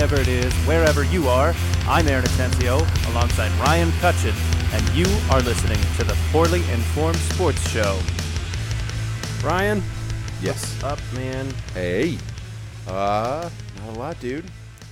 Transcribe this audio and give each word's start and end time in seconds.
Whenever 0.00 0.18
it 0.22 0.28
is, 0.28 0.54
wherever 0.66 1.04
you 1.04 1.28
are, 1.28 1.54
I'm 1.86 2.08
Aaron 2.08 2.24
Atencio 2.24 2.78
alongside 3.12 3.50
Ryan 3.60 3.92
Cutchin, 4.00 4.32
and 4.72 4.88
you 4.96 5.04
are 5.30 5.42
listening 5.42 5.76
to 5.98 6.04
the 6.04 6.16
Poorly 6.32 6.60
Informed 6.70 7.18
Sports 7.18 7.68
Show. 7.68 8.00
Ryan, 9.44 9.82
Yes. 10.40 10.82
up, 10.82 10.98
man? 11.12 11.52
Hey. 11.74 12.16
Uh, 12.88 13.50
not 13.80 13.94
a 13.94 13.98
lot, 13.98 14.18
dude. 14.20 14.46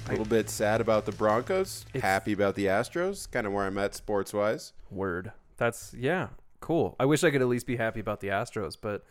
A 0.08 0.10
little 0.10 0.26
bit 0.26 0.50
sad 0.50 0.82
about 0.82 1.06
the 1.06 1.12
Broncos. 1.12 1.86
It's- 1.94 2.02
Happy 2.02 2.34
about 2.34 2.54
the 2.54 2.66
Astros. 2.66 3.30
Kind 3.30 3.46
of 3.46 3.54
where 3.54 3.64
I'm 3.64 3.78
at 3.78 3.94
sports 3.94 4.34
wise. 4.34 4.74
Word. 4.90 5.32
That's, 5.56 5.94
yeah, 5.94 6.28
cool. 6.60 6.96
I 7.00 7.06
wish 7.06 7.24
I 7.24 7.30
could 7.30 7.40
at 7.40 7.48
least 7.48 7.66
be 7.66 7.76
happy 7.76 8.00
about 8.00 8.20
the 8.20 8.28
Astros, 8.28 8.76
but 8.78 9.06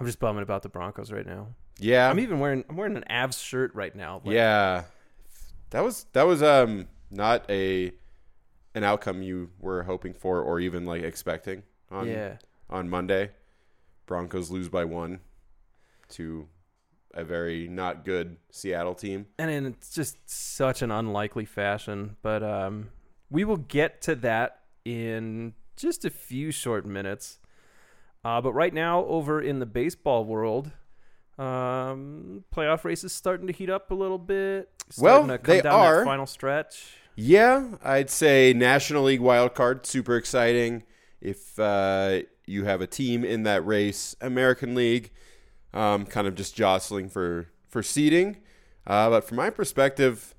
I'm 0.00 0.06
just 0.06 0.18
bumming 0.18 0.42
about 0.42 0.62
the 0.62 0.68
Broncos 0.68 1.12
right 1.12 1.24
now. 1.24 1.50
Yeah. 1.78 2.10
I'm 2.10 2.18
even 2.18 2.40
wearing, 2.40 2.64
I'm 2.68 2.74
wearing 2.76 2.96
an 2.96 3.04
Avs 3.08 3.40
shirt 3.40 3.72
right 3.76 3.94
now. 3.94 4.20
like- 4.24 4.34
yeah. 4.34 4.82
That 5.72 5.82
was 5.84 6.04
that 6.12 6.26
was 6.26 6.42
um 6.42 6.88
not 7.10 7.44
a 7.50 7.92
an 8.74 8.84
outcome 8.84 9.22
you 9.22 9.50
were 9.58 9.82
hoping 9.82 10.14
for 10.14 10.40
or 10.40 10.60
even 10.60 10.86
like 10.86 11.02
expecting 11.02 11.62
on 11.90 12.06
Yeah. 12.08 12.36
on 12.70 12.88
Monday. 12.88 13.30
Broncos 14.06 14.50
lose 14.50 14.68
by 14.68 14.84
one 14.84 15.20
to 16.10 16.48
a 17.14 17.24
very 17.24 17.68
not 17.68 18.04
good 18.04 18.36
Seattle 18.50 18.94
team. 18.94 19.26
and 19.38 19.50
in 19.50 19.66
it's 19.66 19.90
just 19.94 20.16
such 20.28 20.80
an 20.82 20.90
unlikely 20.90 21.44
fashion. 21.44 22.16
But 22.22 22.42
um, 22.42 22.88
we 23.30 23.44
will 23.44 23.58
get 23.58 24.00
to 24.02 24.14
that 24.16 24.60
in 24.84 25.54
just 25.76 26.04
a 26.04 26.10
few 26.10 26.50
short 26.50 26.84
minutes. 26.86 27.38
Uh, 28.24 28.40
but 28.40 28.52
right 28.52 28.72
now, 28.72 29.04
over 29.06 29.40
in 29.40 29.58
the 29.58 29.66
baseball 29.66 30.24
world, 30.24 30.70
um, 31.42 32.44
playoff 32.54 32.84
races 32.84 33.12
starting 33.12 33.46
to 33.46 33.52
heat 33.52 33.70
up 33.70 33.90
a 33.90 33.94
little 33.94 34.18
bit. 34.18 34.68
Well, 34.98 35.24
Starting 35.24 35.28
to 35.28 35.38
come 35.38 35.54
they 35.56 35.60
down 35.62 35.80
that 35.80 35.86
are. 35.86 36.04
final 36.04 36.26
stretch. 36.26 36.94
Yeah, 37.16 37.76
I'd 37.82 38.10
say 38.10 38.52
National 38.52 39.04
League 39.04 39.20
wild 39.20 39.54
card 39.54 39.84
super 39.86 40.16
exciting. 40.16 40.84
If 41.20 41.58
uh, 41.58 42.20
you 42.46 42.64
have 42.64 42.80
a 42.80 42.86
team 42.86 43.24
in 43.24 43.42
that 43.44 43.64
race, 43.66 44.16
American 44.20 44.74
League, 44.74 45.10
um, 45.74 46.06
kind 46.06 46.26
of 46.26 46.34
just 46.34 46.54
jostling 46.54 47.08
for 47.08 47.48
for 47.68 47.82
seeding. 47.82 48.38
Uh, 48.86 49.10
but 49.10 49.24
from 49.24 49.36
my 49.36 49.50
perspective, 49.50 50.34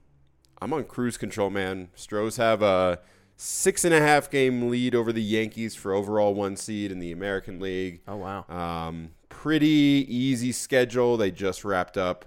I'm 0.61 0.73
on 0.73 0.83
cruise 0.85 1.17
control, 1.17 1.49
man. 1.49 1.89
Stros 1.95 2.37
have 2.37 2.61
a 2.61 2.99
six 3.37 3.85
and 3.85 3.93
a 3.93 3.99
half 4.01 4.29
game 4.29 4.69
lead 4.69 4.93
over 4.95 5.13
the 5.13 5.21
Yankees 5.21 5.75
for 5.75 5.93
overall 5.93 6.33
one 6.33 6.55
seed 6.55 6.91
in 6.91 6.99
the 6.99 7.11
American 7.11 7.59
League. 7.59 8.01
Oh 8.07 8.17
wow! 8.17 8.45
Um, 8.49 9.11
pretty 9.43 10.05
easy 10.07 10.53
schedule. 10.53 11.17
They 11.17 11.29
just 11.29 11.65
wrapped 11.65 11.97
up 11.97 12.23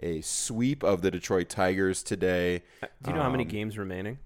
a 0.00 0.20
sweep 0.20 0.82
of 0.82 1.00
the 1.00 1.12
Detroit 1.12 1.48
Tigers 1.48 2.02
today. 2.02 2.64
Do 2.80 3.10
you 3.10 3.12
know 3.12 3.22
how 3.22 3.30
many 3.30 3.44
um, 3.44 3.48
games 3.48 3.78
remaining? 3.78 4.18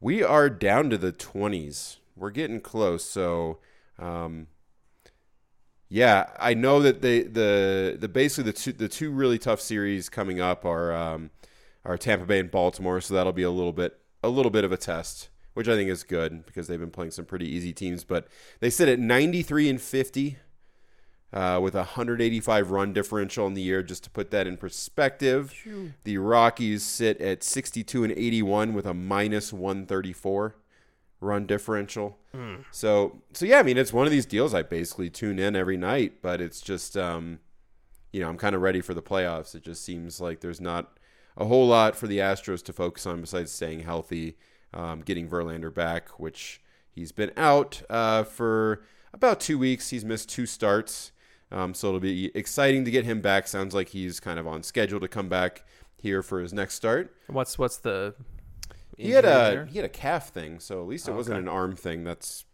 We 0.00 0.22
are 0.22 0.48
down 0.48 0.88
to 0.88 0.96
the 0.96 1.12
20s. 1.12 1.98
We're 2.16 2.30
getting 2.30 2.62
close. 2.62 3.04
So, 3.04 3.58
um, 3.98 4.46
yeah, 5.90 6.30
I 6.40 6.54
know 6.54 6.80
that 6.80 7.02
they 7.02 7.24
the 7.24 7.98
the 8.00 8.08
basically 8.08 8.50
the 8.50 8.58
two 8.58 8.72
the 8.72 8.88
two 8.88 9.10
really 9.10 9.38
tough 9.38 9.60
series 9.60 10.08
coming 10.08 10.40
up 10.40 10.64
are 10.64 10.94
um, 10.94 11.28
are 11.84 11.98
Tampa 11.98 12.24
Bay 12.24 12.38
and 12.38 12.50
Baltimore. 12.50 13.02
So 13.02 13.12
that'll 13.12 13.34
be 13.34 13.42
a 13.42 13.50
little 13.50 13.74
bit 13.74 13.98
a 14.22 14.30
little 14.30 14.50
bit 14.50 14.64
of 14.64 14.72
a 14.72 14.78
test, 14.78 15.28
which 15.52 15.68
I 15.68 15.74
think 15.74 15.90
is 15.90 16.02
good 16.02 16.46
because 16.46 16.66
they've 16.66 16.80
been 16.80 16.90
playing 16.90 17.10
some 17.10 17.26
pretty 17.26 17.46
easy 17.46 17.74
teams. 17.74 18.04
But 18.04 18.26
they 18.60 18.70
sit 18.70 18.88
at 18.88 18.98
93 18.98 19.68
and 19.68 19.82
50. 19.82 20.38
Uh, 21.30 21.60
with 21.62 21.74
a 21.74 21.78
185 21.78 22.70
run 22.70 22.94
differential 22.94 23.46
in 23.46 23.52
the 23.52 23.60
year, 23.60 23.82
just 23.82 24.02
to 24.02 24.08
put 24.08 24.30
that 24.30 24.46
in 24.46 24.56
perspective, 24.56 25.52
the 26.04 26.16
Rockies 26.16 26.82
sit 26.82 27.20
at 27.20 27.42
62 27.42 28.02
and 28.04 28.12
81 28.14 28.72
with 28.72 28.86
a 28.86 28.94
minus 28.94 29.52
134 29.52 30.56
run 31.20 31.46
differential. 31.46 32.16
So, 32.70 33.20
so 33.34 33.44
yeah, 33.44 33.58
I 33.58 33.62
mean, 33.62 33.76
it's 33.76 33.92
one 33.92 34.06
of 34.06 34.10
these 34.12 34.24
deals 34.24 34.54
I 34.54 34.62
basically 34.62 35.10
tune 35.10 35.38
in 35.38 35.54
every 35.54 35.76
night, 35.76 36.22
but 36.22 36.40
it's 36.40 36.62
just, 36.62 36.96
um, 36.96 37.40
you 38.10 38.20
know, 38.20 38.28
I'm 38.30 38.38
kind 38.38 38.54
of 38.54 38.62
ready 38.62 38.80
for 38.80 38.94
the 38.94 39.02
playoffs. 39.02 39.54
It 39.54 39.62
just 39.62 39.84
seems 39.84 40.22
like 40.22 40.40
there's 40.40 40.62
not 40.62 40.96
a 41.36 41.44
whole 41.44 41.66
lot 41.66 41.94
for 41.94 42.06
the 42.06 42.18
Astros 42.18 42.64
to 42.64 42.72
focus 42.72 43.04
on 43.06 43.20
besides 43.20 43.52
staying 43.52 43.80
healthy, 43.80 44.38
um, 44.72 45.02
getting 45.02 45.28
Verlander 45.28 45.74
back, 45.74 46.08
which 46.18 46.62
he's 46.90 47.12
been 47.12 47.32
out 47.36 47.82
uh, 47.90 48.22
for 48.24 48.82
about 49.12 49.40
two 49.40 49.58
weeks. 49.58 49.90
He's 49.90 50.06
missed 50.06 50.30
two 50.30 50.46
starts. 50.46 51.12
Um, 51.50 51.72
so 51.74 51.88
it'll 51.88 52.00
be 52.00 52.30
exciting 52.34 52.84
to 52.84 52.90
get 52.90 53.04
him 53.04 53.20
back. 53.20 53.48
Sounds 53.48 53.74
like 53.74 53.88
he's 53.88 54.20
kind 54.20 54.38
of 54.38 54.46
on 54.46 54.62
schedule 54.62 55.00
to 55.00 55.08
come 55.08 55.28
back 55.28 55.64
here 55.96 56.22
for 56.22 56.40
his 56.40 56.52
next 56.52 56.74
start. 56.74 57.14
What's 57.28 57.58
what's 57.58 57.78
the? 57.78 58.14
He 58.96 59.10
had 59.12 59.24
a 59.24 59.28
there? 59.28 59.66
he 59.66 59.78
had 59.78 59.84
a 59.84 59.88
calf 59.90 60.30
thing, 60.30 60.58
so 60.60 60.80
at 60.82 60.88
least 60.88 61.08
it 61.08 61.12
Oh, 61.12 61.16
wasn't 61.16 61.36
okay. 61.36 61.42
an 61.42 61.48
arm 61.48 61.76
thing. 61.76 62.04
That's 62.04 62.44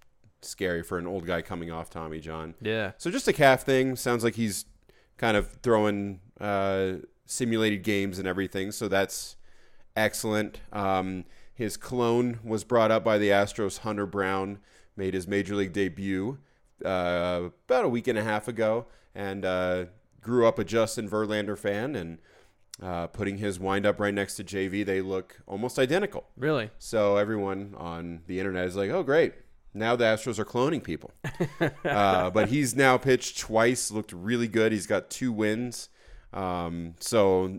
scary 0.43 0.83
for 0.83 0.99
an 0.99 1.07
old 1.07 1.27
guy 1.27 1.41
coming 1.43 1.71
off 1.73 1.89
Tommy 1.91 2.21
John. 2.21 2.55
Yeah. 2.61 2.93
So 2.99 3.11
just 3.11 3.27
a 3.29 3.33
calf 3.33 3.63
thing. 3.63 3.97
Sounds 3.97 4.23
like 4.23 4.35
he's 4.35 4.67
kind 5.17 5.37
of 5.37 5.49
throwing 5.63 6.21
uh, 6.41 6.95
simulated 7.25 7.83
games 7.83 8.19
and 8.19 8.29
everything. 8.29 8.71
So 8.73 8.89
that's 8.89 9.37
excellent. 9.97 10.61
Um, 10.73 11.25
his 11.55 11.77
clone 11.77 12.41
was 12.45 12.63
brought 12.65 12.91
up 12.91 13.03
by 13.05 13.17
the 13.19 13.29
Astros. 13.31 13.79
Hunter 13.79 14.07
Brown 14.07 14.59
made 14.97 15.15
his 15.15 15.27
major 15.27 15.55
league 15.55 15.73
debut 15.73 16.39
uh, 16.85 17.51
about 17.69 17.85
a 17.85 17.89
week 17.89 18.09
and 18.09 18.19
a 18.19 18.25
half 18.25 18.49
ago, 18.49 18.87
and 19.15 19.45
uh, 19.45 19.87
grew 20.21 20.47
up 20.47 20.59
a 20.59 20.65
Justin 20.65 21.09
Verlander 21.09 21.59
fan 21.59 21.95
and. 21.97 22.19
Uh, 22.83 23.07
putting 23.07 23.39
his 23.39 23.61
windup 23.61 24.01
right 24.01 24.13
next 24.13 24.35
to 24.35 24.43
JV, 24.43 24.85
they 24.85 25.01
look 25.01 25.41
almost 25.47 25.79
identical. 25.79 26.27
Really? 26.37 26.71
So 26.77 27.19
everyone 27.19 27.73
on 27.79 28.23
the 28.27 28.41
internet 28.41 28.67
is 28.67 28.75
like, 28.75 28.91
"Oh, 28.91 29.05
great! 29.05 29.33
Now 29.73 29.95
the 29.95 30.03
Astros 30.03 30.41
are 30.41 30.45
cloning 30.45 30.83
people." 30.83 31.13
uh, 31.85 32.31
but 32.31 32.49
he's 32.49 32.75
now 32.75 32.99
pitched 32.99 33.39
twice, 33.39 33.93
looked 33.93 34.13
really 34.13 34.49
good. 34.49 34.73
He's 34.73 34.89
got 34.89 35.09
two 35.09 35.31
wins. 35.31 35.89
Um, 36.33 36.97
so 36.99 37.57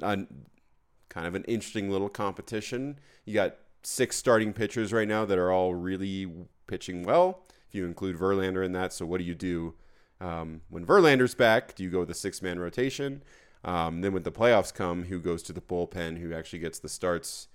kind 1.16 1.28
of 1.28 1.34
an 1.34 1.46
interesting 1.46 1.90
little 1.90 2.10
competition. 2.10 3.00
You 3.24 3.34
got 3.34 3.56
six 3.84 4.18
starting 4.18 4.52
pitchers 4.54 4.92
right 4.92 5.08
now 5.08 5.26
that 5.26 5.38
are 5.38 5.52
all 5.52 5.74
really 5.74 6.30
pitching 6.68 7.04
well. 7.04 7.46
You 7.76 7.86
include 7.86 8.18
Verlander 8.18 8.66
in 8.66 8.72
that, 8.72 8.94
so 8.94 9.06
what 9.06 9.20
do 9.20 9.24
you 9.24 9.36
do 9.36 9.76
um, 10.20 10.62
when 10.70 10.86
Verlander's 10.86 11.36
back? 11.36 11.76
Do 11.76 11.84
you 11.84 11.90
go 11.90 12.00
with 12.00 12.10
a 12.10 12.16
six-man 12.16 12.60
rotation? 12.60 13.24
Um, 13.64 14.02
then 14.02 14.14
when 14.14 14.24
the 14.24 14.32
playoffs 14.32 14.74
come, 14.74 15.06
who 15.06 15.20
goes 15.20 15.44
to 15.44 15.54
the 15.54 15.62
bullpen? 15.62 16.20
Who 16.20 16.34
actually 16.34 16.60
gets 16.60 16.80
the 16.80 16.90
starts? 16.90 17.48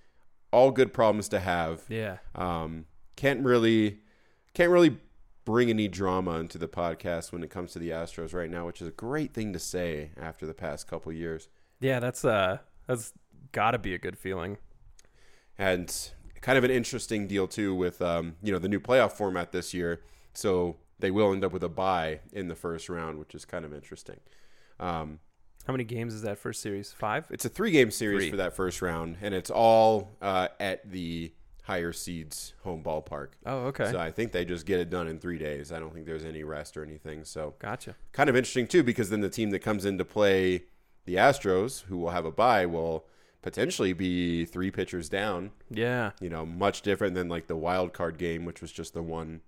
All 0.52 0.70
good 0.70 0.92
problems 0.92 1.28
to 1.30 1.40
have. 1.40 1.82
Yeah. 1.88 2.18
Um, 2.34 2.86
can't 3.16 3.44
really 3.44 4.00
can't 4.54 4.70
really 4.70 4.98
bring 5.44 5.70
any 5.70 5.88
drama 5.88 6.38
into 6.40 6.58
the 6.58 6.68
podcast 6.68 7.32
when 7.32 7.42
it 7.42 7.50
comes 7.50 7.72
to 7.72 7.78
the 7.78 7.90
Astros 7.90 8.34
right 8.34 8.50
now, 8.50 8.66
which 8.66 8.82
is 8.82 8.88
a 8.88 8.92
great 8.92 9.32
thing 9.32 9.52
to 9.52 9.58
say 9.58 10.10
after 10.20 10.46
the 10.46 10.54
past 10.54 10.88
couple 10.88 11.12
years. 11.12 11.48
Yeah. 11.80 12.00
That's 12.00 12.24
uh. 12.24 12.58
That's 12.86 13.12
got 13.52 13.70
to 13.70 13.78
be 13.78 13.94
a 13.94 13.98
good 13.98 14.18
feeling. 14.18 14.58
And 15.56 15.94
kind 16.40 16.58
of 16.58 16.64
an 16.64 16.70
interesting 16.70 17.26
deal 17.26 17.46
too 17.46 17.74
with 17.74 18.00
um, 18.02 18.36
you 18.42 18.52
know 18.52 18.58
the 18.58 18.68
new 18.68 18.80
playoff 18.80 19.12
format 19.12 19.52
this 19.52 19.74
year. 19.74 20.02
So 20.32 20.76
they 20.98 21.10
will 21.10 21.32
end 21.32 21.44
up 21.44 21.52
with 21.52 21.64
a 21.64 21.68
bye 21.68 22.20
in 22.32 22.48
the 22.48 22.54
first 22.54 22.88
round, 22.88 23.18
which 23.18 23.34
is 23.34 23.44
kind 23.44 23.64
of 23.64 23.74
interesting. 23.74 24.20
Um, 24.78 25.18
How 25.66 25.72
many 25.72 25.84
games 25.84 26.14
is 26.14 26.22
that 26.22 26.38
first 26.38 26.62
series? 26.62 26.92
Five. 26.92 27.26
It's 27.30 27.44
a 27.44 27.48
three 27.48 27.70
game 27.70 27.90
series 27.90 28.22
Three. 28.24 28.30
for 28.30 28.36
that 28.36 28.54
first 28.54 28.80
round, 28.82 29.16
and 29.20 29.34
it's 29.34 29.50
all 29.50 30.10
uh, 30.22 30.48
at 30.58 30.90
the 30.90 31.32
higher 31.62 31.92
seeds 31.92 32.54
home 32.64 32.82
ballpark. 32.82 33.28
Oh, 33.46 33.66
okay. 33.66 33.90
So 33.90 33.98
I 33.98 34.10
think 34.10 34.32
they 34.32 34.44
just 34.44 34.66
get 34.66 34.80
it 34.80 34.90
done 34.90 35.06
in 35.06 35.18
three 35.18 35.38
days. 35.38 35.70
I 35.72 35.78
don't 35.78 35.92
think 35.92 36.06
there's 36.06 36.24
any 36.24 36.42
rest 36.42 36.76
or 36.76 36.82
anything. 36.82 37.24
So 37.24 37.54
Gotcha. 37.58 37.94
kind 38.12 38.28
of 38.28 38.36
interesting 38.36 38.66
too, 38.66 38.82
because 38.82 39.10
then 39.10 39.20
the 39.20 39.28
team 39.28 39.50
that 39.50 39.60
comes 39.60 39.84
in 39.84 39.98
to 39.98 40.04
play 40.04 40.64
the 41.04 41.14
Astros, 41.16 41.82
who 41.84 41.98
will 41.98 42.10
have 42.10 42.24
a 42.24 42.32
bye, 42.32 42.66
will 42.66 43.04
potentially 43.42 43.92
be 43.92 44.44
three 44.44 44.70
pitchers 44.70 45.08
down. 45.08 45.52
Yeah. 45.70 46.12
You 46.20 46.30
know, 46.30 46.44
much 46.44 46.82
different 46.82 47.14
than 47.14 47.28
like 47.28 47.46
the 47.46 47.56
wild 47.56 47.92
card 47.92 48.18
game, 48.18 48.44
which 48.44 48.60
was 48.60 48.72
just 48.72 48.94
the 48.94 49.02
one, 49.02 49.40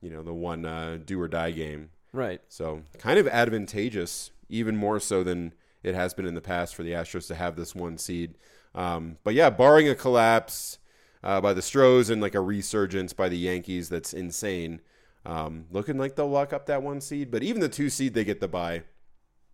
you 0.00 0.10
know, 0.10 0.22
the 0.22 0.34
one 0.34 0.64
uh, 0.64 0.98
do 1.04 1.20
or 1.20 1.28
die 1.28 1.52
game. 1.52 1.90
Right. 2.12 2.40
So 2.48 2.82
kind 2.98 3.18
of 3.18 3.28
advantageous, 3.28 4.30
even 4.48 4.76
more 4.76 5.00
so 5.00 5.22
than 5.22 5.52
it 5.82 5.94
has 5.94 6.14
been 6.14 6.26
in 6.26 6.34
the 6.34 6.40
past 6.40 6.74
for 6.74 6.82
the 6.82 6.92
Astros 6.92 7.26
to 7.28 7.34
have 7.34 7.56
this 7.56 7.74
one 7.74 7.98
seed. 7.98 8.34
Um, 8.74 9.18
but 9.24 9.34
yeah, 9.34 9.50
barring 9.50 9.88
a 9.88 9.94
collapse 9.94 10.78
uh, 11.22 11.40
by 11.40 11.52
the 11.52 11.62
Stros 11.62 12.10
and 12.10 12.20
like 12.20 12.34
a 12.34 12.40
resurgence 12.40 13.12
by 13.12 13.28
the 13.28 13.38
Yankees, 13.38 13.88
that's 13.88 14.12
insane. 14.12 14.80
Um, 15.26 15.66
looking 15.70 15.98
like 15.98 16.16
they'll 16.16 16.28
lock 16.28 16.52
up 16.52 16.66
that 16.66 16.82
one 16.82 17.00
seed, 17.00 17.30
but 17.30 17.42
even 17.42 17.60
the 17.60 17.68
two 17.68 17.90
seed, 17.90 18.14
they 18.14 18.24
get 18.24 18.40
the 18.40 18.48
bye. 18.48 18.82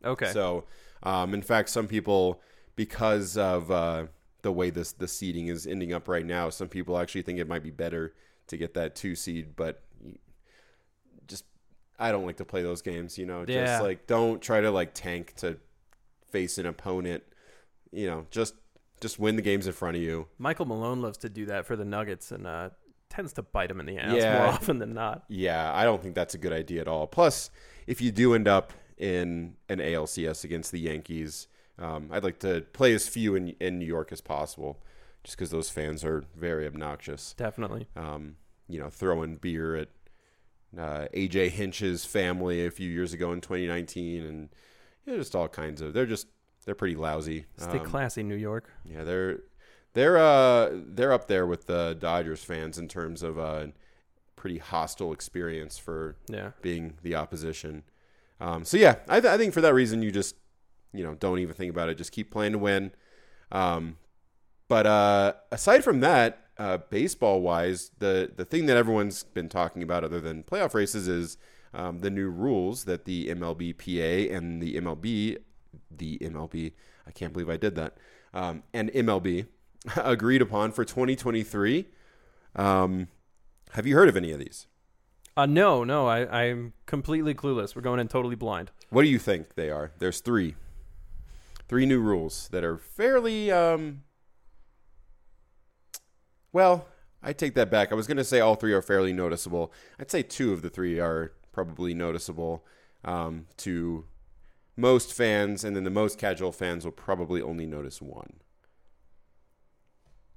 Okay. 0.04 0.30
So, 0.32 0.64
um, 1.02 1.34
in 1.34 1.42
fact, 1.42 1.68
some 1.70 1.88
people, 1.88 2.40
because 2.76 3.36
of 3.36 3.70
uh, 3.70 4.06
the 4.42 4.52
way 4.52 4.70
this 4.70 4.92
the 4.92 5.08
seeding 5.08 5.48
is 5.48 5.66
ending 5.66 5.92
up 5.92 6.08
right 6.08 6.24
now, 6.26 6.50
some 6.50 6.68
people 6.68 6.98
actually 6.98 7.22
think 7.22 7.38
it 7.38 7.48
might 7.48 7.62
be 7.62 7.70
better 7.70 8.14
to 8.48 8.56
get 8.56 8.74
that 8.74 8.94
two 8.94 9.14
seed. 9.14 9.54
But 9.56 9.82
just, 11.26 11.44
I 11.98 12.12
don't 12.12 12.26
like 12.26 12.36
to 12.38 12.44
play 12.44 12.62
those 12.62 12.82
games. 12.82 13.18
You 13.18 13.26
know, 13.26 13.44
Yeah. 13.46 13.64
just 13.66 13.82
like 13.82 14.06
don't 14.06 14.42
try 14.42 14.60
to 14.60 14.70
like 14.70 14.94
tank 14.94 15.34
to 15.36 15.58
face 16.30 16.58
an 16.58 16.66
opponent 16.66 17.22
you 17.92 18.08
know, 18.08 18.26
just 18.32 18.54
just 19.00 19.20
win 19.20 19.36
the 19.36 19.42
games 19.42 19.68
in 19.68 19.72
front 19.72 19.96
of 19.96 20.02
you. 20.02 20.26
Michael 20.38 20.66
Malone 20.66 21.00
loves 21.00 21.16
to 21.18 21.28
do 21.28 21.46
that 21.46 21.64
for 21.64 21.76
the 21.76 21.84
Nuggets 21.84 22.32
and 22.32 22.44
uh, 22.44 22.70
tends 23.08 23.32
to 23.34 23.42
bite 23.42 23.70
him 23.70 23.78
in 23.78 23.86
the 23.86 23.98
ass 23.98 24.16
Yeah. 24.16 24.38
more 24.38 24.46
often 24.54 24.78
than 24.80 24.94
not. 24.94 25.22
Yeah, 25.28 25.72
I 25.72 25.84
don't 25.84 26.02
think 26.02 26.16
that's 26.16 26.34
a 26.34 26.38
good 26.38 26.52
idea 26.52 26.80
at 26.80 26.88
all. 26.88 27.06
Plus, 27.06 27.50
if 27.86 28.00
you 28.00 28.10
do 28.10 28.34
end 28.34 28.48
up 28.48 28.72
in 28.98 29.54
an 29.68 29.78
ALCS 29.78 30.42
against 30.42 30.72
the 30.72 30.80
Yankees, 30.80 31.46
um, 31.78 32.08
I'd 32.12 32.24
like 32.24 32.38
to 32.40 32.62
play 32.72 32.94
as 32.94 33.08
few 33.08 33.34
in, 33.34 33.48
in 33.60 33.78
New 33.78 33.86
York 33.86 34.12
as 34.12 34.20
possible, 34.20 34.82
just 35.24 35.36
because 35.36 35.50
those 35.50 35.70
fans 35.70 36.04
are 36.04 36.24
very 36.36 36.66
obnoxious. 36.66 37.34
Definitely. 37.36 37.88
Um, 37.96 38.36
you 38.68 38.78
know, 38.78 38.88
throwing 38.90 39.36
beer 39.36 39.76
at 39.76 39.88
uh, 40.78 41.06
AJ 41.14 41.50
Hinch's 41.50 42.04
family 42.04 42.64
a 42.66 42.70
few 42.70 42.90
years 42.90 43.12
ago 43.12 43.32
in 43.32 43.40
2019, 43.40 44.24
and 44.24 44.48
you 45.06 45.12
know, 45.12 45.18
just 45.18 45.34
all 45.34 45.48
kinds 45.48 45.80
of. 45.80 45.92
They're 45.92 46.06
just 46.06 46.26
they're 46.64 46.74
pretty 46.74 46.96
lousy. 46.96 47.46
Stay 47.58 47.78
Um, 47.78 47.84
classy, 47.86 48.22
New 48.22 48.36
York. 48.36 48.70
yeah, 48.84 49.04
they're 49.04 49.40
they're 49.92 50.16
uh 50.18 50.70
they're 50.72 51.12
up 51.12 51.28
there 51.28 51.46
with 51.46 51.66
the 51.66 51.96
Dodgers 51.98 52.42
fans 52.42 52.78
in 52.78 52.88
terms 52.88 53.22
of 53.22 53.36
a 53.38 53.72
pretty 54.36 54.58
hostile 54.58 55.12
experience 55.12 55.78
for 55.78 56.16
Yeah. 56.28 56.50
being 56.62 56.94
the 57.02 57.14
opposition. 57.14 57.82
Um, 58.40 58.64
so 58.64 58.76
yeah, 58.76 58.96
I, 59.08 59.20
th- 59.20 59.32
I 59.32 59.38
think 59.38 59.54
for 59.54 59.60
that 59.60 59.72
reason 59.74 60.02
you 60.02 60.10
just 60.10 60.34
you 60.94 61.04
know 61.04 61.14
don't 61.14 61.38
even 61.40 61.54
think 61.54 61.70
about 61.70 61.88
it. 61.88 61.98
Just 61.98 62.12
keep 62.12 62.30
playing 62.30 62.52
to 62.52 62.58
win. 62.58 62.92
Um, 63.52 63.98
but 64.68 64.86
uh, 64.86 65.34
aside 65.52 65.84
from 65.84 66.00
that, 66.00 66.46
uh, 66.58 66.78
baseball 66.78 67.40
wise, 67.40 67.90
the 67.98 68.32
the 68.34 68.44
thing 68.44 68.66
that 68.66 68.76
everyone's 68.76 69.24
been 69.24 69.48
talking 69.48 69.82
about 69.82 70.04
other 70.04 70.20
than 70.20 70.44
playoff 70.44 70.74
races 70.74 71.08
is 71.08 71.36
um, 71.74 72.00
the 72.00 72.10
new 72.10 72.30
rules 72.30 72.84
that 72.84 73.04
the 73.04 73.28
MLBPA 73.28 74.34
and 74.34 74.62
the 74.62 74.76
MLB, 74.76 75.38
the 75.90 76.18
MLB, 76.18 76.72
I 77.06 77.10
can't 77.10 77.32
believe 77.32 77.50
I 77.50 77.56
did 77.56 77.74
that, 77.74 77.98
um, 78.32 78.62
and 78.72 78.90
MLB 78.92 79.46
agreed 79.96 80.40
upon 80.40 80.72
for 80.72 80.84
2023. 80.84 81.88
Um, 82.56 83.08
have 83.72 83.86
you 83.86 83.96
heard 83.96 84.08
of 84.08 84.16
any 84.16 84.30
of 84.30 84.38
these? 84.38 84.68
Uh, 85.36 85.46
no, 85.46 85.82
no, 85.82 86.06
I, 86.06 86.44
I'm 86.44 86.74
completely 86.86 87.34
clueless. 87.34 87.74
We're 87.74 87.82
going 87.82 87.98
in 87.98 88.06
totally 88.06 88.36
blind. 88.36 88.70
What 88.90 89.02
do 89.02 89.08
you 89.08 89.18
think 89.18 89.56
they 89.56 89.68
are? 89.68 89.90
There's 89.98 90.20
three. 90.20 90.54
Three 91.68 91.86
new 91.86 92.00
rules 92.00 92.48
that 92.48 92.64
are 92.64 92.78
fairly 92.78 93.50
um 93.50 94.02
well, 96.54 96.86
I 97.20 97.32
take 97.32 97.54
that 97.54 97.68
back. 97.68 97.90
I 97.90 97.96
was 97.96 98.06
going 98.06 98.16
to 98.16 98.24
say 98.24 98.38
all 98.38 98.54
three 98.54 98.72
are 98.72 98.80
fairly 98.80 99.12
noticeable. 99.12 99.72
I'd 99.98 100.10
say 100.10 100.22
two 100.22 100.52
of 100.52 100.62
the 100.62 100.70
three 100.70 101.00
are 101.00 101.32
probably 101.50 101.94
noticeable 101.94 102.64
um, 103.04 103.46
to 103.58 104.04
most 104.76 105.12
fans, 105.12 105.64
and 105.64 105.74
then 105.74 105.82
the 105.82 105.90
most 105.90 106.16
casual 106.16 106.52
fans 106.52 106.84
will 106.84 106.92
probably 106.92 107.42
only 107.42 107.66
notice 107.66 108.00
one. 108.00 108.34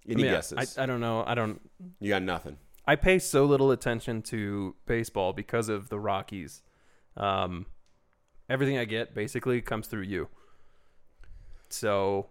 Any 0.07 0.23
I 0.23 0.25
mean, 0.25 0.31
guesses? 0.33 0.77
I, 0.77 0.83
I 0.83 0.85
don't 0.87 1.01
know. 1.01 1.23
I 1.27 1.35
don't. 1.35 1.61
you 1.99 2.09
got 2.09 2.23
nothing. 2.23 2.57
I 2.87 2.95
pay 2.95 3.19
so 3.19 3.45
little 3.45 3.71
attention 3.71 4.21
to 4.23 4.75
baseball 4.87 5.33
because 5.33 5.69
of 5.69 5.89
the 5.89 5.99
Rockies. 5.99 6.63
Um, 7.15 7.65
everything 8.49 8.77
I 8.77 8.85
get 8.85 9.13
basically 9.13 9.61
comes 9.61 9.87
through 9.87 10.03
you. 10.03 10.29
So 11.69 12.27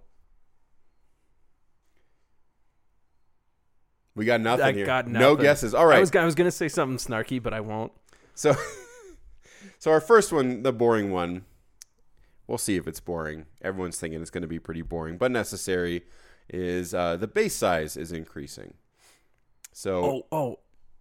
We 4.14 4.24
got 4.24 4.40
nothing 4.40 4.64
I 4.64 4.72
here. 4.72 4.86
got 4.86 5.06
No 5.08 5.36
guesses. 5.36 5.74
All 5.74 5.86
right. 5.86 5.96
I 5.98 6.00
was 6.00 6.14
I 6.14 6.24
was 6.24 6.34
gonna 6.34 6.50
say 6.50 6.68
something 6.68 6.96
snarky, 6.98 7.42
but 7.42 7.52
I 7.52 7.60
won't. 7.60 7.92
So, 8.34 8.54
so 9.78 9.90
our 9.90 10.00
first 10.00 10.32
one, 10.32 10.62
the 10.62 10.72
boring 10.72 11.10
one, 11.10 11.44
we'll 12.46 12.58
see 12.58 12.76
if 12.76 12.86
it's 12.86 13.00
boring. 13.00 13.46
Everyone's 13.62 13.98
thinking 13.98 14.20
it's 14.20 14.30
going 14.30 14.42
to 14.42 14.48
be 14.48 14.58
pretty 14.58 14.82
boring, 14.82 15.16
but 15.16 15.30
necessary. 15.30 16.02
Is 16.48 16.92
uh, 16.94 17.16
the 17.16 17.26
base 17.26 17.54
size 17.54 17.96
is 17.96 18.12
increasing? 18.12 18.74
So 19.72 20.04
Oh, 20.04 20.26
oh, 20.32 20.58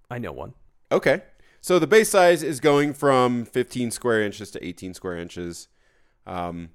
I 0.09 0.17
know 0.17 0.31
one. 0.31 0.53
okay, 0.91 1.23
so 1.61 1.77
the 1.77 1.87
base 1.87 2.09
size 2.09 2.41
is 2.41 2.59
going 2.59 2.93
from 2.93 3.45
15 3.45 3.91
square 3.91 4.21
inches 4.23 4.49
to 4.51 4.65
18 4.65 4.93
square 4.93 5.17
inches. 5.17 5.67
Um, 6.25 6.69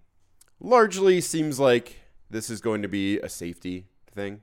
largely 0.61 1.21
seems 1.21 1.59
like 1.59 1.97
this 2.29 2.51
is 2.51 2.61
going 2.61 2.83
to 2.83 2.89
be 2.89 3.19
a 3.19 3.29
safety 3.29 3.87
thing. 4.15 4.41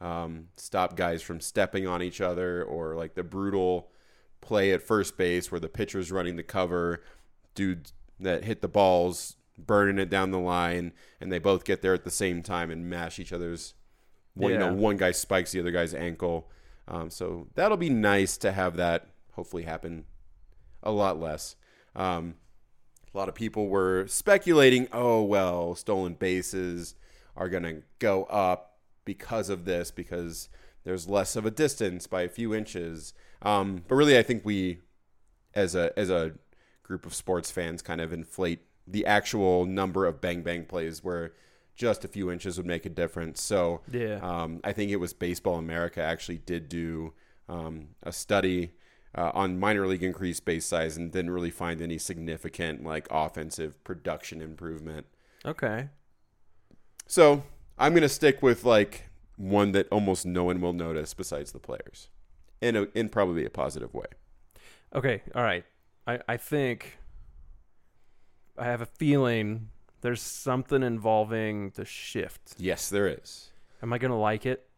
Um, 0.00 0.48
stop 0.56 0.96
guys 0.96 1.22
from 1.22 1.40
stepping 1.40 1.86
on 1.86 2.02
each 2.02 2.20
other 2.20 2.64
or 2.64 2.94
like 2.96 3.14
the 3.14 3.22
brutal 3.22 3.90
play 4.40 4.72
at 4.72 4.82
first 4.82 5.16
base 5.18 5.52
where 5.52 5.60
the 5.60 5.68
pitcher's 5.68 6.10
running 6.10 6.36
the 6.36 6.42
cover, 6.42 7.02
dudes 7.54 7.92
that 8.18 8.44
hit 8.44 8.62
the 8.62 8.68
balls, 8.68 9.36
burning 9.58 9.98
it 9.98 10.08
down 10.08 10.30
the 10.30 10.38
line, 10.38 10.92
and 11.20 11.30
they 11.30 11.38
both 11.38 11.64
get 11.64 11.82
there 11.82 11.92
at 11.94 12.04
the 12.04 12.10
same 12.10 12.42
time 12.42 12.70
and 12.70 12.88
mash 12.88 13.18
each 13.18 13.32
other's. 13.32 13.74
One, 14.34 14.52
you 14.52 14.58
know, 14.58 14.66
Yeah. 14.68 14.72
one 14.72 14.96
guy 14.96 15.10
spikes 15.10 15.52
the 15.52 15.60
other 15.60 15.70
guy's 15.72 15.92
ankle. 15.94 16.50
Um, 16.88 17.10
so 17.10 17.48
that'll 17.54 17.76
be 17.76 17.90
nice 17.90 18.38
to 18.38 18.52
have 18.52 18.76
that 18.76 19.06
hopefully 19.32 19.64
happen 19.64 20.04
a 20.82 20.90
lot 20.90 21.20
less. 21.20 21.56
Um, 21.94 22.36
a 23.12 23.18
lot 23.18 23.28
of 23.28 23.34
people 23.34 23.68
were 23.68 24.06
speculating, 24.06 24.88
oh, 24.92 25.22
well, 25.22 25.74
stolen 25.74 26.14
bases 26.14 26.94
are 27.36 27.48
going 27.48 27.62
to 27.64 27.82
go 27.98 28.24
up 28.24 28.78
because 29.04 29.48
of 29.48 29.64
this, 29.64 29.90
because 29.90 30.48
there's 30.84 31.08
less 31.08 31.36
of 31.36 31.44
a 31.44 31.50
distance 31.50 32.06
by 32.06 32.22
a 32.22 32.28
few 32.28 32.54
inches. 32.54 33.12
Um, 33.42 33.82
but 33.88 33.94
really, 33.96 34.18
I 34.18 34.22
think 34.22 34.44
we, 34.44 34.78
as 35.54 35.74
a 35.74 35.98
as 35.98 36.10
a 36.10 36.32
group 36.82 37.06
of 37.06 37.14
sports 37.14 37.50
fans, 37.50 37.82
kind 37.82 38.00
of 38.00 38.12
inflate 38.12 38.60
the 38.86 39.06
actual 39.06 39.66
number 39.66 40.06
of 40.06 40.20
bang 40.20 40.42
bang 40.42 40.64
plays 40.64 41.02
where 41.02 41.32
just 41.74 42.04
a 42.04 42.08
few 42.08 42.30
inches 42.30 42.56
would 42.56 42.66
make 42.66 42.84
a 42.84 42.90
difference. 42.90 43.42
So 43.42 43.80
Yeah. 43.90 44.18
um, 44.22 44.60
I 44.64 44.72
think 44.72 44.90
it 44.90 44.96
was 44.96 45.12
Baseball 45.14 45.56
America 45.56 46.02
actually 46.02 46.38
did 46.38 46.68
do 46.68 47.14
um, 47.48 47.88
a 48.02 48.12
study 48.12 48.72
uh, 49.14 49.30
on 49.34 49.58
minor 49.58 49.86
league 49.86 50.02
increased 50.02 50.44
base 50.44 50.66
size 50.66 50.96
and 50.96 51.10
didn't 51.10 51.30
really 51.30 51.50
find 51.50 51.80
any 51.80 51.98
significant 51.98 52.84
like 52.84 53.08
offensive 53.10 53.82
production 53.84 54.40
improvement. 54.40 55.06
Okay. 55.44 55.88
So 57.06 57.42
I'm 57.78 57.94
gonna 57.94 58.08
stick 58.08 58.42
with 58.42 58.64
like 58.64 59.08
one 59.36 59.72
that 59.72 59.88
almost 59.90 60.26
no 60.26 60.44
one 60.44 60.60
will 60.60 60.72
notice 60.72 61.14
besides 61.14 61.52
the 61.52 61.58
players, 61.58 62.08
in 62.60 62.76
a, 62.76 62.86
in 62.94 63.08
probably 63.08 63.44
a 63.44 63.50
positive 63.50 63.94
way. 63.94 64.06
Okay. 64.94 65.22
All 65.34 65.42
right. 65.42 65.64
I 66.06 66.20
I 66.28 66.36
think 66.36 66.98
I 68.56 68.64
have 68.64 68.80
a 68.80 68.86
feeling 68.86 69.70
there's 70.02 70.22
something 70.22 70.82
involving 70.82 71.70
the 71.74 71.84
shift. 71.84 72.54
Yes, 72.58 72.88
there 72.88 73.08
is. 73.08 73.50
Am 73.82 73.92
I 73.92 73.98
gonna 73.98 74.18
like 74.18 74.46
it? 74.46 74.68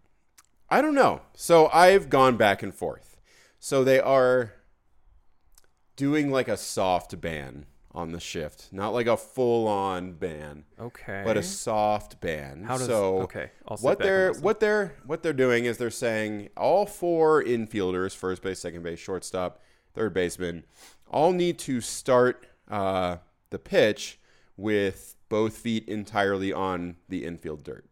I 0.71 0.81
don't 0.81 0.95
know. 0.95 1.21
So 1.35 1.69
I've 1.73 2.09
gone 2.09 2.37
back 2.37 2.63
and 2.63 2.75
forth. 2.75 3.12
So 3.65 3.85
they 3.85 4.01
are 4.01 4.55
doing 5.95 6.33
like 6.33 6.49
a 6.49 6.57
soft 6.57 7.21
ban 7.21 7.67
on 7.93 8.11
the 8.11 8.19
shift, 8.19 8.73
not 8.73 8.89
like 8.93 9.07
a 9.07 9.17
full 9.17 9.69
on 9.69 10.15
ban, 10.15 10.65
Okay. 10.81 11.23
but 11.25 11.37
a 11.37 11.45
soft 11.45 12.21
ban. 12.21 12.65
How 12.65 12.77
does 12.77 12.89
so 12.89 13.21
okay? 13.21 13.53
I'll 13.69 13.77
what 13.77 14.01
they're 14.01 14.33
what 14.33 14.59
they're 14.59 14.97
what 15.07 15.23
they're 15.23 15.33
doing 15.33 15.67
is 15.67 15.79
they're 15.79 15.91
saying 15.91 16.49
all 16.57 16.87
four 16.87 17.41
infielders, 17.41 18.17
first 18.17 18.43
base, 18.43 18.59
second 18.59 18.83
base, 18.83 18.99
shortstop, 18.99 19.63
third 19.95 20.13
baseman, 20.13 20.65
all 21.09 21.31
need 21.31 21.57
to 21.61 21.81
start 21.81 22.45
uh, 22.69 23.19
the 23.51 23.61
pitch 23.61 24.19
with 24.57 25.15
both 25.29 25.57
feet 25.57 25.87
entirely 25.87 26.53
on 26.53 26.97
the 27.09 27.25
infield 27.25 27.63
dirt. 27.63 27.85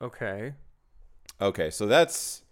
Okay. 0.00 0.54
Okay, 1.40 1.70
so 1.70 1.86
that's 1.86 2.42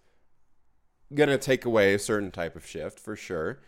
gonna 1.13 1.39
take 1.39 1.65
away 1.65 1.95
a 1.95 1.99
certain 1.99 2.31
type 2.31 2.57
of 2.57 2.67
shift 2.67 2.99
for 2.99 3.17
sure. 3.17 3.61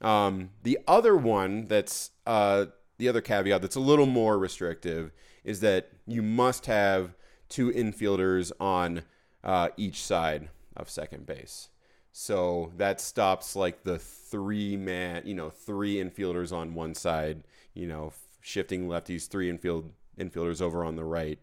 Um, 0.00 0.50
the 0.62 0.78
other 0.86 1.16
one 1.16 1.66
that's 1.66 2.10
uh, 2.26 2.66
the 2.98 3.08
other 3.08 3.20
caveat 3.20 3.62
that's 3.62 3.76
a 3.76 3.80
little 3.80 4.06
more 4.06 4.38
restrictive 4.38 5.12
is 5.44 5.60
that 5.60 5.90
you 6.06 6.22
must 6.22 6.66
have 6.66 7.14
two 7.48 7.70
infielders 7.70 8.52
on 8.60 9.02
uh, 9.42 9.68
each 9.76 10.02
side 10.02 10.48
of 10.76 10.88
second 10.88 11.26
base. 11.26 11.68
So 12.12 12.72
that 12.76 13.00
stops 13.00 13.56
like 13.56 13.82
the 13.82 13.98
three 13.98 14.76
man, 14.76 15.22
you 15.24 15.34
know, 15.34 15.50
three 15.50 15.96
infielders 15.96 16.52
on 16.52 16.74
one 16.74 16.94
side, 16.94 17.42
you 17.74 17.86
know, 17.86 18.12
shifting 18.40 18.86
lefties, 18.86 19.28
three 19.28 19.50
infield 19.50 19.90
infielders 20.18 20.62
over 20.62 20.84
on 20.84 20.96
the 20.96 21.04
right. 21.04 21.38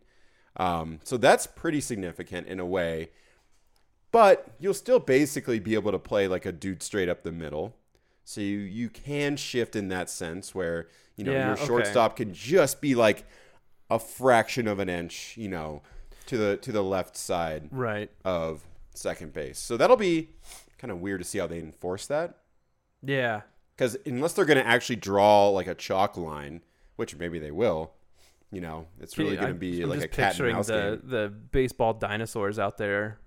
Um, 0.58 1.00
so 1.03 1.17
that's 1.17 1.48
pretty 1.48 1.81
significant 1.81 2.48
in 2.48 2.60
a 2.60 2.65
way. 2.65 3.10
But 4.11 4.47
you'll 4.59 4.73
still 4.73 4.99
basically 4.99 5.59
be 5.59 5.73
able 5.73 5.91
to 5.91 5.99
play 5.99 6.27
like 6.27 6.45
a 6.45 6.51
dude 6.51 6.83
straight 6.83 7.07
up 7.09 7.23
the 7.23 7.31
middle. 7.31 7.75
So 8.25 8.41
you, 8.41 8.57
you 8.59 8.89
can 8.89 9.35
shift 9.37 9.75
in 9.75 9.87
that 9.89 10.09
sense 10.09 10.53
where, 10.53 10.87
you 11.15 11.23
know, 11.23 11.31
Yeah, 11.31 11.45
your 11.47 11.53
okay. 11.55 11.65
shortstop 11.65 12.17
can 12.17 12.33
just 12.33 12.81
be 12.81 12.93
like 12.95 13.25
a 13.89 13.99
fraction 13.99 14.67
of 14.67 14.79
an 14.79 14.89
inch, 14.89 15.35
you 15.37 15.47
know, 15.49 15.81
to 16.27 16.37
the 16.37 16.57
to 16.57 16.71
the 16.71 16.83
left 16.83 17.15
side 17.17 17.69
Right. 17.71 18.09
of 18.23 18.63
second 18.93 19.33
base. 19.33 19.59
So 19.59 19.77
that'll 19.77 19.97
be 19.97 20.29
kind 20.77 20.91
of 20.91 20.99
weird 21.01 21.21
to 21.21 21.25
see 21.27 21.39
how 21.39 21.47
they 21.47 21.59
enforce 21.59 22.07
that. 22.07 22.37
Yeah. 23.01 23.41
Because 23.75 23.97
unless 24.05 24.33
they're 24.33 24.45
going 24.45 24.59
to 24.63 24.67
actually 24.67 24.97
draw 24.97 25.49
like 25.49 25.67
a 25.67 25.75
chalk 25.75 26.17
line, 26.17 26.61
which 26.97 27.15
maybe 27.15 27.39
they 27.39 27.51
will, 27.51 27.93
you 28.51 28.61
know, 28.61 28.87
it's 28.99 29.17
really 29.17 29.35
going 29.37 29.47
to 29.53 29.53
be 29.59 29.81
I'm 29.81 29.89
like 29.89 30.01
a 30.03 30.07
cat 30.07 30.37
and 30.39 30.51
mouse 30.51 30.67
the 30.67 30.99
game. 31.01 31.09
the 31.09 31.33
baseball 31.51 31.93
dinosaurs 31.93 32.59
out 32.59 32.77
there 32.77 33.19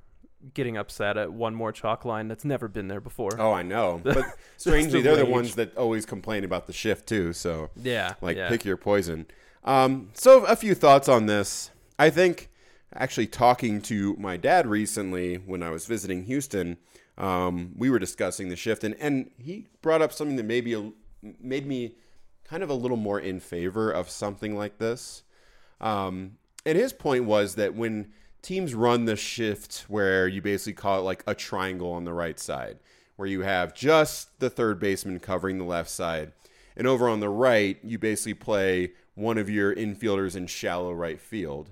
getting 0.52 0.76
upset 0.76 1.16
at 1.16 1.32
one 1.32 1.54
more 1.54 1.72
chalk 1.72 2.04
line 2.04 2.28
that's 2.28 2.44
never 2.44 2.68
been 2.68 2.88
there 2.88 3.00
before. 3.00 3.30
Oh, 3.38 3.52
I 3.52 3.62
know. 3.62 4.00
But 4.04 4.26
strangely, 4.56 5.00
the 5.00 5.10
they're 5.10 5.24
the 5.24 5.30
ones 5.30 5.54
that 5.54 5.76
always 5.76 6.04
complain 6.04 6.44
about 6.44 6.66
the 6.66 6.72
shift 6.72 7.08
too. 7.08 7.32
So 7.32 7.70
Yeah, 7.80 8.14
like 8.20 8.36
yeah. 8.36 8.48
pick 8.48 8.64
your 8.64 8.76
poison. 8.76 9.26
Um, 9.64 10.10
so 10.14 10.44
a 10.44 10.56
few 10.56 10.74
thoughts 10.74 11.08
on 11.08 11.26
this. 11.26 11.70
I 11.98 12.10
think 12.10 12.50
actually 12.92 13.26
talking 13.26 13.80
to 13.82 14.14
my 14.18 14.36
dad 14.36 14.66
recently 14.66 15.36
when 15.36 15.62
I 15.62 15.70
was 15.70 15.86
visiting 15.86 16.24
Houston, 16.24 16.76
um, 17.16 17.72
we 17.76 17.88
were 17.90 17.98
discussing 17.98 18.48
the 18.48 18.56
shift, 18.56 18.84
and 18.84 18.94
and 19.00 19.30
he 19.38 19.68
brought 19.82 20.02
up 20.02 20.12
something 20.12 20.36
that 20.36 20.44
maybe 20.44 20.74
a, 20.74 20.92
made 21.40 21.66
me 21.66 21.94
kind 22.44 22.62
of 22.62 22.68
a 22.70 22.74
little 22.74 22.96
more 22.96 23.18
in 23.18 23.40
favor 23.40 23.90
of 23.90 24.10
something 24.10 24.56
like 24.56 24.78
this. 24.78 25.22
Um, 25.80 26.38
and 26.66 26.76
his 26.78 26.92
point 26.92 27.24
was 27.24 27.54
that 27.56 27.74
when 27.74 28.12
teams 28.44 28.74
run 28.74 29.06
the 29.06 29.16
shift 29.16 29.86
where 29.88 30.28
you 30.28 30.40
basically 30.40 30.74
call 30.74 31.00
it 31.00 31.02
like 31.02 31.24
a 31.26 31.34
triangle 31.34 31.90
on 31.92 32.04
the 32.04 32.12
right 32.12 32.38
side, 32.38 32.78
where 33.16 33.26
you 33.26 33.40
have 33.40 33.74
just 33.74 34.38
the 34.38 34.50
third 34.50 34.78
baseman 34.78 35.18
covering 35.18 35.58
the 35.58 35.64
left 35.64 35.90
side, 35.90 36.32
and 36.76 36.86
over 36.86 37.08
on 37.08 37.20
the 37.20 37.28
right, 37.28 37.78
you 37.82 37.98
basically 37.98 38.34
play 38.34 38.92
one 39.14 39.38
of 39.38 39.48
your 39.48 39.74
infielders 39.74 40.36
in 40.36 40.46
shallow 40.46 40.92
right 40.92 41.20
field. 41.20 41.70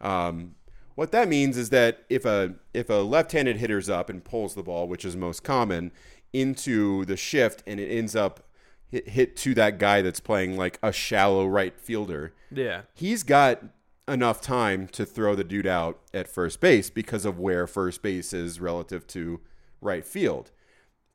Um, 0.00 0.54
what 0.94 1.12
that 1.12 1.28
means 1.28 1.56
is 1.56 1.70
that 1.70 2.04
if 2.08 2.24
a 2.24 2.54
if 2.74 2.88
a 2.90 2.94
left-handed 2.94 3.56
hitter's 3.58 3.88
up 3.88 4.10
and 4.10 4.24
pulls 4.24 4.54
the 4.54 4.62
ball, 4.62 4.88
which 4.88 5.04
is 5.04 5.16
most 5.16 5.44
common, 5.44 5.92
into 6.32 7.04
the 7.04 7.16
shift, 7.16 7.62
and 7.66 7.78
it 7.78 7.88
ends 7.88 8.16
up 8.16 8.48
hit, 8.90 9.08
hit 9.08 9.36
to 9.36 9.54
that 9.54 9.78
guy 9.78 10.02
that's 10.02 10.20
playing 10.20 10.56
like 10.56 10.78
a 10.82 10.92
shallow 10.92 11.46
right 11.46 11.78
fielder, 11.78 12.32
yeah, 12.50 12.82
he's 12.94 13.22
got 13.22 13.62
enough 14.08 14.40
time 14.40 14.88
to 14.88 15.04
throw 15.04 15.34
the 15.34 15.44
dude 15.44 15.66
out 15.66 16.00
at 16.12 16.28
first 16.28 16.60
base 16.60 16.90
because 16.90 17.24
of 17.24 17.38
where 17.38 17.66
first 17.66 18.02
base 18.02 18.32
is 18.32 18.60
relative 18.60 19.06
to 19.08 19.40
right 19.80 20.04
field. 20.04 20.50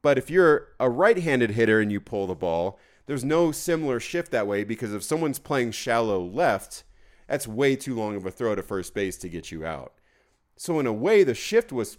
But 0.01 0.17
if 0.17 0.29
you're 0.29 0.69
a 0.79 0.89
right-handed 0.89 1.51
hitter 1.51 1.79
and 1.79 1.91
you 1.91 1.99
pull 1.99 2.27
the 2.27 2.35
ball, 2.35 2.79
there's 3.05 3.23
no 3.23 3.51
similar 3.51 3.99
shift 3.99 4.31
that 4.31 4.47
way 4.47 4.63
because 4.63 4.93
if 4.93 5.03
someone's 5.03 5.39
playing 5.39 5.71
shallow 5.71 6.23
left, 6.23 6.83
that's 7.27 7.47
way 7.47 7.75
too 7.75 7.95
long 7.95 8.15
of 8.15 8.25
a 8.25 8.31
throw 8.31 8.55
to 8.55 8.61
first 8.61 8.93
base 8.93 9.17
to 9.17 9.29
get 9.29 9.51
you 9.51 9.65
out. 9.65 9.93
So 10.55 10.79
in 10.79 10.85
a 10.85 10.93
way, 10.93 11.23
the 11.23 11.33
shift 11.33 11.71
was 11.71 11.97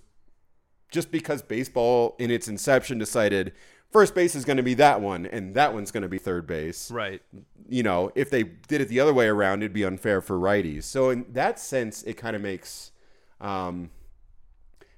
just 0.91 1.11
because 1.11 1.43
baseball 1.43 2.15
in 2.19 2.31
its 2.31 2.47
inception 2.47 2.99
decided 2.99 3.53
first 3.95 4.13
base 4.13 4.35
is 4.35 4.45
going 4.45 4.57
to 4.57 4.63
be 4.63 4.75
that 4.75 5.01
one 5.01 5.25
and 5.25 5.55
that 5.55 5.73
one's 5.73 5.93
going 5.93 6.03
to 6.03 6.09
be 6.09 6.19
third 6.19 6.49
base 6.49 6.91
right. 6.91 7.23
you 7.69 7.85
know, 7.85 8.11
if 8.17 8.29
they 8.29 8.43
did 8.43 8.81
it 8.81 8.89
the 8.89 8.99
other 8.99 9.15
way 9.15 9.29
around, 9.29 9.63
it'd 9.63 9.73
be 9.73 9.85
unfair 9.85 10.21
for 10.21 10.37
righties. 10.37 10.83
So 10.83 11.11
in 11.11 11.25
that 11.31 11.61
sense, 11.61 12.03
it 12.03 12.15
kind 12.15 12.35
of 12.35 12.43
makes 12.43 12.91
um, 13.41 13.91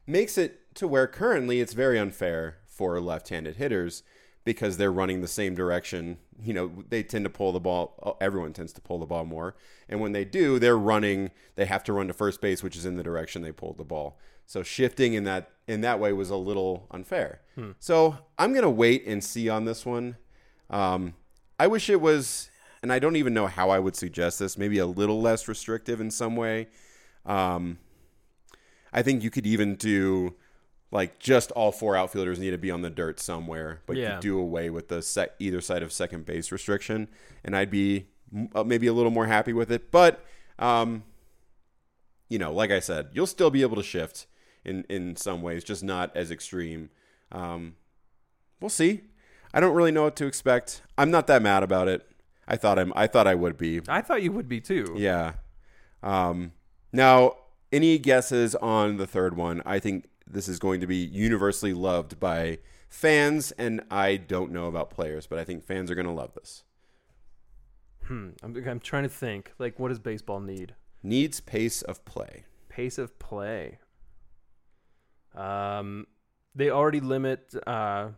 makes 0.06 0.38
it 0.38 0.74
to 0.76 0.88
where 0.88 1.06
currently 1.06 1.60
it's 1.60 1.74
very 1.74 1.98
unfair 1.98 2.56
for 2.64 2.98
left-handed 2.98 3.56
hitters 3.56 4.02
because 4.46 4.78
they're 4.78 4.92
running 4.92 5.20
the 5.20 5.28
same 5.28 5.54
direction. 5.54 6.16
You 6.42 6.54
know, 6.54 6.84
they 6.88 7.02
tend 7.02 7.24
to 7.24 7.30
pull 7.30 7.52
the 7.52 7.60
ball. 7.60 8.16
Everyone 8.22 8.54
tends 8.54 8.72
to 8.74 8.80
pull 8.80 8.98
the 8.98 9.04
ball 9.04 9.26
more, 9.26 9.56
and 9.88 10.00
when 10.00 10.12
they 10.12 10.24
do, 10.24 10.58
they're 10.58 10.78
running. 10.78 11.32
They 11.56 11.66
have 11.66 11.84
to 11.84 11.92
run 11.92 12.06
to 12.06 12.14
first 12.14 12.40
base, 12.40 12.62
which 12.62 12.76
is 12.76 12.86
in 12.86 12.96
the 12.96 13.02
direction 13.02 13.42
they 13.42 13.52
pulled 13.52 13.76
the 13.76 13.84
ball. 13.84 14.18
So 14.46 14.62
shifting 14.62 15.12
in 15.14 15.24
that 15.24 15.50
in 15.66 15.82
that 15.82 15.98
way 16.00 16.12
was 16.14 16.30
a 16.30 16.36
little 16.36 16.86
unfair. 16.92 17.40
So 17.80 18.16
I'm 18.38 18.54
gonna 18.54 18.70
wait 18.70 19.04
and 19.06 19.22
see 19.22 19.48
on 19.50 19.64
this 19.66 19.84
one. 19.84 20.16
Um, 20.70 21.14
I 21.58 21.66
wish 21.66 21.90
it 21.90 22.00
was, 22.00 22.48
and 22.82 22.92
I 22.92 22.98
don't 23.00 23.16
even 23.16 23.34
know 23.34 23.48
how 23.48 23.70
I 23.70 23.80
would 23.80 23.96
suggest 23.96 24.38
this. 24.38 24.56
Maybe 24.56 24.78
a 24.78 24.86
little 24.86 25.20
less 25.20 25.48
restrictive 25.48 26.00
in 26.00 26.10
some 26.10 26.36
way. 26.36 26.68
Um, 27.24 27.78
I 28.92 29.02
think 29.02 29.24
you 29.24 29.30
could 29.30 29.46
even 29.46 29.74
do 29.74 30.36
like 30.96 31.18
just 31.18 31.50
all 31.52 31.70
four 31.72 31.94
outfielders 31.96 32.38
need 32.38 32.50
to 32.50 32.58
be 32.58 32.70
on 32.70 32.82
the 32.82 32.90
dirt 32.90 33.20
somewhere, 33.20 33.80
but 33.86 33.96
Yeah. 33.96 34.16
you 34.16 34.20
do 34.20 34.38
away 34.38 34.70
with 34.70 34.88
the 34.88 35.02
sec- 35.02 35.34
either 35.38 35.60
side 35.60 35.82
of 35.82 35.92
second 35.92 36.24
base 36.26 36.50
restriction, 36.50 37.08
and 37.44 37.54
I'd 37.56 37.70
be 37.70 38.06
m- 38.34 38.48
uh, 38.54 38.64
maybe 38.64 38.86
a 38.86 38.92
little 38.92 39.10
more 39.12 39.26
happy 39.26 39.52
with 39.52 39.70
it. 39.70 39.90
But 39.90 40.24
um, 40.58 41.04
you 42.28 42.38
know, 42.38 42.52
like 42.52 42.70
I 42.70 42.80
said, 42.80 43.08
you'll 43.12 43.26
still 43.26 43.50
be 43.50 43.62
able 43.62 43.76
to 43.76 43.82
shift 43.82 44.26
in 44.64 44.84
in 44.88 45.16
some 45.16 45.42
ways, 45.42 45.62
just 45.64 45.84
not 45.84 46.16
as 46.16 46.30
extreme. 46.30 46.90
Um, 47.30 47.76
we'll 48.60 48.68
see. 48.70 49.02
I 49.54 49.60
don't 49.60 49.74
really 49.74 49.92
know 49.92 50.04
what 50.04 50.16
to 50.16 50.26
expect. 50.26 50.82
I'm 50.98 51.10
not 51.10 51.26
that 51.28 51.40
mad 51.42 51.62
about 51.62 51.88
it. 51.88 52.06
I 52.48 52.56
thought 52.56 52.78
I'm. 52.78 52.92
I 52.96 53.06
thought 53.06 53.26
I 53.26 53.34
would 53.34 53.56
be. 53.56 53.80
I 53.88 54.00
thought 54.02 54.22
you 54.22 54.32
would 54.32 54.48
be 54.48 54.60
too. 54.60 54.94
Yeah. 54.96 55.34
Um, 56.02 56.52
now, 56.92 57.36
any 57.72 57.98
guesses 57.98 58.54
on 58.56 58.96
the 58.96 59.06
third 59.06 59.36
one? 59.36 59.62
I 59.66 59.78
think 59.78 60.08
this 60.26 60.48
is 60.48 60.58
going 60.58 60.80
to 60.80 60.86
be 60.86 60.96
universally 60.96 61.72
loved 61.72 62.18
by 62.18 62.58
fans, 62.88 63.52
and 63.52 63.82
I 63.90 64.16
don't 64.16 64.52
know 64.52 64.66
about 64.66 64.90
players, 64.90 65.26
but 65.26 65.38
I 65.38 65.44
think 65.44 65.64
fans 65.64 65.90
are 65.90 65.94
going 65.94 66.06
to 66.06 66.12
love 66.12 66.34
this. 66.34 66.64
Hmm. 68.04 68.30
I'm, 68.42 68.56
I'm 68.68 68.80
trying 68.80 69.02
to 69.02 69.08
think. 69.08 69.52
Like, 69.58 69.78
what 69.78 69.88
does 69.88 69.98
baseball 69.98 70.40
need? 70.40 70.74
Needs 71.02 71.40
pace 71.40 71.82
of 71.82 72.04
play. 72.04 72.44
Pace 72.68 72.98
of 72.98 73.18
play. 73.18 73.78
Um, 75.34 76.06
they 76.54 76.70
already 76.70 77.00
limit 77.00 77.54
uh, 77.66 78.08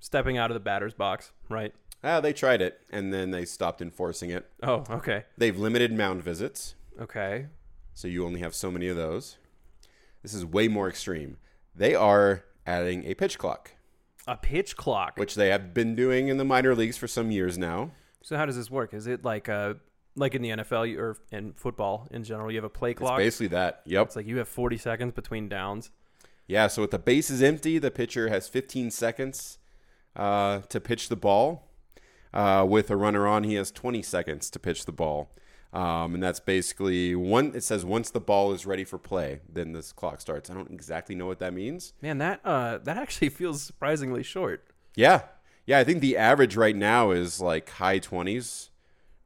stepping 0.00 0.38
out 0.38 0.50
of 0.50 0.54
the 0.54 0.60
batter's 0.60 0.94
box, 0.94 1.32
right? 1.48 1.74
Ah, 2.04 2.20
they 2.20 2.32
tried 2.32 2.60
it, 2.60 2.80
and 2.90 3.12
then 3.12 3.30
they 3.30 3.44
stopped 3.44 3.80
enforcing 3.80 4.30
it. 4.30 4.50
Oh, 4.62 4.84
okay, 4.90 5.24
They've 5.38 5.56
limited 5.56 5.92
mound 5.92 6.22
visits, 6.22 6.74
okay. 7.00 7.46
so 7.94 8.08
you 8.08 8.26
only 8.26 8.40
have 8.40 8.54
so 8.54 8.70
many 8.70 8.88
of 8.88 8.96
those. 8.96 9.36
This 10.22 10.34
is 10.34 10.44
way 10.44 10.68
more 10.68 10.88
extreme. 10.88 11.36
They 11.74 11.94
are 11.94 12.44
adding 12.66 13.04
a 13.06 13.14
pitch 13.14 13.38
clock, 13.38 13.72
A 14.26 14.36
pitch 14.36 14.76
clock. 14.76 15.16
which 15.16 15.34
they 15.34 15.48
have 15.48 15.72
been 15.74 15.94
doing 15.94 16.28
in 16.28 16.36
the 16.36 16.44
minor 16.44 16.74
leagues 16.74 16.96
for 16.96 17.08
some 17.08 17.30
years 17.30 17.56
now. 17.58 17.90
So 18.22 18.36
how 18.36 18.46
does 18.46 18.56
this 18.56 18.70
work? 18.70 18.94
Is 18.94 19.06
it 19.06 19.24
like 19.24 19.48
uh 19.48 19.74
like 20.14 20.34
in 20.34 20.42
the 20.42 20.50
NFL 20.50 20.96
or 20.98 21.16
in 21.30 21.54
football 21.54 22.06
in 22.10 22.22
general? 22.24 22.50
You 22.50 22.58
have 22.58 22.64
a 22.64 22.68
play 22.70 22.94
clock. 22.94 23.18
It's 23.18 23.24
basically 23.26 23.48
that. 23.48 23.82
Yep. 23.86 24.06
It's 24.08 24.16
like 24.16 24.26
you 24.26 24.38
have 24.38 24.48
40 24.48 24.76
seconds 24.76 25.12
between 25.12 25.48
downs. 25.48 25.90
Yeah, 26.46 26.66
so 26.66 26.82
if 26.82 26.90
the 26.90 26.98
base 26.98 27.30
is 27.30 27.42
empty, 27.42 27.78
the 27.78 27.90
pitcher 27.90 28.28
has 28.28 28.48
15 28.48 28.90
seconds 28.90 29.58
uh, 30.14 30.60
to 30.68 30.80
pitch 30.80 31.08
the 31.08 31.16
ball. 31.16 31.68
Uh, 32.34 32.66
with 32.68 32.90
a 32.90 32.96
runner 32.96 33.26
on, 33.26 33.44
he 33.44 33.54
has 33.54 33.70
20 33.70 34.02
seconds 34.02 34.50
to 34.50 34.58
pitch 34.58 34.84
the 34.84 34.92
ball. 34.92 35.30
Um, 35.72 36.12
and 36.14 36.22
that's 36.22 36.40
basically 36.40 37.14
one. 37.14 37.52
It 37.54 37.64
says 37.64 37.82
once 37.84 38.10
the 38.10 38.20
ball 38.20 38.52
is 38.52 38.66
ready 38.66 38.84
for 38.84 38.98
play, 38.98 39.40
then 39.50 39.72
this 39.72 39.90
clock 39.92 40.20
starts. 40.20 40.50
I 40.50 40.54
don't 40.54 40.70
exactly 40.70 41.14
know 41.14 41.26
what 41.26 41.38
that 41.38 41.54
means. 41.54 41.94
Man, 42.02 42.18
that 42.18 42.40
uh 42.44 42.78
that 42.78 42.98
actually 42.98 43.28
feels 43.40 43.62
surprisingly 43.62 44.22
short. 44.22 44.66
Yeah, 44.94 45.22
yeah. 45.64 45.78
I 45.78 45.84
think 45.84 46.00
the 46.00 46.18
average 46.18 46.56
right 46.56 46.76
now 46.76 47.10
is 47.12 47.40
like 47.40 47.70
high 47.70 48.00
20s, 48.00 48.68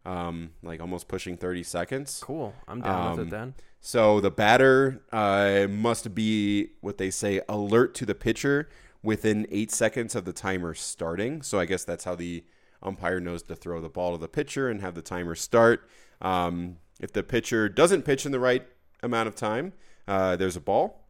um, 0.05 0.51
like 0.63 0.81
almost 0.81 1.09
pushing 1.09 1.37
30 1.37 1.65
seconds. 1.65 2.21
Cool. 2.23 2.55
I'm 2.69 2.81
down 2.81 3.11
with 3.11 3.21
Um, 3.21 3.27
it 3.27 3.31
then. 3.31 3.55
So 3.81 4.21
the 4.21 4.31
batter 4.31 5.03
uh, 5.13 5.67
must 5.69 6.15
be 6.15 6.71
what 6.81 6.99
they 6.99 7.11
say 7.11 7.41
alert 7.49 7.95
to 7.97 8.07
the 8.07 8.15
pitcher 8.15 8.69
within 9.03 9.47
eight 9.51 9.71
seconds 9.73 10.15
of 10.15 10.25
the 10.25 10.33
timer 10.33 10.75
starting. 10.75 11.43
So 11.43 11.59
I 11.59 11.67
guess 11.67 11.85
that's 11.85 12.05
how 12.05 12.15
the 12.15 12.45
umpire 12.83 13.21
knows 13.21 13.43
to 13.45 13.57
throw 13.57 13.81
the 13.81 13.89
ball 13.89 14.13
to 14.13 14.19
the 14.19 14.29
pitcher 14.29 14.69
and 14.69 14.81
have 14.81 14.95
the 14.95 15.03
timer 15.03 15.35
start. 15.35 15.89
Um, 16.21 16.79
if 17.01 17.13
the 17.13 17.23
pitcher 17.23 17.69
doesn't 17.69 18.03
pitch 18.03 18.25
in 18.25 18.33
the 18.33 18.41
right 18.41 18.67
amount 19.03 19.29
of 19.29 19.35
time, 19.35 19.73
uh, 20.09 20.37
there's 20.37 20.57
a 20.57 20.61
ball 20.61 21.07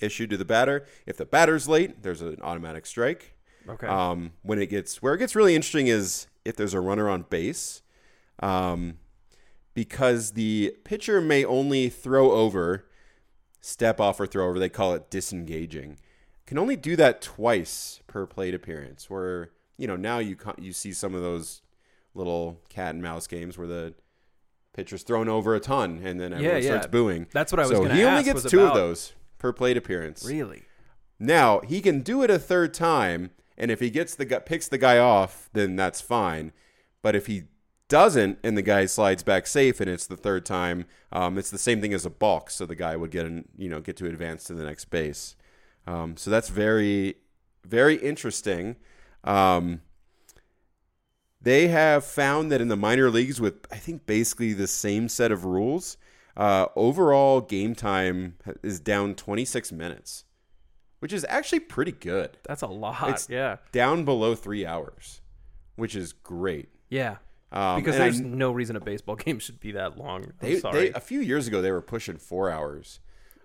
issued 0.00 0.30
to 0.30 0.36
the 0.36 0.44
batter. 0.44 0.86
If 1.06 1.16
the 1.16 1.24
batter's 1.24 1.68
late, 1.68 2.02
there's 2.02 2.20
an 2.20 2.38
automatic 2.42 2.86
strike. 2.86 3.36
Okay. 3.68 3.86
Um, 3.86 4.32
when 4.42 4.60
it 4.60 4.66
gets 4.66 5.02
where 5.02 5.14
it 5.14 5.18
gets 5.18 5.34
really 5.34 5.54
interesting 5.54 5.88
is 5.88 6.28
if 6.44 6.56
there's 6.56 6.74
a 6.74 6.80
runner 6.80 7.08
on 7.08 7.22
base, 7.22 7.82
um, 8.40 8.98
because 9.74 10.32
the 10.32 10.74
pitcher 10.84 11.20
may 11.20 11.44
only 11.44 11.88
throw 11.88 12.30
over, 12.32 12.86
step 13.60 14.00
off 14.00 14.20
or 14.20 14.26
throw 14.26 14.48
over. 14.48 14.58
They 14.58 14.68
call 14.68 14.94
it 14.94 15.10
disengaging. 15.10 15.98
Can 16.46 16.58
only 16.58 16.76
do 16.76 16.94
that 16.96 17.20
twice 17.20 18.00
per 18.06 18.24
plate 18.24 18.54
appearance. 18.54 19.10
Where 19.10 19.50
you 19.76 19.88
know 19.88 19.96
now 19.96 20.18
you 20.18 20.36
you 20.58 20.72
see 20.72 20.92
some 20.92 21.14
of 21.14 21.22
those 21.22 21.62
little 22.14 22.60
cat 22.68 22.94
and 22.94 23.02
mouse 23.02 23.26
games 23.26 23.58
where 23.58 23.66
the 23.66 23.94
pitcher's 24.76 25.02
thrown 25.02 25.28
over 25.28 25.54
a 25.54 25.60
ton 25.60 26.00
and 26.04 26.20
then 26.20 26.32
everyone 26.34 26.62
Yeah, 26.62 26.68
starts 26.68 26.86
booing. 26.86 27.26
That's 27.32 27.50
what 27.50 27.58
I 27.58 27.62
was 27.62 27.70
so 27.70 27.84
he 27.84 28.04
only 28.04 28.22
gets 28.22 28.42
two 28.44 28.60
about- 28.60 28.72
of 28.72 28.74
those 28.76 29.14
per 29.38 29.52
plate 29.52 29.76
appearance. 29.76 30.24
really? 30.24 30.62
Now 31.18 31.60
he 31.60 31.80
can 31.80 32.00
do 32.02 32.22
it 32.22 32.30
a 32.30 32.38
third 32.38 32.74
time, 32.74 33.30
and 33.56 33.70
if 33.70 33.80
he 33.80 33.88
gets 33.88 34.14
the 34.14 34.26
picks 34.44 34.68
the 34.68 34.76
guy 34.78 34.98
off, 34.98 35.48
then 35.54 35.74
that's 35.76 36.00
fine. 36.02 36.52
But 37.02 37.16
if 37.16 37.26
he 37.26 37.44
doesn't, 37.88 38.38
and 38.42 38.56
the 38.56 38.62
guy 38.62 38.84
slides 38.84 39.22
back 39.22 39.46
safe, 39.46 39.80
and 39.80 39.88
it's 39.88 40.06
the 40.06 40.16
third 40.16 40.44
time, 40.44 40.84
um, 41.12 41.38
it's 41.38 41.50
the 41.50 41.56
same 41.58 41.80
thing 41.80 41.94
as 41.94 42.04
a 42.04 42.10
balk. 42.10 42.50
So 42.50 42.66
the 42.66 42.74
guy 42.74 42.96
would 42.96 43.10
get 43.10 43.24
an, 43.24 43.48
you 43.56 43.68
know 43.70 43.80
get 43.80 43.96
to 43.98 44.06
advance 44.06 44.44
to 44.44 44.54
the 44.54 44.64
next 44.64 44.86
base. 44.86 45.36
Um, 45.86 46.16
so 46.18 46.30
that's 46.30 46.48
very 46.50 47.16
very 47.64 47.96
interesting. 47.96 48.76
Um, 49.24 49.80
they 51.46 51.68
have 51.68 52.04
found 52.04 52.50
that 52.50 52.60
in 52.60 52.66
the 52.68 52.76
minor 52.76 53.08
leagues, 53.08 53.40
with 53.40 53.54
I 53.70 53.76
think 53.76 54.04
basically 54.04 54.52
the 54.52 54.66
same 54.66 55.08
set 55.08 55.30
of 55.30 55.44
rules, 55.44 55.96
uh, 56.36 56.66
overall 56.74 57.40
game 57.40 57.74
time 57.76 58.34
is 58.64 58.80
down 58.80 59.14
26 59.14 59.70
minutes, 59.72 60.24
which 60.98 61.12
is 61.12 61.24
actually 61.28 61.60
pretty 61.60 61.92
good. 61.92 62.36
That's 62.48 62.62
a 62.62 62.66
lot. 62.66 63.02
It's- 63.04 63.28
yeah. 63.30 63.56
Down 63.70 64.04
below 64.04 64.34
three 64.34 64.66
hours, 64.66 65.20
which 65.76 65.94
is 65.94 66.12
great. 66.12 66.68
Yeah. 66.90 67.16
Um, 67.52 67.76
Because 67.80 67.94
and 67.94 68.02
I 68.04 68.06
there's 68.08 68.20
no 68.20 68.50
reason 68.50 68.74
a 68.74 68.80
baseball 68.80 69.14
game 69.26 69.38
should 69.38 69.60
be 69.60 69.70
that 69.72 69.96
long. 69.96 70.24
I'm 70.24 70.32
They, 70.40 70.58
sorry. 70.58 70.88
they 70.88 70.92
a 70.94 71.00
few 71.00 71.20
years 71.20 71.46
ago 71.46 71.62
they 71.62 71.70
were 71.70 71.80
pushing 71.80 72.16
four 72.18 72.50
hours. 72.50 72.98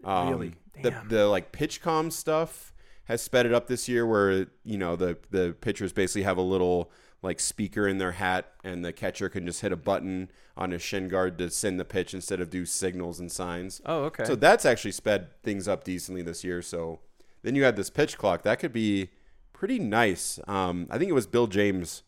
Um, 0.04 0.30
Really? 0.30 0.54
The 0.82 0.90
Damn. 0.92 1.08
the 1.10 1.28
like 1.28 1.52
PitchCom 1.52 2.12
stuff 2.12 2.74
has 3.04 3.22
sped 3.22 3.46
it 3.46 3.54
up 3.54 3.68
this 3.68 3.88
year, 3.88 4.08
where 4.08 4.48
you 4.64 4.78
know 4.80 4.96
the 4.96 5.18
the 5.30 5.56
pitchers 5.62 5.94
basically 5.94 6.24
have 6.24 6.38
a 6.38 6.42
little 6.42 6.92
like 7.22 7.40
speaker 7.40 7.88
in 7.88 7.98
their 8.00 8.14
hat, 8.14 8.52
and 8.64 8.84
the 8.84 8.92
catcher 8.92 9.30
can 9.30 9.46
just 9.46 9.62
hit 9.62 9.72
a 9.72 9.76
button 9.76 10.32
on 10.58 10.72
his 10.72 10.82
shin 10.82 11.08
guard 11.08 11.38
to 11.38 11.50
send 11.50 11.80
the 11.80 11.86
pitch 11.86 12.14
instead 12.14 12.42
of 12.42 12.50
do 12.50 12.66
signals 12.66 13.20
and 13.20 13.32
signs. 13.32 13.82
oh, 13.86 14.04
okay. 14.06 14.26
So 14.26 14.36
that's 14.36 14.66
actually 14.66 14.92
sped 14.92 15.28
things 15.44 15.68
up 15.68 15.84
decently 15.84 16.22
this 16.24 16.44
year. 16.44 16.62
So 16.62 17.00
then 17.44 17.56
you 17.56 17.64
had 17.64 17.76
this 17.76 17.90
pitch 17.90 18.18
clock 18.18 18.42
that 18.44 18.60
could 18.60 18.74
be 18.74 19.10
pretty 19.54 19.78
nice. 19.80 20.40
Um, 20.48 20.88
I 20.90 20.98
think 20.98 21.10
it 21.10 21.14
was 21.14 21.28
Bill 21.28 21.48
James, 21.48 22.02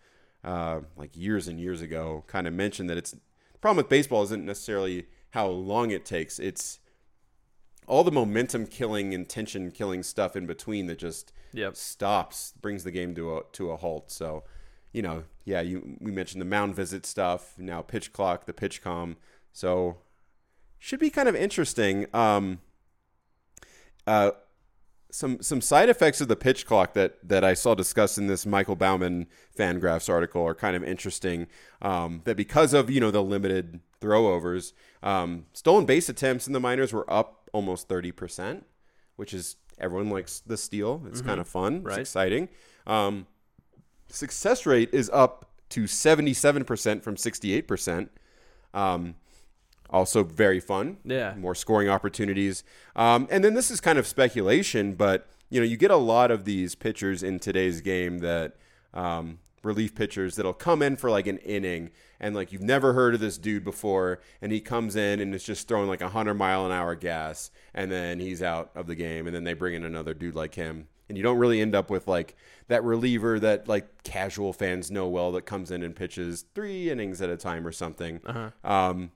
uh, 0.44 0.82
like 0.98 1.16
years 1.16 1.48
and 1.48 1.60
years 1.60 1.82
ago, 1.82 2.24
kind 2.28 2.48
of 2.48 2.54
mentioned 2.54 2.90
that 2.90 2.98
it's 2.98 3.12
the 3.12 3.20
problem 3.62 3.78
with 3.78 3.90
baseball 3.90 4.24
isn't 4.24 4.44
necessarily 4.46 5.06
how 5.30 5.48
long 5.48 5.92
it 5.92 6.06
takes. 6.06 6.40
It's 6.40 6.80
all 7.88 8.04
the 8.04 8.12
momentum 8.12 8.66
killing 8.66 9.14
and 9.14 9.28
tension 9.30 9.70
killing 9.72 10.04
stuff 10.04 10.36
in 10.36 10.46
between 10.46 10.88
that 10.88 10.98
just 11.00 11.32
Yep. 11.54 11.76
stops, 11.76 12.54
brings 12.62 12.84
the 12.84 12.92
game 12.92 13.14
to 13.16 13.38
a 13.38 13.42
to 13.54 13.70
a 13.72 13.78
halt. 13.78 14.10
So, 14.12 14.44
you 14.94 15.02
know, 15.02 15.24
yeah, 15.44 15.62
you 15.62 15.98
we 16.00 16.12
mentioned 16.12 16.40
the 16.40 16.46
mound 16.46 16.76
visit 16.76 17.06
stuff, 17.06 17.56
now 17.58 17.82
pitch 17.82 18.14
clock, 18.14 18.46
the 18.46 18.54
pitch 18.54 18.82
com. 18.82 19.18
So 19.52 19.98
should 20.80 21.00
be 21.00 21.10
kind 21.10 21.28
of 21.28 21.36
interesting. 21.36 22.06
Um, 22.14 22.60
uh, 24.08 24.32
some 25.12 25.42
some 25.42 25.62
side 25.62 25.90
effects 25.90 26.22
of 26.22 26.28
the 26.28 26.36
pitch 26.36 26.66
clock 26.66 26.94
that 26.94 27.18
that 27.28 27.44
I 27.44 27.54
saw 27.54 27.76
discussed 27.76 28.18
in 28.18 28.28
this 28.28 28.46
Michael 28.46 28.76
Baumann 28.76 29.28
Fangraphs 29.58 30.10
article 30.10 30.44
are 30.44 30.56
kind 30.56 30.76
of 30.76 30.84
interesting. 30.84 31.48
Um, 31.82 32.22
that 32.24 32.38
because 32.38 32.74
of 32.74 32.90
you 32.90 33.00
know 33.00 33.12
the 33.12 33.24
limited 33.24 33.80
throwovers, 34.02 34.74
um, 35.02 35.46
stolen 35.54 35.86
base 35.86 36.10
attempts 36.10 36.48
in 36.48 36.54
the 36.54 36.60
minors 36.60 36.94
were 36.94 37.12
up 37.12 37.50
almost 37.54 37.88
thirty 37.88 38.12
percent, 38.12 38.66
which 39.16 39.34
is 39.34 39.56
everyone 39.78 40.10
likes 40.10 40.40
the 40.40 40.58
steal. 40.58 41.04
It's 41.08 41.22
kind 41.22 41.40
of 41.40 41.48
fun. 41.48 41.84
Right. 41.84 42.00
It's 42.00 42.10
exciting. 42.10 42.50
Um, 42.88 43.28
success 44.10 44.66
rate 44.66 44.90
is 44.94 45.10
up 45.14 45.50
to 45.70 45.88
seventy 45.88 46.34
seven 46.34 46.64
percent 46.64 47.04
from 47.04 47.18
sixty 47.18 47.54
eight 47.54 47.68
percent. 47.68 48.12
Um, 48.74 49.16
also 49.90 50.24
very 50.24 50.60
fun 50.60 50.98
Yeah. 51.06 51.36
more 51.38 51.54
scoring 51.54 51.88
opportunities. 51.88 52.64
Um, 52.96 53.28
and 53.30 53.44
then 53.44 53.54
this 53.54 53.70
is 53.70 53.80
kind 53.80 54.00
of 54.00 54.08
speculation, 54.08 54.94
but 54.96 55.28
you 55.50 55.60
know, 55.60 55.66
you 55.66 55.78
get 55.78 55.92
a 55.92 55.98
lot 55.98 56.32
of 56.32 56.46
these 56.46 56.74
pitchers 56.74 57.22
in 57.22 57.40
today's 57.40 57.80
game 57.82 58.18
that 58.20 58.56
um, 58.96 59.38
relief 59.62 59.94
pitchers 59.94 60.36
that'll 60.36 60.54
come 60.54 60.82
in 60.82 60.96
for 60.96 61.12
like 61.12 61.28
an 61.28 61.38
inning 61.40 61.92
and 62.20 62.34
like 62.36 62.52
you've 62.52 62.64
never 62.64 62.94
heard 62.94 63.14
of 63.14 63.20
this 63.20 63.38
dude 63.38 63.64
before, 63.64 64.20
and 64.42 64.52
he 64.52 64.60
comes 64.62 64.96
in 64.96 65.20
and 65.20 65.36
is 65.36 65.44
just 65.44 65.68
throwing 65.68 65.88
like 65.88 66.02
a 66.02 66.10
hundred 66.10 66.36
mile 66.36 66.66
an 66.66 66.72
hour 66.72 66.96
gas, 66.96 67.52
and 67.74 67.92
then 67.92 68.20
he's 68.20 68.42
out 68.42 68.72
of 68.76 68.88
the 68.88 68.96
game, 68.96 69.28
and 69.28 69.36
then 69.36 69.44
they 69.44 69.54
bring 69.54 69.76
in 69.76 69.84
another 69.84 70.14
dude 70.16 70.34
like 70.34 70.56
him. 70.56 70.88
And 71.14 71.18
you 71.18 71.24
don't 71.24 71.38
really 71.38 71.62
end 71.62 71.76
up 71.76 71.92
with 71.92 72.08
like 72.08 72.36
that 72.70 72.84
reliever 72.84 73.40
that 73.40 73.68
like 73.68 74.04
casual 74.04 74.52
fans 74.52 74.90
know 74.90 75.08
well 75.08 75.32
that 75.34 75.44
comes 75.44 75.70
in 75.70 75.84
and 75.84 75.96
pitches 75.96 76.46
three 76.56 76.90
innings 76.90 77.22
at 77.22 77.30
a 77.30 77.38
time 77.38 77.68
or 77.68 77.72
something. 77.72 78.20
Uh-huh. 78.26 78.50
Um, 78.64 79.12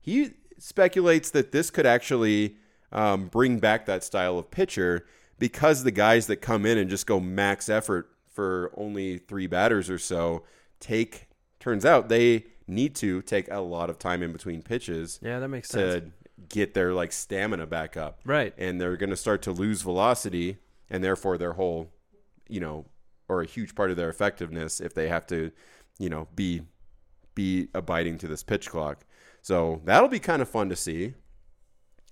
he 0.00 0.32
speculates 0.58 1.30
that 1.30 1.52
this 1.52 1.70
could 1.70 1.86
actually 1.86 2.56
um, 2.90 3.26
bring 3.28 3.58
back 3.58 3.86
that 3.86 4.02
style 4.02 4.38
of 4.38 4.50
pitcher 4.50 5.06
because 5.38 5.84
the 5.84 5.90
guys 5.92 6.26
that 6.26 6.36
come 6.36 6.66
in 6.66 6.76
and 6.78 6.90
just 6.90 7.06
go 7.06 7.20
max 7.20 7.68
effort 7.68 8.10
for 8.28 8.72
only 8.76 9.18
three 9.18 9.46
batters 9.46 9.88
or 9.90 9.98
so 9.98 10.42
take 10.80 11.28
turns 11.60 11.84
out 11.84 12.08
they 12.08 12.44
need 12.66 12.94
to 12.96 13.22
take 13.22 13.48
a 13.50 13.60
lot 13.60 13.90
of 13.90 13.98
time 13.98 14.22
in 14.22 14.32
between 14.32 14.62
pitches 14.62 15.20
Yeah, 15.22 15.38
that 15.38 15.48
makes 15.48 15.68
sense. 15.68 16.04
to 16.04 16.10
get 16.48 16.74
their 16.74 16.92
like 16.92 17.12
stamina 17.12 17.66
back 17.66 17.96
up 17.96 18.18
Right. 18.24 18.52
and 18.58 18.80
they're 18.80 18.96
going 18.96 19.10
to 19.10 19.16
start 19.16 19.42
to 19.42 19.52
lose 19.52 19.82
velocity 19.82 20.58
and 20.92 21.02
therefore 21.02 21.36
their 21.36 21.54
whole 21.54 21.90
you 22.48 22.60
know 22.60 22.84
or 23.28 23.40
a 23.40 23.46
huge 23.46 23.74
part 23.74 23.90
of 23.90 23.96
their 23.96 24.10
effectiveness 24.10 24.78
if 24.78 24.94
they 24.94 25.08
have 25.08 25.26
to 25.26 25.50
you 25.98 26.08
know 26.08 26.28
be 26.36 26.62
be 27.34 27.68
abiding 27.74 28.18
to 28.18 28.28
this 28.28 28.42
pitch 28.42 28.68
clock. 28.68 29.06
So 29.40 29.80
that'll 29.84 30.10
be 30.10 30.18
kind 30.20 30.42
of 30.42 30.48
fun 30.50 30.68
to 30.68 30.76
see 30.76 31.14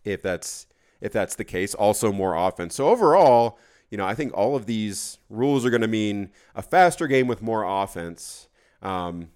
if 0.03 0.23
that's 0.23 0.67
if 1.01 1.13
that's 1.13 1.37
the 1.37 1.45
case. 1.45 1.75
Also 1.75 2.11
more 2.11 2.35
offense. 2.35 2.75
So 2.75 2.89
overall 2.89 3.59
you 3.91 3.99
know 3.99 4.07
i 4.07 4.15
think 4.15 4.33
all 4.35 4.55
of 4.55 4.67
these 4.67 5.19
rules 5.29 5.67
are 5.67 5.71
going 5.71 5.81
to 5.81 5.89
mean 5.89 6.31
a 6.55 6.63
faster 6.63 7.09
game 7.09 7.27
with 7.27 7.43
more 7.43 7.65
offense 7.65 8.49
um, 8.83 9.31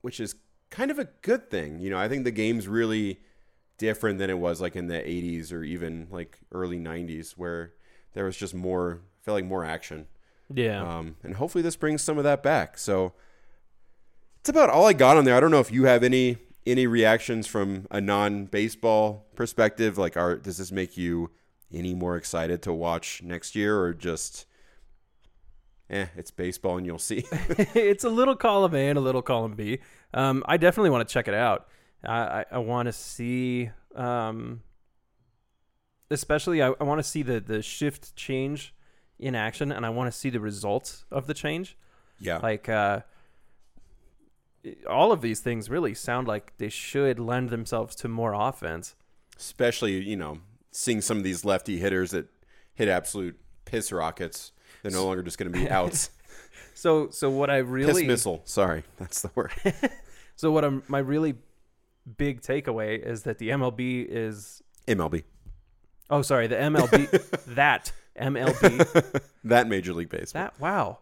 which 0.00 0.18
is 0.18 0.34
kind 0.70 0.90
of 0.90 0.98
a 0.98 1.08
good 1.20 1.50
thing. 1.50 1.78
You 1.78 1.90
know 1.90 1.98
i 1.98 2.08
think 2.08 2.24
the 2.24 2.30
game's 2.30 2.66
really 2.66 3.20
different 3.76 4.18
than 4.18 4.30
it 4.30 4.38
was 4.38 4.62
like 4.62 4.76
in 4.76 4.86
the 4.86 4.94
80s 4.94 5.52
or 5.52 5.62
even 5.62 6.08
like 6.10 6.38
early 6.52 6.78
90s 6.78 7.32
where 7.32 7.74
there 8.14 8.24
was 8.24 8.36
just 8.36 8.54
more 8.54 9.00
I 9.20 9.24
feel 9.24 9.34
like 9.34 9.44
more 9.44 9.64
action 9.64 10.06
Yeah. 10.52 10.82
um, 10.98 11.16
and 11.22 11.36
hopefully 11.36 11.62
this 11.62 11.76
brings 11.76 12.02
some 12.02 12.18
of 12.18 12.24
that 12.24 12.42
back 12.42 12.76
so 12.78 13.12
it's 14.40 14.48
about 14.48 14.70
all 14.70 14.86
i 14.86 14.92
got 14.92 15.16
on 15.16 15.24
there 15.24 15.36
i 15.36 15.40
don't 15.40 15.50
know 15.52 15.60
if 15.60 15.70
you 15.70 15.84
have 15.84 16.02
any 16.02 16.38
any 16.66 16.86
reactions 16.86 17.46
from 17.46 17.86
a 17.90 18.00
non-baseball 18.00 19.26
perspective 19.36 19.98
like 19.98 20.16
are 20.16 20.36
does 20.36 20.58
this 20.58 20.72
make 20.72 20.96
you 20.96 21.30
any 21.72 21.94
more 21.94 22.16
excited 22.16 22.60
to 22.62 22.72
watch 22.72 23.22
next 23.22 23.54
year 23.54 23.80
or 23.80 23.94
just 23.94 24.46
eh 25.90 26.06
it's 26.16 26.30
baseball 26.30 26.76
and 26.76 26.86
you'll 26.86 26.98
see 26.98 27.24
it's 27.74 28.04
a 28.04 28.08
little 28.08 28.36
column 28.36 28.74
A 28.74 28.88
and 28.88 28.98
a 28.98 29.00
little 29.00 29.22
column 29.22 29.54
B. 29.54 29.78
Um, 30.14 30.42
I 30.46 30.56
definitely 30.58 30.90
want 30.90 31.08
to 31.08 31.12
check 31.12 31.26
it 31.28 31.34
out. 31.34 31.68
I, 32.04 32.16
I, 32.18 32.44
I 32.52 32.58
want 32.58 32.86
to 32.86 32.92
see, 32.92 33.70
um, 33.94 34.60
especially 36.12 36.62
I, 36.62 36.72
I 36.80 36.84
want 36.84 36.98
to 36.98 37.02
see 37.02 37.22
the, 37.22 37.40
the 37.40 37.62
shift 37.62 38.14
change 38.16 38.74
in 39.18 39.34
action, 39.34 39.72
and 39.72 39.86
I 39.86 39.90
want 39.90 40.12
to 40.12 40.16
see 40.16 40.30
the 40.30 40.40
results 40.40 41.04
of 41.10 41.26
the 41.26 41.34
change. 41.34 41.76
yeah 42.20 42.38
Like, 42.38 42.68
uh, 42.68 43.00
all 44.88 45.10
of 45.10 45.22
these 45.22 45.40
things 45.40 45.68
really 45.68 45.94
sound 45.94 46.28
like 46.28 46.52
they 46.58 46.68
should 46.68 47.18
lend 47.18 47.50
themselves 47.50 47.96
to 47.96 48.08
more 48.08 48.32
offense. 48.32 48.94
especially 49.36 50.00
you 50.02 50.16
know 50.16 50.38
seeing 50.70 51.00
some 51.00 51.18
of 51.18 51.24
these 51.24 51.44
lefty 51.44 51.78
hitters 51.78 52.12
that 52.12 52.26
hit 52.74 52.88
absolute 52.88 53.38
piss 53.64 53.92
rockets. 53.92 54.52
They're 54.82 54.92
no 54.92 55.04
longer 55.04 55.22
just 55.22 55.38
going 55.38 55.52
to 55.52 55.58
be 55.58 55.68
outs. 55.80 56.10
So, 56.74 57.10
so 57.10 57.30
what 57.30 57.50
I 57.50 57.60
piss 57.60 57.70
really 57.70 58.06
missile. 58.06 58.42
Sorry, 58.44 58.84
that's 58.98 59.22
the 59.22 59.30
word. 59.34 59.52
so 60.36 60.50
what 60.50 60.64
I'm 60.64 60.82
my 60.88 60.98
really 60.98 61.34
big 62.16 62.40
takeaway 62.40 63.00
is 63.00 63.22
that 63.22 63.38
the 63.38 63.50
MLB 63.50 64.06
is 64.08 64.62
MLB. 64.86 65.24
Oh 66.10 66.22
sorry 66.22 66.46
the 66.46 66.56
MLB 66.56 67.44
that 67.54 67.92
MLB 68.20 69.20
That 69.44 69.68
Major 69.68 69.92
League 69.92 70.08
Baseball. 70.10 70.42
that 70.42 70.60
wow 70.60 70.98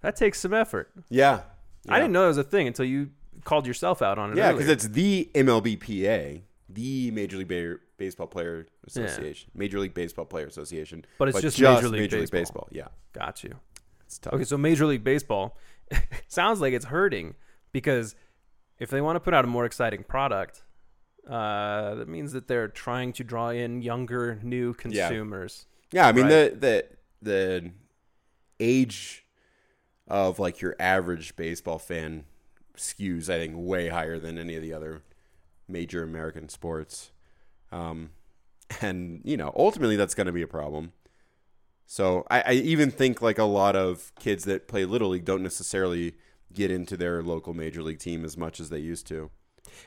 that 0.00 0.16
takes 0.16 0.40
some 0.40 0.52
effort. 0.54 0.90
yeah. 1.10 1.42
I 1.88 1.98
didn't 1.98 2.12
know 2.12 2.22
that 2.22 2.28
was 2.28 2.38
a 2.38 2.44
thing 2.44 2.66
until 2.68 2.84
you 2.84 3.10
called 3.44 3.66
yourself 3.66 4.02
out 4.02 4.16
on 4.18 4.30
it. 4.32 4.36
Yeah, 4.36 4.52
because 4.52 4.68
it's 4.68 4.86
the 4.88 5.28
MLBPA, 5.34 6.42
the 6.68 7.10
Major 7.10 7.38
League 7.38 7.48
Ba- 7.48 7.78
Baseball 7.96 8.26
Player 8.28 8.66
Association, 8.86 9.50
Major 9.54 9.80
League 9.80 9.94
Baseball 9.94 10.24
Player 10.24 10.46
Association. 10.46 11.04
But 11.18 11.28
it's 11.28 11.40
just 11.40 11.60
Major 11.60 11.88
League 11.88 12.10
Baseball. 12.10 12.40
Baseball. 12.40 12.68
Yeah, 12.70 12.88
got 13.12 13.42
you. 13.42 13.54
it's 14.04 14.18
tough. 14.18 14.34
Okay, 14.34 14.44
so 14.44 14.56
Major 14.56 14.86
League 14.86 15.02
Baseball 15.04 15.56
sounds 16.28 16.60
like 16.60 16.72
it's 16.72 16.84
hurting 16.86 17.34
because 17.72 18.14
if 18.78 18.90
they 18.90 19.00
want 19.00 19.16
to 19.16 19.20
put 19.20 19.34
out 19.34 19.44
a 19.44 19.48
more 19.48 19.64
exciting 19.64 20.04
product, 20.04 20.62
uh, 21.28 21.94
that 21.94 22.08
means 22.08 22.32
that 22.32 22.48
they're 22.48 22.68
trying 22.68 23.12
to 23.14 23.24
draw 23.24 23.50
in 23.50 23.82
younger, 23.82 24.40
new 24.42 24.74
consumers. 24.74 25.66
Yeah, 25.90 26.08
I 26.08 26.12
mean 26.12 26.24
Right. 26.24 26.60
the 26.60 26.86
the 27.22 27.30
the 27.30 27.70
age 28.60 29.24
of 30.08 30.38
like 30.38 30.60
your 30.60 30.74
average 30.80 31.36
baseball 31.36 31.78
fan 31.78 32.24
skews, 32.76 33.28
I 33.28 33.38
think, 33.38 33.54
way 33.56 33.88
higher 33.88 34.18
than 34.18 34.38
any 34.38 34.56
of 34.56 34.62
the 34.62 34.72
other 34.72 35.02
major 35.68 36.02
American 36.02 36.48
sports. 36.48 37.12
Um, 37.70 38.10
and 38.80 39.20
you 39.24 39.36
know, 39.36 39.52
ultimately, 39.56 39.96
that's 39.96 40.14
going 40.14 40.26
to 40.26 40.32
be 40.32 40.42
a 40.42 40.48
problem. 40.48 40.92
So 41.86 42.26
I, 42.30 42.40
I 42.46 42.52
even 42.52 42.90
think 42.90 43.20
like 43.20 43.38
a 43.38 43.44
lot 43.44 43.76
of 43.76 44.12
kids 44.18 44.44
that 44.44 44.66
play 44.66 44.84
little 44.84 45.10
league 45.10 45.24
don't 45.26 45.42
necessarily 45.42 46.14
get 46.52 46.70
into 46.70 46.96
their 46.96 47.22
local 47.22 47.52
major 47.54 47.82
league 47.82 47.98
team 47.98 48.24
as 48.24 48.36
much 48.36 48.60
as 48.60 48.70
they 48.70 48.78
used 48.78 49.06
to. 49.08 49.30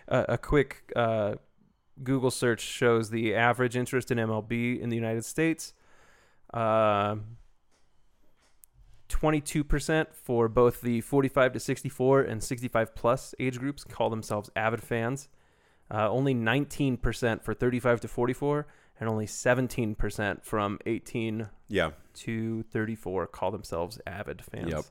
Uh, 0.08 0.26
a 0.30 0.38
quick 0.38 0.92
uh, 0.96 1.36
Google 2.04 2.32
search 2.32 2.62
shows 2.62 3.10
the 3.10 3.34
average 3.36 3.76
interest 3.76 4.12
in 4.12 4.18
MLB 4.18 4.80
in 4.80 4.90
the 4.90 4.96
United 4.96 5.26
States. 5.26 5.74
Uh, 6.54 7.16
22% 9.10 10.08
for 10.14 10.48
both 10.48 10.82
the 10.82 11.02
45 11.02 11.54
to 11.54 11.60
64 11.60 12.22
and 12.22 12.44
65 12.44 12.96
plus 12.96 13.36
age 13.40 13.60
groups 13.60 13.84
call 13.84 14.10
themselves 14.10 14.50
avid 14.56 14.82
fans. 14.82 15.30
Uh, 15.92 16.10
only 16.10 16.34
19% 16.34 17.44
for 17.44 17.54
35 17.54 18.02
to 18.02 18.08
44, 18.08 18.66
and 19.00 19.08
only 19.08 19.28
17% 19.28 20.44
from 20.44 20.80
18 20.88 21.50
Yeah. 21.68 21.92
to 22.16 22.64
34 22.64 23.28
call 23.28 23.52
themselves 23.52 24.00
avid 24.08 24.44
fans. 24.44 24.72
Yep. 24.72 24.86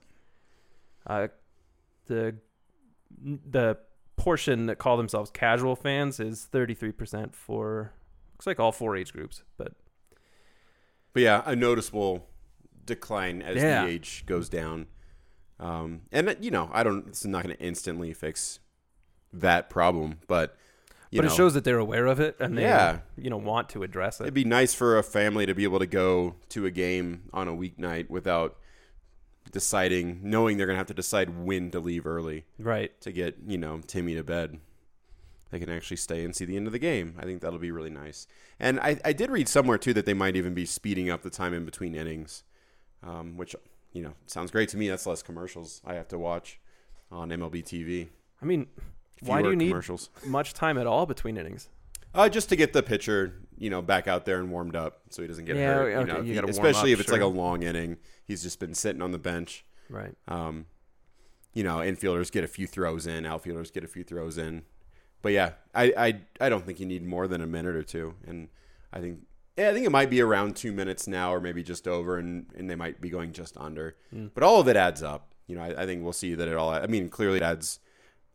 Uh, 1.06 1.28
the 2.06 2.36
the 3.20 3.78
portion 4.16 4.66
that 4.66 4.78
call 4.78 4.96
themselves 4.96 5.30
casual 5.30 5.74
fans 5.76 6.20
is 6.20 6.48
33% 6.52 7.34
for 7.34 7.92
looks 8.34 8.46
like 8.46 8.58
all 8.60 8.72
four 8.72 8.96
age 8.96 9.12
groups, 9.12 9.42
but 9.56 9.72
But 11.12 11.22
yeah, 11.22 11.42
a 11.46 11.54
noticeable 11.56 12.28
decline 12.86 13.42
as 13.42 13.56
Yeah. 13.56 13.84
the 13.84 13.90
age 13.90 14.24
goes 14.26 14.48
down. 14.48 14.86
Um, 15.60 16.02
and 16.10 16.36
you 16.40 16.50
know, 16.50 16.68
I 16.72 16.82
don't. 16.82 17.06
It's 17.06 17.24
not 17.24 17.44
going 17.44 17.56
to 17.56 17.62
instantly 17.62 18.12
fix 18.12 18.58
that 19.32 19.70
problem, 19.70 20.18
but 20.26 20.56
you 21.10 21.20
but 21.20 21.26
know, 21.28 21.32
it 21.32 21.36
shows 21.36 21.54
that 21.54 21.62
they're 21.62 21.78
aware 21.78 22.06
of 22.06 22.18
it 22.18 22.36
and 22.40 22.58
they 22.58 22.62
Yeah. 22.62 23.00
you 23.16 23.30
know 23.30 23.36
want 23.36 23.68
to 23.70 23.84
address 23.84 24.20
it. 24.20 24.24
it'd 24.24 24.34
be 24.34 24.44
nice 24.44 24.74
for 24.74 24.98
a 24.98 25.02
family 25.04 25.46
to 25.46 25.54
be 25.54 25.62
able 25.62 25.78
to 25.78 25.86
go 25.86 26.34
to 26.50 26.66
a 26.66 26.70
game 26.72 27.22
on 27.32 27.46
a 27.46 27.52
weeknight 27.52 28.10
without 28.10 28.58
deciding, 29.54 30.18
knowing 30.22 30.58
they're 30.58 30.66
going 30.66 30.74
to 30.74 30.78
have 30.78 30.88
to 30.88 30.94
decide 30.94 31.44
when 31.44 31.70
to 31.70 31.80
leave 31.80 32.04
early 32.06 32.44
right. 32.58 33.00
to 33.00 33.12
get 33.12 33.36
you 33.46 33.56
know 33.56 33.80
Timmy 33.86 34.14
to 34.16 34.22
bed. 34.22 34.58
They 35.50 35.60
can 35.60 35.70
actually 35.70 35.98
stay 35.98 36.24
and 36.24 36.34
see 36.34 36.44
the 36.44 36.56
end 36.56 36.66
of 36.66 36.72
the 36.72 36.80
game. 36.80 37.14
I 37.16 37.22
think 37.22 37.40
that'll 37.40 37.60
be 37.60 37.70
really 37.70 37.90
nice. 37.90 38.26
And 38.58 38.80
I, 38.80 38.98
I 39.04 39.12
did 39.12 39.30
read 39.30 39.48
somewhere 39.48 39.78
too 39.78 39.94
that 39.94 40.04
they 40.04 40.12
might 40.12 40.34
even 40.34 40.52
be 40.52 40.66
speeding 40.66 41.08
up 41.08 41.22
the 41.22 41.30
time 41.30 41.54
in 41.54 41.64
between 41.64 41.94
innings, 41.94 42.42
um, 43.04 43.36
which 43.36 43.54
you 43.92 44.02
know 44.02 44.14
sounds 44.26 44.50
great 44.50 44.68
to 44.70 44.76
me. 44.76 44.88
That's 44.88 45.06
less 45.06 45.22
commercials 45.22 45.80
I 45.86 45.94
have 45.94 46.08
to 46.08 46.18
watch 46.18 46.58
on 47.10 47.30
MLB 47.30 47.64
TV. 47.64 48.08
I 48.42 48.44
mean, 48.44 48.66
why 49.20 49.40
do 49.40 49.50
you 49.50 49.56
need 49.56 49.68
commercials? 49.68 50.10
much 50.26 50.52
time 50.52 50.76
at 50.76 50.86
all 50.86 51.06
between 51.06 51.36
innings? 51.36 51.68
Uh, 52.12 52.28
just 52.28 52.48
to 52.48 52.56
get 52.56 52.72
the 52.72 52.82
pitcher, 52.82 53.40
you 53.58 53.70
know, 53.70 53.82
back 53.82 54.08
out 54.08 54.24
there 54.24 54.38
and 54.38 54.50
warmed 54.50 54.76
up 54.76 55.00
so 55.10 55.22
he 55.22 55.28
doesn't 55.28 55.44
get 55.44 55.56
Yeah, 55.56 55.74
hurt. 55.74 55.90
You 55.90 55.96
okay, 55.98 56.12
know, 56.12 56.20
you 56.20 56.34
if 56.38 56.44
he- 56.44 56.50
especially 56.50 56.92
up, 56.92 56.98
if 56.98 57.00
it's 57.00 57.12
like 57.12 57.20
a 57.20 57.26
long 57.26 57.62
inning. 57.62 57.96
He's 58.24 58.42
just 58.42 58.58
been 58.58 58.74
sitting 58.74 59.02
on 59.02 59.12
the 59.12 59.18
bench. 59.18 59.64
Right. 59.90 60.14
Um, 60.28 60.66
you 61.52 61.62
know, 61.62 61.76
infielders 61.76 62.32
get 62.32 62.42
a 62.42 62.48
few 62.48 62.66
throws 62.66 63.06
in, 63.06 63.26
outfielders 63.26 63.70
get 63.70 63.84
a 63.84 63.88
few 63.88 64.02
throws 64.02 64.38
in. 64.38 64.62
But 65.22 65.32
yeah, 65.32 65.52
I, 65.74 65.92
I 65.96 66.20
I 66.40 66.48
don't 66.48 66.66
think 66.66 66.80
you 66.80 66.86
need 66.86 67.04
more 67.06 67.26
than 67.26 67.40
a 67.40 67.46
minute 67.46 67.76
or 67.76 67.82
two. 67.82 68.14
And 68.26 68.48
I 68.92 69.00
think 69.00 69.20
yeah, 69.56 69.70
I 69.70 69.72
think 69.72 69.86
it 69.86 69.90
might 69.92 70.10
be 70.10 70.20
around 70.20 70.56
two 70.56 70.72
minutes 70.72 71.06
now 71.06 71.32
or 71.32 71.40
maybe 71.40 71.62
just 71.62 71.86
over 71.86 72.18
and, 72.18 72.46
and 72.56 72.68
they 72.68 72.74
might 72.74 73.00
be 73.00 73.08
going 73.08 73.32
just 73.32 73.56
under. 73.56 73.96
Mm. 74.12 74.30
But 74.34 74.42
all 74.42 74.60
of 74.60 74.68
it 74.68 74.76
adds 74.76 75.02
up. 75.02 75.32
You 75.46 75.54
know, 75.56 75.62
I, 75.62 75.82
I 75.82 75.86
think 75.86 76.02
we'll 76.02 76.12
see 76.12 76.34
that 76.34 76.48
it 76.48 76.56
all 76.56 76.70
I 76.70 76.86
mean, 76.86 77.08
clearly 77.08 77.36
it 77.36 77.42
adds 77.42 77.78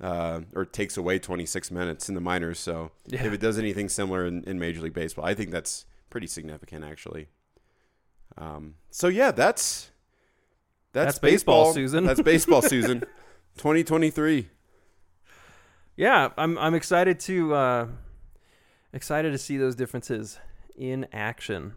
uh, 0.01 0.41
or 0.55 0.65
takes 0.65 0.95
away 0.97 1.19
26 1.19 1.71
minutes 1.71 2.07
in 2.09 2.15
the 2.15 2.21
minors. 2.21 2.59
So 2.59 2.91
Yeah. 3.07 3.25
if 3.25 3.33
it 3.33 3.39
does 3.41 3.57
anything 3.59 3.89
similar 3.89 4.25
in, 4.25 4.43
in 4.45 4.59
Major 4.59 4.81
League 4.81 4.93
Baseball, 4.93 5.25
I 5.25 5.33
think 5.33 5.51
that's 5.51 5.85
pretty 6.09 6.27
significant 6.27 6.83
actually. 6.85 7.27
Um, 8.37 8.75
so 8.89 9.07
yeah, 9.07 9.31
that's 9.31 9.91
that's, 10.91 11.05
That's 11.13 11.19
baseball, 11.19 11.65
baseball, 11.65 11.73
Susan. 11.73 12.05
That's 12.05 12.21
baseball, 12.21 12.61
Susan. 12.63 13.01
2023. 13.57 14.47
Yeah, 15.97 16.29
I'm 16.37 16.57
I'm 16.57 16.73
excited 16.73 17.19
to 17.21 17.53
uh, 17.53 17.87
excited 18.93 19.31
to 19.31 19.37
see 19.37 19.57
those 19.57 19.75
differences 19.75 20.39
in 20.77 21.05
action. 21.11 21.73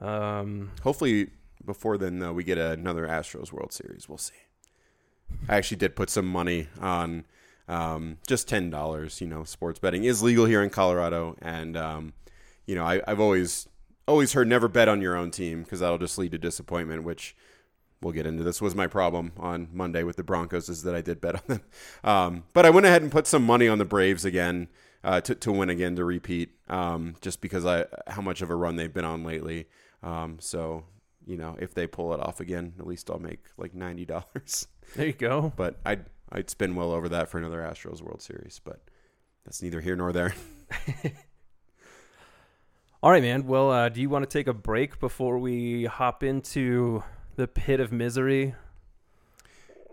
Um, 0.00 0.72
Hopefully, 0.82 1.30
before 1.64 1.96
then, 1.98 2.18
though, 2.18 2.32
we 2.32 2.42
get 2.44 2.58
another 2.58 3.06
Astros 3.06 3.52
World 3.52 3.72
Series. 3.72 4.08
We'll 4.08 4.18
see. 4.18 4.34
I 5.48 5.56
actually 5.56 5.78
did 5.78 5.96
put 5.96 6.10
some 6.10 6.26
money 6.26 6.68
on 6.80 7.24
um, 7.68 8.18
just 8.26 8.48
ten 8.48 8.70
dollars. 8.70 9.20
You 9.20 9.26
know, 9.26 9.44
sports 9.44 9.78
betting 9.78 10.04
is 10.04 10.22
legal 10.22 10.46
here 10.46 10.62
in 10.62 10.70
Colorado, 10.70 11.36
and 11.40 11.76
um, 11.76 12.12
you 12.66 12.74
know, 12.74 12.84
I, 12.84 13.02
I've 13.06 13.20
always 13.20 13.68
always 14.06 14.32
heard 14.32 14.48
never 14.48 14.68
bet 14.68 14.88
on 14.88 15.00
your 15.00 15.16
own 15.16 15.30
team 15.30 15.62
because 15.62 15.80
that'll 15.80 15.98
just 15.98 16.18
lead 16.18 16.32
to 16.32 16.38
disappointment. 16.38 17.04
Which 17.04 17.36
we'll 18.00 18.12
get 18.12 18.26
into. 18.26 18.42
This 18.42 18.60
was 18.60 18.74
my 18.74 18.86
problem 18.86 19.32
on 19.36 19.68
Monday 19.72 20.02
with 20.02 20.16
the 20.16 20.22
Broncos 20.22 20.68
is 20.68 20.82
that 20.82 20.94
I 20.94 21.00
did 21.00 21.20
bet 21.20 21.36
on 21.36 21.42
them, 21.46 21.60
um, 22.04 22.44
but 22.52 22.66
I 22.66 22.70
went 22.70 22.86
ahead 22.86 23.02
and 23.02 23.12
put 23.12 23.26
some 23.26 23.44
money 23.44 23.68
on 23.68 23.78
the 23.78 23.84
Braves 23.84 24.24
again. 24.24 24.68
Uh, 25.04 25.20
to, 25.20 25.36
to 25.36 25.52
win 25.52 25.70
again 25.70 25.94
to 25.94 26.04
repeat 26.04 26.50
um, 26.68 27.14
just 27.20 27.40
because 27.40 27.64
I 27.64 27.84
how 28.08 28.20
much 28.22 28.42
of 28.42 28.50
a 28.50 28.56
run 28.56 28.74
they've 28.74 28.92
been 28.92 29.04
on 29.04 29.22
lately 29.22 29.68
um, 30.02 30.38
so 30.40 30.82
you 31.24 31.36
know 31.36 31.54
if 31.60 31.74
they 31.74 31.86
pull 31.86 32.12
it 32.12 32.18
off 32.18 32.40
again 32.40 32.72
at 32.80 32.88
least 32.88 33.08
I'll 33.08 33.20
make 33.20 33.44
like 33.56 33.72
ninety 33.72 34.04
dollars 34.04 34.66
there 34.94 35.06
you 35.06 35.12
go. 35.12 35.52
but 35.56 35.78
I'd 35.84 36.04
I'd 36.30 36.50
spin 36.50 36.74
well 36.74 36.92
over 36.92 37.08
that 37.08 37.28
for 37.28 37.38
another 37.38 37.58
Astros 37.60 38.00
World 38.02 38.22
Series 38.22 38.60
but 38.64 38.80
that's 39.44 39.62
neither 39.62 39.80
here 39.80 39.96
nor 39.96 40.12
there 40.12 40.34
All 43.02 43.10
right, 43.10 43.22
man. 43.22 43.46
Well, 43.46 43.70
uh, 43.70 43.88
do 43.88 44.00
you 44.00 44.08
want 44.08 44.28
to 44.28 44.38
take 44.38 44.48
a 44.48 44.54
break 44.54 44.98
before 44.98 45.38
we 45.38 45.84
hop 45.84 46.24
into 46.24 47.04
the 47.36 47.46
pit 47.46 47.78
of 47.78 47.92
misery? 47.92 48.54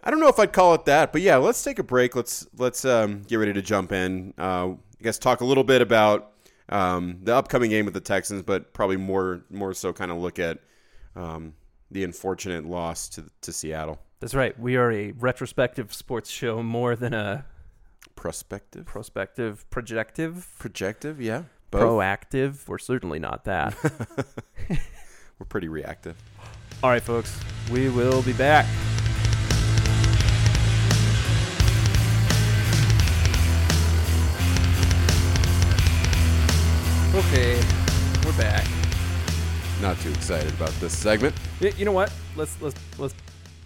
I 0.04 0.10
don't 0.10 0.20
know 0.20 0.30
if 0.30 0.40
I'd 0.40 0.52
call 0.52 0.74
it 0.74 0.86
that, 0.86 1.12
but 1.12 1.22
yeah, 1.22 1.38
let's 1.38 1.64
take 1.64 1.80
a 1.80 1.84
break. 1.84 2.16
Let's 2.16 2.48
let's 2.58 2.84
um, 2.86 3.22
get 3.24 3.36
ready 3.36 3.54
to 3.54 3.62
jump 3.62 3.92
in. 3.92 4.34
Uh, 4.38 4.70
I 4.72 5.04
guess 5.04 5.20
talk 5.20 5.42
a 5.42 5.46
little 5.46 5.64
bit 5.64 5.82
about 5.82 6.32
um, 6.70 7.20
the 7.22 7.36
upcoming 7.36 7.70
game 7.70 7.86
with 7.86 7.94
the 7.94 8.02
Texans, 8.02 8.42
but 8.42 8.74
probably 8.74 8.98
more 8.98 9.44
more 9.50 9.74
so 9.74 9.94
kind 9.94 10.10
of 10.10 10.18
look 10.18 10.40
at 10.40 10.60
um, 11.16 11.54
the 11.92 12.04
unfortunate 12.04 12.66
loss 12.66 13.10
to 13.10 13.26
to 13.42 13.54
Seattle. 13.54 14.00
That's 14.24 14.34
right. 14.36 14.58
We 14.58 14.78
are 14.78 14.90
a 14.90 15.12
retrospective 15.12 15.94
sports 15.94 16.30
show 16.30 16.64
more 16.64 16.96
than 16.96 17.14
a 17.14 17.44
Prospective, 18.16 18.86
prospective, 18.86 19.70
projective, 19.70 20.48
projective, 20.60 21.20
yeah, 21.20 21.44
both. 21.72 21.82
proactive. 21.82 22.66
We're 22.70 22.78
certainly 22.78 23.20
not 23.20 23.44
that. 23.44 23.76
We're 24.70 25.46
pretty 25.50 25.68
reactive. 25.68 26.16
All 26.82 26.90
right, 26.90 27.02
folks. 27.04 27.38
We 27.70 27.90
will 27.90 28.22
be 28.22 28.32
back. 28.32 28.66
Okay, 37.16 37.62
we're 38.26 38.38
back. 38.38 38.66
Not 39.82 40.00
too 40.00 40.10
excited 40.10 40.52
about 40.54 40.72
this 40.80 40.98
segment. 40.98 41.36
Y- 41.62 41.74
You 41.78 41.86
know 41.86 41.92
what? 41.92 42.12
Let's 42.36 42.60
let's 42.62 42.76
let's 42.98 43.14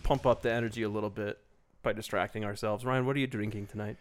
pump 0.08 0.26
up 0.26 0.42
the 0.42 0.52
energy 0.52 0.84
a 0.84 0.90
little 0.90 1.10
bit 1.10 1.38
by 1.84 1.92
distracting 1.92 2.46
ourselves. 2.46 2.86
Ryan, 2.86 3.06
what 3.06 3.18
are 3.18 3.20
you 3.20 3.28
drinking 3.28 3.68
tonight? 3.68 3.98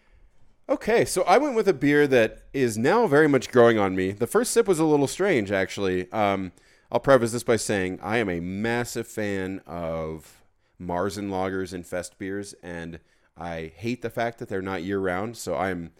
Okay, 0.68 1.04
so 1.04 1.22
I 1.22 1.38
went 1.38 1.56
with 1.56 1.66
a 1.66 1.74
beer 1.74 2.06
that 2.06 2.42
is 2.52 2.78
now 2.78 3.08
very 3.08 3.28
much 3.28 3.50
growing 3.50 3.76
on 3.76 3.96
me. 3.96 4.12
The 4.12 4.26
first 4.26 4.52
sip 4.52 4.68
was 4.68 4.78
a 4.78 4.84
little 4.84 5.08
strange, 5.08 5.50
actually. 5.50 6.10
Um, 6.12 6.52
I'll 6.92 7.00
preface 7.00 7.32
this 7.32 7.42
by 7.42 7.56
saying 7.56 7.98
I 8.02 8.18
am 8.18 8.28
a 8.28 8.38
massive 8.38 9.08
fan 9.08 9.60
of 9.66 10.42
Marzen 10.80 11.28
lagers 11.28 11.72
and 11.72 11.84
fest 11.84 12.18
beers, 12.18 12.54
and 12.62 13.00
I 13.36 13.72
hate 13.76 14.02
the 14.02 14.10
fact 14.10 14.38
that 14.38 14.48
they're 14.48 14.62
not 14.62 14.84
year 14.84 15.00
round. 15.00 15.36
So 15.36 15.56
I'm 15.56 15.90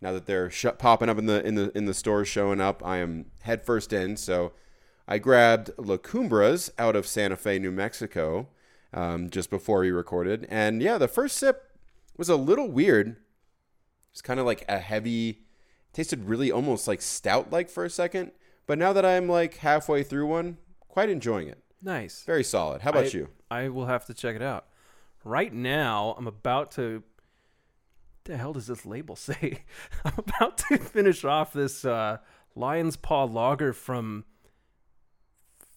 now 0.00 0.12
that 0.12 0.26
they're 0.26 0.50
sh- 0.50 0.66
popping 0.78 1.08
up 1.08 1.18
in 1.18 1.26
the 1.26 1.44
in 1.46 1.54
the 1.54 1.76
in 1.76 1.84
the 1.84 1.94
stores, 1.94 2.26
showing 2.26 2.60
up, 2.60 2.84
I 2.84 2.98
am 2.98 3.26
headfirst 3.42 3.92
in. 3.92 4.16
So 4.16 4.52
I 5.06 5.18
grabbed 5.18 5.70
La 5.78 5.98
Cumbras 5.98 6.70
out 6.78 6.96
of 6.96 7.06
Santa 7.06 7.36
Fe, 7.36 7.60
New 7.60 7.72
Mexico, 7.72 8.48
um, 8.92 9.30
just 9.30 9.50
before 9.50 9.80
we 9.80 9.90
recorded, 9.90 10.46
and 10.50 10.82
yeah, 10.82 10.98
the 10.98 11.08
first 11.08 11.36
sip 11.36 11.70
was 12.16 12.28
a 12.28 12.36
little 12.36 12.70
weird. 12.70 13.16
It's 14.12 14.22
kind 14.22 14.38
of 14.38 14.46
like 14.46 14.64
a 14.68 14.78
heavy, 14.78 15.40
tasted 15.92 16.24
really 16.24 16.50
almost 16.52 16.86
like 16.86 17.00
stout 17.00 17.50
like 17.50 17.70
for 17.70 17.84
a 17.84 17.90
second. 17.90 18.32
But 18.66 18.78
now 18.78 18.92
that 18.92 19.04
I'm 19.04 19.28
like 19.28 19.56
halfway 19.58 20.02
through 20.02 20.26
one, 20.26 20.58
quite 20.88 21.08
enjoying 21.08 21.48
it. 21.48 21.58
Nice. 21.82 22.22
Very 22.24 22.44
solid. 22.44 22.82
How 22.82 22.90
about 22.90 23.06
I- 23.06 23.08
you? 23.08 23.28
I 23.50 23.68
will 23.68 23.86
have 23.86 24.04
to 24.06 24.14
check 24.14 24.36
it 24.36 24.42
out. 24.42 24.66
Right 25.24 25.52
now, 25.52 26.14
I'm 26.18 26.26
about 26.26 26.70
to. 26.72 27.02
The 28.24 28.36
hell 28.36 28.52
does 28.52 28.66
this 28.68 28.86
label 28.86 29.16
say? 29.28 29.60
I'm 30.04 30.14
about 30.18 30.58
to 30.68 30.78
finish 30.78 31.24
off 31.24 31.52
this 31.52 31.84
uh, 31.84 32.18
Lion's 32.54 32.96
Paw 32.96 33.24
Lager 33.24 33.72
from 33.72 34.24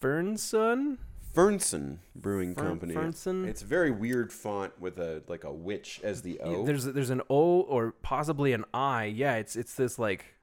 Fernson. 0.02 0.98
Fernson 1.36 1.98
Brewing 2.16 2.56
Fern- 2.56 2.66
Company. 2.68 2.94
Fernson? 2.96 3.46
It's 3.48 3.62
a 3.62 3.66
very 3.66 3.92
weird 3.92 4.32
font 4.32 4.80
with 4.80 4.98
a 5.00 5.22
like 5.28 5.44
a 5.44 5.52
witch 5.54 6.00
as 6.04 6.22
the 6.22 6.40
O. 6.40 6.66
There's 6.66 6.86
there's 6.86 7.10
an 7.10 7.22
O 7.30 7.62
or 7.62 7.92
possibly 8.02 8.54
an 8.54 8.66
I. 8.74 9.06
Yeah, 9.06 9.36
it's 9.36 9.56
it's 9.56 9.76
this 9.76 10.00
like 10.00 10.36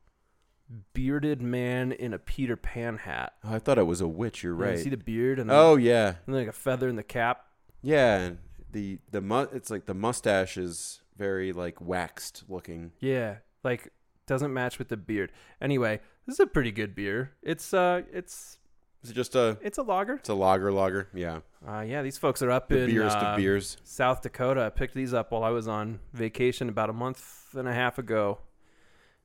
bearded 0.94 1.42
man 1.42 1.92
in 1.92 2.12
a 2.14 2.18
Peter 2.18 2.56
Pan 2.56 2.98
hat. 2.98 3.34
Oh, 3.44 3.54
I 3.54 3.58
thought 3.58 3.78
it 3.78 3.86
was 3.86 4.00
a 4.00 4.08
witch. 4.08 4.42
You're 4.42 4.58
Yeah, 4.58 4.64
right. 4.66 4.78
You 4.78 4.84
see 4.84 4.90
the 4.90 4.96
beard 4.96 5.38
and 5.38 5.50
oh 5.50 5.76
yeah, 5.76 6.14
and 6.26 6.34
like 6.34 6.48
a 6.48 6.52
feather 6.52 6.88
in 6.88 6.96
the 6.96 7.02
cap. 7.02 7.44
yeah. 7.82 8.18
and 8.18 8.38
The 8.70 8.98
the 9.10 9.20
mu- 9.20 9.48
it's 9.52 9.70
like 9.70 9.86
the 9.86 9.94
mustache 9.94 10.56
is 10.56 11.00
very 11.16 11.52
like 11.52 11.80
waxed 11.80 12.44
looking. 12.48 12.92
Yeah, 13.00 13.36
like 13.64 13.92
doesn't 14.26 14.52
match 14.54 14.78
with 14.78 14.88
the 14.88 14.96
beard. 14.96 15.32
Anyway, 15.60 16.00
this 16.26 16.34
is 16.34 16.40
a 16.40 16.46
pretty 16.46 16.72
good 16.72 16.94
beer. 16.94 17.32
It's 17.42 17.74
uh, 17.74 18.02
it's 18.12 18.58
Is 19.02 19.10
it 19.10 19.14
just 19.14 19.34
a? 19.34 19.58
It's 19.62 19.78
a 19.78 19.82
lager. 19.82 20.14
It's 20.14 20.28
a 20.28 20.34
lager 20.34 20.72
lager. 20.72 21.08
Yeah. 21.12 21.40
Uh, 21.66 21.80
yeah, 21.80 22.02
these 22.02 22.18
folks 22.18 22.42
are 22.42 22.50
up 22.50 22.68
The 22.68 22.82
in 22.82 22.90
beers 22.90 23.12
uh, 23.12 23.32
to 23.32 23.36
beers. 23.36 23.76
South 23.84 24.22
Dakota. 24.22 24.62
I 24.62 24.70
picked 24.70 24.94
these 24.94 25.12
up 25.12 25.32
while 25.32 25.42
I 25.42 25.50
was 25.50 25.66
on 25.66 26.00
vacation 26.12 26.68
about 26.68 26.88
a 26.88 26.92
month 26.92 27.48
and 27.54 27.68
a 27.68 27.72
half 27.72 27.98
ago. 27.98 28.38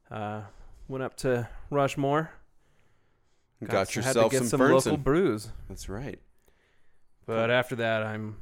Uh, 0.10 0.42
went 0.88 1.04
up 1.04 1.16
to 1.18 1.48
Rushmore. 1.70 2.32
Got, 3.64 3.72
had 3.72 3.88
to 3.88 4.00
yourself 4.00 4.32
get 4.32 4.38
some, 4.40 4.48
some, 4.48 4.60
local 4.60 4.98
brews. 4.98 5.50
That's 5.68 5.90
right. 5.90 6.20
But 7.26 7.50
after 7.50 7.76
that, 7.78 8.04
I'm 8.04 8.38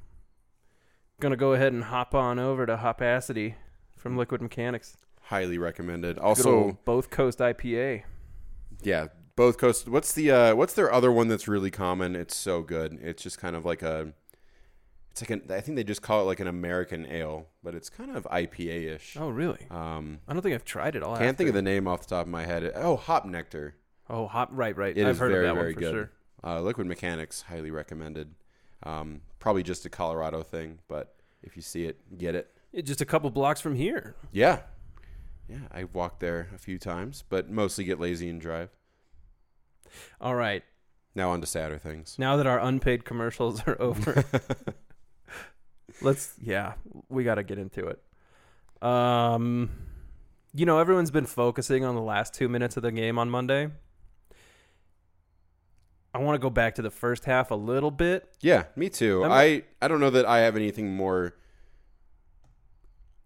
gonna 1.20 1.38
go 1.38 1.54
ahead 1.54 1.74
and 1.74 1.86
hop 1.86 2.14
on 2.14 2.38
over 2.38 2.66
to 2.66 2.78
Hopacity 2.78 3.56
from 3.98 4.18
Liquid 4.18 4.42
Mechanics. 4.42 4.98
Highly 5.22 5.58
recommended. 5.58 6.20
Also, 6.20 6.78
both 6.86 7.10
Coast 7.10 7.40
IPA. 7.40 8.04
yeah, 8.84 9.08
both 9.36 9.58
coasts. 9.58 9.88
What's 9.88 10.14
the 10.14 10.32
uh, 10.32 10.56
what's 10.56 10.74
their 10.74 10.92
other 10.92 11.12
one 11.12 11.28
that's 11.28 11.48
really 11.48 11.72
common? 11.72 12.16
It's 12.16 12.36
so 12.36 12.62
good. 12.62 13.00
It's 13.02 13.22
just 13.24 13.40
kind 13.40 13.56
of 13.56 13.66
like 13.66 13.82
a. 13.82 14.14
It's 15.12 15.22
like 15.22 15.30
an. 15.30 15.44
I 15.50 15.62
think 15.62 15.76
they 15.76 15.84
just 15.84 16.02
call 16.02 16.22
it 16.22 16.24
like 16.26 16.40
an 16.40 16.48
American 16.48 17.06
ale, 17.10 17.48
but 17.64 17.74
it's 17.76 17.90
kind 17.90 18.16
of 18.16 18.26
IPA 18.32 18.96
ish. 18.96 19.18
Oh, 19.20 19.30
really? 19.30 19.66
Um, 19.72 20.20
I 20.28 20.34
don't 20.34 20.42
think 20.42 20.56
I've 20.56 20.66
tried 20.66 20.96
it. 20.96 21.04
I'll 21.04 21.16
can't 21.18 21.38
think 21.38 21.48
of 21.50 21.56
the 21.56 21.62
name 21.62 21.88
off 21.88 22.02
the 22.02 22.08
top 22.16 22.26
of 22.26 22.32
my 22.32 22.46
head. 22.46 22.72
Oh, 22.76 22.96
Hop 22.98 23.26
Nectar. 23.26 23.76
Oh, 24.10 24.28
hop. 24.28 24.50
Right, 24.52 24.76
right. 24.78 24.96
It 24.96 25.08
I've 25.08 25.18
heard 25.18 25.32
very 25.32 25.48
of 25.48 25.56
that 25.56 25.60
very 25.60 25.74
one 25.74 25.74
for 25.74 25.80
good. 25.80 25.92
sure. 25.94 26.12
Uh, 26.44 26.62
Liquid 26.62 26.86
Mechanics 26.86 27.42
highly 27.44 27.72
recommended. 27.72 28.36
Um, 28.84 29.22
probably 29.40 29.64
just 29.64 29.86
a 29.86 29.90
Colorado 29.90 30.44
thing, 30.44 30.80
but 30.88 31.16
if 31.42 31.56
you 31.56 31.62
see 31.64 31.86
it, 31.86 32.18
get 32.18 32.36
it. 32.36 32.52
Yeah, 32.72 32.82
just 32.82 33.02
a 33.02 33.06
couple 33.06 33.30
blocks 33.32 33.62
from 33.62 33.74
here. 33.76 34.16
Yeah, 34.32 34.60
yeah. 35.48 35.60
I 35.72 35.86
walked 35.86 36.20
there 36.20 36.50
a 36.54 36.58
few 36.60 36.78
times, 36.78 37.24
but 37.30 37.50
mostly 37.50 37.84
get 37.84 38.00
lazy 38.00 38.30
and 38.30 38.40
drive. 38.40 38.70
All 40.22 40.36
right. 40.36 40.64
Now 41.14 41.32
on 41.32 41.42
to 41.42 41.48
sadder 41.48 41.78
things. 41.78 42.18
Now 42.20 42.36
that 42.38 42.46
our 42.48 42.60
unpaid 42.60 43.06
commercials 43.06 43.62
are 43.68 43.76
over, 43.82 44.24
let's 46.02 46.34
yeah, 46.42 46.74
we 47.10 47.24
got 47.24 47.36
to 47.36 47.44
get 47.44 47.58
into 47.58 47.88
it. 47.88 48.02
Um, 48.86 49.70
you 50.54 50.66
know, 50.66 50.80
everyone's 50.80 51.12
been 51.12 51.26
focusing 51.26 51.84
on 51.86 51.96
the 51.96 52.02
last 52.02 52.34
two 52.34 52.50
minutes 52.50 52.76
of 52.78 52.84
the 52.84 52.92
game 52.92 53.18
on 53.18 53.30
Monday. 53.30 53.70
I 56.14 56.20
want 56.20 56.36
to 56.36 56.40
go 56.40 56.50
back 56.50 56.76
to 56.76 56.82
the 56.82 56.90
first 56.92 57.26
half 57.26 57.52
a 57.52 57.56
little 57.56 57.92
bit. 57.92 58.30
Yeah, 58.42 58.64
me 58.76 58.90
too. 58.90 59.24
I'm- 59.24 59.32
I 59.32 59.64
I 59.82 59.88
don't 59.88 60.00
know 60.00 60.10
that 60.12 60.26
I 60.26 60.40
have 60.40 60.56
anything 60.56 60.96
more 60.96 61.36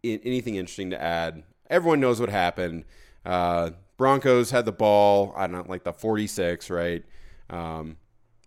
anything 0.03 0.55
interesting 0.55 0.89
to 0.91 1.01
add. 1.01 1.43
Everyone 1.69 1.99
knows 1.99 2.19
what 2.19 2.29
happened. 2.29 2.85
Uh, 3.25 3.71
Broncos 3.99 4.49
had 4.51 4.63
the 4.63 4.71
ball. 4.71 5.33
I 5.35 5.41
don't 5.45 5.51
know, 5.51 5.65
like 5.69 5.83
the 5.83 5.91
46, 5.91 6.69
right? 6.69 7.03
Um, 7.49 7.97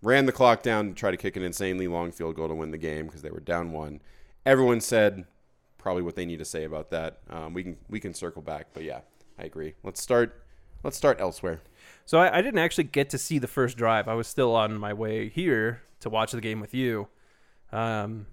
ran 0.01 0.25
the 0.25 0.31
clock 0.31 0.63
down 0.63 0.87
to 0.89 0.93
try 0.95 1.11
to 1.11 1.15
kick 1.17 1.37
an 1.37 1.43
insanely 1.43 1.87
long 1.87 2.11
field 2.11 2.35
goal 2.35 2.47
to 2.47 2.55
win 2.55 2.71
the 2.71 2.77
game 2.79 3.05
because 3.05 3.21
they 3.21 3.29
were 3.29 3.39
down 3.39 3.71
one. 3.71 4.01
Everyone 4.47 4.81
said 4.81 5.25
probably 5.77 6.01
what 6.01 6.15
they 6.15 6.25
need 6.25 6.39
to 6.39 6.45
say 6.45 6.63
about 6.63 6.89
that. 6.89 7.19
Um, 7.29 7.53
we 7.53 7.61
can 7.61 7.77
we 7.87 7.99
can 7.99 8.15
circle 8.15 8.41
back, 8.41 8.69
but 8.73 8.81
yeah, 8.83 9.01
I 9.37 9.43
agree. 9.43 9.75
Let's 9.83 10.01
start. 10.01 10.43
Let's 10.83 10.97
start 10.97 11.21
elsewhere. 11.21 11.61
So 12.03 12.17
I, 12.17 12.39
I 12.39 12.41
didn't 12.41 12.59
actually 12.59 12.85
get 12.85 13.11
to 13.11 13.19
see 13.19 13.37
the 13.37 13.47
first 13.47 13.77
drive. 13.77 14.07
I 14.07 14.15
was 14.15 14.27
still 14.27 14.55
on 14.55 14.75
my 14.79 14.91
way 14.91 15.29
here 15.29 15.83
to 15.99 16.09
watch 16.09 16.31
the 16.31 16.41
game 16.41 16.61
with 16.61 16.73
you. 16.73 17.09
Um, 17.71 18.25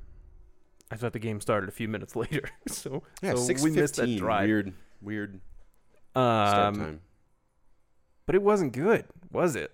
I 0.90 0.96
thought 0.96 1.12
the 1.12 1.18
game 1.18 1.42
started 1.42 1.68
a 1.68 1.72
few 1.72 1.87
minutes 1.87 2.16
later, 2.16 2.48
so 2.68 3.02
Yeah, 3.22 3.35
so 3.35 3.52
we 3.62 3.70
missed 3.72 3.96
that 3.96 4.16
drive. 4.16 4.48
Weird, 4.48 4.72
weird 5.02 5.40
start 6.12 6.68
Um, 6.68 6.74
time. 6.76 7.00
But 8.31 8.37
it 8.37 8.43
wasn't 8.43 8.73
good, 8.73 9.07
was 9.33 9.57
it? 9.57 9.73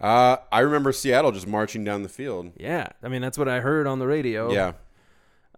Uh, 0.00 0.36
I 0.52 0.60
remember 0.60 0.92
Seattle 0.92 1.32
just 1.32 1.48
marching 1.48 1.82
down 1.82 2.04
the 2.04 2.08
field. 2.08 2.52
Yeah, 2.56 2.86
I 3.02 3.08
mean 3.08 3.20
that's 3.20 3.36
what 3.36 3.48
I 3.48 3.58
heard 3.58 3.88
on 3.88 3.98
the 3.98 4.06
radio. 4.06 4.52
Yeah, 4.52 4.74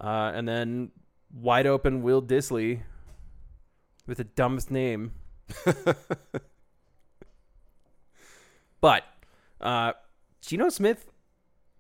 uh, 0.01 0.33
and 0.35 0.49
then 0.49 0.93
wide 1.31 1.67
open 1.67 2.01
Will 2.03 2.23
Dissly 2.23 2.81
with 4.07 4.17
the 4.17 4.25
dumbest 4.25 4.71
name. 4.71 5.13
but 8.81 9.05
uh, 9.61 9.93
Geno 10.41 10.71
Smith 10.71 11.11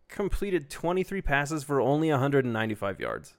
completed 0.08 0.68
23 0.68 1.22
passes 1.22 1.64
for 1.64 1.80
only 1.80 2.10
195 2.10 3.00
yards. 3.00 3.32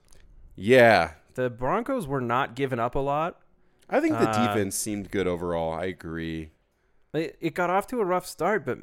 yeah. 0.55 1.11
The 1.35 1.51
Broncos 1.51 2.07
were 2.07 2.21
not 2.21 2.55
giving 2.55 2.79
up 2.79 2.95
a 2.95 2.99
lot. 2.99 3.39
I 3.87 3.99
think 3.99 4.17
the 4.17 4.27
Uh, 4.29 4.47
defense 4.47 4.75
seemed 4.75 5.11
good 5.11 5.27
overall. 5.27 5.73
I 5.73 5.85
agree. 5.85 6.49
It, 7.15 7.37
it 7.39 7.53
got 7.53 7.69
off 7.69 7.87
to 7.87 7.99
a 8.01 8.05
rough 8.05 8.25
start, 8.25 8.65
but 8.65 8.79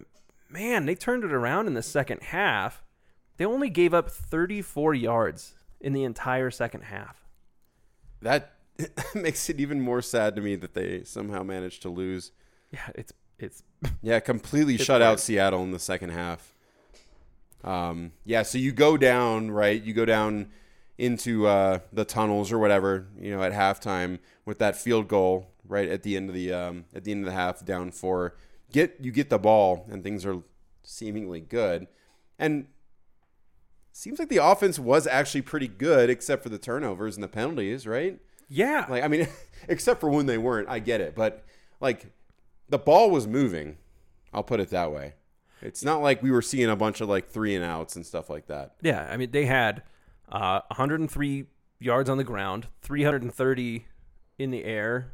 man, 0.49 0.87
they 0.87 0.95
turned 0.95 1.25
it 1.25 1.33
around 1.33 1.67
in 1.67 1.75
the 1.75 1.83
second 1.83 2.23
half. 2.23 2.83
They 3.37 3.45
only 3.45 3.71
gave 3.71 3.95
up 3.95 4.11
34 4.11 4.95
yards 4.95 5.55
in 5.81 5.93
the 5.93 6.05
entire 6.05 6.51
second 6.51 6.83
half. 6.83 7.25
That 8.21 8.53
makes 9.15 9.49
it 9.51 9.61
even 9.61 9.81
more 9.81 10.03
sad 10.03 10.37
to 10.37 10.43
me 10.43 10.57
that 10.57 10.75
they 10.75 11.03
somehow 11.05 11.43
managed 11.43 11.83
to 11.83 11.89
lose. 11.89 12.33
Yeah, 12.71 12.89
it's 12.95 13.13
it's 13.39 13.63
Yeah, 14.03 14.21
completely 14.21 14.77
It's 14.77 14.85
shut 14.85 15.03
out. 15.03 15.21
Seattle 15.21 15.63
in 15.63 15.73
the 15.73 15.79
second 15.79 16.11
half. 16.11 16.55
Um, 17.65 18.13
yeah, 18.25 18.43
so 18.43 18.59
you 18.59 18.73
go 18.73 18.97
down, 18.97 19.51
right? 19.51 19.81
You 19.81 19.95
go 19.95 20.05
down 20.05 20.51
into 20.99 21.47
uh, 21.47 21.79
the 21.93 22.05
tunnels 22.05 22.53
or 22.53 22.59
whatever, 22.59 23.07
you 23.19 23.35
know, 23.35 23.43
at 23.43 23.53
halftime 23.53 24.19
with 24.45 24.59
that 24.59 24.77
field 24.77 25.09
goal 25.09 25.52
right 25.67 25.89
at 25.89 26.03
the 26.03 26.17
end 26.17 26.29
of 26.29 26.35
the 26.35 26.53
um, 26.53 26.85
at 26.95 27.05
the 27.05 27.13
end 27.13 27.21
of 27.21 27.27
the 27.27 27.33
half, 27.33 27.65
down 27.65 27.91
four. 27.91 28.37
Get 28.73 28.97
you 29.01 29.13
get 29.13 29.31
the 29.31 29.39
ball 29.39 29.87
and 29.91 30.03
things 30.03 30.25
are 30.25 30.43
seemingly 30.83 31.41
good, 31.41 31.87
and 32.39 32.67
seems 33.93 34.19
like 34.19 34.29
the 34.29 34.39
offense 34.39 34.79
was 34.79 35.07
actually 35.07 35.43
pretty 35.43 35.69
good, 35.69 36.09
except 36.11 36.43
for 36.43 36.49
the 36.49 36.59
turnovers 36.59 37.17
and 37.17 37.23
the 37.23 37.29
penalties, 37.29 37.87
right? 37.87 38.19
yeah. 38.53 38.87
Like, 38.89 39.03
I 39.03 39.09
mean, 39.09 39.29
except 39.69 40.01
for 40.01 40.11
when 40.11 40.27
they 40.27 40.39
weren't, 40.39 40.69
I 40.69 40.79
get 40.79 41.01
it. 41.01 41.15
But, 41.15 41.45
like, 41.81 42.07
the 42.69 42.79
ball 42.79 43.11
was 43.11 43.27
moving. 43.27 43.79
I'll 44.33 44.43
put 44.43 44.61
it 44.61 44.71
that 44.71 44.93
way. 44.93 45.15
It's 45.63 45.85
not 45.85 46.03
like 46.03 46.23
we 46.23 46.31
were 46.31 46.43
seeing 46.43 46.69
a 46.69 46.77
bunch 46.77 47.01
of, 47.01 47.09
like, 47.09 47.31
three 47.31 47.55
and 47.55 47.65
outs 47.65 47.97
and 47.97 48.05
stuff 48.05 48.29
like 48.29 48.47
that. 48.47 48.75
Yeah, 48.83 49.09
I 49.11 49.17
mean 49.17 49.31
they 49.31 49.47
had 49.47 49.83
uh, 50.31 50.61
103 50.69 51.47
yards 51.79 52.11
on 52.11 52.19
the 52.19 52.25
ground, 52.25 52.67
330 52.83 53.87
in 54.39 54.51
the 54.51 54.65
air. 54.65 55.13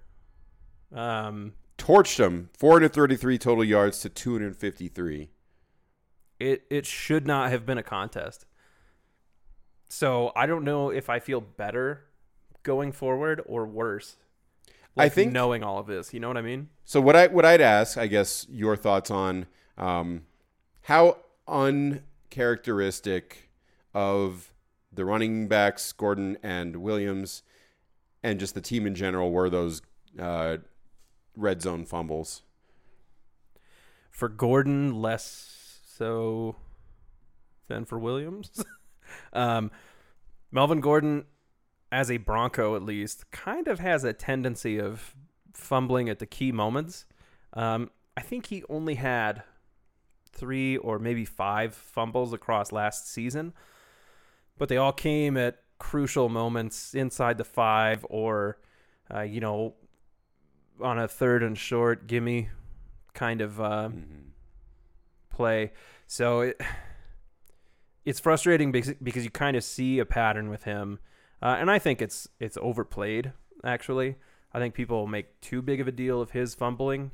Um, 0.94 1.52
Torched 1.76 2.16
them 2.16 2.50
433 2.58 3.38
total 3.38 3.64
yards 3.64 4.00
to 4.00 4.08
253. 4.08 5.30
it 6.40 6.62
it 6.70 6.86
should 6.86 7.26
not 7.26 7.50
have 7.50 7.66
been 7.66 7.78
a 7.78 7.82
contest. 7.82 8.46
So 9.88 10.32
I 10.36 10.46
don't 10.46 10.64
know 10.64 10.90
if 10.90 11.08
I 11.08 11.18
feel 11.18 11.40
better 11.40 12.04
going 12.62 12.92
forward 12.92 13.42
or 13.46 13.64
worse. 13.64 14.16
I 14.96 15.08
think- 15.08 15.32
knowing 15.32 15.62
all 15.62 15.78
of 15.78 15.86
this, 15.86 16.12
you 16.12 16.20
know 16.20 16.28
what 16.28 16.36
I 16.36 16.42
mean? 16.42 16.68
So, 16.84 17.00
what, 17.00 17.14
I, 17.14 17.28
what 17.28 17.44
I'd 17.44 17.60
ask, 17.60 17.96
I 17.96 18.08
guess, 18.08 18.46
your 18.50 18.76
thoughts 18.76 19.10
on 19.10 19.46
um, 19.76 20.22
how 20.82 21.18
uncharacteristic 21.46 23.50
of 23.94 24.52
the 24.92 25.04
running 25.04 25.48
backs, 25.48 25.92
Gordon 25.92 26.36
and 26.42 26.76
Williams, 26.76 27.42
and 28.22 28.40
just 28.40 28.54
the 28.54 28.60
team 28.60 28.86
in 28.86 28.94
general 28.94 29.30
were 29.30 29.48
those 29.48 29.82
uh, 30.18 30.58
red 31.38 31.62
zone 31.62 31.84
fumbles. 31.84 32.42
For 34.10 34.28
Gordon, 34.28 35.00
less 35.00 35.80
so 35.86 36.56
than 37.68 37.84
for 37.84 37.98
Williams. 37.98 38.64
um, 39.32 39.70
Melvin 40.50 40.80
Gordon, 40.80 41.24
as 41.92 42.10
a 42.10 42.16
Bronco 42.16 42.74
at 42.74 42.82
least, 42.82 43.30
kind 43.30 43.68
of 43.68 43.78
has 43.78 44.04
a 44.04 44.12
tendency 44.12 44.78
of 44.78 45.14
fumbling 45.54 46.08
at 46.08 46.18
the 46.18 46.26
key 46.26 46.52
moments. 46.52 47.06
Um, 47.52 47.90
I 48.16 48.20
think 48.22 48.46
he 48.46 48.64
only 48.68 48.96
had 48.96 49.42
three 50.32 50.76
or 50.76 50.98
maybe 50.98 51.24
five 51.24 51.74
fumbles 51.74 52.32
across 52.32 52.72
last 52.72 53.10
season, 53.10 53.52
but 54.56 54.68
they 54.68 54.76
all 54.76 54.92
came 54.92 55.36
at 55.36 55.62
crucial 55.78 56.28
moments 56.28 56.94
inside 56.94 57.38
the 57.38 57.44
five 57.44 58.04
or, 58.10 58.58
uh, 59.12 59.22
you 59.22 59.40
know, 59.40 59.74
on 60.80 60.98
a 60.98 61.08
third 61.08 61.42
and 61.42 61.56
short, 61.56 62.06
gimme 62.06 62.48
kind 63.14 63.40
of 63.40 63.60
uh, 63.60 63.90
play. 65.30 65.72
So 66.06 66.40
it 66.40 66.60
it's 68.04 68.20
frustrating 68.20 68.72
because 68.72 68.94
because 69.02 69.24
you 69.24 69.30
kind 69.30 69.56
of 69.56 69.64
see 69.64 69.98
a 69.98 70.06
pattern 70.06 70.48
with 70.48 70.64
him, 70.64 70.98
uh, 71.42 71.56
and 71.58 71.70
I 71.70 71.78
think 71.78 72.00
it's 72.00 72.28
it's 72.40 72.56
overplayed. 72.60 73.32
Actually, 73.64 74.16
I 74.52 74.58
think 74.58 74.74
people 74.74 75.06
make 75.06 75.40
too 75.40 75.60
big 75.60 75.80
of 75.80 75.88
a 75.88 75.92
deal 75.92 76.20
of 76.20 76.30
his 76.30 76.54
fumbling, 76.54 77.10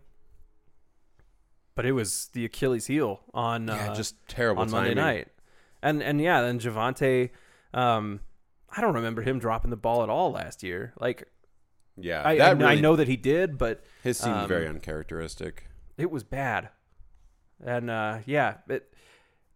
but 1.74 1.85
it 1.85 1.92
was 1.92 2.31
the 2.33 2.44
Achilles 2.44 2.87
heel 2.87 3.22
on 3.33 3.66
Yeah, 3.66 3.90
uh, 3.90 3.94
just 3.94 4.14
terrible 4.29 4.62
on 4.62 4.70
Monday 4.70 4.94
night, 4.94 5.29
and 5.83 6.03
and 6.03 6.20
yeah, 6.20 6.42
then 6.42 6.61
Javonte. 6.61 7.31
Um, 7.72 8.20
I 8.77 8.81
don't 8.81 8.94
remember 8.94 9.22
him 9.22 9.38
dropping 9.38 9.70
the 9.70 9.77
ball 9.77 10.03
at 10.03 10.09
all 10.09 10.33
last 10.33 10.62
year. 10.62 10.92
Like 11.00 11.29
Yeah, 11.96 12.22
I, 12.22 12.38
I, 12.38 12.50
really, 12.50 12.64
I 12.64 12.74
know 12.80 12.96
that 12.96 13.09
he 13.09 13.16
did, 13.16 13.57
but 13.57 13.85
his 14.02 14.18
seemed 14.18 14.35
um, 14.35 14.48
very 14.48 14.66
uncharacteristic. 14.66 15.68
it 15.96 16.11
was 16.11 16.24
bad. 16.24 16.70
And 17.64 17.88
uh, 17.88 18.18
yeah, 18.26 18.57
it, 18.68 18.92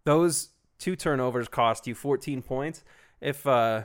those 0.04 0.50
two 0.78 0.94
turnovers 0.96 1.48
cost 1.48 1.86
you 1.86 1.94
14 1.94 2.42
points. 2.42 2.84
If 3.20 3.46
uh, 3.46 3.82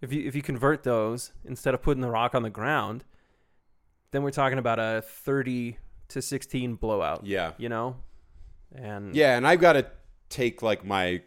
if 0.00 0.12
you 0.12 0.26
if 0.26 0.34
you 0.34 0.42
convert 0.42 0.82
those 0.82 1.32
instead 1.44 1.74
of 1.74 1.82
putting 1.82 2.02
the 2.02 2.10
rock 2.10 2.34
on 2.34 2.42
the 2.42 2.50
ground, 2.50 3.04
then 4.10 4.22
we're 4.22 4.30
talking 4.30 4.58
about 4.58 4.78
a 4.78 5.02
30 5.02 5.78
to 6.08 6.22
16 6.22 6.74
blowout. 6.74 7.24
Yeah. 7.24 7.52
You 7.56 7.68
know? 7.68 7.96
And 8.74 9.14
Yeah, 9.14 9.36
and 9.36 9.46
I've 9.46 9.60
got 9.60 9.74
to 9.74 9.86
take 10.28 10.62
like 10.62 10.84
my 10.84 11.22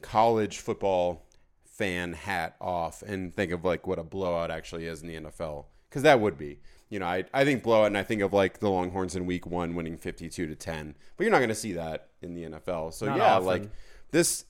college 0.00 0.58
football 0.58 1.26
fan 1.64 2.12
hat 2.12 2.56
off 2.60 3.02
and 3.02 3.34
think 3.34 3.52
of 3.52 3.64
like 3.64 3.86
what 3.86 3.98
a 3.98 4.04
blowout 4.04 4.50
actually 4.50 4.86
is 4.86 5.02
in 5.02 5.08
the 5.08 5.30
NFL 5.30 5.66
because 5.90 6.02
that 6.02 6.20
would 6.20 6.38
be. 6.38 6.60
You 6.88 6.98
know, 6.98 7.06
I, 7.06 7.24
I 7.32 7.44
think 7.44 7.62
blowout 7.62 7.86
and 7.86 7.98
I 7.98 8.02
think 8.02 8.22
of 8.22 8.32
like 8.32 8.58
the 8.58 8.70
Longhorns 8.70 9.14
in 9.14 9.26
week 9.26 9.46
one 9.46 9.74
winning 9.74 9.96
52 9.96 10.46
to 10.46 10.54
10, 10.54 10.94
but 11.16 11.24
you're 11.24 11.30
not 11.30 11.38
going 11.38 11.50
to 11.50 11.54
see 11.54 11.72
that 11.72 12.08
in 12.22 12.34
the 12.34 12.44
NFL. 12.44 12.94
So 12.94 13.06
Not 13.06 13.18
yeah, 13.18 13.34
often. 13.34 13.46
like 13.46 13.62
this, 14.10 14.44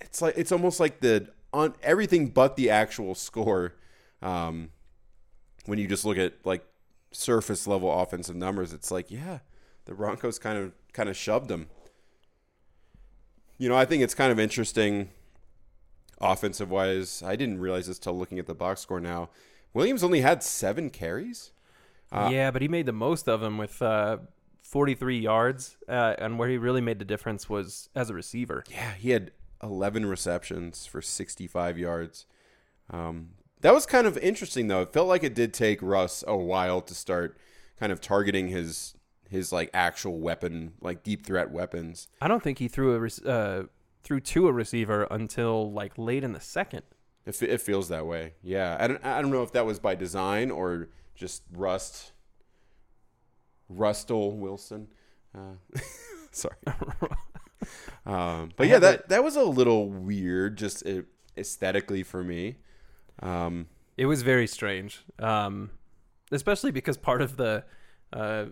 it's 0.00 0.20
like, 0.20 0.34
it's 0.36 0.50
almost 0.50 0.80
like 0.80 1.00
the, 1.00 1.28
on 1.52 1.74
everything 1.82 2.28
but 2.28 2.56
the 2.56 2.70
actual 2.70 3.14
score. 3.14 3.74
Um, 4.22 4.70
when 5.66 5.78
you 5.78 5.86
just 5.86 6.04
look 6.04 6.18
at 6.18 6.34
like 6.44 6.64
surface 7.12 7.66
level 7.66 7.92
offensive 7.92 8.34
numbers, 8.34 8.72
it's 8.72 8.90
like, 8.90 9.10
yeah, 9.10 9.38
the 9.84 9.94
Broncos 9.94 10.38
kind 10.38 10.58
of, 10.58 10.72
kind 10.92 11.08
of 11.08 11.16
shoved 11.16 11.48
them. 11.48 11.68
You 13.56 13.68
know, 13.68 13.76
I 13.76 13.84
think 13.84 14.02
it's 14.02 14.14
kind 14.14 14.32
of 14.32 14.40
interesting 14.40 15.10
offensive 16.20 16.70
wise. 16.70 17.22
I 17.24 17.36
didn't 17.36 17.60
realize 17.60 17.86
this 17.86 18.00
till 18.00 18.18
looking 18.18 18.40
at 18.40 18.46
the 18.46 18.54
box 18.54 18.80
score 18.80 19.00
now. 19.00 19.30
Williams 19.74 20.02
only 20.02 20.20
had 20.20 20.42
seven 20.42 20.88
carries. 20.88 21.50
Uh, 22.10 22.30
yeah, 22.32 22.50
but 22.50 22.62
he 22.62 22.68
made 22.68 22.86
the 22.86 22.92
most 22.92 23.28
of 23.28 23.40
them 23.40 23.58
with 23.58 23.82
uh, 23.82 24.18
43 24.62 25.18
yards. 25.18 25.76
Uh, 25.88 26.14
and 26.18 26.38
where 26.38 26.48
he 26.48 26.56
really 26.56 26.80
made 26.80 26.98
the 26.98 27.04
difference 27.04 27.48
was 27.48 27.90
as 27.94 28.08
a 28.08 28.14
receiver. 28.14 28.64
Yeah, 28.70 28.94
he 28.94 29.10
had 29.10 29.32
11 29.62 30.06
receptions 30.06 30.86
for 30.86 31.02
65 31.02 31.78
yards. 31.78 32.26
Um, 32.90 33.30
that 33.60 33.74
was 33.74 33.86
kind 33.86 34.06
of 34.06 34.16
interesting, 34.18 34.68
though. 34.68 34.82
It 34.82 34.92
felt 34.92 35.08
like 35.08 35.24
it 35.24 35.34
did 35.34 35.52
take 35.52 35.82
Russ 35.82 36.22
a 36.26 36.36
while 36.36 36.80
to 36.82 36.94
start 36.94 37.36
kind 37.78 37.90
of 37.92 38.00
targeting 38.00 38.48
his 38.48 38.94
his 39.30 39.50
like 39.52 39.70
actual 39.72 40.20
weapon, 40.20 40.74
like 40.80 41.02
deep 41.02 41.24
threat 41.26 41.50
weapons. 41.50 42.08
I 42.20 42.28
don't 42.28 42.42
think 42.42 42.58
he 42.58 42.68
threw 42.68 42.94
a 42.94 43.00
rec- 43.00 43.26
uh, 43.26 43.62
threw 44.02 44.20
to 44.20 44.48
a 44.48 44.52
receiver 44.52 45.08
until 45.10 45.72
like 45.72 45.96
late 45.96 46.22
in 46.22 46.32
the 46.32 46.40
second. 46.40 46.82
It, 47.26 47.40
it 47.42 47.60
feels 47.60 47.88
that 47.88 48.06
way. 48.06 48.34
Yeah, 48.42 48.76
I 48.78 48.86
don't 48.86 49.04
I 49.04 49.22
don't 49.22 49.30
know 49.30 49.42
if 49.42 49.52
that 49.52 49.64
was 49.66 49.78
by 49.78 49.94
design 49.94 50.50
or 50.50 50.88
just 51.14 51.42
Rust. 51.52 52.12
Rustle 53.68 54.36
Wilson. 54.36 54.88
Uh, 55.34 55.54
sorry. 56.30 56.56
um, 58.06 58.50
but 58.56 58.68
yeah, 58.68 58.78
that 58.78 59.08
that 59.08 59.24
was 59.24 59.36
a 59.36 59.42
little 59.42 59.88
weird, 59.88 60.58
just 60.58 60.82
aesthetically 61.36 62.02
for 62.02 62.22
me. 62.22 62.56
Um, 63.20 63.66
It 63.96 64.06
was 64.06 64.22
very 64.22 64.46
strange, 64.46 65.04
um, 65.18 65.70
especially 66.30 66.72
because 66.72 66.96
part 66.96 67.22
of 67.22 67.36
the 67.36 67.64
uh, 68.12 68.46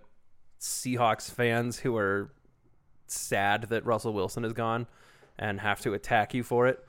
Seahawks 0.61 1.30
fans 1.30 1.80
who 1.80 1.96
are 1.96 2.32
sad 3.06 3.64
that 3.64 3.85
Russell 3.85 4.12
Wilson 4.12 4.44
is 4.44 4.52
gone 4.52 4.87
and 5.38 5.61
have 5.61 5.80
to 5.82 5.92
attack 5.92 6.32
you 6.35 6.42
for 6.42 6.66
it. 6.66 6.85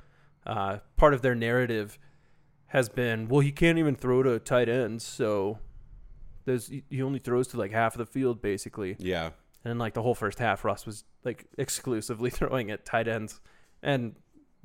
Uh, 0.46 0.80
part 0.98 1.14
of 1.14 1.22
their 1.22 1.36
narrative 1.36 1.98
has 2.68 2.90
been, 2.90 3.28
well, 3.28 3.40
he 3.42 3.52
can't 3.52 3.78
even 3.78 3.96
throw 3.96 4.24
to 4.24 4.40
tight 4.40 4.68
ends, 4.68 5.04
so 5.04 5.60
there's 6.46 6.72
he 6.90 7.02
only 7.02 7.20
throws 7.20 7.48
to 7.50 7.58
like 7.58 7.72
half 7.72 7.94
of 7.94 8.00
the 8.00 8.06
field 8.06 8.42
basically. 8.42 8.96
yeah, 9.00 9.30
And 9.64 9.80
like 9.80 9.94
the 9.94 10.02
whole 10.02 10.16
first 10.16 10.40
half, 10.40 10.66
Russ 10.66 10.86
was 10.86 11.06
like 11.24 11.46
exclusively 11.58 12.30
throwing 12.32 12.72
at 12.72 12.86
tight 12.86 13.08
ends 13.08 13.40
and 13.82 14.16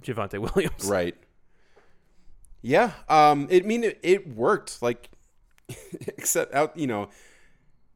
Javonte 0.02 0.38
Williams. 0.54 0.84
right. 0.86 1.16
Yeah, 2.60 2.92
um, 3.08 3.46
it 3.50 3.64
I 3.64 3.66
mean 3.66 3.84
it, 3.84 4.00
it 4.02 4.34
worked. 4.34 4.82
Like, 4.82 5.10
except 6.06 6.52
out, 6.54 6.76
you 6.76 6.88
know, 6.88 7.08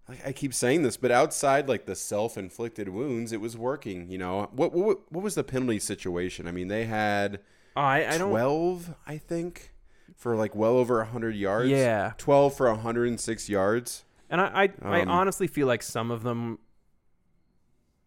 like 0.09 0.25
I 0.27 0.33
keep 0.33 0.55
saying 0.55 0.83
this, 0.83 0.97
but 0.97 1.11
outside 1.11 1.69
like 1.69 1.87
the 1.87 1.97
self-inflicted 1.97 2.89
wounds, 2.89 3.33
it 3.33 3.41
was 3.41 3.57
working. 3.57 4.09
You 4.09 4.19
know, 4.19 4.49
what 4.53 4.73
what 4.73 5.11
what 5.13 5.25
was 5.25 5.35
the 5.35 5.43
penalty 5.43 5.81
situation? 5.81 6.47
I 6.47 6.53
mean, 6.53 6.69
they 6.69 6.85
had 6.85 7.41
I, 7.77 8.07
I 8.07 8.19
don't. 8.19 8.31
twelve, 8.31 8.95
I 9.07 9.19
think, 9.19 9.73
for 10.17 10.37
like 10.37 10.55
well 10.55 10.77
over 10.77 11.03
hundred 11.05 11.35
yards. 11.37 11.71
Yeah. 11.71 12.13
twelve 12.19 12.57
for 12.57 12.73
hundred 12.75 13.09
and 13.09 13.19
six 13.21 13.49
yards. 13.49 14.05
And 14.31 14.41
I, 14.41 14.65
I, 14.65 14.97
I 14.99 15.01
Um, 15.03 15.09
honestly 15.11 15.47
feel 15.47 15.67
like 15.67 15.83
some 15.83 16.11
of 16.11 16.23
them 16.23 16.59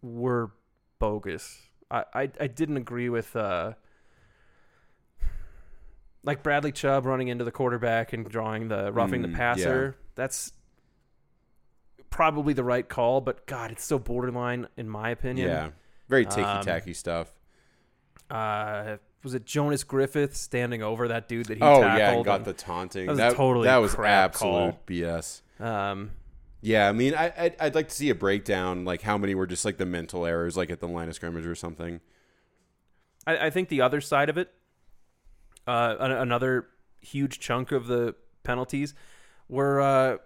were 0.02 0.52
bogus. 1.00 1.62
I, 1.92 2.04
I, 2.14 2.32
I 2.40 2.48
didn't 2.48 2.78
agree 2.78 3.10
with 3.10 3.36
uh, 3.36 3.74
like 6.24 6.42
Bradley 6.44 6.72
Chubb 6.72 7.06
running 7.06 7.28
into 7.28 7.44
the 7.44 7.52
quarterback 7.52 8.14
and 8.14 8.28
drawing 8.28 8.68
the 8.68 8.92
roughing 8.92 9.22
Mm, 9.22 9.32
the 9.32 9.38
passer. 9.38 9.96
That's 10.16 10.52
probably 12.10 12.54
the 12.54 12.64
right 12.64 12.88
call, 12.88 13.22
but 13.22 13.46
God, 13.46 13.72
it's 13.72 13.84
so 13.84 14.00
borderline 14.00 14.68
in 14.78 14.90
my 14.90 15.10
opinion. 15.12 15.48
Yeah, 15.48 15.70
very 16.10 16.26
ticky 16.26 16.42
Um, 16.42 16.64
tacky 16.64 16.94
stuff. 16.94 17.32
Uh, 18.30 18.98
was 19.26 19.34
it 19.34 19.46
Jonas 19.46 19.84
Griffith 19.84 20.38
standing 20.38 20.82
over 20.82 21.10
that 21.10 21.28
dude 21.28 21.48
that 21.48 21.58
he 21.58 21.64
Oh 21.64 21.82
tackled? 21.82 22.00
yeah, 22.00 22.12
and 22.14 22.24
got 22.26 22.36
and- 22.38 22.46
the 22.46 22.54
taunting. 22.54 23.06
that 23.08 23.12
was 23.12 23.18
that 23.18 23.34
totally 23.36 23.66
that 23.66 23.78
was 23.78 23.94
crap 23.94 24.30
absolute 24.36 24.52
call. 24.52 24.80
BS. 24.88 25.42
um, 25.60 26.12
Yeah, 26.62 26.88
I 26.88 26.94
mean, 26.94 27.14
I, 27.14 27.34
I'd, 27.38 27.56
I'd 27.60 27.76
like 27.76 27.90
to 27.90 27.94
see 27.96 28.10
a 28.10 28.16
breakdown, 28.16 28.86
like 28.86 29.02
how 29.02 29.18
many 29.18 29.36
were 29.36 29.46
just 29.48 29.66
like 29.66 29.76
the 29.78 29.86
mental 29.86 30.26
errors, 30.26 30.56
like 30.56 30.70
at 30.70 30.80
the 30.80 30.88
line 30.88 31.10
of 31.10 31.16
scrimmage 31.16 31.46
or 31.46 31.56
something. 31.56 32.00
I, 33.28 33.48
I 33.48 33.50
think 33.50 33.70
the 33.70 33.82
other 33.82 34.00
side 34.02 34.30
of 34.30 34.38
it, 34.38 34.52
uh, 35.68 35.96
another 36.00 36.68
huge 37.02 37.40
chunk 37.40 37.72
of 37.72 37.88
the 37.88 38.16
penalties 38.44 38.94
were 39.50 39.82
uh, 39.82 40.18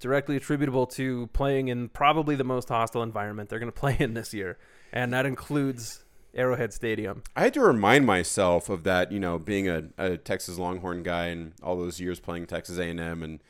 directly 0.00 0.36
attributable 0.36 0.86
to 0.86 1.26
playing 1.34 1.68
in 1.68 1.88
probably 1.88 2.34
the 2.36 2.44
most 2.44 2.68
hostile 2.68 3.02
environment 3.02 3.48
they're 3.48 3.58
going 3.58 3.72
to 3.72 3.78
play 3.78 3.96
in 3.98 4.14
this 4.14 4.32
year, 4.34 4.58
and 4.92 5.12
that 5.12 5.26
includes 5.26 6.04
Arrowhead 6.34 6.72
Stadium. 6.72 7.22
I 7.34 7.42
had 7.42 7.54
to 7.54 7.60
remind 7.60 8.06
myself 8.06 8.68
of 8.68 8.84
that, 8.84 9.10
you 9.12 9.20
know, 9.20 9.38
being 9.38 9.68
a, 9.68 9.84
a 9.98 10.16
Texas 10.16 10.58
Longhorn 10.58 11.02
guy 11.02 11.26
and 11.26 11.52
all 11.62 11.76
those 11.76 12.00
years 12.00 12.20
playing 12.20 12.46
Texas 12.46 12.78
A&M, 12.78 13.22
and 13.22 13.40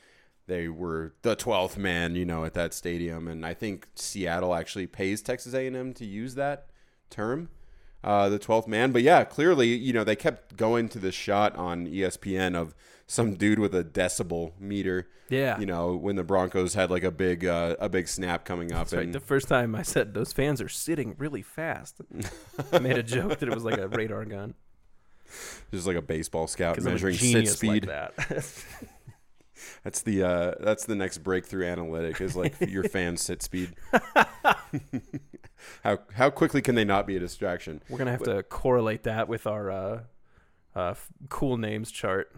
they 0.47 0.69
were 0.69 1.15
the 1.23 1.37
twelfth 1.37 1.77
man, 1.77 2.15
you 2.15 2.25
know, 2.25 2.45
at 2.45 2.55
that 2.55 2.75
stadium. 2.75 3.29
And 3.29 3.45
I 3.45 3.55
think 3.55 3.89
Seattle 3.95 4.55
actually 4.55 4.87
pays 4.87 5.23
Texas 5.23 5.55
A&M 5.55 5.93
to 5.95 6.05
use 6.05 6.35
that 6.35 6.67
term, 7.11 7.51
uh, 8.03 8.29
the 8.29 8.39
twelfth 8.39 8.67
man. 8.67 8.93
But 8.93 9.03
yeah, 9.03 9.25
clearly, 9.25 9.69
you 9.69 9.93
know, 9.93 10.05
they 10.05 10.17
kept 10.17 10.57
going 10.57 10.89
to 10.91 10.99
the 10.99 11.13
shot 11.13 11.55
on 11.57 11.87
ESPN 11.87 12.57
of 12.57 12.75
some 13.11 13.35
dude 13.35 13.59
with 13.59 13.75
a 13.75 13.83
decibel 13.83 14.53
meter. 14.61 15.09
Yeah, 15.29 15.59
You 15.61 15.67
know, 15.67 15.95
when 15.95 16.17
the 16.17 16.25
Broncos 16.25 16.75
had 16.75 16.91
like 16.91 17.05
a 17.05 17.11
big 17.11 17.45
uh, 17.45 17.77
a 17.79 17.89
big 17.89 18.09
snap 18.09 18.45
coming 18.45 18.73
up, 18.73 18.89
That's 18.89 18.95
right. 18.95 19.13
The 19.13 19.21
first 19.21 19.47
time 19.49 19.75
I 19.77 19.83
said 19.83 20.13
those 20.13 20.33
fans 20.33 20.61
are 20.61 20.69
sitting 20.69 21.15
really 21.19 21.43
fast, 21.43 22.01
I 22.73 22.79
made 22.81 22.99
a 22.99 23.03
joke 23.03 23.39
that 23.39 23.49
it 23.49 23.55
was 23.55 23.65
like 23.65 23.79
a 23.79 23.89
radar 23.89 24.25
gun 24.25 24.55
just 25.71 25.87
like 25.87 25.97
a 25.97 26.03
baseball 26.03 26.47
scout 26.49 26.75
because 26.75 26.87
I'm 26.87 26.93
a 26.93 26.95
measuring 26.95 27.17
sit 27.17 27.49
speed. 27.49 27.87
like 27.87 28.17
that. 28.17 28.65
That's 29.85 30.03
the 30.03 30.23
uh, 30.23 30.55
that's 30.61 30.87
the 30.87 30.95
next 30.95 31.19
breakthrough 31.19 31.67
analytic 31.67 32.21
is 32.21 32.35
like 32.35 32.55
your 32.67 32.83
fans 32.85 33.21
sit 33.21 33.43
speed. 33.43 33.75
how 35.85 35.99
how 36.15 36.31
quickly 36.31 36.63
can 36.63 36.75
they 36.75 36.85
not 36.85 37.07
be 37.07 37.17
a 37.17 37.21
distraction? 37.21 37.83
We're 37.89 37.99
gonna 37.99 38.11
have 38.11 38.23
to 38.25 38.43
correlate 38.43 39.03
that 39.05 39.29
with 39.29 39.47
our 39.47 39.71
uh, 39.71 40.01
uh, 40.75 40.91
f- 40.91 41.09
cool 41.29 41.59
names 41.59 41.91
chart 41.91 42.35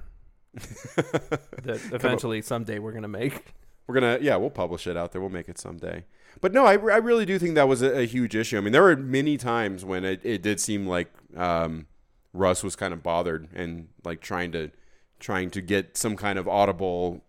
that 0.54 1.80
eventually 1.92 2.42
someday 2.42 2.78
we're 2.78 2.92
gonna 2.92 3.08
make. 3.08 3.54
We're 3.88 3.94
gonna 3.94 4.18
yeah 4.20 4.36
we'll 4.36 4.48
publish 4.50 4.86
it 4.86 4.96
out 4.96 5.10
there. 5.10 5.20
We'll 5.20 5.28
make 5.28 5.48
it 5.48 5.58
someday. 5.58 6.04
But 6.40 6.52
no, 6.52 6.64
I, 6.64 6.74
I 6.74 6.98
really 6.98 7.26
do 7.26 7.36
think 7.38 7.56
that 7.56 7.66
was 7.66 7.82
a, 7.82 7.98
a 7.98 8.06
huge 8.06 8.36
issue. 8.36 8.56
I 8.56 8.60
mean, 8.60 8.72
there 8.72 8.82
were 8.82 8.96
many 8.96 9.36
times 9.36 9.84
when 9.84 10.04
it, 10.04 10.20
it 10.24 10.40
did 10.40 10.60
seem 10.60 10.86
like 10.86 11.12
um, 11.36 11.86
Russ 12.32 12.62
was 12.62 12.76
kind 12.76 12.94
of 12.94 13.02
bothered 13.02 13.48
and 13.52 13.88
like 14.04 14.20
trying 14.20 14.52
to 14.52 14.70
trying 15.18 15.50
to 15.50 15.60
get 15.60 15.96
some 15.96 16.16
kind 16.16 16.38
of 16.38 16.46
audible 16.46 17.24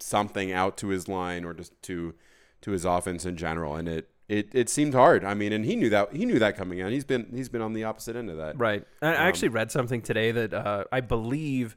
something 0.00 0.52
out 0.52 0.76
to 0.78 0.88
his 0.88 1.08
line 1.08 1.44
or 1.44 1.54
just 1.54 1.80
to 1.82 2.14
to 2.60 2.70
his 2.70 2.84
offense 2.84 3.24
in 3.24 3.36
general, 3.36 3.74
and 3.76 3.88
it. 3.88 4.10
It, 4.26 4.54
it 4.54 4.70
seemed 4.70 4.94
hard. 4.94 5.22
I 5.22 5.34
mean, 5.34 5.52
and 5.52 5.66
he 5.66 5.76
knew 5.76 5.90
that 5.90 6.14
he 6.16 6.24
knew 6.24 6.38
that 6.38 6.56
coming 6.56 6.78
in. 6.78 6.90
He's 6.90 7.04
been 7.04 7.26
he's 7.30 7.50
been 7.50 7.60
on 7.60 7.74
the 7.74 7.84
opposite 7.84 8.16
end 8.16 8.30
of 8.30 8.38
that. 8.38 8.58
Right. 8.58 8.82
I, 9.02 9.08
I 9.08 9.10
Um, 9.16 9.16
actually 9.28 9.48
read 9.48 9.70
something 9.70 10.00
today 10.00 10.30
that 10.30 10.54
uh, 10.54 10.84
I 10.90 11.02
believe 11.02 11.76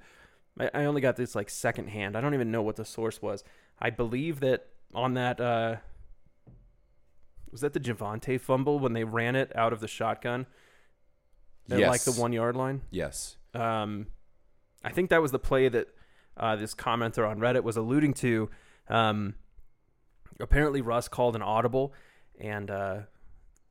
I, 0.59 0.69
I 0.73 0.85
only 0.85 1.01
got 1.01 1.15
this 1.15 1.35
like 1.35 1.49
secondhand. 1.49 2.15
I 2.17 2.21
don't 2.21 2.33
even 2.33 2.51
know 2.51 2.61
what 2.61 2.75
the 2.75 2.85
source 2.85 3.21
was. 3.21 3.43
I 3.79 3.89
believe 3.89 4.39
that 4.41 4.67
on 4.93 5.13
that 5.15 5.39
uh, 5.39 5.77
was 7.51 7.61
that 7.61 7.73
the 7.73 7.79
Javonte 7.79 8.39
fumble 8.39 8.79
when 8.79 8.93
they 8.93 9.03
ran 9.03 9.35
it 9.35 9.51
out 9.55 9.73
of 9.73 9.79
the 9.79 9.87
shotgun 9.87 10.45
at 11.69 11.79
Yes. 11.79 11.89
like 11.89 12.01
the 12.15 12.19
one 12.21 12.33
yard 12.33 12.55
line. 12.55 12.81
Yes. 12.91 13.37
Um, 13.53 14.07
I 14.83 14.91
think 14.91 15.09
that 15.09 15.21
was 15.21 15.31
the 15.31 15.39
play 15.39 15.69
that 15.69 15.87
uh, 16.37 16.55
this 16.55 16.73
commenter 16.73 17.27
on 17.27 17.39
Reddit 17.39 17.63
was 17.63 17.77
alluding 17.77 18.13
to. 18.15 18.49
Um, 18.89 19.35
apparently, 20.39 20.81
Russ 20.81 21.07
called 21.07 21.35
an 21.35 21.41
audible, 21.41 21.93
and 22.39 22.69
uh, 22.69 22.97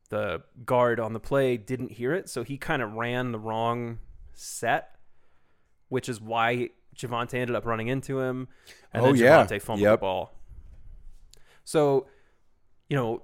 the 0.09 0.43
guard 0.65 0.99
on 0.99 1.13
the 1.13 1.19
play 1.19 1.57
didn't 1.57 1.93
hear 1.93 2.13
it, 2.13 2.29
so 2.29 2.43
he 2.43 2.57
kind 2.57 2.81
of 2.81 2.93
ran 2.93 3.31
the 3.31 3.39
wrong 3.39 3.99
set, 4.33 4.95
which 5.89 6.09
is 6.09 6.19
why 6.21 6.69
Javonte 6.97 7.35
ended 7.35 7.55
up 7.55 7.65
running 7.65 7.87
into 7.87 8.19
him, 8.19 8.47
and 8.93 9.03
Oh, 9.03 9.07
then 9.07 9.15
yeah. 9.17 9.43
Javonte 9.45 9.61
fumbled 9.61 9.81
Yep. 9.83 9.93
the 9.99 10.01
ball. 10.01 10.33
So, 11.63 12.07
you 12.89 12.95
know, 12.95 13.23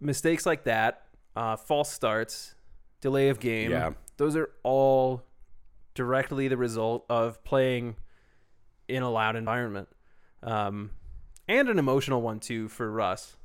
mistakes 0.00 0.46
like 0.46 0.64
that, 0.64 1.06
uh, 1.36 1.56
false 1.56 1.90
starts, 1.90 2.54
delay 3.00 3.28
of 3.28 3.40
game, 3.40 3.70
Yeah. 3.70 3.92
those 4.16 4.36
are 4.36 4.50
all 4.62 5.24
directly 5.94 6.48
the 6.48 6.56
result 6.56 7.04
of 7.08 7.42
playing 7.44 7.96
in 8.88 9.02
a 9.02 9.10
loud 9.10 9.36
environment, 9.36 9.88
um, 10.42 10.90
and 11.48 11.68
an 11.68 11.78
emotional 11.78 12.22
one 12.22 12.40
too 12.40 12.68
for 12.68 12.90
Russ. 12.90 13.36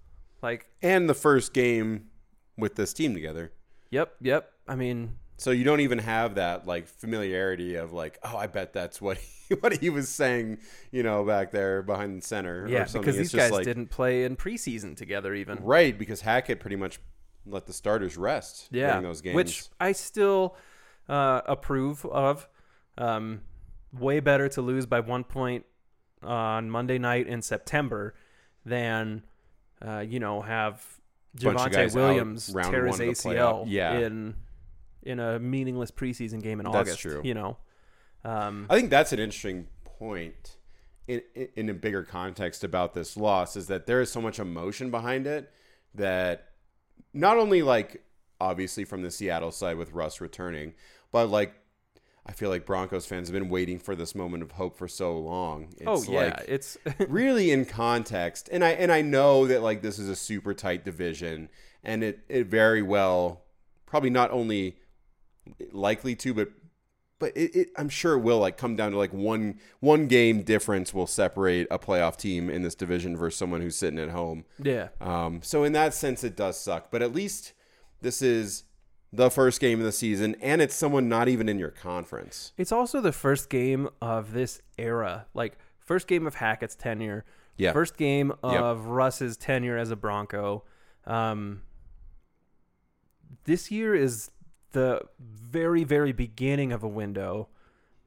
Like, 0.42 0.68
And 0.82 1.10
the 1.10 1.14
first 1.14 1.54
game 1.54 2.10
with 2.58 2.76
this 2.76 2.94
team 2.94 3.14
together. 3.14 3.52
yep, 3.90 4.16
yep. 4.22 4.54
I 4.68 4.76
mean, 4.76 5.18
So 5.40 5.52
you 5.52 5.64
don't 5.64 5.80
even 5.80 6.00
have 6.00 6.36
that 6.36 6.68
like 6.68 6.88
familiarity 6.88 7.76
of 7.76 7.94
like, 7.94 8.20
oh, 8.24 8.38
I 8.38 8.48
bet 8.48 8.74
that's 8.74 9.02
what 9.02 9.18
he, 9.18 9.56
what 9.60 9.78
he 9.78 9.90
was 9.90 10.10
saying, 10.10 10.60
you 10.92 11.02
know, 11.04 11.24
back 11.24 11.52
there 11.52 11.82
behind 11.82 12.22
the 12.22 12.26
center. 12.26 12.68
yeah, 12.68 12.84
or 12.84 12.86
something. 12.86 13.02
because 13.02 13.18
these 13.18 13.32
just 13.32 13.42
guys 13.42 13.52
like, 13.52 13.66
didn't 13.66 13.88
play 13.88 14.24
in 14.26 14.36
preseason 14.36 14.96
together 14.96 15.34
even. 15.34 15.58
right 15.64 15.98
because 15.98 16.22
Hackett 16.22 16.60
pretty 16.60 16.76
much 16.76 17.00
let 17.46 17.66
the 17.66 17.74
starters 17.74 18.18
rest 18.18 18.68
yeah, 18.72 18.92
during 18.92 19.04
those 19.04 19.22
games. 19.22 19.36
which 19.36 19.64
I 19.80 19.94
still 19.94 20.56
uh, 21.08 21.42
approve 21.46 22.06
of. 22.06 22.48
Um, 22.98 23.42
way 23.98 24.20
better 24.20 24.50
to 24.50 24.62
lose 24.62 24.86
by 24.86 25.00
one 25.00 25.24
point 25.24 25.66
on 26.22 26.70
Monday 26.70 26.98
night 26.98 27.28
in 27.28 27.42
September 27.42 28.14
than 28.66 29.24
uh, 29.82 30.00
you 30.00 30.20
know 30.20 30.42
have 30.42 30.86
Javonte 31.38 31.94
Williams 31.96 32.54
tear 32.54 32.86
his 32.86 33.00
one 33.00 33.08
of 33.10 33.16
the 33.18 33.30
playoff. 33.30 33.64
ACL 33.64 33.66
Yeah. 33.68 34.00
in 34.00 34.36
in 35.04 35.20
a 35.20 35.40
meaningless 35.40 35.92
preseason 35.92 36.42
game 36.42 36.60
in 36.60 36.66
That's 36.66 36.76
August. 36.76 37.00
true. 37.00 37.22
You 37.24 37.34
know, 37.34 37.58
um, 38.24 38.68
I 38.70 38.76
think 38.76 38.90
that's 38.90 39.14
an 39.14 39.20
interesting 39.20 39.68
point 39.84 40.58
in, 41.08 41.22
in 41.36 41.48
in 41.56 41.70
a 41.70 41.74
bigger 41.74 42.04
context 42.04 42.64
about 42.64 42.94
this 42.94 43.18
loss 43.18 43.56
is 43.56 43.68
that 43.68 43.86
there 43.86 44.02
is 44.02 44.12
so 44.12 44.22
much 44.22 44.40
emotion 44.40 44.92
behind 44.92 45.28
it 45.28 45.52
that 45.96 46.50
not 47.14 47.38
only 47.38 47.62
like 47.62 48.04
obviously 48.40 48.86
from 48.86 49.02
the 49.02 49.12
Seattle 49.12 49.52
side 49.52 49.78
with 49.78 49.92
Russ 49.92 50.22
returning, 50.22 50.74
but 51.12 51.30
like 51.30 51.54
I 52.26 52.32
feel 52.32 52.50
like 52.50 52.66
Broncos 52.66 53.08
fans 53.08 53.28
have 53.28 53.34
been 53.34 53.50
waiting 53.50 53.80
for 53.80 53.96
this 53.96 54.14
moment 54.14 54.44
of 54.44 54.52
hope 54.52 54.78
for 54.78 54.88
so 54.88 55.18
long. 55.18 55.70
It's 55.78 55.88
oh 55.88 56.04
yeah, 56.12 56.20
like 56.20 56.46
it's 56.48 56.78
really 57.08 57.50
in 57.52 57.66
context 57.66 58.50
and 58.52 58.64
i 58.64 58.70
and 58.70 58.92
i 58.92 59.02
know 59.02 59.48
that 59.48 59.64
like 59.64 59.82
this 59.82 59.98
is 59.98 60.10
a 60.10 60.16
super 60.16 60.54
tight 60.54 60.86
division 60.86 61.50
and 61.84 62.04
it 62.04 62.20
it 62.30 62.48
very 62.48 62.82
well 62.82 63.42
probably 63.86 64.10
not 64.10 64.30
only 64.32 64.78
likely 65.72 66.16
to 66.16 66.34
but 66.34 66.50
but 67.20 67.36
it, 67.36 67.56
it 67.56 67.70
i'm 67.78 67.90
sure 67.90 68.14
it 68.14 68.20
will 68.20 68.40
like 68.40 68.58
come 68.58 68.76
down 68.76 68.92
to 68.92 68.98
like 68.98 69.14
one 69.14 69.60
one 69.80 70.08
game 70.08 70.42
difference 70.42 70.94
will 70.94 71.08
separate 71.08 71.68
a 71.70 71.78
playoff 71.80 72.16
team 72.18 72.50
in 72.50 72.62
this 72.62 72.76
division 72.76 73.16
versus 73.18 73.38
someone 73.38 73.62
who's 73.62 73.76
sitting 73.76 74.00
at 74.00 74.10
home 74.10 74.46
yeah. 74.62 74.88
um 75.02 75.42
so 75.44 75.64
in 75.64 75.74
that 75.74 75.94
sense 75.94 76.24
it 76.24 76.36
does 76.36 76.58
suck 76.60 76.90
but 76.92 77.02
at 77.02 77.14
least 77.14 77.54
this 78.02 78.22
is 78.22 78.64
the 79.12 79.30
first 79.32 79.60
game 79.60 79.80
of 79.80 79.86
the 79.86 79.92
season 79.92 80.36
and 80.42 80.62
it's 80.62 80.76
someone 80.76 81.10
not 81.10 81.28
even 81.28 81.50
in 81.50 81.58
your 81.58 81.72
conference 81.72 82.54
It's 82.58 82.72
also 82.72 83.02
the 83.02 83.12
first 83.12 83.50
game 83.50 83.90
of 84.02 84.34
this 84.34 84.62
era, 84.78 85.26
like 85.34 85.58
first 85.80 86.08
game 86.08 86.28
of 86.28 86.36
Hackett's 86.36 86.76
tenure, 86.76 87.26
Yeah. 87.58 87.74
first 87.74 87.98
game 87.98 88.32
of 88.44 88.86
Russ's 88.86 89.36
tenure 89.36 89.78
as 89.80 89.90
a 89.90 89.96
Bronco. 89.96 90.64
Um, 91.08 91.64
this 93.46 93.72
year 93.72 93.96
is 93.96 94.30
the 94.72 95.02
very, 95.20 95.84
very 95.84 96.12
beginning 96.12 96.72
of 96.72 96.84
a 96.84 96.88
window, 96.88 97.48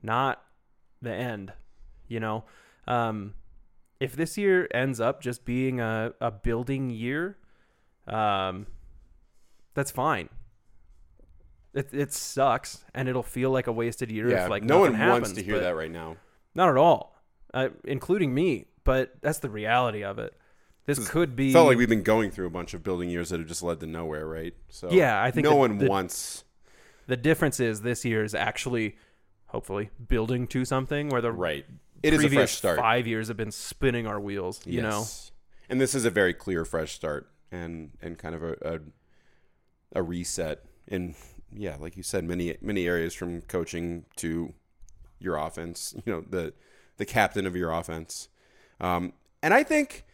not 0.03 0.43
the 1.01 1.13
end. 1.13 1.53
You 2.09 2.21
know, 2.21 2.45
um, 2.87 3.35
if 4.01 4.15
this 4.15 4.37
year 4.37 4.69
ends 4.75 5.01
up 5.01 5.21
just 5.23 5.45
being 5.45 5.81
a, 5.81 6.13
a 6.21 6.31
building 6.31 6.91
year, 6.91 7.39
um, 8.07 8.67
that's 9.75 9.91
fine. 9.91 10.29
It, 11.75 11.89
it 11.93 12.13
sucks, 12.13 12.85
and 12.95 13.09
it'll 13.09 13.23
feel 13.23 13.51
like 13.51 13.67
a 13.67 13.73
wasted 13.73 14.11
year 14.11 14.29
yeah 14.29 14.45
if 14.45 14.51
like 14.51 14.63
no 14.63 14.81
one 14.81 14.93
nothing 14.93 15.09
wants 15.09 15.33
to 15.33 15.43
hear 15.43 15.59
that 15.61 15.75
right 15.75 15.91
now 15.91 16.17
Not 16.55 16.69
at 16.69 16.77
all, 16.77 17.17
uh, 17.55 17.69
including 17.85 18.35
me. 18.35 18.67
But 18.85 19.15
that's 19.23 19.39
the 19.39 19.49
reality 19.49 20.03
of 20.05 20.19
it. 20.19 20.35
This 20.85 21.09
could 21.09 21.37
be. 21.37 21.53
felt 21.53 21.69
like 21.69 21.79
we've 21.79 21.89
been 21.89 22.03
going 22.03 22.31
through 22.33 22.47
a 22.49 22.51
bunch 22.51 22.75
of 22.75 22.83
building 22.83 23.09
years 23.09 23.31
that 23.31 23.39
have 23.39 23.49
just 23.49 23.63
led 23.63 23.79
to 23.81 23.87
nowhere, 23.87 24.27
right? 24.27 24.53
So 24.69 24.91
Yeah, 24.91 25.23
I 25.23 25.31
think 25.31 25.45
no 25.45 25.51
the- 25.51 25.57
one 25.57 25.79
the- 25.79 25.87
wants 25.89 26.43
the 27.07 27.17
difference 27.17 27.61
is 27.61 27.83
this 27.83 28.05
year 28.05 28.25
is 28.25 28.35
actually, 28.35 28.97
hopefully, 29.47 29.91
building 30.09 30.47
to 30.49 30.65
something 30.65 31.09
where 31.09 31.21
the 31.21 31.33
right. 31.33 31.67
It 32.03 32.15
is 32.15 32.25
a 32.25 32.29
fresh 32.29 32.53
start. 32.53 32.79
five 32.79 33.07
years 33.07 33.29
have 33.29 33.37
been 33.37 33.53
spinning 33.53 34.07
our 34.07 34.19
wheels. 34.19 34.61
You 34.67 34.83
know, 34.83 35.07
and 35.69 35.81
this 35.81 35.95
is 35.95 36.05
a 36.05 36.11
very 36.11 36.35
clear 36.35 36.65
fresh 36.65 36.93
start 36.93 37.31
and 37.51 37.91
and 38.01 38.19
kind 38.19 38.35
of 38.35 38.43
a 38.43 38.57
a, 38.63 38.79
a 40.01 40.03
reset 40.03 40.65
in 40.89 41.15
yeah, 41.55 41.77
like 41.79 41.97
you 41.97 42.03
said, 42.03 42.25
many 42.25 42.57
many 42.61 42.87
areas 42.87 43.15
from 43.15 43.43
coaching 43.43 44.05
to 44.17 44.53
your 45.19 45.37
offense. 45.37 45.95
You 46.05 46.13
know 46.13 46.25
the 46.29 46.55
the 46.97 47.05
captain 47.05 47.47
of 47.47 47.57
your 47.57 47.73
offense, 47.73 48.29
um, 48.81 49.13
and 49.43 49.55
I 49.55 49.63
think 49.63 50.05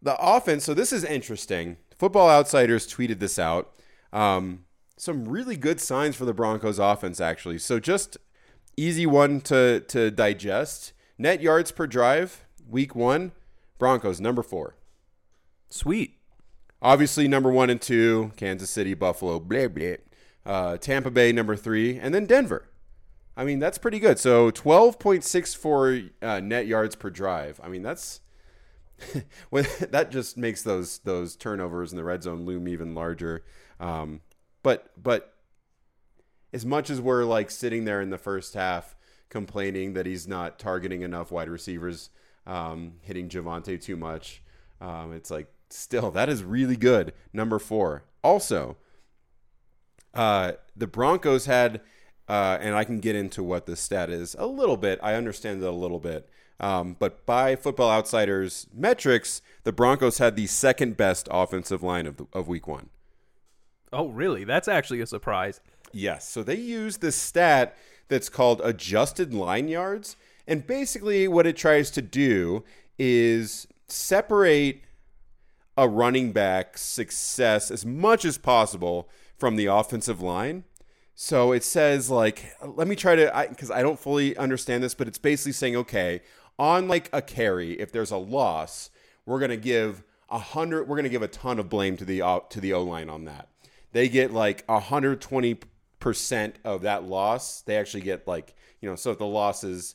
the 0.00 0.16
offense. 0.20 0.64
So 0.64 0.74
this 0.74 0.92
is 0.92 1.04
interesting. 1.04 1.78
Football 1.98 2.28
Outsiders 2.28 2.86
tweeted 2.92 3.18
this 3.18 3.38
out. 3.38 3.72
Um, 4.12 4.64
some 4.96 5.26
really 5.28 5.56
good 5.56 5.80
signs 5.80 6.16
for 6.16 6.24
the 6.24 6.34
Broncos 6.34 6.78
offense, 6.78 7.20
actually. 7.20 7.58
So 7.58 7.80
just 7.80 8.16
easy 8.76 9.06
one 9.06 9.40
to 9.42 9.80
to 9.80 10.10
digest. 10.10 10.92
Net 11.18 11.40
yards 11.42 11.70
per 11.72 11.86
drive, 11.86 12.44
week 12.68 12.94
one, 12.94 13.32
Broncos 13.78 14.20
number 14.20 14.42
four. 14.42 14.76
sweet. 15.70 16.18
Obviously, 16.80 17.28
number 17.28 17.50
one 17.50 17.70
and 17.70 17.80
two, 17.80 18.32
Kansas 18.36 18.68
City, 18.70 18.94
Buffalo, 18.94 19.38
blah 19.38 19.68
blah. 19.68 19.94
Uh, 20.44 20.76
Tampa 20.76 21.10
Bay 21.12 21.30
number 21.32 21.54
three, 21.54 21.96
and 21.98 22.12
then 22.14 22.26
Denver. 22.26 22.68
I 23.36 23.44
mean, 23.44 23.60
that's 23.60 23.78
pretty 23.78 24.00
good. 24.00 24.18
So 24.18 24.50
twelve 24.50 24.98
point 24.98 25.22
six 25.24 25.54
four 25.54 26.00
uh, 26.20 26.40
net 26.40 26.66
yards 26.66 26.96
per 26.96 27.08
drive. 27.10 27.60
I 27.62 27.68
mean, 27.68 27.82
that's 27.82 28.20
when 29.50 29.66
that 29.90 30.10
just 30.10 30.36
makes 30.36 30.62
those 30.62 30.98
those 31.00 31.36
turnovers 31.36 31.92
in 31.92 31.96
the 31.96 32.04
red 32.04 32.22
zone 32.24 32.44
loom 32.44 32.66
even 32.68 32.94
larger. 32.94 33.44
Um, 33.80 34.20
but 34.62 34.90
but 35.00 35.34
as 36.52 36.66
much 36.66 36.90
as 36.90 37.00
we're 37.00 37.24
like 37.24 37.50
sitting 37.50 37.84
there 37.84 38.00
in 38.00 38.10
the 38.10 38.18
first 38.18 38.54
half 38.54 38.94
complaining 39.30 39.94
that 39.94 40.04
he's 40.04 40.28
not 40.28 40.58
targeting 40.58 41.02
enough 41.02 41.30
wide 41.32 41.48
receivers, 41.48 42.10
um, 42.46 42.94
hitting 43.00 43.28
Javonte 43.28 43.80
too 43.80 43.96
much, 43.96 44.42
um, 44.80 45.12
it's 45.12 45.30
like 45.30 45.46
still 45.70 46.10
that 46.10 46.28
is 46.28 46.44
really 46.44 46.76
good. 46.76 47.12
Number 47.32 47.58
four. 47.58 48.04
Also, 48.22 48.76
uh, 50.14 50.52
the 50.76 50.86
Broncos 50.86 51.46
had, 51.46 51.80
uh, 52.28 52.58
and 52.60 52.74
I 52.74 52.84
can 52.84 53.00
get 53.00 53.16
into 53.16 53.42
what 53.42 53.66
the 53.66 53.74
stat 53.74 54.10
is 54.10 54.36
a 54.38 54.46
little 54.46 54.76
bit. 54.76 55.00
I 55.02 55.14
understand 55.14 55.62
it 55.62 55.66
a 55.66 55.72
little 55.72 55.98
bit. 55.98 56.28
Um, 56.60 56.96
but 56.98 57.26
by 57.26 57.56
Football 57.56 57.90
Outsiders 57.90 58.68
metrics, 58.72 59.42
the 59.64 59.72
Broncos 59.72 60.18
had 60.18 60.36
the 60.36 60.46
second 60.46 60.96
best 60.96 61.28
offensive 61.30 61.82
line 61.82 62.06
of, 62.06 62.18
the, 62.18 62.26
of 62.32 62.46
week 62.46 62.68
one. 62.68 62.90
Oh, 63.92 64.08
really? 64.08 64.44
That's 64.44 64.68
actually 64.68 65.00
a 65.00 65.06
surprise. 65.06 65.60
Yes. 65.92 66.28
So 66.28 66.42
they 66.42 66.56
use 66.56 66.98
this 66.98 67.16
stat 67.16 67.76
that's 68.08 68.28
called 68.28 68.60
adjusted 68.64 69.34
line 69.34 69.68
yards. 69.68 70.16
And 70.46 70.66
basically, 70.66 71.28
what 71.28 71.46
it 71.46 71.56
tries 71.56 71.90
to 71.92 72.02
do 72.02 72.64
is 72.98 73.66
separate 73.88 74.82
a 75.76 75.88
running 75.88 76.32
back's 76.32 76.82
success 76.82 77.70
as 77.70 77.86
much 77.86 78.24
as 78.24 78.38
possible 78.38 79.08
from 79.36 79.56
the 79.56 79.66
offensive 79.66 80.20
line. 80.20 80.64
So 81.14 81.52
it 81.52 81.64
says, 81.64 82.10
like, 82.10 82.54
let 82.62 82.88
me 82.88 82.96
try 82.96 83.16
to, 83.16 83.46
because 83.48 83.70
I, 83.70 83.82
don't 83.82 83.98
fully 83.98 84.36
understand 84.36 84.82
this, 84.82 84.94
but 84.94 85.08
it's 85.08 85.18
basically 85.18 85.52
saying, 85.52 85.76
okay, 85.76 86.20
on 86.58 86.88
like 86.88 87.08
a 87.12 87.22
carry, 87.22 87.72
if 87.80 87.92
there's 87.92 88.10
a 88.10 88.16
loss, 88.16 88.90
we're 89.24 89.38
going 89.38 89.50
to 89.50 89.56
give 89.56 90.02
a 90.30 90.38
hundred, 90.38 90.88
we're 90.88 90.96
going 90.96 91.04
to 91.04 91.10
give 91.10 91.22
a 91.22 91.28
ton 91.28 91.58
of 91.58 91.68
blame 91.68 91.96
to 91.98 92.04
the, 92.04 92.22
uh, 92.22 92.40
to 92.50 92.60
the 92.60 92.72
O 92.72 92.82
line 92.82 93.08
on 93.08 93.24
that. 93.26 93.48
They 93.92 94.08
get 94.08 94.32
like 94.32 94.64
120 94.66 95.58
percent 96.02 96.56
of 96.64 96.82
that 96.82 97.04
loss. 97.04 97.60
They 97.62 97.76
actually 97.76 98.02
get 98.02 98.26
like, 98.26 98.54
you 98.80 98.90
know, 98.90 98.96
so 98.96 99.12
if 99.12 99.18
the 99.18 99.26
loss 99.26 99.62
is, 99.62 99.94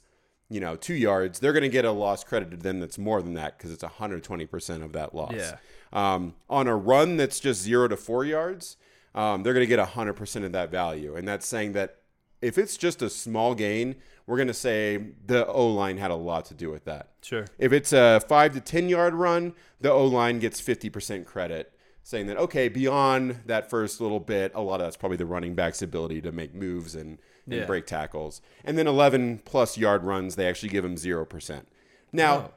you 0.50 0.62
know, 0.62 0.78
two 0.78 0.94
yards, 0.94 1.40
they're 1.40 1.52
going 1.52 1.64
to 1.64 1.70
get 1.70 1.84
a 1.84 1.92
loss 1.92 2.24
credited 2.24 2.60
to 2.60 2.64
them 2.64 2.80
that's 2.80 2.98
more 2.98 3.22
than 3.22 3.34
that 3.34 3.58
because 3.58 3.72
it's 3.72 3.84
120% 3.84 4.84
of 4.84 4.94
that 4.94 5.14
loss. 5.14 5.34
Yeah. 5.36 5.58
Um, 5.92 6.36
on 6.50 6.68
a 6.68 6.76
run 6.78 7.18
that's 7.18 7.42
just 7.42 7.62
zero 7.62 7.90
to 7.90 7.98
four 7.98 8.24
yards, 8.24 8.78
um, 9.14 9.44
they're 9.44 9.54
going 9.54 9.68
to 9.68 9.76
get 9.76 9.86
100% 9.86 10.46
of 10.46 10.54
that 10.54 10.72
value. 10.72 11.16
And 11.18 11.28
that's 11.28 11.46
saying 11.46 11.74
that 11.74 11.98
if 12.42 12.58
it's 12.58 12.78
just 12.78 13.02
a 13.02 13.10
small 13.10 13.54
gain, 13.54 13.96
we're 14.26 14.38
going 14.38 14.48
to 14.48 14.54
say 14.54 15.00
the 15.26 15.46
O 15.48 15.68
line 15.68 15.98
had 15.98 16.12
a 16.12 16.16
lot 16.16 16.46
to 16.46 16.54
do 16.54 16.70
with 16.70 16.86
that. 16.86 17.10
Sure. 17.22 17.46
If 17.58 17.74
it's 17.74 17.92
a 17.92 18.22
five 18.30 18.54
to 18.54 18.62
10 18.62 18.88
yard 18.88 19.14
run, 19.14 19.54
the 19.82 19.92
O 19.92 20.06
line 20.06 20.40
gets 20.40 20.62
50% 20.62 21.26
credit. 21.26 21.74
Saying 22.08 22.28
that 22.28 22.38
okay, 22.38 22.70
beyond 22.70 23.36
that 23.48 23.70
first 23.70 24.00
little 24.00 24.22
bit, 24.22 24.50
a 24.56 24.62
lot 24.62 24.76
of 24.80 24.86
that's 24.86 24.96
probably 24.96 25.18
the 25.18 25.26
running 25.26 25.56
back's 25.56 25.82
ability 25.82 26.22
to 26.22 26.32
make 26.32 26.54
moves 26.56 26.96
and, 26.96 27.18
and 27.46 27.56
Yeah. 27.56 27.66
break 27.66 27.86
tackles. 27.86 28.42
And 28.64 28.78
then 28.78 28.88
11 28.88 29.40
plus 29.44 29.78
yard 29.78 30.06
runs, 30.06 30.38
they 30.38 30.48
actually 30.48 30.70
give 30.70 30.86
him 30.86 30.96
0%. 30.96 31.68
Now, 32.14 32.36
Oh. 32.38 32.52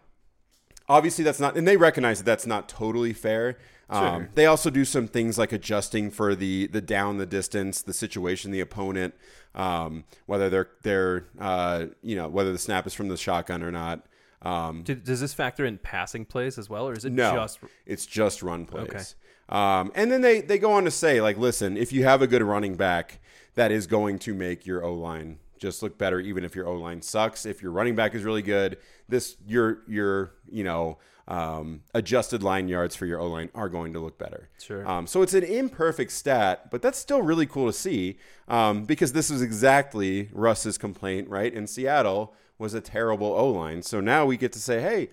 obviously 0.88 1.24
that's 1.24 1.40
not 1.40 1.57
and 1.57 1.66
they 1.66 1.76
recognize 1.76 2.18
that 2.18 2.24
that's 2.24 2.46
not 2.46 2.68
totally 2.68 3.12
fair 3.12 3.57
um, 3.88 4.28
they 4.36 4.46
also 4.46 4.70
do 4.70 4.84
some 4.84 5.09
things 5.09 5.36
like 5.36 5.51
adjusting 5.53 6.12
for 6.12 6.36
the 6.36 6.68
the 6.68 6.80
down 6.80 7.18
the 7.18 7.26
distance 7.26 7.82
the 7.82 7.92
situation 7.92 8.53
the 8.53 8.61
opponent 8.61 9.14
um, 9.57 10.05
whether 10.26 10.48
they're 10.48 10.68
they're 10.82 11.24
uh, 11.40 11.86
you 12.03 12.14
know 12.14 12.28
whether 12.28 12.53
the 12.53 12.59
snap 12.59 12.86
is 12.86 12.94
from 12.94 13.09
the 13.09 13.16
shotgun 13.16 13.62
or 13.64 13.72
not 13.72 14.07
um, 14.42 14.84
does 14.84 15.20
this 15.20 15.34
factor 15.34 15.64
in 15.66 15.76
passing 15.76 16.24
plays 16.24 16.57
as 16.57 16.70
well, 16.70 16.88
or 16.88 16.94
is 16.94 17.05
it 17.05 17.12
no 17.12 17.34
just 17.34 17.59
it's 17.84 18.07
just 18.07 18.42
run 18.42 18.64
plays 18.64 18.88
Okay. 18.88 19.03
Um, 19.51 19.92
and 19.94 20.11
then 20.11 20.22
they 20.22 20.40
they 20.40 20.59
go 20.59 20.72
on 20.72 20.84
to 20.84 20.90
say 20.90 21.20
like 21.20 21.36
listen 21.36 21.76
if 21.76 21.92
you 21.92 22.05
have 22.05 22.22
a 22.22 22.26
good 22.26 22.42
running 22.42 22.76
back 22.76 23.20
that 23.55 23.70
is 23.70 23.86
going 23.86 24.18
to 24.20 24.32
make 24.32 24.64
your 24.64 24.84
o-line 24.84 25.38
just 25.59 25.82
look 25.82 25.98
better 25.98 26.18
even 26.18 26.42
if 26.42 26.57
your 26.57 26.66
o-line 26.66 27.03
sucks. 27.03 27.44
If 27.44 27.62
your 27.62 27.70
running 27.70 27.94
back 27.94 28.14
is 28.14 28.24
really 28.24 28.42
good 28.42 28.78
this 29.09 29.36
your 29.46 29.82
your 29.86 30.32
you 30.51 30.64
know 30.64 30.98
um, 31.28 31.82
adjusted 31.94 32.42
line 32.42 32.66
yards 32.66 32.96
for 32.96 33.07
your 33.07 33.20
o-line 33.20 33.51
are 33.55 33.68
going 33.68 33.92
to 33.92 34.01
look 34.01 34.18
better. 34.18 34.48
Sure. 34.59 34.88
um, 34.88 35.07
so 35.07 35.22
it's 35.22 35.34
an 35.34 35.44
imperfect 35.44 36.11
stat 36.11 36.70
but 36.70 36.82
that's 36.82 36.98
still 36.98 37.22
really 37.22 37.46
cool 37.46 37.66
to 37.66 37.72
see 37.72 38.18
um, 38.48 38.84
because 38.84 39.12
this 39.12 39.30
was 39.30 39.42
exactly 39.42 40.28
russ's 40.32 40.78
complaint 40.78 41.28
right? 41.28 41.53
In 41.53 41.66
seattle 41.66 42.34
was 42.59 42.74
a 42.74 42.80
terrible 42.80 43.32
o-line. 43.32 43.82
So 43.82 44.01
now 44.01 44.26
we 44.26 44.36
get 44.36 44.53
to 44.53 44.59
say 44.61 44.80
hey 44.80 45.11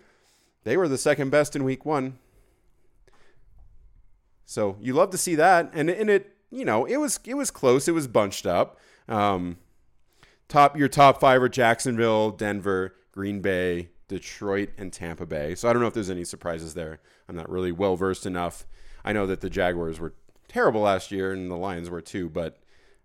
they 0.64 0.78
were 0.78 0.88
the 0.88 0.98
second 0.98 1.30
best 1.30 1.56
in 1.56 1.64
week 1.64 1.86
one 1.86 2.20
so 4.48 4.78
you 4.80 4.94
love 4.94 5.10
to 5.12 5.18
see 5.18 5.36
that, 5.36 5.70
and 5.74 5.90
and 5.90 6.10
it 6.10 6.38
you 6.50 6.64
know 6.64 6.86
it 6.86 6.98
was 6.98 7.20
it 7.26 7.36
was 7.36 7.52
close. 7.52 7.88
It 7.88 7.92
was 7.92 8.08
bunched 8.08 8.48
up. 8.48 8.80
Um, 9.10 9.58
top 10.48 10.78
your 10.78 10.88
top 10.88 11.20
five 11.20 11.44
are 11.44 11.50
Jacksonville, 11.50 12.32
Denver, 12.32 12.96
Green 13.12 13.42
Bay, 13.42 13.90
Detroit, 14.08 14.70
and 14.78 14.94
Tampa 14.94 15.26
Bay. 15.26 15.54
So 15.54 15.70
I 15.70 15.74
don't 15.74 15.82
know 15.82 15.88
if 15.90 15.94
there's 15.94 16.10
any 16.10 16.24
surprises 16.24 16.74
there. 16.76 17.02
I'm 17.28 17.36
not 17.36 17.50
really 17.50 17.74
well 17.74 17.98
versed 17.98 18.26
enough. 18.26 18.66
I 19.04 19.12
know 19.12 19.28
that 19.28 19.42
the 19.42 19.50
Jaguars 19.50 20.00
were 20.00 20.14
terrible 20.48 20.82
last 20.82 21.12
year, 21.12 21.34
and 21.34 21.52
the 21.52 21.58
Lions 21.58 21.90
were 21.90 22.02
too. 22.02 22.30
But 22.30 22.58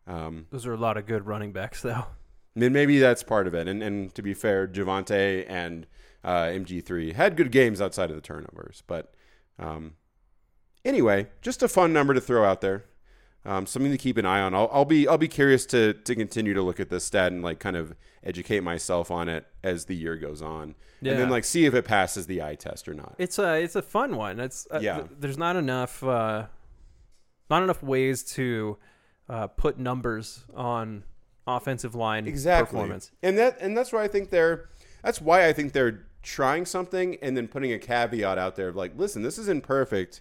um, 0.07 0.47
those 0.51 0.65
are 0.65 0.73
a 0.73 0.79
lot 0.79 0.97
of 0.97 1.07
good 1.07 1.27
running 1.27 1.53
backs 1.53 1.83
though? 1.83 2.07
then 2.55 2.73
maybe 2.73 3.01
that's 3.01 3.25
part 3.25 3.49
of 3.49 3.55
it. 3.55 3.67
And 3.67 3.83
and 3.83 4.15
to 4.15 4.23
be 4.23 4.33
fair, 4.33 4.69
Javonte 4.69 5.45
and 5.49 5.89
uh, 6.23 6.45
MG3 6.45 7.15
had 7.15 7.37
good 7.37 7.51
games 7.51 7.81
outside 7.81 8.11
of 8.11 8.17
the 8.17 8.23
turnovers. 8.23 8.85
But 8.87 9.13
um, 9.59 9.95
anyway, 10.85 11.29
just 11.41 11.63
a 11.63 11.69
fun 11.69 11.93
number 11.93 12.15
to 12.15 12.21
throw 12.21 12.45
out 12.45 12.61
there. 12.61 12.85
Um, 13.45 13.67
something 13.67 13.91
to 13.91 13.99
keep 13.99 14.19
an 14.19 14.25
eye 14.27 14.41
on. 14.41 14.55
I'll, 14.55 14.71
I'll 14.73 14.85
be 14.85 15.09
I'll 15.09 15.19
be 15.19 15.27
curious 15.29 15.67
to 15.67 15.95
to 15.95 16.15
continue 16.15 16.55
to 16.55 16.63
look 16.63 16.79
at 16.79 16.91
this 16.91 17.05
stat 17.05 17.33
and 17.33 17.43
like 17.43 17.59
kind 17.59 17.77
of 17.77 17.95
educate 18.23 18.61
myself 18.61 19.11
on 19.11 19.29
it 19.29 19.47
as 19.65 19.87
the 19.87 19.97
year 19.97 20.17
goes 20.17 20.41
on, 20.41 20.77
and 21.01 21.19
then 21.19 21.29
like 21.29 21.43
see 21.45 21.65
if 21.67 21.75
it 21.75 21.85
passes 21.85 22.27
the 22.29 22.41
eye 22.41 22.55
test 22.55 22.87
or 22.89 22.95
not. 22.95 23.17
It's 23.19 23.41
a 23.41 23.61
it's 23.61 23.75
a 23.75 23.83
fun 23.83 24.15
one. 24.17 24.39
It's 24.39 24.69
uh, 24.71 24.79
Yeah. 24.81 24.99
th- 24.99 25.11
there's 25.19 25.39
not 25.39 25.57
enough 25.57 26.05
uh, 26.05 26.47
not 27.51 27.65
enough 27.65 27.83
ways 27.83 28.23
to 28.35 28.79
uh, 29.29 29.49
put 29.49 29.77
numbers 29.77 30.45
on 30.55 31.03
offensive 31.45 31.97
line 31.97 32.29
exactly 32.29 32.77
performance. 32.77 33.11
and 33.25 33.37
that 33.37 33.59
and 33.61 33.77
that's 33.77 33.93
why 33.93 34.05
i 34.05 34.07
think 34.07 34.31
they're 34.31 34.69
that's 35.03 35.21
why 35.21 35.49
i 35.49 35.53
think 35.53 35.73
they're 35.73 36.07
trying 36.23 36.65
something 36.65 37.17
and 37.21 37.37
then 37.37 37.49
putting 37.49 37.73
a 37.73 37.79
caveat 37.81 38.39
out 38.39 38.55
there 38.55 38.69
of 38.69 38.77
like 38.77 38.93
listen 38.97 39.23
this 39.23 39.39
isn't 39.39 39.65
perfect 39.65 40.21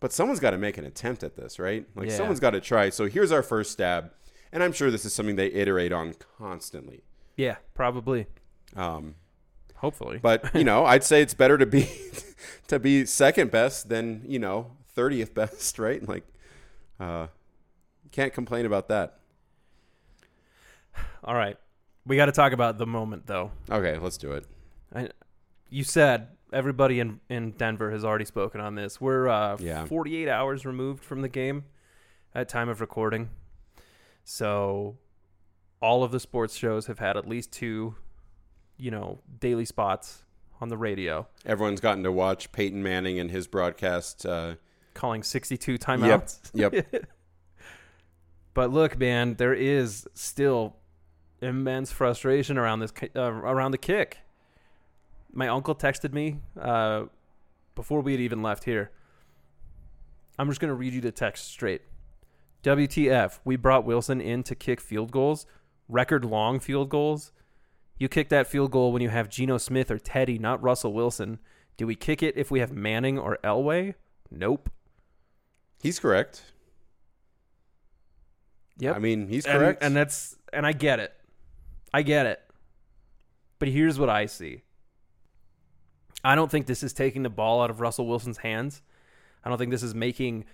but 0.00 0.12
someone's 0.12 0.40
got 0.40 0.50
to 0.50 0.58
make 0.58 0.78
an 0.78 0.84
attempt 0.84 1.22
at 1.22 1.36
this 1.36 1.58
right 1.58 1.86
like 1.94 2.08
Yeah. 2.08 2.16
someone's 2.16 2.40
got 2.40 2.50
to 2.50 2.60
try 2.60 2.90
so 2.90 3.06
here's 3.06 3.32
our 3.32 3.42
first 3.42 3.72
stab 3.72 4.12
and 4.52 4.62
i'm 4.62 4.72
sure 4.72 4.90
this 4.90 5.04
is 5.04 5.12
something 5.12 5.36
they 5.36 5.48
iterate 5.52 5.92
on 5.92 6.14
constantly 6.38 7.02
Yeah, 7.36 7.56
probably. 7.74 8.26
um, 8.76 9.14
Hopefully. 9.76 10.18
but 10.22 10.54
you 10.54 10.64
know 10.70 10.84
i'd 10.86 11.04
say 11.04 11.22
it's 11.22 11.34
better 11.34 11.56
to 11.58 11.66
be 11.66 11.88
to 12.68 12.78
be 12.78 13.04
second 13.06 13.50
best 13.50 13.88
than 13.88 14.22
you 14.26 14.38
know 14.38 14.72
30th 14.96 15.34
best 15.34 15.78
right 15.86 16.06
like 16.08 16.24
uh 17.00 17.26
can't 18.10 18.32
complain 18.32 18.66
about 18.66 18.88
that 18.88 19.18
All 21.22 21.34
right. 21.34 21.56
We 22.06 22.16
got 22.16 22.26
to 22.26 22.32
talk 22.32 22.52
about 22.52 22.78
the 22.78 22.86
moment 22.86 23.26
though. 23.26 23.50
okay 23.70 23.98
let's 23.98 24.16
do 24.16 24.32
it 24.32 24.46
I, 24.94 25.10
you 25.68 25.84
said 25.84 26.28
everybody 26.52 27.00
in, 27.00 27.20
in 27.28 27.52
Denver 27.52 27.90
has 27.90 28.04
already 28.04 28.24
spoken 28.24 28.60
on 28.60 28.74
this. 28.74 29.00
We're 29.00 29.28
uh, 29.28 29.56
Yeah. 29.60 29.84
48 29.86 30.28
hours 30.28 30.64
removed 30.66 31.04
from 31.04 31.22
the 31.22 31.28
game 31.28 31.64
at 32.34 32.48
time 32.48 32.68
of 32.68 32.80
recording. 32.80 33.30
So 34.24 34.96
all 35.80 36.02
of 36.02 36.10
the 36.12 36.20
sports 36.20 36.54
shows 36.56 36.86
have 36.86 36.98
had 36.98 37.16
at 37.16 37.28
least 37.28 37.52
two, 37.52 37.94
you 38.76 38.90
know, 38.90 39.20
daily 39.40 39.64
spots 39.64 40.24
on 40.60 40.68
the 40.68 40.76
radio 40.76 41.24
everyone's 41.46 41.80
gotten 41.80 42.02
to 42.02 42.10
watch 42.10 42.50
peyton 42.50 42.82
manning 42.82 43.20
and 43.20 43.30
his 43.30 43.46
broadcast 43.46 44.26
uh, 44.26 44.56
calling 44.92 45.22
62 45.22 45.78
timeouts. 45.78 46.50
Yep. 46.52 47.04
But 48.54 48.72
look, 48.72 48.98
man, 48.98 49.34
there 49.34 49.54
is 49.54 50.08
still 50.14 50.74
immense 51.40 51.92
frustration 51.92 52.58
around 52.58 52.80
this 52.80 52.92
uh, 53.14 53.20
around 53.20 53.70
the 53.70 53.78
kick. 53.78 54.18
My 55.32 55.48
uncle 55.48 55.74
texted 55.74 56.12
me 56.12 56.38
uh, 56.60 57.04
before 57.74 58.00
we 58.00 58.12
had 58.12 58.20
even 58.20 58.42
left 58.42 58.64
here. 58.64 58.90
I'm 60.38 60.48
just 60.48 60.60
gonna 60.60 60.74
read 60.74 60.92
you 60.92 61.00
the 61.00 61.12
text 61.12 61.48
straight. 61.48 61.82
WTF? 62.62 63.38
We 63.44 63.56
brought 63.56 63.84
Wilson 63.84 64.20
in 64.20 64.42
to 64.44 64.54
kick 64.54 64.80
field 64.80 65.10
goals, 65.10 65.46
record 65.88 66.24
long 66.24 66.60
field 66.60 66.88
goals. 66.88 67.32
You 67.98 68.08
kick 68.08 68.28
that 68.28 68.46
field 68.46 68.70
goal 68.70 68.92
when 68.92 69.02
you 69.02 69.08
have 69.08 69.28
Geno 69.28 69.58
Smith 69.58 69.90
or 69.90 69.98
Teddy, 69.98 70.38
not 70.38 70.62
Russell 70.62 70.92
Wilson. 70.92 71.38
Do 71.76 71.86
we 71.86 71.94
kick 71.94 72.22
it 72.22 72.36
if 72.36 72.50
we 72.50 72.60
have 72.60 72.72
Manning 72.72 73.18
or 73.18 73.38
Elway? 73.42 73.94
Nope. 74.30 74.70
He's 75.82 75.98
correct. 75.98 76.42
Yep. 78.78 78.96
I 78.96 78.98
mean, 78.98 79.28
he's 79.28 79.46
and, 79.46 79.58
correct. 79.58 79.82
and 79.82 79.96
that's 79.96 80.36
and 80.52 80.66
I 80.66 80.72
get 80.72 81.00
it. 81.00 81.12
I 81.92 82.02
get 82.02 82.26
it. 82.26 82.40
But 83.58 83.68
here's 83.68 83.98
what 83.98 84.08
I 84.08 84.26
see. 84.26 84.62
I 86.24 86.34
don't 86.34 86.50
think 86.50 86.66
this 86.66 86.82
is 86.82 86.92
taking 86.92 87.22
the 87.22 87.30
ball 87.30 87.62
out 87.62 87.70
of 87.70 87.80
Russell 87.80 88.06
Wilson's 88.06 88.38
hands. 88.38 88.82
I 89.44 89.48
don't 89.48 89.58
think 89.58 89.70
this 89.70 89.82
is 89.82 89.94
making 89.94 90.44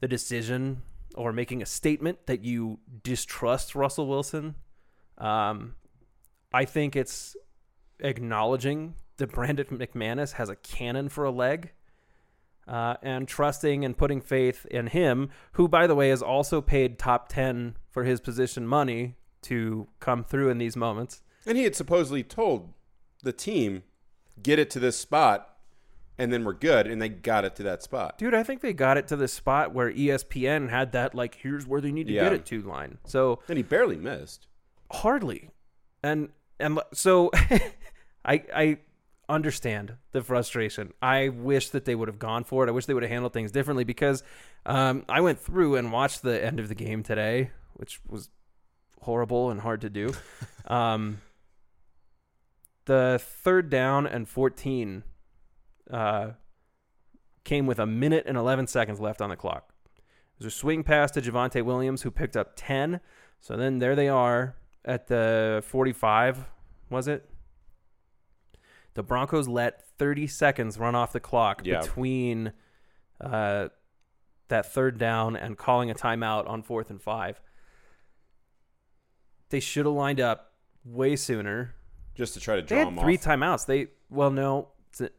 the 0.00 0.08
decision 0.08 0.82
or 1.14 1.32
making 1.32 1.62
a 1.62 1.66
statement 1.66 2.26
that 2.26 2.44
you 2.44 2.78
distrust 3.02 3.74
Russell 3.74 4.06
Wilson. 4.06 4.56
Um, 5.18 5.74
I 6.52 6.64
think 6.64 6.96
it's 6.96 7.36
acknowledging 8.00 8.94
that 9.18 9.32
Brandon 9.32 9.66
McManus 9.66 10.32
has 10.32 10.48
a 10.48 10.56
cannon 10.56 11.08
for 11.08 11.24
a 11.24 11.30
leg 11.30 11.72
uh, 12.66 12.94
and 13.02 13.26
trusting 13.28 13.84
and 13.84 13.96
putting 13.96 14.20
faith 14.20 14.66
in 14.66 14.88
him, 14.88 15.30
who, 15.52 15.68
by 15.68 15.86
the 15.86 15.94
way, 15.94 16.10
is 16.10 16.22
also 16.22 16.60
paid 16.60 16.98
top 16.98 17.28
10 17.28 17.76
for 17.88 18.04
his 18.04 18.20
position 18.20 18.66
money 18.66 19.16
to 19.42 19.88
come 20.00 20.24
through 20.24 20.48
in 20.48 20.58
these 20.58 20.76
moments. 20.76 21.22
and 21.46 21.58
he 21.58 21.64
had 21.64 21.74
supposedly 21.74 22.22
told 22.22 22.72
the 23.22 23.32
team, 23.32 23.82
get 24.40 24.58
it 24.58 24.70
to 24.70 24.78
this 24.80 24.96
spot, 24.96 25.56
and 26.18 26.32
then 26.32 26.44
we're 26.44 26.52
good. 26.52 26.86
And 26.86 27.00
they 27.02 27.08
got 27.08 27.44
it 27.44 27.56
to 27.56 27.62
that 27.64 27.82
spot. 27.82 28.18
Dude, 28.18 28.34
I 28.34 28.42
think 28.42 28.60
they 28.60 28.72
got 28.72 28.96
it 28.98 29.08
to 29.08 29.16
the 29.16 29.28
spot 29.28 29.72
where 29.74 29.90
ESPN 29.92 30.68
had 30.70 30.92
that, 30.92 31.14
like, 31.14 31.34
here's 31.36 31.66
where 31.66 31.80
they 31.80 31.90
need 31.92 32.06
to 32.06 32.12
Yeah. 32.12 32.24
get 32.24 32.32
it 32.34 32.46
to 32.46 32.60
line. 32.62 32.98
So 33.04 33.40
And 33.48 33.56
he 33.56 33.62
barely 33.62 33.96
missed. 33.96 34.46
hardly. 34.90 35.50
And, 36.02 36.28
and 36.60 36.78
so 36.92 37.30
I, 38.24 38.44
I 38.54 38.78
understand 39.28 39.94
the 40.12 40.22
frustration. 40.22 40.92
I 41.00 41.28
wish 41.28 41.70
that 41.70 41.84
they 41.86 41.94
would 41.94 42.08
have 42.08 42.18
gone 42.18 42.44
for 42.44 42.64
it. 42.64 42.68
I 42.68 42.72
wish 42.72 42.86
they 42.86 42.94
would 42.94 43.02
have 43.02 43.10
handled 43.10 43.32
things 43.32 43.50
differently 43.50 43.84
because 43.84 44.22
um, 44.66 45.04
I 45.08 45.20
went 45.22 45.38
through 45.40 45.76
and 45.76 45.90
watched 45.92 46.22
the 46.22 46.44
end 46.44 46.60
of 46.60 46.68
the 46.68 46.74
game 46.74 47.02
today, 47.02 47.50
which 47.74 48.00
was 48.08 48.28
horrible 49.00 49.50
and 49.50 49.60
hard 49.60 49.80
to 49.80 49.90
do. 49.90 50.12
um, 50.66 51.20
the 52.86 53.20
third 53.22 53.70
down 53.70 54.06
and 54.06 54.28
14 54.28 55.02
uh, 55.90 56.30
came 57.44 57.66
with 57.66 57.78
a 57.78 57.86
minute 57.86 58.24
and 58.26 58.36
11 58.36 58.66
seconds 58.66 59.00
left 59.00 59.20
on 59.20 59.30
the 59.30 59.36
clock. 59.36 59.72
It 59.96 60.44
was 60.44 60.46
a 60.54 60.56
swing 60.56 60.82
pass 60.82 61.10
to 61.12 61.20
Javonte 61.20 61.64
Williams, 61.64 62.02
who 62.02 62.10
picked 62.10 62.36
up 62.36 62.52
10. 62.56 63.00
So 63.40 63.56
then 63.56 63.78
there 63.78 63.94
they 63.94 64.08
are 64.08 64.56
at 64.84 65.06
the 65.06 65.62
45, 65.66 66.44
was 66.90 67.06
it? 67.08 67.28
The 68.94 69.02
Broncos 69.02 69.48
let 69.48 69.86
30 69.98 70.26
seconds 70.26 70.78
run 70.78 70.94
off 70.94 71.12
the 71.12 71.20
clock 71.20 71.62
Yeah. 71.64 71.80
between 71.80 72.52
uh, 73.20 73.68
that 74.48 74.72
third 74.72 74.98
down 74.98 75.36
and 75.36 75.56
calling 75.56 75.90
a 75.90 75.94
timeout 75.94 76.48
on 76.48 76.62
fourth 76.62 76.90
and 76.90 77.00
five. 77.00 77.40
They 79.50 79.60
should 79.60 79.86
have 79.86 79.94
lined 79.94 80.20
up 80.20 80.52
way 80.84 81.14
sooner. 81.16 81.74
Just 82.14 82.34
to 82.34 82.40
try 82.40 82.56
to 82.56 82.62
draw 82.62 82.76
They 82.76 82.84
had 82.84 82.88
him 82.88 82.98
three 82.98 83.16
off. 83.16 83.22
timeouts. 83.24 83.66
They 83.66 83.88
well, 84.10 84.30
no, 84.30 84.68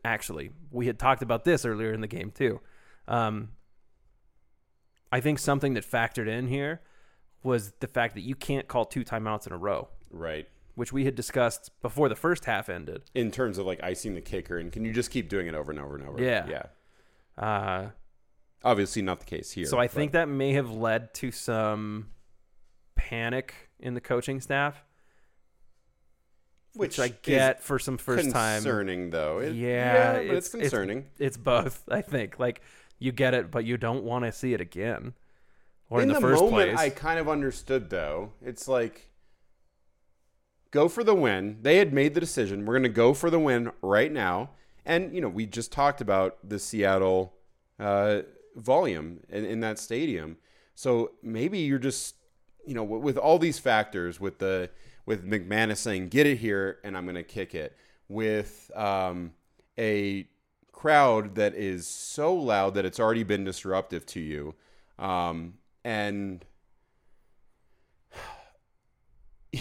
actually, 0.05 0.51
we 0.71 0.85
had 0.87 0.99
talked 0.99 1.21
about 1.23 1.43
this 1.45 1.65
earlier 1.65 1.91
in 1.93 2.01
the 2.01 2.07
game 2.07 2.31
too. 2.31 2.61
Um, 3.07 3.49
I 5.11 5.19
think 5.19 5.39
something 5.39 5.73
that 5.75 5.83
factored 5.89 6.27
in 6.27 6.47
here 6.47 6.81
was 7.43 7.73
the 7.79 7.87
fact 7.87 8.13
that 8.15 8.21
you 8.21 8.35
can't 8.35 8.67
call 8.67 8.85
two 8.85 9.03
timeouts 9.03 9.45
in 9.47 9.53
a 9.53 9.57
row, 9.57 9.89
Right. 10.11 10.47
which 10.75 10.93
we 10.93 11.05
had 11.05 11.13
discussed 11.15 11.71
before 11.81 12.07
the 12.09 12.15
first 12.15 12.45
half 12.45 12.69
ended. 12.69 13.03
In 13.13 13.29
terms 13.31 13.57
of 13.57 13.65
like 13.65 13.83
icing 13.83 14.15
the 14.15 14.21
kicker, 14.21 14.57
and 14.57 14.71
can 14.71 14.85
you 14.85 14.93
just 14.93 15.11
keep 15.11 15.29
doing 15.29 15.47
it 15.47 15.55
over 15.55 15.71
and 15.71 15.79
over 15.79 15.95
and 15.97 16.07
over? 16.07 16.21
Yeah. 16.23 16.47
Yeah. 16.47 17.43
Uh, 17.43 17.89
Obviously 18.63 19.01
not 19.01 19.19
the 19.19 19.25
case 19.25 19.51
here. 19.51 19.65
so 19.65 19.77
I 19.77 19.85
but- 19.87 19.91
think 19.91 20.11
that 20.13 20.29
may 20.29 20.53
have 20.53 20.71
led 20.71 21.13
to 21.15 21.31
some 21.31 22.07
panic 22.95 23.53
in 23.79 23.93
the 23.95 24.01
coaching 24.01 24.39
staff, 24.39 24.83
which, 26.75 26.99
I 26.99 27.05
is 27.05 27.11
get 27.21 27.61
for 27.63 27.79
some 27.79 27.97
first 27.97 28.31
time. 28.31 28.57
concerning 28.57 29.09
though. 29.09 29.39
It- 29.39 29.53
Yeah, 29.55 30.13
but 30.13 30.21
it's- 30.21 30.37
it's 30.37 30.47
it's- 30.55 30.61
concerning. 30.61 31.05
It's 31.19 31.37
both, 31.37 31.83
I 31.89 32.01
think. 32.01 32.39
Like 32.39 32.61
you 32.99 33.11
get 33.11 33.33
it, 33.33 33.51
but 33.51 33.65
you 33.65 33.77
don't 33.77 34.03
want 34.03 34.25
to 34.25 34.31
see 34.31 34.53
it 34.53 34.61
again. 34.61 35.13
Or 35.89 35.99
in, 36.01 36.03
in 36.03 36.07
the, 36.09 36.13
the, 36.15 36.21
first 36.21 36.41
moment, 36.43 36.75
place. 36.75 36.79
I 36.79 36.89
kind 36.89 37.19
of 37.19 37.29
understood 37.29 37.89
though. 37.89 38.31
It's 38.41 38.67
like 38.67 39.09
go 40.71 40.87
for 40.89 41.03
the 41.03 41.13
win. 41.15 41.59
They 41.61 41.77
had 41.77 41.93
made 41.93 42.13
the 42.13 42.19
decision. 42.19 42.65
We're 42.65 42.73
going 42.73 42.83
to 42.83 42.89
go 42.89 43.13
for 43.13 43.29
the 43.29 43.39
win 43.39 43.71
right 43.81 44.11
now. 44.11 44.51
And 44.85 45.13
you 45.13 45.21
know, 45.21 45.29
we 45.29 45.45
just 45.45 45.71
talked 45.71 46.01
about 46.01 46.37
the 46.47 46.59
Seattle 46.59 47.33
uh, 47.79 48.21
volume 48.55 49.19
in, 49.29 49.45
in 49.45 49.59
that 49.61 49.79
stadium. 49.79 50.37
So 50.75 51.11
maybe 51.21 51.59
you're 51.59 51.79
just 51.79 52.15
you 52.65 52.73
know 52.73 52.83
with 52.83 53.17
all 53.17 53.37
these 53.39 53.59
factors 53.59 54.19
with 54.19 54.39
the 54.39 54.69
with 55.05 55.25
McManus 55.25 55.77
saying 55.77 56.09
get 56.09 56.25
it 56.25 56.37
here 56.37 56.79
and 56.83 56.97
I'm 56.97 57.05
going 57.05 57.15
to 57.15 57.23
kick 57.23 57.55
it 57.55 57.75
with 58.07 58.71
um, 58.75 59.33
a 59.77 60.27
crowd 60.71 61.35
that 61.35 61.55
is 61.55 61.87
so 61.87 62.33
loud 62.33 62.73
that 62.75 62.85
it's 62.85 62.99
already 62.99 63.23
been 63.23 63.43
disruptive 63.43 64.05
to 64.07 64.19
you. 64.19 64.55
Um, 64.99 65.53
and 65.83 66.45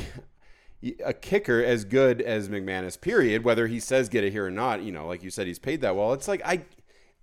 a 1.04 1.12
kicker 1.12 1.62
as 1.64 1.84
good 1.84 2.20
as 2.20 2.48
McManus, 2.48 3.00
period, 3.00 3.44
whether 3.44 3.66
he 3.66 3.80
says 3.80 4.08
get 4.08 4.24
it 4.24 4.32
here 4.32 4.46
or 4.46 4.50
not, 4.50 4.82
you 4.82 4.92
know, 4.92 5.06
like 5.06 5.22
you 5.22 5.30
said, 5.30 5.46
he's 5.46 5.58
paid 5.58 5.80
that 5.82 5.96
well. 5.96 6.12
It's 6.12 6.28
like 6.28 6.42
I 6.44 6.64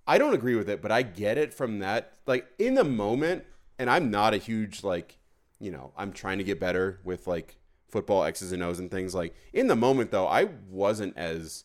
I 0.08 0.18
don't 0.18 0.34
agree 0.34 0.56
with 0.56 0.70
it, 0.70 0.82
but 0.82 0.92
I 0.92 1.04
get 1.04 1.38
it 1.38 1.54
from 1.54 1.80
that 1.80 2.14
like 2.26 2.48
in 2.58 2.74
the 2.74 2.84
moment, 2.84 3.44
and 3.78 3.90
I'm 3.90 4.10
not 4.10 4.34
a 4.34 4.38
huge 4.38 4.84
like, 4.84 5.20
you 5.60 5.72
know, 5.72 5.92
I'm 5.98 6.14
trying 6.14 6.40
to 6.40 6.44
get 6.44 6.60
better 6.60 7.00
with 7.04 7.28
like 7.28 7.59
football 7.90 8.24
X's 8.24 8.52
and 8.52 8.64
O's 8.64 8.80
and 8.80 8.90
things. 8.90 9.14
Like 9.16 9.36
in 9.54 9.68
the 9.68 9.76
moment 9.76 10.12
though, 10.12 10.28
I 10.28 10.50
wasn't 10.70 11.18
as 11.18 11.64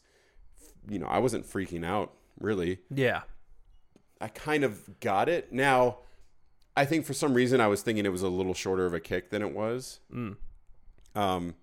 you 0.89 0.99
know, 0.99 1.07
I 1.07 1.19
wasn't 1.19 1.47
freaking 1.47 1.85
out 1.85 2.13
really. 2.39 2.79
yeah, 2.91 3.23
I 4.21 4.29
kind 4.29 4.65
of 4.65 5.01
got 5.01 5.29
it. 5.29 5.53
Now, 5.53 5.99
I 6.77 6.85
think 6.85 7.05
for 7.05 7.15
some 7.15 7.35
reason 7.35 7.61
I 7.61 7.69
was 7.69 7.83
thinking 7.83 8.05
it 8.05 8.13
was 8.13 8.23
a 8.23 8.29
little 8.29 8.55
shorter 8.55 8.87
of 8.87 8.95
a 8.95 9.01
kick 9.01 9.31
than 9.31 9.43
it 9.43 9.55
was. 9.55 10.01
Mm. 10.13 10.37
Um, 11.15 11.55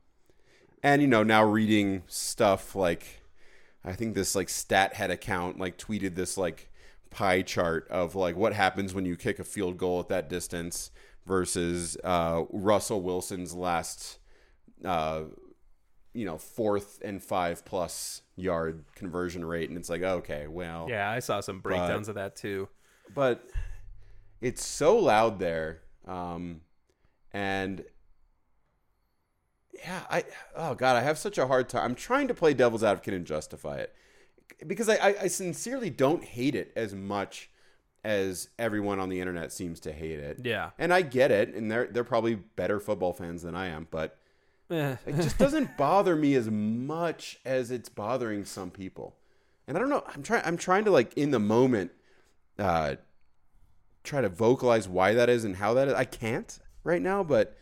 and 0.84 1.02
you 1.02 1.08
know, 1.08 1.24
now 1.24 1.44
reading 1.44 2.04
stuff 2.08 2.76
like, 2.76 3.22
I 3.84 3.94
think 3.94 4.16
this 4.16 4.36
like 4.36 4.50
stat 4.50 4.94
head 4.94 5.12
account 5.12 5.60
like 5.60 5.78
tweeted 5.78 6.16
this 6.16 6.38
like 6.38 6.72
pie 7.10 7.42
chart 7.42 7.88
of 7.90 8.16
like 8.16 8.36
what 8.36 8.54
happens 8.54 8.94
when 8.94 9.06
you 9.06 9.16
kick 9.16 9.38
a 9.38 9.44
field 9.44 9.78
goal 9.78 10.00
at 10.00 10.08
that 10.08 10.30
distance 10.30 10.92
versus 11.26 11.98
uh, 12.04 12.44
Russell 12.50 13.02
Wilson's 13.02 13.54
last, 13.54 14.18
uh, 14.86 15.24
you 16.14 16.26
know, 16.26 16.38
fourth 16.38 17.00
and 17.04 17.24
five 17.24 17.64
plus 17.66 18.22
yard 18.36 18.84
conversion 18.96 19.46
rate, 19.46 19.70
and 19.70 19.78
it's 19.78 19.90
like 19.90 20.02
okay, 20.04 20.48
well, 20.48 20.88
yeah. 20.90 21.10
I 21.10 21.20
saw 21.20 21.40
some 21.40 21.60
breakdowns 21.60 22.08
of 22.08 22.16
that 22.16 22.36
too. 22.36 22.68
but 23.14 23.44
it's 24.42 24.66
so 24.66 24.98
loud 24.98 25.38
there 25.38 25.82
um 26.08 26.62
and 27.32 27.84
yeah 29.86 30.02
i 30.10 30.24
oh 30.56 30.74
god 30.74 30.96
i 30.96 31.02
have 31.02 31.18
such 31.18 31.38
a 31.38 31.46
hard 31.48 31.70
time 31.70 31.84
i'm 31.84 31.96
trying 31.96 32.28
to 32.28 32.34
play 32.34 32.54
devil's 32.54 32.84
advocate 32.84 33.14
and 33.14 33.26
justify 33.26 33.78
it 33.78 33.94
because 34.66 34.90
i 34.90 34.96
i, 34.96 35.16
I 35.22 35.28
sincerely 35.28 35.90
don't 35.92 36.24
hate 36.24 36.56
it 36.56 36.72
as 36.76 36.94
much 36.96 37.50
as 38.04 38.50
everyone 38.58 39.00
on 39.00 39.10
the 39.10 39.20
internet 39.20 39.52
seems 39.54 39.80
to 39.82 39.92
hate 39.94 40.20
it 40.20 40.40
Yeah, 40.44 40.72
and 40.80 40.92
i 40.92 41.04
get 41.04 41.30
it 41.30 41.54
and 41.54 41.72
they're 41.72 41.86
they're 41.86 42.04
probably 42.04 42.34
better 42.36 42.80
football 42.80 43.14
fans 43.14 43.44
than 43.44 43.56
i 43.56 43.68
am 43.68 43.88
but 43.92 44.18
Eh, 44.72 44.96
it 45.06 45.16
just 45.18 45.38
doesn't 45.38 45.78
bother 45.78 46.16
me 46.16 46.34
as 46.36 46.50
much 46.50 47.40
as 47.46 47.72
it's 47.72 47.90
bothering 47.90 48.46
some 48.46 48.72
people. 48.72 49.16
And 49.68 49.78
I 49.78 49.80
don't 49.80 49.90
know. 49.90 50.04
I'm 50.14 50.24
trying. 50.24 50.44
I'm 50.46 50.58
trying 50.58 50.86
to 50.86 50.92
like 50.92 51.14
in 51.18 51.32
the 51.32 51.40
moment, 51.40 51.92
uh, 52.58 52.96
try 54.04 54.22
to 54.22 54.30
vocalize 54.30 54.88
why 54.88 55.14
that 55.14 55.30
is 55.30 55.44
and 55.44 55.58
how 55.58 55.74
that 55.76 55.88
is. 55.88 55.94
I 55.94 56.06
can't 56.06 56.58
right 56.84 57.02
now, 57.02 57.24
but 57.24 57.58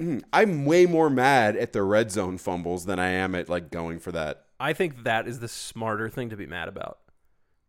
mm, 0.00 0.22
I'm 0.32 0.64
way 0.64 0.86
more 0.86 1.10
mad 1.10 1.56
at 1.56 1.72
the 1.72 1.82
red 1.82 2.10
zone 2.10 2.38
fumbles 2.38 2.84
than 2.84 2.98
I 2.98 3.08
am 3.08 3.34
at 3.34 3.48
like 3.48 3.70
going 3.70 3.98
for 3.98 4.12
that. 4.12 4.44
I 4.60 4.72
think 4.72 5.02
that 5.04 5.26
is 5.26 5.40
the 5.40 5.48
smarter 5.48 6.08
thing 6.08 6.30
to 6.30 6.36
be 6.36 6.46
mad 6.46 6.68
about 6.68 6.98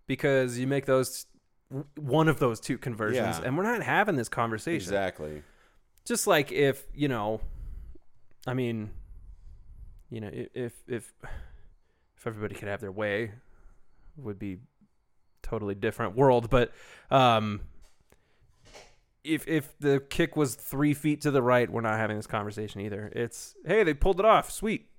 because 0.07 0.57
you 0.59 0.67
make 0.67 0.85
those 0.85 1.25
one 1.97 2.27
of 2.27 2.39
those 2.39 2.59
two 2.59 2.77
conversions, 2.77 3.39
Yeah. 3.39 3.45
and 3.45 3.57
we're 3.57 3.63
not 3.63 3.81
having 3.81 4.15
this 4.15 4.29
conversation. 4.29 4.87
Exactly. 4.87 5.41
Just 6.05 6.27
like 6.27 6.51
if 6.51 6.83
you 6.93 7.07
know, 7.07 7.41
I 8.45 8.53
mean, 8.53 8.91
you 10.09 10.21
know, 10.21 10.29
if 10.31 10.73
if 10.87 11.13
if 12.17 12.27
everybody 12.27 12.55
could 12.55 12.67
have 12.67 12.81
their 12.81 12.91
way, 12.91 13.23
it 13.23 14.23
would 14.23 14.39
be 14.39 14.59
totally 15.41 15.75
different 15.75 16.15
world. 16.15 16.49
But 16.49 16.71
um, 17.09 17.61
if 19.23 19.47
if 19.47 19.77
the 19.79 19.99
kick 19.99 20.35
was 20.35 20.55
three 20.55 20.93
feet 20.93 21.21
to 21.21 21.31
the 21.31 21.41
right, 21.41 21.69
we're 21.69 21.81
not 21.81 21.97
having 21.97 22.17
this 22.17 22.27
conversation 22.27 22.81
either. 22.81 23.11
It's 23.15 23.55
hey, 23.65 23.83
they 23.83 23.93
pulled 23.93 24.19
it 24.19 24.25
off, 24.25 24.51
sweet. 24.51 24.89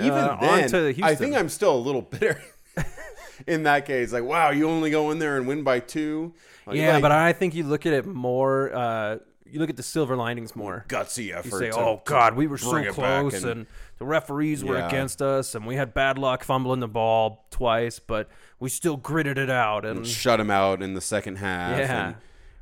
Even 0.00 0.18
Uh, 0.18 0.36
then, 0.40 0.94
I 1.02 1.14
think 1.14 1.36
I'm 1.36 1.48
still 1.48 1.76
a 1.76 1.78
little 1.78 2.02
bitter. 2.02 2.42
in 3.46 3.64
that 3.64 3.86
case, 3.86 4.12
like, 4.12 4.24
wow, 4.24 4.50
you 4.50 4.68
only 4.68 4.90
go 4.90 5.10
in 5.10 5.18
there 5.18 5.36
and 5.36 5.46
win 5.46 5.62
by 5.62 5.80
two. 5.80 6.34
Like, 6.66 6.76
Yeah, 6.76 6.94
like, 6.94 7.02
but 7.02 7.12
I 7.12 7.32
think 7.32 7.54
you 7.54 7.64
look 7.64 7.86
at 7.86 7.92
it 7.92 8.06
more. 8.06 8.74
Uh, 8.74 9.18
you 9.44 9.58
look 9.60 9.70
at 9.70 9.76
the 9.76 9.82
silver 9.82 10.16
linings 10.16 10.54
more. 10.56 10.84
gutsy 10.88 11.32
effort. 11.32 11.44
You 11.52 11.58
say, 11.58 11.70
to- 11.70 11.76
"Oh 11.78 12.02
God, 12.04 12.34
we 12.36 12.46
were 12.46 12.58
so 12.58 12.70
bring 12.70 12.84
it 12.84 12.96
back 12.96 13.20
close, 13.22 13.44
and, 13.44 13.66
the 13.98 14.04
referees 14.06 14.64
were 14.64 14.78
Yeah. 14.78 14.88
against 14.88 15.22
us, 15.22 15.54
and 15.54 15.64
we 15.66 15.76
had 15.76 15.94
bad 15.94 16.18
luck 16.18 16.42
fumbling 16.42 16.80
the 16.80 16.88
ball 16.88 17.46
twice, 17.50 17.98
but 18.00 18.28
we 18.58 18.68
still 18.68 18.96
gritted 18.96 19.38
it 19.38 19.50
out." 19.50 19.84
And 19.84 20.06
shut 20.06 20.40
him 20.40 20.50
out 20.50 20.82
in 20.82 20.94
the 20.94 21.00
second 21.00 21.36
half. 21.36 21.78
Yeah. 21.78 22.06
and- 22.08 22.16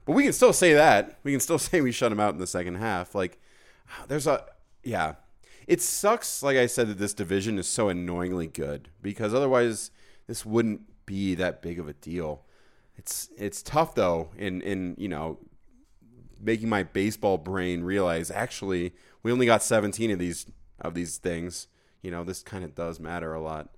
but 0.07 0.13
we 0.15 0.25
can 0.25 0.33
still 0.33 0.53
say 0.53 0.73
that. 0.75 1.19
We 1.23 1.31
can 1.33 1.41
still 1.41 1.59
say 1.69 1.81
we 1.81 1.93
shut 1.93 2.11
him 2.13 2.21
out 2.21 2.35
in 2.35 2.41
the 2.41 2.47
second 2.47 2.77
half. 2.77 3.15
Like, 3.15 3.39
there's 4.09 4.27
a, 4.27 4.45
yeah. 4.83 5.15
It 5.67 5.81
sucks, 5.81 6.43
like 6.43 6.57
I 6.57 6.67
said, 6.67 6.89
that 6.89 6.99
this 6.99 7.15
division 7.15 7.59
is 7.59 7.69
so 7.69 7.89
annoyingly 7.89 8.49
good 8.49 8.89
because 9.03 9.33
otherwise 9.33 9.91
this 10.27 10.45
wouldn't 10.45 10.83
be 11.07 11.35
that 11.37 11.63
big 11.63 11.79
of 11.79 11.87
a 11.89 11.93
deal. 11.93 12.45
It's 12.97 13.29
it's 13.39 13.63
tough 13.63 13.95
though 13.95 14.31
in 14.37 14.61
in 14.63 14.95
you 14.99 15.09
know 15.09 15.39
making 16.41 16.69
my 16.69 16.83
baseball 16.83 17.39
brain 17.39 17.83
realize 17.83 18.31
actually 18.31 18.95
we 19.23 19.31
only 19.33 19.47
got 19.47 19.63
17 19.63 20.11
of 20.11 20.19
these 20.19 20.47
of 20.81 20.95
these 20.95 21.19
things. 21.19 21.69
You 22.03 22.11
know, 22.11 22.25
this 22.25 22.43
kind 22.43 22.65
of 22.65 22.75
does 22.75 22.99
matter 22.99 23.35
a 23.35 23.41
lot. 23.43 23.69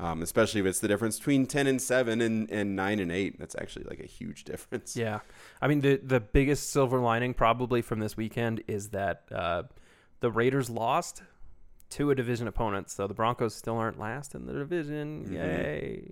Um, 0.00 0.22
especially 0.22 0.60
if 0.60 0.66
it's 0.66 0.78
the 0.78 0.86
difference 0.86 1.18
between 1.18 1.46
10 1.46 1.66
and 1.66 1.82
7 1.82 2.20
and, 2.20 2.48
and 2.52 2.76
9 2.76 3.00
and 3.00 3.10
8. 3.10 3.36
That's 3.40 3.56
actually 3.56 3.84
like 3.86 3.98
a 3.98 4.06
huge 4.06 4.44
difference. 4.52 4.96
yeah, 4.96 5.20
I 5.60 5.66
mean 5.68 5.80
the 5.80 5.96
the 6.02 6.20
biggest 6.20 6.70
silver 6.70 7.00
lining 7.00 7.34
probably 7.34 7.82
from 7.82 7.98
this 7.98 8.16
weekend 8.16 8.62
is 8.68 8.90
that 8.90 9.24
uh, 9.32 9.64
the 10.20 10.30
Raiders 10.30 10.70
lost 10.70 11.22
to 11.90 12.10
a 12.10 12.14
division 12.14 12.46
opponent, 12.46 12.90
so 12.90 13.06
the 13.08 13.14
Broncos 13.14 13.54
still 13.54 13.76
aren't 13.76 13.98
last 13.98 14.34
in 14.34 14.46
the 14.46 14.52
division. 14.52 15.24
Mhm. 15.26 15.32
Yay! 15.32 16.10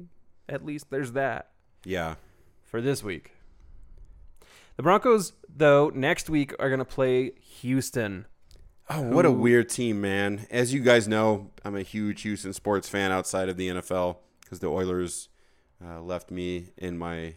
At 0.48 0.64
least 0.64 0.90
there's 0.90 1.12
that. 1.12 1.50
Yeah. 1.84 2.14
for 2.64 2.80
this 2.80 3.04
week. 3.04 3.32
The 4.76 4.82
Broncos, 4.82 5.32
though, 5.48 5.90
next 5.94 6.28
week 6.28 6.54
are 6.58 6.68
going 6.68 6.80
to 6.80 6.84
play 6.84 7.32
Houston. 7.60 8.26
Oh, 8.90 9.00
what 9.00 9.24
a 9.24 9.30
weird 9.30 9.70
team, 9.70 10.02
man. 10.02 10.46
As 10.50 10.74
you 10.74 10.80
guys 10.80 11.08
know, 11.08 11.50
I'm 11.64 11.74
a 11.74 11.82
huge 11.82 12.22
Houston 12.22 12.52
sports 12.52 12.86
fan 12.88 13.10
outside 13.10 13.48
of 13.48 13.56
the 13.56 13.68
NFL 13.68 14.18
because 14.42 14.60
the 14.60 14.68
Oilers 14.68 15.28
uh, 15.84 16.02
left 16.02 16.30
me 16.30 16.72
in 16.76 16.98
my 16.98 17.36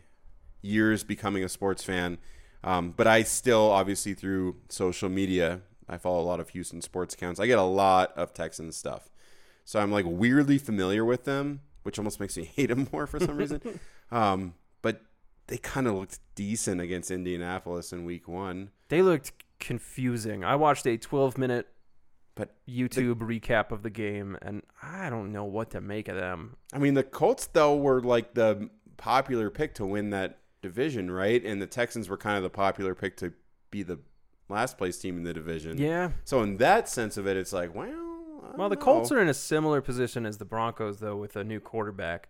years 0.61 1.05
becoming 1.05 1.43
a 1.43 1.49
sports 1.49 1.81
fan. 1.81 2.17
Um, 2.61 2.93
but 2.95 3.07
I 3.07 3.23
still, 3.23 3.71
obviously, 3.71 4.13
through 4.13 4.57
social 4.67 5.07
media, 5.07 5.61
I 5.87 5.97
follow 5.97 6.21
a 6.21 6.27
lot 6.27 6.41
of 6.41 6.49
Houston 6.49 6.81
sports 6.81 7.13
accounts. 7.13 7.39
I 7.39 7.47
get 7.47 7.57
a 7.57 7.63
lot 7.63 8.11
of 8.17 8.33
Texans 8.33 8.75
stuff. 8.75 9.09
So 9.63 9.79
I'm 9.79 9.93
like 9.93 10.05
weirdly 10.05 10.57
familiar 10.57 11.05
with 11.05 11.23
them, 11.23 11.61
which 11.83 11.97
almost 11.97 12.19
makes 12.19 12.35
me 12.35 12.43
hate 12.55 12.67
them 12.67 12.89
more 12.91 13.07
for 13.07 13.19
some 13.19 13.37
reason. 13.37 13.79
Um, 14.11 14.55
but 14.81 15.03
they 15.49 15.57
kind 15.57 15.87
of 15.87 15.95
looked 15.95 16.19
decent 16.35 16.79
against 16.79 17.11
Indianapolis 17.11 17.91
in 17.91 18.05
week 18.05 18.27
one. 18.27 18.69
They 18.87 19.01
looked 19.01 19.33
confusing. 19.59 20.43
I 20.43 20.55
watched 20.55 20.87
a 20.87 20.97
12 20.97 21.37
minute 21.37 21.67
But 22.35 22.55
YouTube 22.69 23.15
recap 23.17 23.71
of 23.71 23.83
the 23.83 23.89
game, 23.89 24.37
and 24.41 24.63
I 24.81 25.09
don't 25.09 25.33
know 25.33 25.43
what 25.43 25.71
to 25.71 25.81
make 25.81 26.07
of 26.07 26.15
them. 26.15 26.55
I 26.71 26.77
mean, 26.77 26.93
the 26.93 27.03
Colts 27.03 27.47
though 27.47 27.75
were 27.75 28.01
like 28.01 28.33
the 28.33 28.69
popular 28.95 29.49
pick 29.49 29.73
to 29.75 29.85
win 29.85 30.11
that 30.11 30.39
division, 30.61 31.11
right? 31.11 31.43
And 31.43 31.61
the 31.61 31.67
Texans 31.67 32.07
were 32.07 32.15
kind 32.15 32.37
of 32.37 32.43
the 32.43 32.49
popular 32.49 32.95
pick 32.95 33.17
to 33.17 33.33
be 33.71 33.83
the 33.83 33.99
last 34.47 34.77
place 34.77 34.97
team 34.99 35.17
in 35.17 35.23
the 35.23 35.33
division. 35.33 35.77
Yeah. 35.77 36.11
So 36.23 36.41
in 36.41 36.57
that 36.57 36.87
sense 36.87 37.17
of 37.17 37.27
it, 37.27 37.35
it's 37.35 37.51
like, 37.51 37.75
well, 37.75 37.89
I 37.89 38.55
Well, 38.57 38.69
the 38.69 38.75
don't 38.75 38.83
Colts 38.83 39.11
are 39.11 39.21
in 39.21 39.29
a 39.29 39.33
similar 39.33 39.81
position 39.81 40.25
as 40.25 40.37
the 40.37 40.45
Broncos, 40.45 40.99
though, 40.99 41.15
with 41.15 41.35
a 41.35 41.43
new 41.43 41.59
quarterback. 41.59 42.29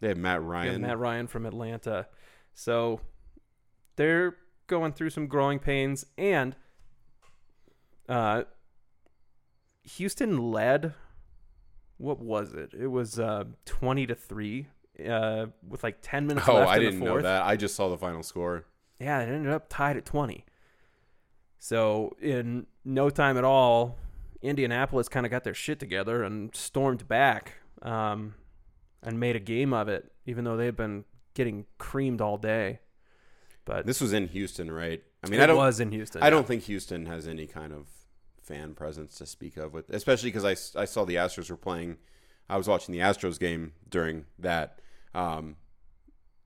They 0.00 0.08
have 0.08 0.16
Matt 0.16 0.42
Ryan. 0.42 0.82
Matt 0.82 0.98
Ryan 0.98 1.26
from 1.26 1.46
Atlanta. 1.46 2.08
So 2.54 3.00
they're 3.96 4.36
going 4.66 4.92
through 4.92 5.10
some 5.10 5.26
growing 5.26 5.58
pains, 5.58 6.06
and 6.18 6.56
uh, 8.08 8.44
Houston 9.82 10.50
led. 10.50 10.94
What 11.96 12.18
was 12.18 12.54
it? 12.54 12.72
It 12.78 12.86
was 12.86 13.18
uh, 13.18 13.44
twenty 13.66 14.06
to 14.06 14.14
three 14.14 14.68
uh, 15.06 15.46
with 15.66 15.82
like 15.82 15.98
ten 16.02 16.26
minutes 16.26 16.48
oh, 16.48 16.54
left 16.54 16.70
I 16.70 16.76
in 16.76 16.82
didn't 16.82 17.00
the 17.00 17.04
know 17.04 17.20
that. 17.20 17.42
I 17.44 17.56
just 17.56 17.74
saw 17.74 17.88
the 17.88 17.98
final 17.98 18.22
score. 18.22 18.64
Yeah, 19.00 19.20
it 19.22 19.28
ended 19.30 19.52
up 19.52 19.66
tied 19.70 19.96
at 19.96 20.04
20. 20.04 20.44
So, 21.58 22.16
in 22.20 22.66
no 22.84 23.08
time 23.10 23.38
at 23.38 23.44
all, 23.44 23.96
Indianapolis 24.42 25.08
kind 25.08 25.24
of 25.24 25.32
got 25.32 25.42
their 25.42 25.54
shit 25.54 25.80
together 25.80 26.22
and 26.22 26.54
stormed 26.54 27.08
back 27.08 27.54
um, 27.82 28.34
and 29.02 29.18
made 29.18 29.36
a 29.36 29.40
game 29.40 29.72
of 29.72 29.88
it, 29.88 30.12
even 30.26 30.44
though 30.44 30.56
they've 30.56 30.76
been 30.76 31.04
getting 31.34 31.66
creamed 31.78 32.20
all 32.20 32.36
day. 32.36 32.80
But 33.64 33.86
This 33.86 34.00
was 34.00 34.12
in 34.12 34.28
Houston, 34.28 34.70
right? 34.70 35.02
I 35.22 35.28
mean, 35.28 35.40
it 35.40 35.44
I 35.44 35.46
don't. 35.46 35.56
was 35.56 35.80
in 35.80 35.92
Houston. 35.92 36.22
I 36.22 36.30
don't 36.30 36.46
think 36.46 36.62
Houston 36.64 37.06
has 37.06 37.28
any 37.28 37.46
kind 37.46 37.72
of 37.72 37.86
fan 38.42 38.74
presence 38.74 39.16
to 39.18 39.26
speak 39.26 39.56
of, 39.56 39.72
with 39.72 39.90
especially 39.90 40.30
because 40.30 40.44
I, 40.76 40.80
I 40.80 40.84
saw 40.86 41.04
the 41.04 41.16
Astros 41.16 41.50
were 41.50 41.56
playing. 41.56 41.98
I 42.48 42.56
was 42.56 42.66
watching 42.66 42.92
the 42.92 42.98
Astros 43.00 43.38
game 43.38 43.72
during 43.88 44.24
that. 44.38 44.80
Um, 45.14 45.56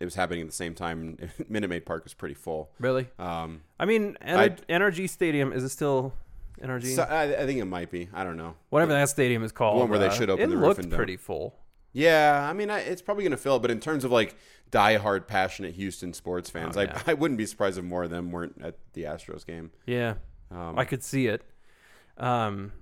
it 0.01 0.05
was 0.05 0.17
happening 0.17 0.43
at 0.43 0.49
the 0.49 0.55
same 0.55 0.75
time. 0.75 1.17
Minute 1.49 1.71
Maid 1.71 1.87
Park 1.87 2.05
was 2.05 2.13
pretty 2.15 2.35
full. 2.35 2.71
Really? 2.79 3.09
Um, 3.19 3.63
I 3.79 3.87
mean, 3.87 4.19
I- 4.21 4.51
NRG 4.69 5.09
Stadium, 5.09 5.53
is 5.53 5.63
it 5.65 5.69
still 5.71 6.13
NRG? 6.61 6.95
so 6.95 7.05
I, 7.05 7.23
I 7.43 7.47
think 7.47 7.59
it 7.61 7.65
might 7.65 7.91
be. 7.91 8.09
I 8.13 8.25
don't 8.25 8.37
know. 8.37 8.55
Whatever 8.71 8.93
that 8.93 9.09
stadium 9.09 9.43
is 9.45 9.53
called. 9.53 9.79
one 9.79 9.89
where 9.89 9.99
they 9.99 10.09
uh, 10.09 10.13
should 10.13 10.29
open 10.31 10.45
it 10.45 10.49
the 10.51 10.57
roof 10.57 10.79
looked 10.79 10.91
pretty 10.91 11.17
full. 11.17 11.55
Yeah, 11.95 12.47
I 12.47 12.53
mean, 12.53 12.69
I, 12.71 12.81
it's 12.81 13.01
probably 13.01 13.25
going 13.25 13.31
to 13.31 13.37
fill. 13.39 13.59
But 13.61 13.71
in 13.71 13.81
terms 13.81 14.05
of 14.05 14.11
like 14.11 14.37
diehard, 14.71 15.27
passionate 15.27 15.75
Houston 15.77 16.13
sports 16.13 16.51
fans, 16.51 16.77
Oh, 16.77 16.83
yeah. 16.83 17.01
I, 17.07 17.11
I 17.13 17.15
wouldn't 17.15 17.39
be 17.39 17.47
surprised 17.47 17.79
if 17.79 17.85
more 17.85 18.03
of 18.05 18.11
them 18.11 18.31
weren't 18.33 18.61
at 18.63 18.77
the 18.93 19.05
Astros 19.05 19.47
game. 19.47 19.71
Yeah. 19.87 20.15
Um, 20.51 20.79
I 20.79 20.85
could 20.85 21.03
see 21.03 21.29
it. 21.29 21.43
Um, 22.19 22.73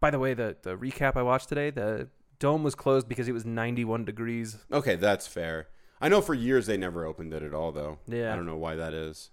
by 0.00 0.10
the 0.10 0.18
way, 0.18 0.32
the 0.34 0.56
the 0.62 0.76
recap 0.76 1.16
I 1.16 1.22
watched 1.22 1.48
today, 1.48 1.70
the 1.70 2.08
dome 2.38 2.62
was 2.62 2.74
closed 2.74 3.08
because 3.08 3.28
it 3.28 3.32
was 3.32 3.44
91 3.44 4.04
degrees. 4.04 4.56
okay, 4.72 4.94
that's 4.94 5.26
fair. 5.26 5.68
I 6.00 6.08
know 6.08 6.20
for 6.20 6.34
years 6.34 6.66
they 6.66 6.76
never 6.76 7.04
opened 7.04 7.34
it 7.34 7.42
at 7.42 7.52
all, 7.52 7.72
though. 7.72 7.98
Yeah. 8.06 8.32
I 8.32 8.36
don't 8.36 8.46
know 8.46 8.56
why 8.56 8.76
that 8.76 8.94
is. 8.94 9.30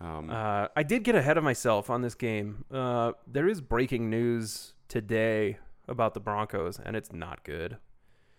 Um, 0.00 0.28
Uh, 0.30 0.66
I 0.74 0.82
did 0.82 1.04
get 1.04 1.14
ahead 1.14 1.38
of 1.38 1.44
myself 1.44 1.88
on 1.90 2.02
this 2.02 2.16
game. 2.16 2.64
Uh, 2.72 3.12
there 3.28 3.46
is 3.46 3.60
breaking 3.60 4.10
news 4.10 4.74
today 4.88 5.58
about 5.88 6.14
the 6.14 6.20
Broncos, 6.20 6.78
and 6.78 6.96
it's 6.96 7.12
not 7.12 7.44
good. 7.44 7.76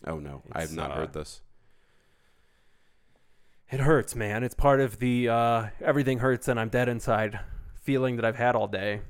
oh 0.05 0.19
no, 0.19 0.43
I 0.51 0.61
have 0.61 0.73
not 0.73 0.91
uh, 0.91 0.95
heard 0.95 1.13
this. 1.13 1.41
It 3.71 3.79
hurts, 3.79 4.15
man. 4.15 4.43
It's 4.43 4.53
part 4.53 4.79
of 4.79 4.99
the 4.99 5.29
uh, 5.29 5.67
everything 5.81 6.19
hurts 6.19 6.47
and 6.47 6.59
I'm 6.59 6.69
dead 6.69 6.89
inside 6.89 7.39
feeling 7.81 8.17
that 8.17 8.25
I've 8.25 8.35
had 8.35 8.55
all 8.55 8.67
day. 8.67 9.01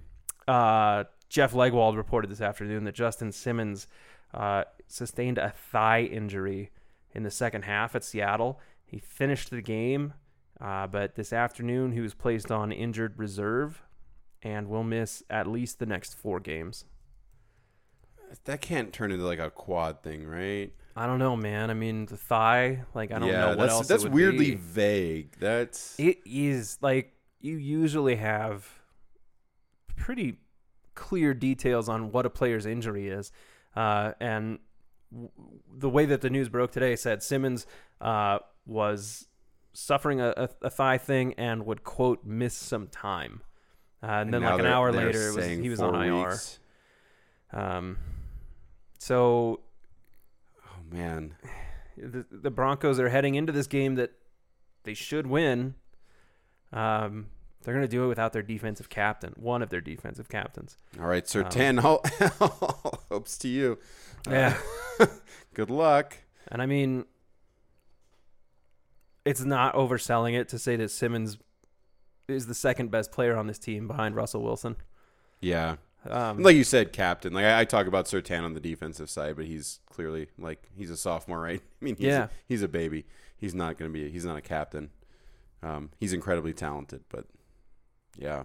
Uh, 0.47 1.03
Jeff 1.29 1.53
Legwold 1.53 1.97
reported 1.97 2.29
this 2.29 2.41
afternoon 2.41 2.83
that 2.85 2.95
Justin 2.95 3.31
Simmons 3.31 3.87
uh, 4.33 4.63
sustained 4.87 5.37
a 5.37 5.49
thigh 5.49 6.03
injury 6.03 6.71
in 7.11 7.23
the 7.23 7.31
second 7.31 7.63
half 7.63 7.95
at 7.95 8.03
Seattle. 8.03 8.59
He 8.85 8.99
finished 8.99 9.49
the 9.49 9.61
game, 9.61 10.13
uh, 10.61 10.87
but 10.87 11.15
this 11.15 11.33
afternoon 11.33 11.91
he 11.91 11.99
was 12.01 12.13
placed 12.13 12.51
on 12.51 12.71
injured 12.71 13.17
reserve 13.17 13.83
and 14.41 14.67
will 14.67 14.83
miss 14.83 15.23
at 15.29 15.47
least 15.47 15.79
the 15.79 15.85
next 15.85 16.13
four 16.15 16.39
games. 16.39 16.85
That 18.45 18.61
can't 18.61 18.91
turn 18.91 19.11
into 19.11 19.25
like 19.25 19.39
a 19.39 19.49
quad 19.49 20.03
thing, 20.03 20.27
right? 20.27 20.71
I 20.95 21.07
don't 21.07 21.19
know, 21.19 21.35
man. 21.35 21.69
I 21.69 21.73
mean, 21.73 22.05
the 22.05 22.17
thigh, 22.17 22.83
like 22.93 23.11
I 23.11 23.19
don't 23.19 23.29
yeah, 23.29 23.39
know 23.39 23.47
what 23.49 23.57
that's 23.59 23.71
else. 23.71 23.85
it 23.85 23.89
that's 23.89 24.05
weirdly 24.05 24.51
be. 24.51 24.55
vague. 24.55 25.35
That's 25.39 25.99
It 25.99 26.19
is 26.25 26.77
like 26.81 27.13
you 27.39 27.57
usually 27.57 28.15
have 28.15 28.67
pretty 29.95 30.37
clear 30.93 31.33
details 31.33 31.89
on 31.89 32.11
what 32.11 32.25
a 32.25 32.29
player's 32.29 32.65
injury 32.65 33.07
is, 33.07 33.31
uh, 33.75 34.11
and 34.19 34.59
w- 35.11 35.31
the 35.75 35.89
way 35.89 36.05
that 36.05 36.21
the 36.21 36.29
news 36.29 36.47
broke 36.47 36.71
today 36.71 36.95
said 36.95 37.23
Simmons 37.23 37.65
uh, 37.99 38.39
was 38.67 39.27
suffering 39.73 40.21
a, 40.21 40.49
a, 40.61 40.69
thigh 40.69 40.99
thing 40.99 41.33
and 41.33 41.65
would 41.65 41.83
quote 41.83 42.23
miss 42.23 42.53
some 42.53 42.87
time, 42.87 43.41
uh, 44.03 44.07
and, 44.07 44.31
then 44.31 44.43
like 44.43 44.59
an 44.59 44.67
hour 44.67 44.91
later 44.91 45.29
it 45.29 45.35
was, 45.35 45.45
he 45.47 45.69
was 45.69 45.81
on 45.81 45.95
IR. 45.95 46.37
Um, 47.51 47.97
so 49.03 49.59
Oh 50.65 50.79
man, 50.95 51.35
the, 51.97 52.25
the 52.31 52.49
Broncos 52.51 52.99
are 52.99 53.09
heading 53.09 53.35
into 53.35 53.51
this 53.51 53.67
game 53.67 53.95
that 53.95 54.11
they 54.83 54.93
should 54.93 55.27
win. 55.27 55.75
Um, 56.71 57.27
they're 57.63 57.73
going 57.73 57.85
to 57.85 57.91
do 57.91 58.03
it 58.05 58.07
without 58.07 58.33
their 58.33 58.41
defensive 58.41 58.89
captain, 58.89 59.33
one 59.37 59.61
of 59.61 59.69
their 59.69 59.81
defensive 59.81 60.27
captains. 60.29 60.77
all 60.99 61.05
right, 61.07 61.27
Sir 61.27 61.43
Um, 61.43 61.49
Tan. 61.49 61.79
all 61.79 62.03
hopes 63.11 63.37
to 63.39 63.47
you. 63.47 63.77
Yeah. 64.29 64.57
Uh, 64.99 65.05
good 65.53 65.69
luck. 65.69 66.17
And 66.49 66.61
I 66.61 66.65
mean, 66.65 67.05
it's 69.25 69.41
not 69.41 69.75
overselling 69.75 70.37
it 70.39 70.49
to 70.49 70.59
say 70.59 70.75
that 70.75 70.91
Simmons 70.91 71.37
is 72.27 72.47
the 72.47 72.53
second 72.55 72.91
best 72.91 73.11
player 73.11 73.37
on 73.37 73.47
this 73.47 73.59
team 73.59 73.87
behind 73.87 74.15
Russell 74.15 74.43
Wilson. 74.43 74.75
Yeah, 75.41 75.75
Um, 76.09 76.41
like 76.43 76.55
you 76.55 76.63
said, 76.63 76.91
captain. 76.93 77.33
Like 77.33 77.45
I, 77.45 77.61
I 77.61 77.65
talk 77.65 77.87
about 77.87 78.05
Surtain 78.05 78.43
on 78.43 78.53
the 78.53 78.59
defensive 78.59 79.09
side, 79.09 79.35
but 79.35 79.45
he's 79.45 79.79
clearly 79.89 80.27
like 80.37 80.69
he's 80.75 80.89
a 80.89 80.97
sophomore, 80.97 81.39
right? 81.39 81.61
I 81.81 81.85
mean, 81.85 81.95
he's 81.95 82.07
Yeah. 82.07 82.23
a, 82.25 82.29
he's 82.47 82.61
a 82.61 82.67
baby. 82.67 83.05
He's 83.37 83.53
not 83.55 83.77
going 83.77 83.91
to 83.91 83.93
be. 83.93 84.09
He's 84.09 84.25
not 84.25 84.37
a 84.37 84.41
captain. 84.41 84.89
Um, 85.61 85.91
he's 85.99 86.11
incredibly 86.13 86.53
talented, 86.53 87.03
but 87.09 87.25
yeah. 88.17 88.43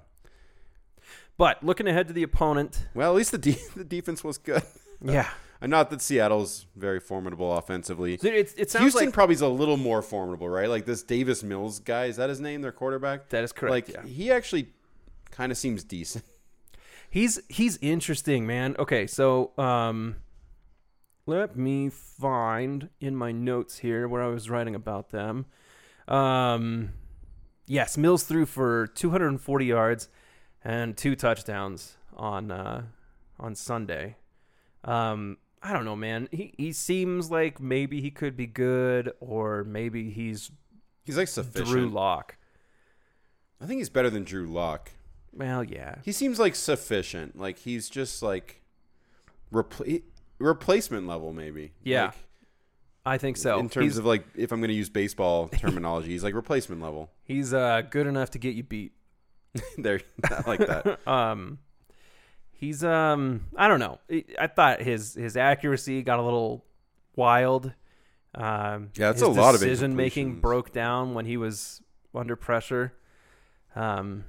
but 1.36 1.62
looking 1.64 1.86
ahead 1.88 2.06
to 2.08 2.14
the 2.14 2.22
opponent, 2.22 2.86
Well, 2.94 3.10
at 3.10 3.16
least 3.16 3.32
the 3.32 3.38
de- 3.38 3.58
the 3.76 3.84
defense 3.84 4.22
was 4.22 4.38
good. 4.38 4.62
yeah, 5.02 5.28
And 5.60 5.70
not 5.70 5.90
that 5.90 6.00
Seattle's 6.00 6.66
very 6.76 7.00
formidable 7.00 7.56
offensively. 7.56 8.18
So 8.18 8.28
it, 8.28 8.54
it 8.56 8.70
sounds 8.70 8.82
Houston 8.84 9.06
like 9.06 9.14
probably 9.14 9.34
is 9.34 9.40
a 9.40 9.48
little 9.48 9.76
more 9.76 10.02
formidable, 10.02 10.48
right? 10.48 10.68
Like 10.68 10.84
this 10.86 11.02
Davis 11.02 11.42
Mills 11.42 11.80
guy, 11.80 12.04
is 12.06 12.16
that 12.16 12.28
his 12.28 12.40
name? 12.40 12.62
Their 12.62 12.72
quarterback. 12.72 13.28
that 13.30 13.42
is 13.44 13.52
correct. 13.52 13.70
like 13.70 13.88
yeah. 13.88 14.02
he 14.08 14.30
actually 14.30 14.68
kind 15.30 15.50
of 15.52 15.58
seems 15.58 15.82
decent. 15.84 16.24
He's 17.10 17.40
he's 17.48 17.78
interesting, 17.80 18.46
man. 18.46 18.76
Okay, 18.78 19.06
so 19.06 19.52
um 19.58 20.16
let 21.26 21.56
me 21.56 21.90
find 21.90 22.88
in 23.00 23.16
my 23.16 23.32
notes 23.32 23.78
here 23.78 24.08
where 24.08 24.22
I 24.22 24.28
was 24.28 24.48
writing 24.50 24.74
about 24.74 25.10
them. 25.10 25.46
Um 26.06 26.90
yes, 27.66 27.96
Mills 27.96 28.24
threw 28.24 28.46
for 28.46 28.86
240 28.88 29.64
yards 29.66 30.08
and 30.62 30.96
two 30.96 31.16
touchdowns 31.16 31.96
on 32.16 32.50
uh 32.50 32.82
on 33.38 33.54
Sunday. 33.54 34.16
Um 34.84 35.38
I 35.62 35.72
don't 35.72 35.84
know, 35.84 35.96
man. 35.96 36.28
He 36.30 36.52
he 36.56 36.72
seems 36.72 37.30
like 37.30 37.58
maybe 37.60 38.00
he 38.00 38.10
could 38.10 38.36
be 38.36 38.46
good 38.46 39.12
or 39.20 39.64
maybe 39.64 40.10
he's 40.10 40.50
He's 41.04 41.16
like 41.16 41.28
sufficient. 41.28 41.68
Drew 41.70 41.88
Lock. 41.88 42.36
I 43.62 43.66
think 43.66 43.78
he's 43.78 43.88
better 43.88 44.10
than 44.10 44.24
Drew 44.24 44.46
Lock. 44.46 44.92
Well, 45.32 45.62
yeah. 45.64 45.96
He 46.04 46.12
seems 46.12 46.38
like 46.38 46.54
sufficient. 46.54 47.38
Like 47.38 47.58
he's 47.58 47.88
just 47.88 48.22
like 48.22 48.62
repl- 49.52 50.02
replacement 50.38 51.06
level, 51.06 51.32
maybe. 51.32 51.72
Yeah. 51.82 52.06
Like, 52.06 52.14
I 53.06 53.18
think 53.18 53.36
so. 53.38 53.58
in 53.58 53.68
terms 53.70 53.84
he's, 53.84 53.96
of 53.98 54.04
like, 54.04 54.24
if 54.36 54.52
I'm 54.52 54.60
going 54.60 54.68
to 54.68 54.74
use 54.74 54.90
baseball 54.90 55.48
terminology, 55.56 56.10
he's 56.10 56.24
like 56.24 56.34
replacement 56.34 56.82
level. 56.82 57.10
he's 57.24 57.54
uh 57.54 57.82
good 57.88 58.06
enough 58.06 58.30
to 58.32 58.38
get 58.38 58.54
you 58.54 58.62
beat. 58.62 58.92
there, 59.78 60.00
not 60.30 60.46
like 60.46 60.60
that. 60.60 60.98
um 61.08 61.58
he's 62.50 62.82
um 62.84 63.46
i 63.56 63.66
don't 63.68 63.78
know 63.78 63.98
I- 64.10 64.24
i 64.38 64.46
thought 64.48 64.82
his 64.82 65.14
his 65.14 65.36
accuracy 65.36 66.02
got 66.02 66.18
a 66.18 66.22
little 66.22 66.64
wild 67.16 67.72
um 68.34 68.90
Yeah, 68.96 69.10
it's 69.10 69.22
a 69.22 69.28
lot 69.28 69.54
of 69.54 69.60
decision 69.60 69.94
making 69.96 70.40
broke 70.40 70.72
down 70.72 71.14
when 71.14 71.24
he 71.24 71.36
was 71.36 71.80
under 72.14 72.34
pressure 72.36 72.92
um 73.76 74.24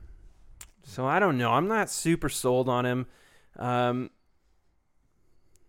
so 0.90 1.06
i 1.06 1.20
don't 1.20 1.38
know 1.38 1.52
i'm 1.52 1.68
not 1.68 1.90
super 1.90 2.30
sold 2.30 2.68
on 2.68 2.86
him 2.86 3.06
um 3.58 4.10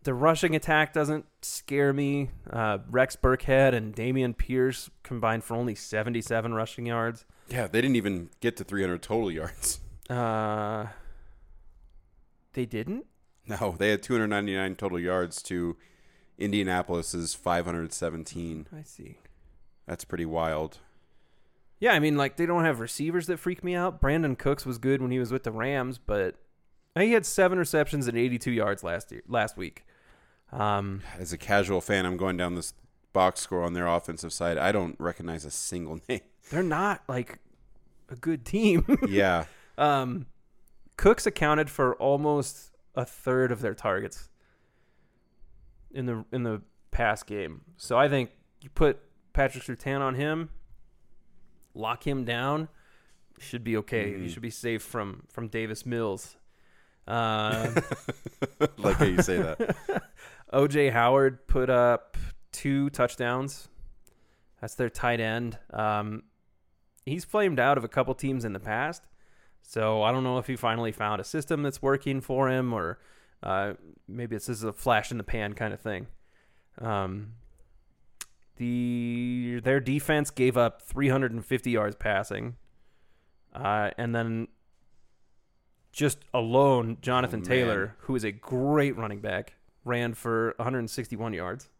the 0.03 0.15
rushing 0.15 0.57
attack 0.57 0.93
doesn't 0.93 1.27
scare 1.43 1.93
me. 1.93 2.31
Uh, 2.49 2.79
Rex 2.89 3.17
Burkhead 3.17 3.75
and 3.75 3.95
Dameon 3.95 4.37
Pierce 4.37 4.89
combined 5.03 5.45
for 5.45 5.55
only 5.55 5.75
77 5.75 6.55
rushing 6.55 6.87
yards. 6.87 7.25
Yeah, 7.49 7.67
they 7.67 7.81
didn't 7.81 7.97
even 7.97 8.31
get 8.41 8.57
to 8.57 8.65
300 8.65 9.03
total 9.03 9.31
yards. 9.31 9.81
Uh, 10.09 10.89
they 12.55 12.67
didn't. 12.67 13.07
No, 13.47 13.77
they 13.79 13.91
had 13.91 14.03
299 14.03 14.75
total 14.75 14.99
yards 14.99 15.41
to 15.45 15.77
Indianapolis's 16.37 17.33
517. 17.33 18.67
I 18.77 18.83
see. 18.83 19.19
That's 19.87 20.05
pretty 20.05 20.27
wild. 20.27 20.79
Yeah, 21.81 21.93
I 21.93 21.99
mean, 21.99 22.17
like 22.17 22.37
they 22.37 22.47
don't 22.47 22.65
have 22.65 22.79
receivers 22.79 23.27
that 23.27 23.39
freak 23.39 23.65
me 23.65 23.75
out. 23.75 24.01
Brandin 24.01 24.39
Cooks 24.39 24.65
was 24.67 24.79
good 24.79 25.01
when 25.01 25.11
he 25.11 25.19
was 25.19 25.33
with 25.33 25.45
the 25.45 25.51
Rams, 25.51 25.99
but 25.99 26.37
he 26.95 27.13
had 27.13 27.25
seven 27.25 27.59
receptions 27.59 28.07
and 28.07 28.17
82 28.19 28.51
yards 28.53 28.85
last 28.85 29.11
year, 29.11 29.23
last 29.27 29.57
week. 29.57 29.85
Um, 30.53 31.01
As 31.19 31.33
a 31.33 31.39
casual 31.39 31.81
fan, 31.81 32.05
I'm 32.05 32.17
going 32.19 32.37
down 32.37 32.55
this 32.55 32.75
box 33.13 33.41
score 33.41 33.63
on 33.63 33.73
their 33.73 33.87
offensive 33.87 34.33
side. 34.33 34.59
I 34.59 34.73
don't 34.73 34.95
recognize 35.01 35.45
a 35.45 35.51
single 35.51 36.01
name. 36.09 36.21
they're 36.51 36.63
not 36.63 37.03
like 37.09 37.39
a 38.11 38.17
good 38.17 38.45
team. 38.45 38.85
yeah. 39.09 39.45
um, 39.79 40.27
Cooks 40.97 41.25
accounted 41.27 41.71
for 41.71 41.95
almost 41.95 42.73
a 42.95 43.07
third 43.07 43.53
of 43.53 43.63
their 43.63 43.75
targets 43.75 44.29
in 45.93 46.05
the 46.07 46.25
in 46.31 46.43
the 46.43 46.61
past 46.91 47.27
game. 47.27 47.63
So 47.79 47.97
I 47.97 48.09
think 48.09 48.31
you 48.61 48.69
put 48.69 48.99
Patrick 49.33 49.65
Surtain 49.65 50.01
on 50.01 50.17
him, 50.17 50.51
lock 51.75 52.07
him 52.07 52.25
down, 52.25 52.69
should 53.39 53.65
be 53.65 53.77
okay. 53.79 54.13
Mhm. 54.13 54.23
You 54.23 54.29
should 54.29 54.43
be 54.43 54.51
safe 54.51 54.83
from 54.83 55.25
from 55.29 55.49
Davis 55.49 55.87
Mills. 55.87 56.37
Uh, 57.07 57.71
like 58.79 58.97
how 58.97 59.05
you 59.05 59.23
say 59.23 59.39
that. 59.39 59.77
OJ 60.53 60.93
Howard 60.93 61.47
put 61.47 61.71
up 61.71 62.17
two 62.53 62.91
touchdowns. 62.91 63.69
That's 64.61 64.75
their 64.75 64.91
tight 64.91 65.21
end. 65.21 65.59
Um, 65.73 66.25
he's 67.07 67.25
flamed 67.25 67.59
out 67.59 67.79
of 67.79 67.85
a 67.85 67.89
couple 67.89 68.15
teams 68.15 68.45
in 68.45 68.53
the 68.53 68.61
past, 68.61 69.03
so 69.63 70.03
I 70.03 70.13
don't 70.13 70.23
know 70.23 70.39
if 70.39 70.47
he 70.47 70.57
finally 70.57 70.93
found 70.93 71.21
a 71.21 71.25
system 71.25 71.63
that's 71.63 71.81
working 71.81 72.21
for 72.21 72.49
him, 72.51 72.73
or 72.73 72.99
uh, 73.43 73.73
maybe 74.07 74.37
this 74.37 74.49
is 74.49 74.63
a 74.63 74.73
flash 74.73 75.11
in 75.11 75.17
the 75.19 75.25
pan 75.25 75.55
kind 75.55 75.73
of 75.73 75.81
thing. 75.81 76.09
Um, 76.79 77.33
the 78.61 79.59
their 79.65 79.81
defense 79.81 80.31
gave 80.31 80.59
up 80.59 80.83
350 80.83 81.71
yards 81.71 81.97
passing, 81.97 82.57
uh, 83.55 83.91
and 83.97 84.15
then 84.15 84.49
just 85.93 86.19
alone, 86.35 86.99
Jonathan 87.01 87.41
Oh, 87.43 87.49
Taylor, 87.49 87.97
who 88.01 88.15
is 88.15 88.23
a 88.23 88.31
great 88.31 88.99
running 88.99 89.21
back, 89.21 89.55
ran 89.83 90.13
for 90.13 90.55
161 90.59 91.33
yards. 91.33 91.71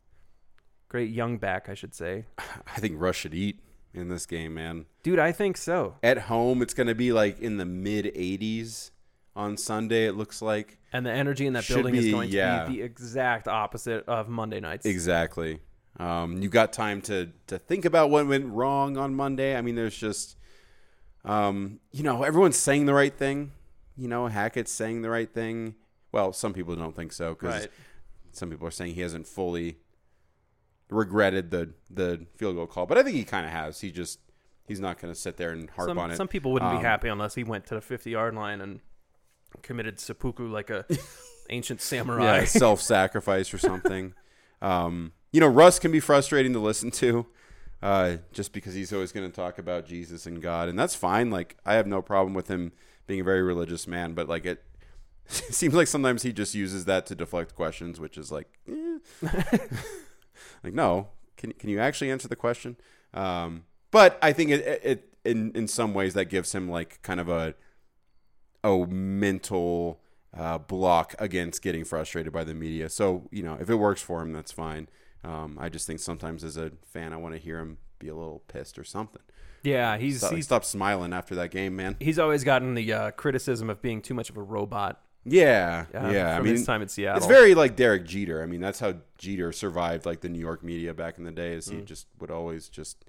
Great 0.89 1.11
young 1.11 1.37
back, 1.37 1.69
I 1.69 1.75
should 1.75 1.95
say. 1.95 2.25
I 2.39 2.81
think 2.81 2.95
Rush 2.99 3.19
should 3.19 3.35
eat 3.35 3.61
in 3.93 4.09
this 4.09 4.25
game, 4.25 4.55
man. 4.55 4.87
Dude, 5.03 5.19
I 5.19 5.33
think 5.33 5.59
so. 5.59 5.97
At 6.03 6.17
home, 6.17 6.63
it's 6.63 6.73
going 6.73 6.87
to 6.87 6.95
be 6.95 7.13
like 7.13 7.39
in 7.41 7.59
the 7.59 7.67
mid 7.67 8.07
80s 8.07 8.91
on 9.37 9.59
Sunday, 9.59 10.07
it 10.07 10.17
looks 10.17 10.41
like. 10.41 10.79
And 10.95 11.05
the 11.05 11.13
energy 11.13 11.47
in 11.47 11.53
that 11.53 11.65
Should 11.65 11.75
building 11.75 11.95
is 11.95 12.11
going 12.11 12.31
yeah. 12.31 12.65
to 12.65 12.71
be 12.71 12.79
the 12.79 12.83
exact 12.85 13.49
opposite 13.49 14.09
of 14.09 14.31
Monday 14.31 14.61
nights. 14.61 14.87
Exactly. 14.87 15.61
Um, 15.99 16.41
you 16.43 16.49
got 16.49 16.73
time 16.73 17.01
to 17.03 17.31
to 17.49 17.59
think 17.59 17.85
about 17.85 18.11
what 18.11 18.27
went 18.27 18.47
wrong 18.47 18.97
on 18.97 19.15
Monday. 19.15 19.57
I 19.57 19.61
mean, 19.61 19.75
there's 19.75 19.97
just, 19.97 20.37
um, 21.25 21.81
you 21.93 22.03
know, 22.03 22.23
everyone's 22.23 22.57
saying 22.57 22.87
the 22.87 22.95
right 22.95 23.15
thing. 23.15 23.53
You 23.97 24.09
know, 24.09 24.27
Hackett's 24.29 24.73
saying 24.73 25.03
the 25.03 25.11
right 25.11 25.33
thing. 25.33 25.75
Well, 26.13 26.33
some 26.33 26.53
people 26.55 26.75
don't 26.77 26.97
think 26.97 27.13
so 27.13 27.35
because 27.35 27.63
Right. 27.63 27.71
some 28.33 28.51
people 28.51 28.67
are 28.67 28.71
saying 28.73 28.95
he 28.95 29.01
hasn't 29.03 29.27
fully 29.27 29.77
regretted 30.89 31.51
the 31.51 31.71
the 31.91 32.27
field 32.37 32.57
goal 32.57 32.67
call, 32.67 32.87
but 32.87 32.99
I 32.99 33.03
think 33.03 33.17
he 33.17 33.25
kind 33.25 33.47
of 33.47 33.53
has. 33.53 33.81
He 33.81 33.91
just 33.91 34.19
he's 34.67 34.81
not 34.81 35.01
going 35.01 35.13
to 35.13 35.19
sit 35.19 35.37
there 35.37 35.51
and 35.51 35.69
harp 35.71 35.89
Some, 35.89 35.99
on 35.99 36.11
it. 36.13 36.17
some 36.17 36.29
people 36.29 36.53
wouldn't 36.53 36.71
Um, 36.71 36.79
be 36.79 36.83
happy 36.83 37.09
unless 37.09 37.35
he 37.35 37.43
went 37.45 37.67
to 37.67 37.75
the 37.75 37.81
50 37.81 38.11
yard 38.11 38.35
line 38.35 38.61
and 38.61 38.81
committed 39.63 39.99
seppuku 39.99 40.47
like 40.49 40.71
a 40.71 40.87
ancient 41.51 41.81
samurai. 41.81 42.39
yeah, 42.41 42.45
self 42.45 42.81
sacrifice 42.81 43.53
or 43.53 43.59
something. 43.59 44.15
um, 44.63 45.13
you 45.33 45.41
know, 45.41 45.47
Russ 45.47 45.79
can 45.79 45.93
be 45.93 46.01
frustrating 46.01 46.53
to 46.53 46.59
listen 46.59 46.91
to, 46.93 47.27
uh, 47.83 48.17
just 48.33 48.53
because 48.53 48.75
he's 48.75 48.93
always 48.93 49.13
going 49.13 49.29
to 49.29 49.35
talk 49.35 49.59
about 49.59 49.87
Jesus 49.87 50.27
and 50.27 50.43
God, 50.43 50.69
and 50.69 50.79
that's 50.79 50.95
fine. 50.95 51.31
Like, 51.31 51.57
I 51.65 51.75
have 51.75 51.87
no 51.87 52.03
problem 52.03 52.35
with 52.35 52.49
him 52.49 52.73
being 53.07 53.21
a 53.21 53.25
very 53.25 53.43
religious 53.43 53.87
man, 53.87 54.15
but 54.15 54.29
like 54.29 54.47
it. 54.47 54.65
seems 55.27 55.75
like 55.75 55.87
sometimes 55.87 56.25
he 56.25 56.33
just 56.33 56.57
uses 56.57 56.87
that 56.87 57.07
to 57.07 57.15
deflect 57.15 57.55
questions, 57.55 58.01
which 58.01 58.19
is 58.19 58.33
like, 58.33 58.49
eh. 58.69 58.99
like 60.65 60.75
no, 60.75 61.09
can 61.37 61.53
can 61.53 61.71
you 61.71 61.79
actually 61.79 62.11
answer 62.11 62.27
the 62.27 62.37
question? 62.37 62.77
Um, 63.15 63.65
but 63.91 64.19
I 64.23 64.33
think 64.33 64.51
it, 64.51 64.61
it, 64.67 64.81
it 64.85 65.15
in 65.25 65.53
in 65.55 65.69
some 65.69 65.95
ways 65.95 66.15
that 66.15 66.27
gives 66.27 66.55
him 66.55 66.69
like 66.69 67.01
kind 67.03 67.21
of 67.21 67.29
a 67.29 67.55
a 68.63 68.87
mental 68.87 70.01
uh, 70.37 70.59
block 70.59 71.15
against 71.19 71.63
getting 71.63 71.85
frustrated 71.85 72.33
by 72.33 72.45
the 72.45 72.55
media. 72.55 72.89
So 72.89 73.29
you 73.31 73.43
know, 73.43 73.57
if 73.61 73.71
it 73.71 73.77
works 73.77 74.03
for 74.03 74.23
him, 74.23 74.33
that's 74.33 74.53
fine. 74.53 74.89
Um, 75.25 75.59
I 75.61 75.69
just 75.69 75.87
think 75.87 76.01
sometimes 76.01 76.45
as 76.45 76.57
a 76.57 76.73
fan, 76.93 77.13
I 77.13 77.17
want 77.17 77.35
to 77.35 77.41
hear 77.41 77.59
him 77.59 77.79
be 77.99 78.09
a 78.09 78.15
little 78.15 78.43
pissed 78.49 78.79
or 78.79 78.85
something. 78.85 79.21
yeah, 79.63 79.99
he's 79.99 80.19
Stop, 80.19 80.33
he's 80.33 80.45
stop 80.47 80.65
smiling 80.65 81.13
after 81.13 81.35
that 81.35 81.51
game, 81.51 81.77
man. 81.77 81.97
he's 82.01 82.19
always 82.19 82.45
gotten 82.45 82.75
the 82.75 82.93
uh, 82.93 83.11
criticism 83.13 83.69
of 83.69 83.83
being 83.83 84.01
too 84.01 84.15
much 84.15 84.31
of 84.31 84.37
a 84.39 84.43
robot. 84.43 85.03
Yeah, 85.27 85.85
uh, 85.95 86.09
yeah. 86.09 86.35
I 86.35 86.41
mean, 86.41 86.53
his 86.55 86.65
time 86.65 86.81
in 86.81 86.89
Seattle. 86.89 87.19
it's 87.19 87.27
very 87.27 87.55
like 87.55 87.77
Derek 87.77 88.07
Jeter. 88.07 88.43
I 88.43 88.47
mean, 88.47 88.63
that's 88.63 88.81
how 88.81 88.95
Jeter 89.19 89.53
survived 89.53 90.07
like 90.07 90.23
the 90.23 90.31
New 90.31 90.39
York 90.39 90.63
media 90.65 90.95
back 90.95 91.19
in 91.19 91.25
the 91.25 91.31
day. 91.31 91.53
Is 91.53 91.67
he 91.69 91.77
Mm. 91.77 91.85
just 91.85 92.07
would 92.21 92.31
always 92.31 92.71
just 92.71 93.05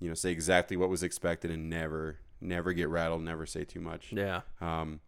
you 0.00 0.08
know 0.08 0.14
say 0.14 0.32
exactly 0.32 0.76
what 0.76 0.88
was 0.88 1.04
expected 1.04 1.52
and 1.52 1.70
never 1.70 2.18
never 2.40 2.72
get 2.72 2.88
rattled, 2.88 3.22
never 3.22 3.46
say 3.46 3.64
too 3.64 3.80
much. 3.80 4.12
yeah. 4.12 4.40
Um, 4.60 4.98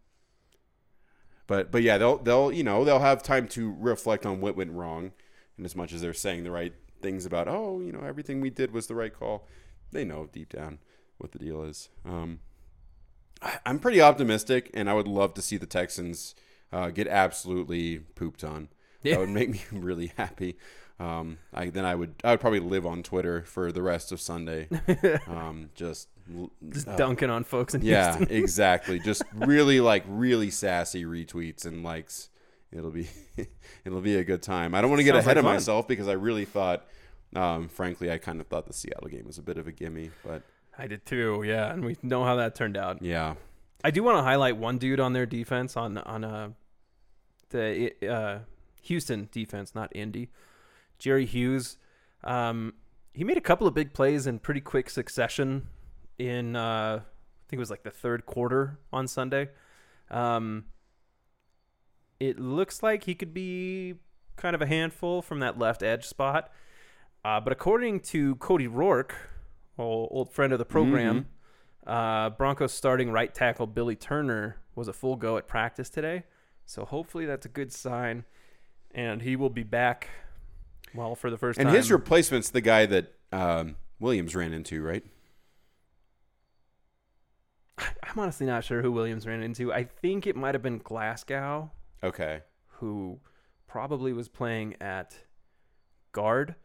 but 1.47 1.71
but 1.71 1.81
yeah, 1.83 1.97
they'll 1.97 2.17
they'll 2.19 2.51
you 2.53 2.63
know 2.63 2.85
they'll 2.85 2.99
have 2.99 3.21
time 3.21 3.47
to 3.49 3.75
reflect 3.77 4.25
on 4.25 4.39
what 4.39 4.55
went 4.55 4.71
wrong, 4.71 5.11
and 5.57 5.65
as 5.65 5.75
much 5.75 5.93
as 5.93 6.01
they're 6.01 6.13
saying 6.13 6.43
the 6.43 6.51
right 6.51 6.73
things 7.01 7.25
about 7.25 7.47
oh 7.47 7.81
you 7.81 7.91
know 7.91 8.01
everything 8.01 8.41
we 8.41 8.49
did 8.49 8.71
was 8.71 8.87
the 8.87 8.95
right 8.95 9.13
call, 9.17 9.47
they 9.91 10.05
know 10.05 10.27
deep 10.31 10.49
down 10.49 10.79
what 11.17 11.31
the 11.31 11.39
deal 11.39 11.63
is. 11.63 11.89
Um, 12.05 12.39
I, 13.41 13.57
I'm 13.65 13.79
pretty 13.79 14.01
optimistic, 14.01 14.69
and 14.73 14.89
I 14.89 14.93
would 14.93 15.07
love 15.07 15.33
to 15.35 15.41
see 15.41 15.57
the 15.57 15.65
Texans 15.65 16.35
uh, 16.71 16.89
get 16.89 17.07
absolutely 17.07 17.99
pooped 17.99 18.43
on. 18.43 18.69
Yeah. 19.03 19.13
That 19.13 19.19
would 19.21 19.29
make 19.29 19.49
me 19.49 19.61
really 19.71 20.11
happy. 20.17 20.57
Um, 20.99 21.39
I 21.53 21.69
then 21.69 21.85
I 21.85 21.93
would 21.93 22.15
I 22.23 22.31
would 22.31 22.39
probably 22.39 22.61
live 22.61 22.85
on 22.85 23.03
Twitter 23.03 23.43
for 23.43 23.71
the 23.71 23.81
rest 23.81 24.11
of 24.11 24.21
Sunday. 24.21 24.69
Um, 25.27 25.69
just 25.75 26.07
Just 26.69 26.87
uh, 26.87 26.95
dunking 26.95 27.29
on 27.29 27.43
folks 27.43 27.75
in 27.75 27.81
yeah, 27.81 28.17
Houston. 28.17 28.35
exactly. 28.43 28.99
Just 28.99 29.23
really 29.33 29.81
like 29.81 30.03
really 30.07 30.49
sassy 30.49 31.03
retweets 31.03 31.65
and 31.65 31.83
likes. 31.83 32.29
It'll 32.75 32.91
be 32.91 33.07
it'll 33.85 34.01
be 34.01 34.17
a 34.17 34.23
good 34.23 34.41
time. 34.41 34.75
I 34.75 34.81
don't 34.81 34.89
want 34.89 34.99
to 34.99 35.03
get 35.03 35.13
Sounds 35.13 35.25
ahead 35.25 35.37
like 35.37 35.43
of 35.43 35.45
fun. 35.45 35.55
myself 35.55 35.87
because 35.87 36.07
I 36.07 36.13
really 36.13 36.45
thought 36.45 36.85
um, 37.35 37.67
frankly 37.69 38.11
I 38.11 38.17
kind 38.17 38.39
of 38.41 38.47
thought 38.47 38.65
the 38.67 38.73
Seattle 38.73 39.07
game 39.09 39.25
was 39.25 39.37
a 39.37 39.41
bit 39.43 39.57
of 39.57 39.67
a 39.67 39.71
gimme, 39.71 40.11
but 40.25 40.41
I 40.77 40.87
did 40.87 41.05
too. 41.05 41.43
Yeah, 41.45 41.71
and 41.71 41.85
we 41.85 41.97
know 42.03 42.23
how 42.25 42.35
that 42.35 42.55
turned 42.55 42.77
out. 42.77 43.01
yeah. 43.01 43.35
I 43.83 43.91
do 43.91 44.01
want 44.03 44.17
to 44.17 44.23
highlight 44.23 44.57
one 44.57 44.77
dude 44.79 44.99
on 44.99 45.13
their 45.13 45.25
defense 45.27 45.77
on 45.77 45.97
on 45.99 46.23
uh, 46.23 46.49
the 47.49 47.91
uh, 48.07 48.39
Houston 48.81 49.29
defense, 49.31 49.75
not 49.75 49.95
Indy. 49.95 50.29
Jerry 50.97 51.25
Hughes. 51.25 51.77
Um, 52.23 52.73
he 53.13 53.23
made 53.23 53.37
a 53.37 53.41
couple 53.41 53.67
of 53.67 53.73
big 53.73 53.93
plays 53.93 54.25
in 54.27 54.39
pretty 54.39 54.61
quick 54.61 54.89
succession. 54.89 55.67
In 56.17 56.55
uh, 56.55 56.99
I 57.01 57.43
think 57.47 57.57
it 57.57 57.59
was 57.59 57.69
like 57.69 57.83
the 57.83 57.91
third 57.91 58.25
quarter 58.25 58.79
on 58.91 59.07
Sunday. 59.07 59.49
Um, 60.09 60.65
it 62.19 62.39
looks 62.39 62.81
like 62.81 63.03
he 63.03 63.15
could 63.15 63.33
be 63.33 63.95
kind 64.35 64.55
of 64.55 64.61
a 64.61 64.65
handful 64.65 65.21
from 65.21 65.39
that 65.39 65.57
left 65.57 65.83
edge 65.83 66.05
spot. 66.05 66.51
Uh, 67.23 67.39
but 67.39 67.51
according 67.51 67.99
to 67.99 68.35
Cody 68.35 68.67
Roark, 68.67 69.11
old, 69.77 70.09
old 70.11 70.31
friend 70.31 70.53
of 70.53 70.59
the 70.59 70.65
program, 70.65 71.27
uh, 71.87 72.29
Broncos 72.31 72.73
starting 72.73 73.11
right 73.11 73.33
tackle 73.33 73.67
Billy 73.67 73.95
Turner 73.95 74.57
was 74.75 74.87
a 74.87 74.93
full 74.93 75.15
go 75.15 75.37
at 75.37 75.47
practice 75.47 75.89
today. 75.89 76.23
So 76.65 76.85
hopefully 76.85 77.25
that's 77.25 77.45
a 77.45 77.49
good 77.49 77.71
sign. 77.71 78.25
And 78.93 79.21
he 79.21 79.35
will 79.35 79.49
be 79.49 79.63
back, 79.63 80.09
well, 80.93 81.15
for 81.15 81.29
the 81.29 81.37
first 81.37 81.59
And 81.59 81.65
time. 81.65 81.75
And 81.75 81.77
his 81.77 81.91
replacement's 81.91 82.49
the 82.49 82.61
guy 82.61 82.85
that 82.85 83.13
um, 83.31 83.75
Williams 83.99 84.35
ran 84.35 84.53
into, 84.53 84.81
right? 84.81 85.03
I'm 87.77 88.17
honestly 88.17 88.45
not 88.45 88.63
sure 88.63 88.81
who 88.81 88.91
Williams 88.91 89.27
ran 89.27 89.41
into. 89.41 89.73
I 89.73 89.83
think 89.83 90.27
it 90.27 90.35
might 90.35 90.55
have 90.55 90.61
been 90.61 90.77
Glasgow, 90.77 91.71
Okay. 92.05 92.41
who 92.79 93.19
probably 93.67 94.13
was 94.13 94.27
playing 94.29 94.75
at 94.81 95.15
guard. 96.11 96.55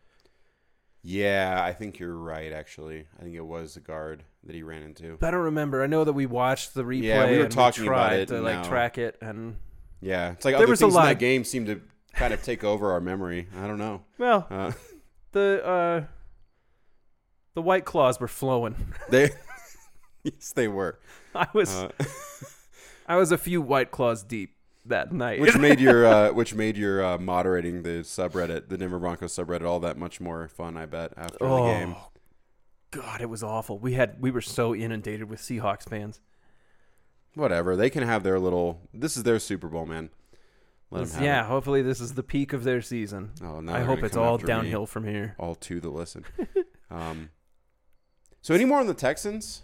Yeah, 1.03 1.61
I 1.65 1.73
think 1.73 1.99
you're 1.99 2.15
right. 2.17 2.53
Actually, 2.53 3.07
I 3.19 3.23
think 3.23 3.35
it 3.35 3.45
was 3.45 3.75
the 3.75 3.81
guard 3.81 4.23
that 4.45 4.55
he 4.55 4.63
ran 4.63 4.83
into. 4.83 5.17
I 5.23 5.31
don't 5.31 5.41
remember. 5.45 5.83
I 5.83 5.87
know 5.87 6.05
that 6.05 6.13
we 6.13 6.27
watched 6.27 6.75
the 6.75 6.83
replay. 6.85 7.05
Yeah, 7.05 7.31
we 7.31 7.39
were 7.39 7.49
talking 7.49 7.87
about 7.87 8.09
tried 8.09 8.21
it 8.21 8.29
to 8.29 8.37
and 8.37 8.45
like 8.45 8.65
track 8.65 8.99
it, 8.99 9.17
and 9.23 9.57
Yeah, 10.03 10.33
it's 10.33 10.45
like 10.45 10.53
There 10.53 10.63
other 10.65 10.71
was 10.71 10.81
a 10.83 10.85
things 10.85 10.95
in 10.95 11.01
lot- 11.01 11.07
that 11.07 11.19
game 11.19 11.45
seem 11.45 11.65
to 11.67 11.81
kind 12.13 12.35
of 12.35 12.43
take 12.43 12.65
over 12.65 12.93
our 12.93 13.01
memory. 13.01 13.49
I 13.57 13.67
don't 13.67 13.79
know. 13.79 14.03
well, 14.19 14.47
Uh, 14.51 14.73
the 15.33 15.65
uh, 15.65 16.05
the 17.55 17.63
white 17.63 17.85
claws 17.87 18.21
were 18.21 18.29
flowing. 18.29 18.75
they, 19.09 19.31
yes, 20.23 20.53
they 20.53 20.69
were. 20.69 20.99
I 21.35 21.47
was 21.55 21.75
Uh, 21.75 21.91
I 23.07 23.17
was 23.17 23.33
a 23.33 23.39
few 23.39 23.63
white 23.63 23.91
claws 23.91 24.23
deep 24.23 24.55
that 24.87 25.13
night. 25.13 25.41
which 25.41 25.57
made 25.59 25.81
your 25.81 26.07
uh, 26.07 26.33
which 26.33 26.55
made 26.55 26.77
your 26.77 27.05
uh, 27.05 27.19
moderating 27.19 27.83
the 27.83 28.01
subreddit, 28.01 28.69
the 28.69 28.79
Denver 28.79 28.99
Broncos 28.99 29.35
subreddit, 29.35 29.67
all 29.67 29.81
that 29.81 29.97
much 29.97 30.21
more 30.21 30.49
fun. 30.49 30.77
I 30.77 30.87
bet 30.87 31.13
after 31.17 31.39
the 31.39 31.63
game. 31.65 31.97
Oh, 31.97 32.09
God, 32.91 33.21
it 33.21 33.29
was 33.29 33.43
awful. 33.43 33.79
We 33.79 33.95
had 33.95 34.21
we 34.21 34.31
were 34.31 34.41
so 34.41 34.75
inundated 34.75 35.29
with 35.29 35.41
Seahawks 35.41 35.89
fans. 35.89 36.21
Whatever. 37.35 37.77
They 37.77 37.91
can 37.91 38.03
have 38.03 38.23
their 38.23 38.41
little. 38.41 38.81
This 38.93 39.17
is 39.17 39.23
their 39.23 39.39
Super 39.39 39.69
Bowl, 39.69 39.87
man. 39.87 40.11
Let 40.91 41.07
them 41.07 41.15
have 41.15 41.23
yeah, 41.23 41.45
it. 41.45 41.47
hopefully 41.47 41.83
this 41.83 42.01
is 42.01 42.15
the 42.15 42.25
peak 42.25 42.53
of 42.53 42.65
their 42.65 42.83
season. 42.83 43.31
Oh, 43.45 43.63
I 43.69 43.83
hope 43.83 44.03
it's 44.03 44.17
all 44.17 44.35
after 44.35 44.47
me. 44.47 44.53
downhill 44.53 44.87
from 44.87 45.07
here. 45.07 45.37
All 45.39 45.55
to 45.55 45.81
the 45.81 45.91
listen. 45.91 46.25
um. 46.91 47.31
So 48.43 48.55
any 48.55 48.65
more 48.65 48.81
on 48.81 48.87
the 48.87 48.95
Texans? 48.95 49.63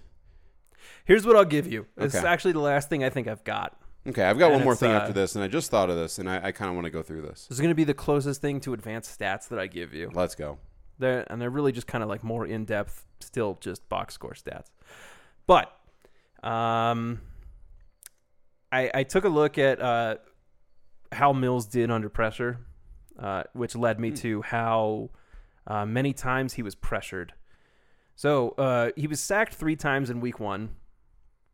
Here's 1.05 1.27
what 1.27 1.35
I'll 1.35 1.45
give 1.45 1.71
you. 1.71 1.87
This 1.97 2.15
is 2.15 2.25
actually 2.25 2.53
the 2.53 2.61
last 2.61 2.89
thing 2.89 3.03
I 3.03 3.11
think 3.11 3.27
I've 3.27 3.43
got. 3.43 3.81
Okay, 4.09 4.23
I've 4.25 4.39
got 4.39 4.47
And 4.47 4.57
one 4.57 4.65
more 4.65 4.77
thing 4.77 4.93
uh, 4.93 4.99
after 4.99 5.13
this, 5.13 5.35
and 5.35 5.43
I 5.43 5.49
just 5.49 5.71
thought 5.71 5.91
of 5.91 5.97
this, 5.97 6.19
and 6.19 6.29
I, 6.31 6.37
I 6.49 6.53
kind 6.53 6.69
of 6.69 6.75
want 6.75 6.85
to 6.85 6.91
go 6.91 7.03
through 7.03 7.23
this. 7.23 7.47
This 7.47 7.57
is 7.57 7.61
going 7.61 7.71
to 7.71 7.75
be 7.75 7.85
the 7.85 7.95
closest 7.95 8.41
thing 8.41 8.61
to 8.61 8.73
advanced 8.73 9.19
stats 9.19 9.49
that 9.49 9.59
I 9.59 9.67
give 9.67 9.93
you. 9.93 10.11
Let's 10.15 10.35
go. 10.35 10.59
They're, 10.99 11.27
and 11.31 11.41
they're 11.43 11.51
really 11.51 11.73
just 11.73 11.87
kind 11.87 12.03
of 12.03 12.09
like 12.09 12.23
more 12.23 12.47
in 12.47 12.65
depth, 12.65 13.05
still 13.21 13.59
just 13.61 13.89
box 13.89 14.15
score 14.15 14.35
stats. 14.35 14.71
But 15.47 15.73
um, 16.43 17.21
I, 18.73 18.91
I 18.95 19.03
took 19.03 19.25
a 19.25 19.29
look 19.29 19.59
at 19.59 19.81
uh, 19.81 20.17
how 21.13 21.33
Mills 21.33 21.67
did 21.67 21.91
under 21.91 22.09
pressure, 22.09 22.59
uh, 23.19 23.43
which 23.53 23.75
led 23.75 23.99
me 23.99 24.11
Hmm. 24.11 24.15
to 24.17 24.43
how 24.43 25.11
uh, 25.67 25.85
many 25.85 26.13
times 26.13 26.55
he 26.55 26.63
was 26.63 26.75
pressured. 26.75 27.35
So 28.15 28.51
uh, 28.51 28.91
he 28.97 29.07
was 29.07 29.21
sacked 29.21 29.55
three 29.55 29.77
times 29.77 30.11
in 30.11 30.21
week 30.21 30.39
one. 30.41 30.71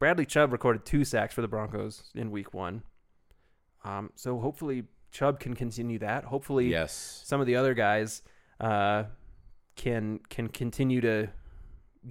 Bradley 0.03 0.27
Chubb 0.27 0.51
recorded 0.51 0.85
two 0.85 1.05
sacks 1.05 1.33
for 1.33 1.43
the 1.43 1.47
Broncos 1.47 2.11
in 2.17 2.33
week 2.33 2.53
one. 2.53 2.83
Um, 3.85 4.11
so 4.17 4.41
hopefully 4.41 4.83
Chubb 5.13 5.39
can 5.39 5.55
continue 5.55 6.01
that. 6.01 6.25
Hopefully 6.25 6.67
Yes. 6.71 7.23
some 7.25 7.41
of 7.41 7.47
the 7.47 7.55
other 7.55 7.73
guys 7.73 8.23
uh, 8.59 9.05
can 9.77 10.19
can 10.29 10.49
continue 10.49 11.01
to 11.03 11.29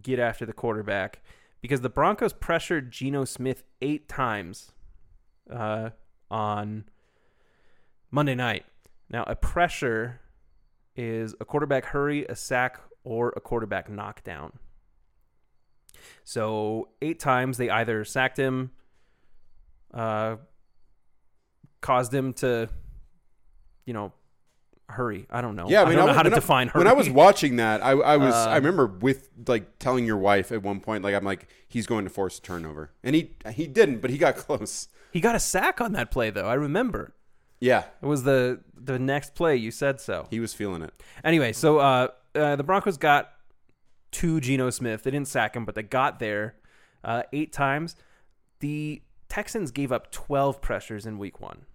get 0.02 0.20
after 0.20 0.46
the 0.46 0.54
quarterback 0.54 1.22
because 1.60 1.82
the 1.82 1.90
Broncos 1.90 2.32
pressured 2.32 2.92
Geno 2.92 3.26
Smith 3.26 3.64
eight 3.82 4.08
times 4.08 4.72
uh, 5.52 5.90
on 6.30 6.86
Monday 8.10 8.36
night. 8.36 8.64
Now, 9.10 9.26
a 9.28 9.36
pressure 9.36 10.22
is 10.96 11.36
a 11.42 11.44
quarterback 11.44 11.88
hurry, 11.88 12.26
a 12.28 12.38
sack, 12.38 12.80
or 13.04 13.34
a 13.36 13.42
quarterback 13.42 13.90
knockdown. 13.90 14.60
So 16.24 16.90
eight 17.02 17.20
times 17.20 17.58
they 17.58 17.70
either 17.70 18.04
sacked 18.06 18.38
him, 18.38 18.72
uh, 19.94 20.38
caused 21.82 22.14
him 22.14 22.34
to, 22.34 22.70
you 23.86 23.94
know, 23.94 24.14
hurry. 24.90 25.26
I 25.30 25.42
don't 25.42 25.56
know. 25.56 25.70
Yeah, 25.70 25.84
I 25.84 25.86
mean, 25.86 25.96
don't 25.98 26.06
know 26.06 26.08
was- 26.12 26.16
how 26.18 26.24
to 26.24 26.32
I- 26.32 26.36
define 26.36 26.68
hurry. 26.68 26.82
When 26.82 26.88
I 26.88 26.94
was 26.94 27.10
watching 27.10 27.56
that, 27.58 27.84
I, 27.84 27.92
I 27.92 28.18
was 28.18 28.34
Uh, 28.34 28.50
I 28.50 28.56
remember 28.58 28.88
with 28.88 29.30
like 29.48 29.80
telling 29.80 30.06
your 30.06 30.18
wife 30.18 30.52
at 30.52 30.62
one 30.64 30.80
point, 30.82 31.04
like 31.04 31.16
I'm 31.16 31.24
like 31.24 31.48
he's 31.68 31.88
going 31.88 32.04
to 32.06 32.10
force 32.12 32.38
a 32.38 32.42
turnover, 32.42 32.92
and 33.04 33.16
he 33.16 33.32
he 33.54 33.68
didn't, 33.68 34.00
but 34.00 34.10
he 34.10 34.18
got 34.18 34.36
close. 34.38 34.88
he 35.12 35.20
got 35.22 35.36
a 35.36 35.40
sack 35.40 35.80
on 35.82 35.94
that 35.94 36.12
play 36.12 36.30
though. 36.30 36.48
I 36.48 36.56
remember. 36.56 37.14
Yeah, 37.64 37.84
It 38.02 38.08
was 38.08 38.24
the 38.24 38.60
the 38.76 38.98
next 38.98 39.36
play 39.36 39.56
you 39.56 39.70
said 39.70 40.02
so. 40.02 40.26
he 40.32 40.40
was 40.40 40.52
feeling 40.54 40.82
it. 40.82 40.92
Anyway, 41.24 41.54
so 41.54 41.78
uh, 41.78 42.08
uh, 42.34 42.56
the 42.56 42.64
Broncos 42.64 42.98
got 42.98 43.30
to 44.12 44.40
Geno 44.42 44.70
Smith. 44.70 45.04
They 45.04 45.12
didn't 45.12 45.28
sack 45.28 45.56
him, 45.56 45.66
but 45.66 45.76
they 45.76 45.84
got 45.84 46.20
there 46.20 46.56
uh, 47.04 47.24
eight 47.34 47.52
times. 47.54 47.96
The 48.60 49.02
Texans 49.30 49.72
gave 49.72 49.92
up 49.92 50.12
12 50.12 50.62
pressures 50.62 51.06
in 51.06 51.18
week 51.18 51.40
one. 51.40 51.66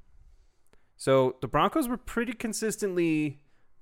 So 0.96 1.36
the 1.40 1.48
Broncos 1.48 1.88
were 1.88 1.96
pretty 1.96 2.32
consistently 2.32 3.40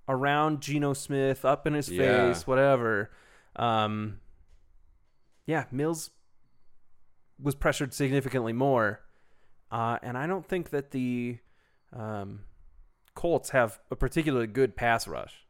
around 0.08 0.60
Geno 0.60 0.92
Smith, 0.92 1.44
up 1.44 1.66
in 1.66 1.74
his 1.74 1.88
Yeah. 1.88 2.32
face, 2.32 2.46
whatever. 2.46 3.10
Um, 3.56 4.20
yeah, 5.46 5.64
Mills 5.70 6.10
was 7.40 7.54
pressured 7.54 7.92
significantly 7.94 8.52
more. 8.52 9.00
Uh, 9.70 9.98
and 10.02 10.16
I 10.16 10.26
don't 10.26 10.46
think 10.46 10.70
that 10.70 10.90
the 10.92 11.38
um, 11.92 12.40
Colts 13.14 13.50
have 13.50 13.80
a 13.90 13.96
particularly 13.96 14.46
good 14.46 14.76
pass 14.76 15.06
rush. 15.08 15.46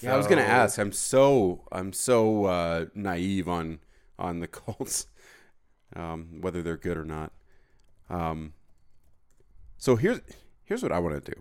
Yeah, 0.00 0.14
I 0.14 0.16
was 0.16 0.26
gonna 0.26 0.42
ask. 0.42 0.78
I'm 0.78 0.92
so 0.92 1.62
I'm 1.72 1.92
so 1.92 2.44
uh, 2.44 2.86
naive 2.94 3.48
on 3.48 3.80
on 4.18 4.40
the 4.40 4.48
Colts, 4.48 5.06
um, 5.96 6.40
whether 6.40 6.62
they're 6.62 6.76
good 6.76 6.96
or 6.96 7.04
not. 7.04 7.32
Um, 8.08 8.52
so 9.76 9.96
here's 9.96 10.20
here's 10.64 10.82
what 10.82 10.92
I 10.92 10.98
want 10.98 11.24
to 11.24 11.32
do. 11.32 11.40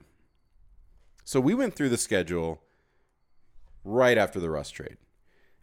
So 1.24 1.39
we 1.39 1.54
went 1.54 1.76
through 1.76 1.89
the 1.89 1.98
schedule 1.98 2.62
right 3.84 4.18
after 4.18 4.39
the 4.39 4.50
Russ 4.50 4.70
trade, 4.70 4.98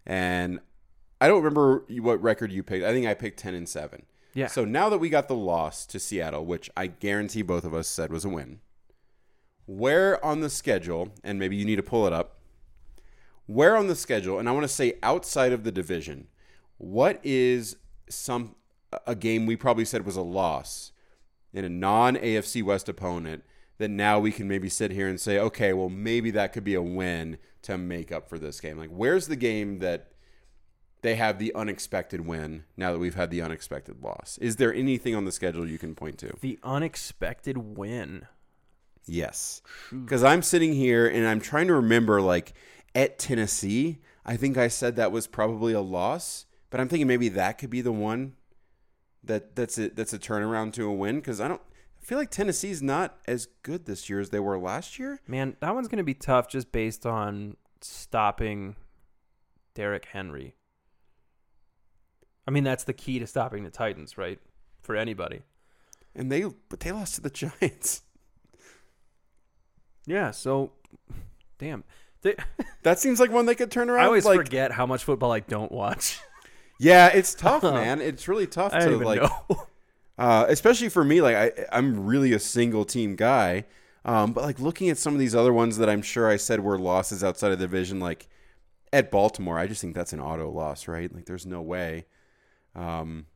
and 0.07 0.61
I 1.21 1.29
don't 1.29 1.43
remember 1.43 1.85
what 2.01 2.23
record 2.23 2.53
you 2.53 2.63
picked. 2.63 2.85
I 2.85 2.93
think 2.93 3.07
I 3.07 3.15
picked 3.15 3.39
ten 3.39 3.55
and 3.55 3.69
seven. 3.69 4.07
Yeah. 4.35 4.49
So 4.49 4.65
now 4.65 4.89
that 4.89 4.99
we 4.99 5.09
got 5.09 5.29
the 5.29 5.37
loss 5.37 5.87
to 5.87 6.01
Seattle, 6.01 6.45
which 6.45 6.69
I 6.77 6.89
guarantee 6.89 7.43
both 7.43 7.65
of 7.65 7.73
us 7.73 7.87
said 7.87 8.11
was 8.11 8.25
a 8.25 8.29
win, 8.29 8.61
where 9.67 10.23
on 10.25 10.41
the 10.41 10.51
schedule, 10.51 11.11
and 11.23 11.39
maybe 11.39 11.57
you 11.57 11.65
need 11.65 11.77
to 11.77 11.83
pull 11.83 12.07
it 12.07 12.13
up, 12.13 12.41
where 13.47 13.77
on 13.77 13.89
the 13.89 13.95
schedule, 13.95 14.39
and 14.39 14.49
I 14.49 14.53
want 14.53 14.65
to 14.65 14.69
say 14.69 14.95
outside 15.03 15.53
of 15.53 15.65
the 15.65 15.73
division, 15.73 16.29
what 16.79 17.21
is 17.23 17.77
some 18.09 18.57
a 19.07 19.15
game 19.15 19.47
we 19.47 19.57
probably 19.57 19.85
said 19.85 20.07
was 20.07 20.17
a 20.17 20.23
loss 20.23 20.93
in 21.53 21.65
a 21.65 21.69
non 21.69 22.17
AFC 22.17 22.63
West 22.63 22.89
opponent 22.89 23.45
that 23.79 23.91
now 23.91 24.19
we 24.19 24.31
can 24.31 24.47
maybe 24.47 24.69
sit 24.69 24.93
here 24.93 25.09
and 25.09 25.21
say, 25.21 25.39
okay, 25.39 25.73
well 25.73 25.89
maybe 25.89 26.31
that 26.31 26.53
could 26.53 26.65
be 26.65 26.75
a 26.75 26.83
win 26.83 27.39
to 27.63 27.77
make 27.77 28.13
up 28.13 28.29
for 28.29 28.39
this 28.39 28.61
game. 28.61 28.79
Like 28.79 28.91
where's 28.91 29.27
the 29.27 29.37
game 29.37 29.79
that 29.81 30.13
they 31.03 31.17
have 31.17 31.39
the 31.39 31.55
unexpected 31.55 32.23
win 32.27 32.65
now 32.77 32.93
that 32.93 32.99
we've 32.99 33.15
had 33.15 33.31
the 33.31 33.43
unexpected 33.43 34.03
loss? 34.03 34.39
Is 34.41 34.57
there 34.57 34.73
anything 34.73 35.15
on 35.15 35.25
the 35.25 35.33
schedule 35.33 35.69
you 35.69 35.79
can 35.79 35.95
point 35.95 36.19
to? 36.19 36.33
The 36.41 36.59
unexpected 36.63 37.77
win. 37.77 38.27
Yes. 39.07 39.61
Because 39.91 40.25
I'm 40.25 40.41
sitting 40.41 40.73
here 40.73 41.07
and 41.07 41.27
I'm 41.27 41.41
trying 41.41 41.67
to 41.67 41.75
remember, 41.75 42.23
like, 42.23 42.55
at 42.95 43.19
Tennessee, 43.19 43.99
I 44.25 44.37
think 44.37 44.57
I 44.57 44.69
said 44.69 44.97
that 44.97 45.13
was 45.13 45.27
probably 45.27 45.73
a 45.73 45.81
loss, 45.81 46.47
but 46.71 46.81
I'm 46.81 46.89
thinking 46.89 47.07
maybe 47.07 47.29
that 47.31 47.59
could 47.59 47.71
be 47.71 47.81
the 47.81 47.93
one 47.93 48.35
that 49.23 49.57
that's 49.57 49.79
a, 49.79 49.89
that's 49.89 50.13
a 50.13 50.19
turnaround 50.19 50.73
to 50.75 50.87
a 50.87 50.93
win 50.93 51.17
because 51.17 51.41
I 51.41 51.49
don't 51.49 51.63
I 52.01 52.05
feel 52.05 52.19
like 52.19 52.31
Tennessee's 52.31 52.83
not 52.83 53.17
as 53.27 53.49
good 53.63 53.87
this 53.87 54.11
year 54.11 54.21
as 54.21 54.29
they 54.29 54.41
were 54.41 54.59
last 54.59 54.99
year. 54.99 55.21
Man, 55.27 55.57
that 55.61 55.75
one's 55.75 55.89
going 55.89 55.99
to 55.99 56.05
be 56.05 56.13
tough 56.13 56.49
just 56.49 56.71
based 56.71 57.07
on 57.07 57.57
stopping 57.81 58.77
Derrick 59.75 60.07
Henry. 60.13 60.55
I 62.47 62.51
mean, 62.51 62.63
that's 62.63 62.85
the 62.85 62.93
key 62.93 63.19
to 63.21 63.27
stopping 63.27 63.65
the 63.65 63.71
Titans, 63.71 64.19
right? 64.19 64.39
For 64.83 64.97
anybody. 64.97 65.43
And 66.15 66.31
they 66.31 66.45
but 66.69 66.81
they 66.81 66.93
lost 66.93 67.15
to 67.17 67.21
the 67.23 67.31
Giants. 67.61 68.03
Yeah, 70.07 70.31
so 70.31 70.73
damn. 71.59 71.85
They, 72.25 72.35
That 72.83 72.99
seems 72.99 73.21
like 73.21 73.31
one 73.31 73.47
they 73.47 73.55
could 73.55 73.71
turn 73.71 73.89
around. 73.89 74.03
I 74.03 74.07
always 74.07 74.25
like, 74.25 74.37
forget 74.37 74.73
how 74.73 74.85
much 74.87 75.05
football 75.05 75.31
I 75.31 75.41
don't 75.41 75.71
watch. 75.71 76.19
Yeah, 76.81 77.07
it's 77.07 77.37
tough, 77.37 77.63
man. 77.63 78.01
It's 78.01 78.27
really 78.27 78.49
tough 78.49 78.75
I 78.75 78.81
to 78.81 78.97
like 78.99 79.23
uh, 80.19 80.47
especially 80.49 80.89
for 80.89 81.05
me, 81.05 81.23
like 81.23 81.37
I, 81.37 81.53
I'm 81.71 82.05
really 82.05 82.33
a 82.33 82.41
single 82.41 82.85
team 82.85 83.15
guy. 83.15 83.65
Um, 84.05 84.33
but 84.33 84.43
like 84.43 84.59
looking 84.59 84.91
at 84.91 84.99
some 84.99 85.15
of 85.15 85.21
these 85.21 85.37
other 85.37 85.53
ones 85.53 85.79
that 85.79 85.89
I'm 85.89 86.03
sure 86.03 86.29
I 86.29 86.37
said 86.37 86.61
were 86.61 86.77
losses 86.77 87.23
outside 87.23 87.53
of 87.53 87.61
the 87.61 87.65
division, 87.65 88.01
like 88.01 88.27
at 88.93 89.11
Baltimore, 89.13 89.57
I 89.57 89.69
just 89.69 89.81
think 89.81 89.95
that's 89.95 90.13
an 90.13 90.21
auto 90.21 90.51
loss, 90.51 90.89
right? 90.89 91.15
Like 91.15 91.27
there's 91.27 91.47
no 91.47 91.63
way. 91.63 92.07
Um, 92.75 93.27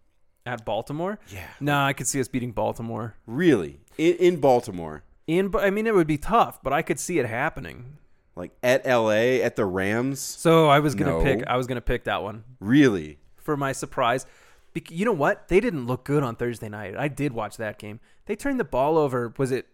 At 0.44 0.64
Baltimore? 0.64 1.18
yeah, 1.28 1.46
No, 1.60 1.78
I 1.80 1.92
could 1.92 2.08
see 2.08 2.20
us 2.20 2.26
beating 2.28 2.50
Baltimore. 2.52 3.14
really 3.24 3.78
in, 3.96 4.14
in 4.16 4.40
Baltimore, 4.40 5.04
In, 5.26 5.54
I 5.56 5.70
mean, 5.70 5.86
it 5.86 5.94
would 5.94 6.06
be 6.08 6.18
tough, 6.18 6.60
but 6.62 6.72
I 6.72 6.82
could 6.82 6.98
see 6.98 7.18
it 7.20 7.26
happening. 7.26 7.98
Like 8.38 8.52
at 8.62 8.86
LA, 8.86 9.40
at 9.42 9.56
the 9.56 9.64
Rams, 9.66 10.20
So 10.20 10.68
I 10.68 10.78
was 10.78 10.94
gonna 10.94 11.18
No. 11.18 11.22
pick. 11.22 11.46
I 11.46 11.56
was 11.56 11.66
gonna 11.66 11.80
pick 11.80 12.04
that 12.04 12.22
one. 12.22 12.44
really. 12.60 13.18
for 13.36 13.56
my 13.56 13.72
surprise. 13.72 14.26
Bec- 14.74 14.90
You 14.90 15.04
know 15.06 15.12
what? 15.12 15.48
They 15.48 15.58
didn't 15.60 15.86
look 15.86 16.04
good 16.04 16.22
on 16.22 16.36
Thursday 16.36 16.68
night. 16.68 16.94
I 16.98 17.08
did 17.08 17.32
watch 17.32 17.56
that 17.56 17.78
game. 17.78 17.98
They 18.26 18.36
turned 18.36 18.60
the 18.60 18.64
ball 18.64 18.98
over. 18.98 19.32
Was 19.38 19.50
it 19.50 19.66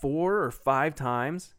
four 0.00 0.38
or 0.42 0.50
five 0.50 0.94
times? 0.94 1.54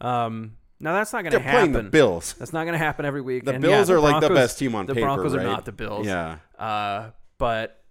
Um, 0.00 0.56
now 0.78 0.92
that's 0.94 1.12
not 1.12 1.22
going 1.22 1.32
to 1.32 1.38
They're 1.40 1.50
playing 1.52 1.72
happen. 1.72 1.86
the 1.86 1.90
Bills. 1.90 2.34
That's 2.38 2.52
not 2.52 2.62
going 2.64 2.72
to 2.74 2.78
happen 2.78 3.04
every 3.04 3.20
week. 3.20 3.44
The 3.44 3.54
And 3.54 3.62
Bills 3.62 3.88
yeah, 3.90 3.96
are 3.96 4.00
like 4.00 4.20
the 4.20 4.28
Broncos- 4.28 4.36
best 4.46 4.58
team 4.60 4.74
on 4.76 4.86
the 4.86 4.94
paper, 4.94 5.06
Broncos 5.06 5.34
right? 5.36 5.44
are 5.44 5.48
not 5.48 5.64
the 5.64 5.72
Bills. 5.72 6.06
Yeah, 6.06 6.38
Uh, 6.58 7.10
but 7.38 7.82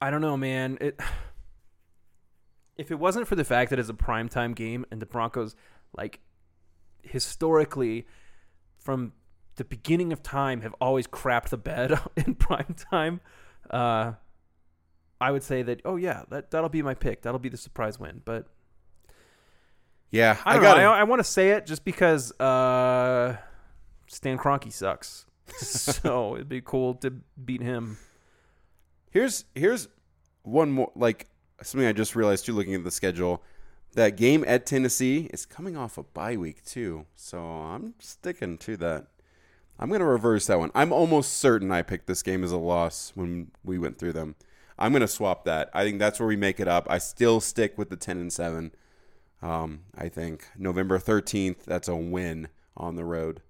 I 0.00 0.10
don't 0.10 0.20
know, 0.22 0.36
man. 0.36 0.78
It 0.80 1.00
if 2.76 2.90
it 2.90 2.98
wasn't 2.98 3.26
for 3.28 3.34
the 3.36 3.44
fact 3.44 3.70
that 3.70 3.78
it's 3.78 3.88
a 3.88 3.94
primetime 3.94 4.54
game 4.54 4.86
and 4.90 5.02
the 5.02 5.06
Broncos, 5.06 5.54
like 5.96 6.20
historically, 7.02 8.06
from 8.78 9.12
the 9.56 9.64
beginning 9.64 10.12
of 10.12 10.22
time, 10.22 10.62
have 10.62 10.74
always 10.80 11.06
crapped 11.06 11.50
the 11.50 11.58
bed 11.58 11.92
in 12.16 12.34
primetime, 12.34 13.20
uh, 13.70 14.12
I 15.20 15.30
would 15.30 15.44
say 15.44 15.62
that 15.62 15.82
oh 15.84 15.96
yeah, 15.96 16.24
that 16.30 16.50
that'll 16.50 16.68
be 16.68 16.82
my 16.82 16.94
pick. 16.94 17.22
That'll 17.22 17.38
be 17.38 17.48
the 17.48 17.56
surprise 17.56 17.98
win. 17.98 18.22
But 18.24 18.48
yeah. 20.10 20.36
I 20.44 20.58
I, 20.58 20.60
got. 20.60 20.78
I, 20.78 20.82
I 20.82 21.02
want 21.04 21.20
to 21.20 21.24
say 21.24 21.50
it 21.50 21.64
just 21.64 21.84
because 21.84 22.32
uh, 22.40 23.36
Stan 24.08 24.36
Kroenke 24.36 24.72
sucks. 24.72 25.26
so 25.56 26.34
it'd 26.34 26.48
be 26.48 26.60
cool 26.60 26.94
to 26.94 27.12
beat 27.44 27.62
him. 27.62 27.98
Here's 29.10 29.44
here's 29.54 29.88
one 30.42 30.72
more 30.72 30.90
like 30.96 31.28
something 31.62 31.86
I 31.86 31.92
just 31.92 32.16
realized 32.16 32.46
too 32.46 32.52
looking 32.52 32.74
at 32.74 32.82
the 32.82 32.90
schedule. 32.90 33.42
That 33.94 34.16
game 34.16 34.44
at 34.46 34.64
Tennessee 34.64 35.28
is 35.32 35.44
coming 35.44 35.76
off 35.76 35.98
a 35.98 36.02
bye 36.02 36.36
week 36.36 36.64
too. 36.64 37.06
So 37.14 37.38
I'm 37.38 37.94
sticking 37.98 38.56
to 38.58 38.76
that. 38.78 39.06
I'm 39.78 39.88
going 39.88 40.00
to 40.00 40.06
reverse 40.06 40.46
that 40.46 40.58
one. 40.58 40.70
I'm 40.74 40.92
almost 40.92 41.38
certain 41.38 41.70
I 41.70 41.82
picked 41.82 42.06
this 42.06 42.22
game 42.22 42.44
as 42.44 42.52
a 42.52 42.56
loss 42.56 43.12
when 43.14 43.50
we 43.64 43.78
went 43.78 43.98
through 43.98 44.12
them. 44.12 44.36
I'm 44.78 44.92
going 44.92 45.02
to 45.02 45.08
swap 45.08 45.44
that. 45.44 45.70
I 45.74 45.84
think 45.84 45.98
that's 45.98 46.18
where 46.20 46.26
we 46.26 46.36
make 46.36 46.60
it 46.60 46.68
up. 46.68 46.86
I 46.88 46.98
still 46.98 47.40
stick 47.40 47.76
with 47.76 47.90
the 47.90 47.96
10 47.96 48.18
and 48.18 48.32
7. 48.32 48.72
Um, 49.42 49.80
I 49.96 50.08
think 50.08 50.46
November 50.56 50.98
13th, 50.98 51.64
that's 51.64 51.88
a 51.88 51.96
win 51.96 52.48
on 52.76 52.96
the 52.96 53.04
road. 53.04 53.42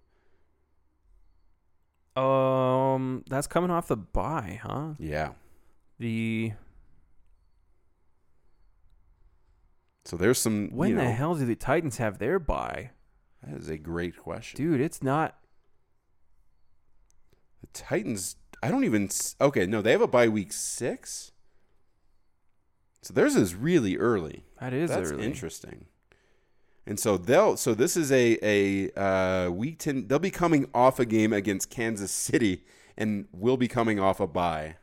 Um, 2.17 3.25
that's 3.29 3.47
coming 3.47 3.71
off 3.71 3.89
the 3.89 3.97
bye, 3.97 4.61
huh? 4.63 4.95
Yeah. 4.99 5.33
The 5.99 6.53
So 10.05 10.17
there's 10.17 10.39
some. 10.39 10.69
when 10.71 10.91
you 10.91 10.97
the 10.97 11.11
hell 11.11 11.35
do 11.35 11.45
the 11.45 11.55
Titans 11.57 11.99
have 11.99 12.19
their 12.19 12.39
bye, 12.39 12.91
That 13.43 13.57
is 13.59 13.69
a 13.69 13.79
great 13.79 14.17
question. 14.17 14.57
dude? 14.57 14.81
It's 14.81 15.03
not. 15.03 15.37
The 17.61 17.69
Titans, 17.73 18.37
I 18.63 18.71
don't 18.71 18.85
even. 18.85 19.09
Okay, 19.41 19.67
no, 19.67 19.81
they 19.83 19.93
have 19.93 20.03
a 20.03 20.09
bye 20.09 20.29
week 20.29 20.53
six. 20.53 21.33
So 23.03 23.13
theirs 23.15 23.35
is 23.37 23.55
really 23.55 23.97
early. 23.97 24.45
That 24.61 24.73
is 24.73 24.91
That's 24.91 25.11
early. 25.11 25.25
interesting. 25.25 25.87
And 26.87 26.99
so 26.99 27.17
they'll. 27.17 27.57
So 27.57 27.75
this 27.75 27.97
is 27.97 28.11
a 28.11 28.39
a 28.43 28.91
uh, 29.01 29.51
week 29.51 29.79
ten. 29.79 30.09
They'll 30.09 30.19
be 30.19 30.31
coming 30.33 30.67
off 30.75 30.99
a 30.99 31.05
game 31.07 31.33
against 31.33 31.71
Kansas 31.71 32.11
City, 32.11 32.65
and 32.97 33.27
will 33.33 33.57
be 33.57 33.69
coming 33.69 34.01
off 34.01 34.19
a 34.19 34.27
bye. 34.27 34.77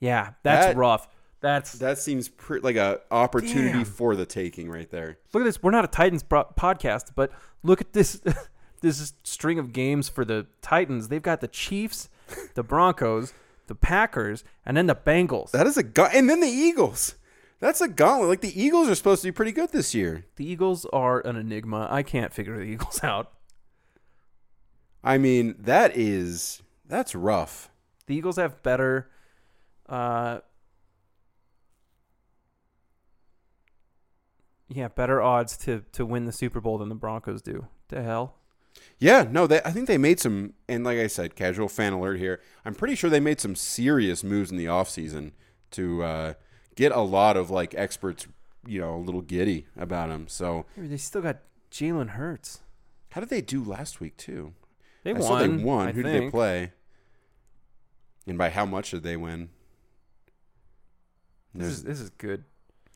Yeah, 0.00 0.32
that's 0.42 0.68
That- 0.68 0.76
rough. 0.76 1.08
That's 1.40 1.72
That 1.72 1.98
seems 1.98 2.28
pre- 2.28 2.60
like 2.60 2.76
a 2.76 3.00
opportunity 3.10 3.72
Damn. 3.72 3.84
for 3.84 4.14
the 4.14 4.26
taking 4.26 4.68
right 4.70 4.90
there. 4.90 5.18
look 5.32 5.42
at 5.42 5.44
this. 5.44 5.62
We're 5.62 5.70
not 5.70 5.84
a 5.84 5.88
Titans 5.88 6.22
bro- 6.22 6.52
podcast, 6.58 7.12
but 7.14 7.32
look 7.62 7.80
at 7.80 7.92
this 7.94 8.20
this 8.82 9.12
string 9.24 9.58
of 9.58 9.72
games 9.72 10.08
for 10.08 10.24
the 10.24 10.46
Titans. 10.62 11.08
They've 11.08 11.22
got 11.22 11.40
the 11.40 11.48
Chiefs, 11.48 12.08
the 12.54 12.62
Broncos, 12.62 13.32
the 13.68 13.74
Packers, 13.74 14.44
and 14.66 14.76
then 14.76 14.86
the 14.86 14.94
Bengals. 14.94 15.50
That 15.52 15.66
is 15.66 15.76
a 15.78 15.82
gu- 15.82 16.08
and 16.12 16.28
then 16.28 16.40
the 16.40 16.46
Eagles. 16.48 17.14
That's 17.58 17.80
a 17.82 17.88
gauntlet. 17.88 18.28
Like 18.28 18.40
the 18.42 18.58
Eagles 18.60 18.88
are 18.88 18.94
supposed 18.94 19.20
to 19.22 19.28
be 19.28 19.32
pretty 19.32 19.52
good 19.52 19.70
this 19.70 19.94
year. 19.94 20.24
The 20.36 20.46
Eagles 20.46 20.86
are 20.92 21.20
an 21.26 21.36
enigma. 21.36 21.88
I 21.90 22.02
can't 22.02 22.32
figure 22.32 22.56
the 22.56 22.64
Eagles 22.64 23.00
out. 23.04 23.32
I 25.02 25.16
mean, 25.18 25.54
that 25.58 25.96
is 25.96 26.62
that's 26.86 27.14
rough. 27.14 27.70
The 28.06 28.14
Eagles 28.16 28.36
have 28.36 28.62
better 28.62 29.08
uh 29.88 30.40
Yeah, 34.72 34.88
better 34.88 35.20
odds 35.20 35.56
to 35.58 35.82
to 35.92 36.06
win 36.06 36.26
the 36.26 36.32
Super 36.32 36.60
Bowl 36.60 36.78
than 36.78 36.88
the 36.88 36.94
Broncos 36.94 37.42
do. 37.42 37.66
To 37.88 38.02
hell? 38.02 38.36
Yeah, 39.00 39.26
no, 39.28 39.46
they, 39.48 39.60
I 39.64 39.72
think 39.72 39.88
they 39.88 39.98
made 39.98 40.20
some, 40.20 40.52
and 40.68 40.84
like 40.84 40.96
I 40.98 41.08
said, 41.08 41.34
casual 41.34 41.68
fan 41.68 41.92
alert 41.92 42.18
here. 42.18 42.40
I'm 42.64 42.74
pretty 42.74 42.94
sure 42.94 43.10
they 43.10 43.18
made 43.20 43.40
some 43.40 43.56
serious 43.56 44.22
moves 44.22 44.50
in 44.52 44.56
the 44.56 44.66
offseason 44.66 45.32
to 45.72 46.02
uh, 46.04 46.34
get 46.76 46.92
a 46.92 47.00
lot 47.00 47.36
of 47.36 47.50
like 47.50 47.74
experts, 47.74 48.28
you 48.64 48.80
know, 48.80 48.94
a 48.94 48.98
little 49.02 49.22
giddy 49.22 49.66
about 49.76 50.08
them. 50.08 50.28
So, 50.28 50.66
They 50.76 50.96
still 50.98 51.20
got 51.22 51.38
Jalen 51.72 52.10
Hurts. 52.10 52.60
how 53.10 53.20
did 53.20 53.28
they 53.30 53.40
do 53.42 53.62
last 53.64 54.00
week 54.00 54.16
too? 54.16 54.54
They 55.02 55.10
I 55.10 55.14
won. 55.14 55.22
saw 55.22 55.38
they 55.38 55.48
won. 55.48 55.88
I 55.88 55.92
Who 55.92 56.02
did 56.04 56.22
they 56.22 56.30
play? 56.30 56.72
And 58.26 58.38
by 58.38 58.50
how 58.50 58.64
much 58.66 58.92
did 58.92 59.02
they 59.02 59.16
win? 59.16 59.48
This 61.54 61.62
There's, 61.66 61.72
is 61.78 61.82
this 61.84 62.00
is 62.00 62.10
good. 62.10 62.44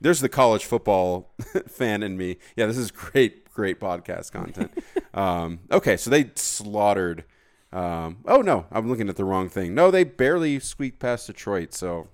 There's 0.04 0.20
the 0.20 0.28
college 0.28 0.66
football 0.66 1.32
fan 1.68 2.02
in 2.02 2.18
me. 2.18 2.36
Yeah, 2.56 2.66
this 2.66 2.76
is 2.76 2.90
great, 2.90 3.50
great 3.54 3.80
podcast 3.80 4.32
content. 4.32 4.70
um, 5.14 5.60
okay, 5.72 5.96
so 5.96 6.10
they 6.10 6.30
slaughtered. 6.36 7.24
Um, 7.72 8.18
oh 8.26 8.42
no, 8.42 8.66
I'm 8.70 8.86
looking 8.86 9.08
at 9.08 9.16
the 9.16 9.24
wrong 9.24 9.48
thing. 9.48 9.74
No, 9.74 9.90
they 9.90 10.04
barely 10.04 10.60
squeaked 10.60 11.00
past 11.00 11.26
Detroit. 11.26 11.74
So. 11.74 12.08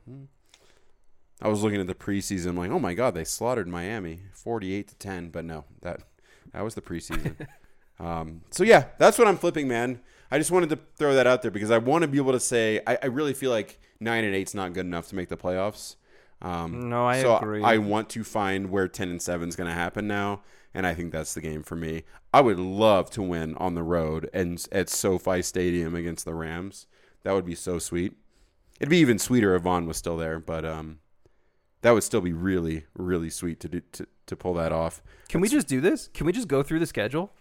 I 1.42 1.48
was 1.48 1.62
looking 1.62 1.80
at 1.80 1.86
the 1.86 1.94
preseason. 1.94 2.48
I'm 2.48 2.56
like, 2.58 2.70
oh 2.70 2.78
my 2.78 2.92
god, 2.92 3.14
they 3.14 3.24
slaughtered 3.24 3.66
Miami, 3.66 4.20
48 4.34 4.88
to 4.88 4.94
10. 4.96 5.30
But 5.30 5.46
no, 5.46 5.64
that 5.80 6.02
that 6.52 6.62
was 6.62 6.74
the 6.74 6.82
preseason. 6.82 7.46
um, 7.98 8.42
so 8.50 8.62
yeah, 8.62 8.88
that's 8.98 9.16
what 9.16 9.26
I'm 9.26 9.38
flipping, 9.38 9.66
man. 9.66 10.00
I 10.30 10.36
just 10.36 10.50
wanted 10.50 10.68
to 10.68 10.78
throw 10.96 11.14
that 11.14 11.26
out 11.26 11.40
there 11.40 11.50
because 11.50 11.70
I 11.70 11.78
want 11.78 12.02
to 12.02 12.08
be 12.08 12.18
able 12.18 12.32
to 12.32 12.40
say 12.40 12.82
I, 12.86 12.98
I 13.04 13.06
really 13.06 13.32
feel 13.32 13.50
like 13.50 13.80
nine 14.00 14.24
and 14.24 14.34
eight's 14.34 14.52
not 14.52 14.74
good 14.74 14.84
enough 14.84 15.08
to 15.08 15.14
make 15.14 15.30
the 15.30 15.36
playoffs. 15.38 15.96
Um, 16.42 16.88
No, 16.88 17.06
I 17.06 17.22
so 17.22 17.36
agree. 17.36 17.62
I 17.62 17.78
want 17.78 18.08
to 18.10 18.24
find 18.24 18.70
where 18.70 18.88
10 18.88 19.10
and 19.10 19.22
7 19.22 19.48
is 19.48 19.56
going 19.56 19.68
to 19.68 19.74
happen 19.74 20.06
now, 20.06 20.42
and 20.72 20.86
I 20.86 20.94
think 20.94 21.12
that's 21.12 21.34
the 21.34 21.40
game 21.40 21.62
for 21.62 21.76
me. 21.76 22.04
I 22.32 22.40
would 22.40 22.58
love 22.58 23.10
to 23.10 23.22
win 23.22 23.54
on 23.56 23.74
the 23.74 23.82
road 23.82 24.30
and 24.32 24.64
at 24.72 24.88
SoFi 24.88 25.42
Stadium 25.42 25.94
against 25.94 26.24
the 26.24 26.34
Rams. 26.34 26.86
That 27.22 27.32
would 27.32 27.44
be 27.44 27.54
so 27.54 27.78
sweet. 27.78 28.14
It'd 28.78 28.88
be 28.88 28.98
even 28.98 29.18
sweeter 29.18 29.54
if 29.54 29.62
Von 29.62 29.86
was 29.86 29.98
still 29.98 30.16
there, 30.16 30.38
but 30.38 30.64
um, 30.64 31.00
that 31.82 31.90
would 31.92 32.02
still 32.02 32.22
be 32.22 32.32
really, 32.32 32.86
really 32.94 33.30
sweet 33.30 33.60
to 33.60 33.68
do 33.68 33.82
to, 33.92 34.06
to 34.26 34.36
pull 34.36 34.54
that 34.54 34.72
off. 34.72 35.02
Can 35.28 35.40
we 35.40 35.48
just 35.48 35.66
do 35.66 35.80
this? 35.80 36.08
Can 36.14 36.24
we 36.26 36.32
just 36.32 36.48
go 36.48 36.62
through 36.62 36.78
the 36.78 36.86
schedule? 36.86 37.32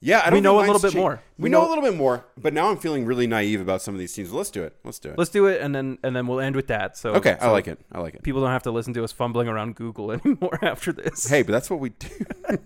Yeah, 0.00 0.18
I 0.20 0.28
We 0.28 0.36
don't 0.36 0.42
know 0.42 0.58
a 0.58 0.66
little 0.66 0.80
bit 0.80 0.92
cha- 0.92 0.98
more. 0.98 1.22
We, 1.38 1.44
We 1.44 1.48
know, 1.48 1.62
know- 1.62 1.66
a 1.66 1.70
little 1.70 1.84
bit 1.84 1.94
more, 1.94 2.26
but 2.36 2.52
now 2.52 2.68
I'm 2.68 2.76
feeling 2.76 3.06
really 3.06 3.26
naive 3.26 3.60
about 3.62 3.80
some 3.80 3.94
of 3.94 3.98
these 3.98 4.12
teams. 4.12 4.32
Let's 4.32 4.50
do 4.50 4.62
it. 4.62 4.76
Let's 4.84 4.98
do 4.98 5.08
it. 5.10 5.18
Let's 5.18 5.30
do 5.30 5.46
it 5.46 5.62
and 5.62 5.74
then 5.74 5.96
and 6.02 6.14
then 6.14 6.26
we'll 6.26 6.40
end 6.40 6.56
with 6.56 6.66
that. 6.66 6.98
So 6.98 7.14
okay, 7.14 7.38
I 7.40 7.48
like 7.50 7.68
it. 7.68 7.80
I 7.90 8.00
like 8.00 8.14
it. 8.14 8.22
People 8.22 8.42
don't 8.42 8.50
have 8.50 8.64
to 8.64 8.70
listen 8.70 8.92
to 8.94 9.04
us 9.04 9.12
fumbling 9.12 9.48
around 9.48 9.76
Google 9.76 10.12
anymore 10.24 10.58
after 10.62 10.92
this. 10.92 11.26
Hey, 11.26 11.42
but 11.42 11.52
that's 11.52 11.70
what 11.70 11.80
we 11.80 11.90
do. 11.90 12.08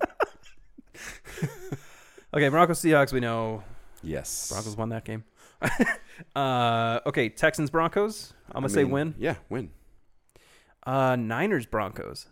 Okay, 2.34 2.48
Broncos 2.50 2.80
Seahawks. 2.82 3.10
We 3.12 3.20
know 3.20 3.62
yes. 4.02 4.50
Broncos 4.50 4.76
won 4.76 4.90
that 4.90 5.04
game. 5.04 5.24
uh, 6.36 7.00
okay, 7.06 7.30
Texans 7.30 7.70
Broncos. 7.70 8.34
I'm 8.48 8.62
gonna 8.62 8.66
I 8.66 8.68
say 8.74 8.84
win. 8.84 9.14
Yeah, 9.18 9.36
win. 9.48 9.70
Uh, 10.86 11.16
Niners 11.16 11.64
Broncos 11.64 12.26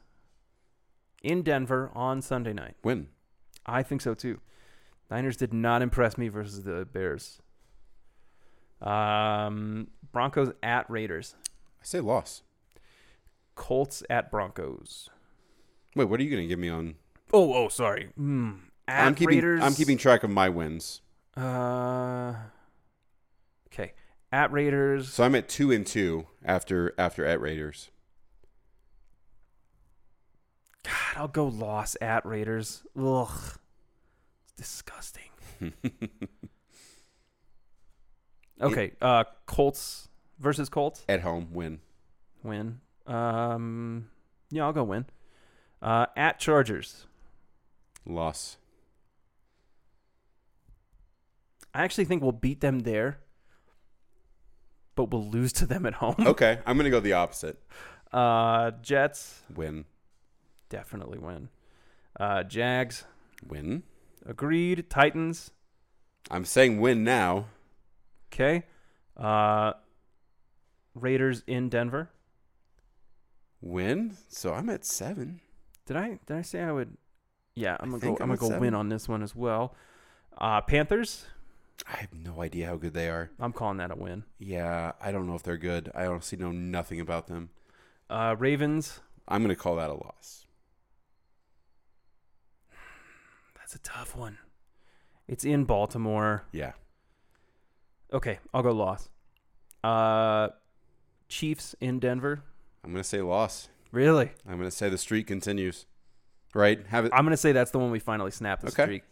in 1.23 1.43
Denver 1.43 1.91
on 1.95 2.21
Sunday 2.21 2.53
night. 2.53 2.75
Win. 2.85 3.09
I 3.65 3.83
think 3.83 4.03
so 4.03 4.13
too. 4.13 4.41
Niners 5.11 5.37
did 5.37 5.53
not 5.53 5.83
impress 5.83 6.19
me 6.19 6.29
versus 6.29 6.65
the 6.65 6.85
Bears. 6.85 7.41
Um, 8.81 9.89
Broncos 10.13 10.53
at 10.63 10.89
Raiders. 10.91 11.35
I 11.81 11.85
say 11.85 12.01
loss. 12.01 12.43
Colts 13.55 14.03
at 14.11 14.31
Broncos. 14.31 15.09
Wait, 15.95 16.09
what 16.09 16.21
are 16.21 16.23
you 16.23 16.31
going 16.31 16.43
to 16.43 16.49
give 16.49 16.59
me 16.59 16.69
on? 16.69 16.97
Oh, 17.33 17.55
oh, 17.55 17.69
sorry. 17.69 18.11
Mm, 18.19 18.59
at 18.87 19.07
I'm 19.07 19.15
keeping. 19.15 19.37
Raiders. 19.37 19.63
I'm 19.63 19.75
keeping 19.75 19.97
track 19.99 20.23
of 20.23 20.31
my 20.31 20.49
wins. 20.49 21.01
Uh, 21.37 22.35
okay. 23.69 23.93
At 24.31 24.53
Raiders. 24.53 25.13
So 25.13 25.25
I'm 25.25 25.35
at 25.35 25.49
two 25.49 25.73
and 25.73 25.87
two 25.87 26.27
after 26.45 26.93
after 26.99 27.25
at 27.25 27.41
Raiders. 27.41 27.91
God, 30.83 31.17
I'll 31.17 31.29
go 31.29 31.47
loss 31.47 31.97
at 32.01 32.25
Raiders. 32.27 32.83
Ugh, 32.99 33.59
disgusting. 34.57 35.23
Okay. 38.61 38.93
Uh, 39.03 39.25
Colts 39.45 40.09
versus 40.39 40.69
Colts. 40.71 41.05
at 41.09 41.21
home, 41.21 41.49
win. 41.53 41.81
Win. 42.43 42.81
Um, 43.07 44.09
yeah, 44.51 44.65
I'll 44.65 44.73
go 44.73 44.83
win. 44.85 45.05
Uh, 45.83 46.07
at 46.17 46.39
Chargers. 46.39 47.07
Loss. 48.07 48.57
I 51.75 51.83
actually 51.85 52.07
think 52.07 52.23
we'll 52.23 52.33
beat 52.33 52.63
them 52.63 52.81
there, 52.81 53.19
but 54.95 55.11
we'll 55.11 55.29
lose 55.29 55.53
to 55.55 55.67
them 55.67 55.85
at 55.85 55.95
home. 55.95 56.17
Okay, 56.27 56.59
I'm 56.65 56.77
going 56.79 56.85
to 56.85 56.91
go 56.91 57.01
the 57.01 57.13
opposite. 57.13 57.63
Uh, 58.11 58.71
Jets 58.81 59.43
Win. 59.55 59.85
definitely 60.71 61.19
win. 61.19 61.51
Uh, 62.19 62.43
Jags 62.43 63.05
Win. 63.47 63.83
Agreed. 64.27 64.91
Titans 64.91 65.51
I'm 66.31 66.45
saying 66.45 66.81
win 66.81 67.05
now. 67.05 67.47
okay. 68.33 68.65
Uh, 69.17 69.73
Raiders 70.95 71.43
in 71.47 71.69
Denver. 71.69 72.11
Win. 73.61 74.17
So 74.29 74.53
I'm 74.53 74.69
at 74.69 74.85
seven. 74.85 75.41
Did 75.87 75.97
I 75.97 76.19
did 76.27 76.37
I 76.37 76.43
say 76.43 76.61
I 76.63 76.73
would? 76.73 76.97
Yeah, 77.55 77.77
I'm 77.81 77.91
gonna 77.91 78.01
go. 78.01 78.17
I'm 78.17 78.31
I'm 78.31 78.37
gonna 78.37 78.55
go 78.55 78.59
win 78.59 78.75
on 78.75 78.89
this 78.89 79.09
one 79.09 79.23
as 79.23 79.35
well. 79.35 79.75
Uh, 80.37 80.61
Panthers. 80.61 81.27
I 81.87 81.97
have 81.99 82.13
no 82.15 82.43
idea 82.43 82.67
how 82.67 82.77
good 82.77 82.95
they 82.95 83.09
are. 83.09 83.31
I'm 83.39 83.53
calling 83.53 83.77
that 83.79 83.91
a 83.91 83.95
win. 83.95 84.25
Yeah, 84.39 84.93
I 85.01 85.13
don't 85.13 85.27
know 85.27 85.35
if 85.35 85.43
they're 85.43 85.59
good. 85.59 85.91
I 85.95 86.07
honestly 86.07 86.39
know 86.39 86.51
nothing 86.51 87.01
about 87.01 87.27
them. 87.27 87.51
Uh, 88.09 88.35
Ravens. 88.39 89.01
I'm 89.29 89.43
going 89.43 89.55
to 89.55 89.61
call 89.61 89.77
that 89.77 89.91
a 89.91 89.95
loss. 89.95 90.46
That's 93.67 93.75
a 93.75 93.79
tough 93.81 94.15
one. 94.15 94.39
It's 95.27 95.45
in 95.45 95.65
Baltimore. 95.65 96.45
Yeah. 96.53 96.75
Okay, 98.13 98.39
I'll 98.55 98.63
go 98.63 98.71
loss. 98.71 99.09
Uh, 99.83 100.51
Chiefs 101.29 101.75
in 101.81 101.99
Denver. 101.99 102.45
I'm 102.85 102.93
gonna 102.93 103.03
say 103.03 103.21
loss. 103.23 103.69
Really? 103.91 104.31
I'm 104.49 104.57
gonna 104.57 104.71
say 104.71 104.89
the 104.89 104.97
streak 104.97 105.27
continues. 105.27 105.85
Right? 106.55 106.87
Have 106.87 107.07
it. 107.07 107.13
I'm 107.13 107.25
gonna 107.25 107.37
say 107.37 107.51
that's 107.51 107.73
the 107.73 107.81
one 107.81 107.91
we 107.91 107.99
finally 107.99 108.31
snap 108.31 108.61
the 108.61 108.69
Okay. 108.69 108.85
streak. 108.85 109.03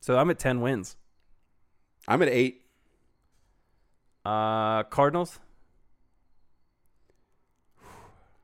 So 0.00 0.18
I'm 0.18 0.28
at 0.28 0.40
ten 0.40 0.60
wins. 0.60 0.96
I'm 2.08 2.20
at 2.20 2.28
eight. 2.28 2.62
Uh, 4.24 4.82
Cardinals 4.82 5.38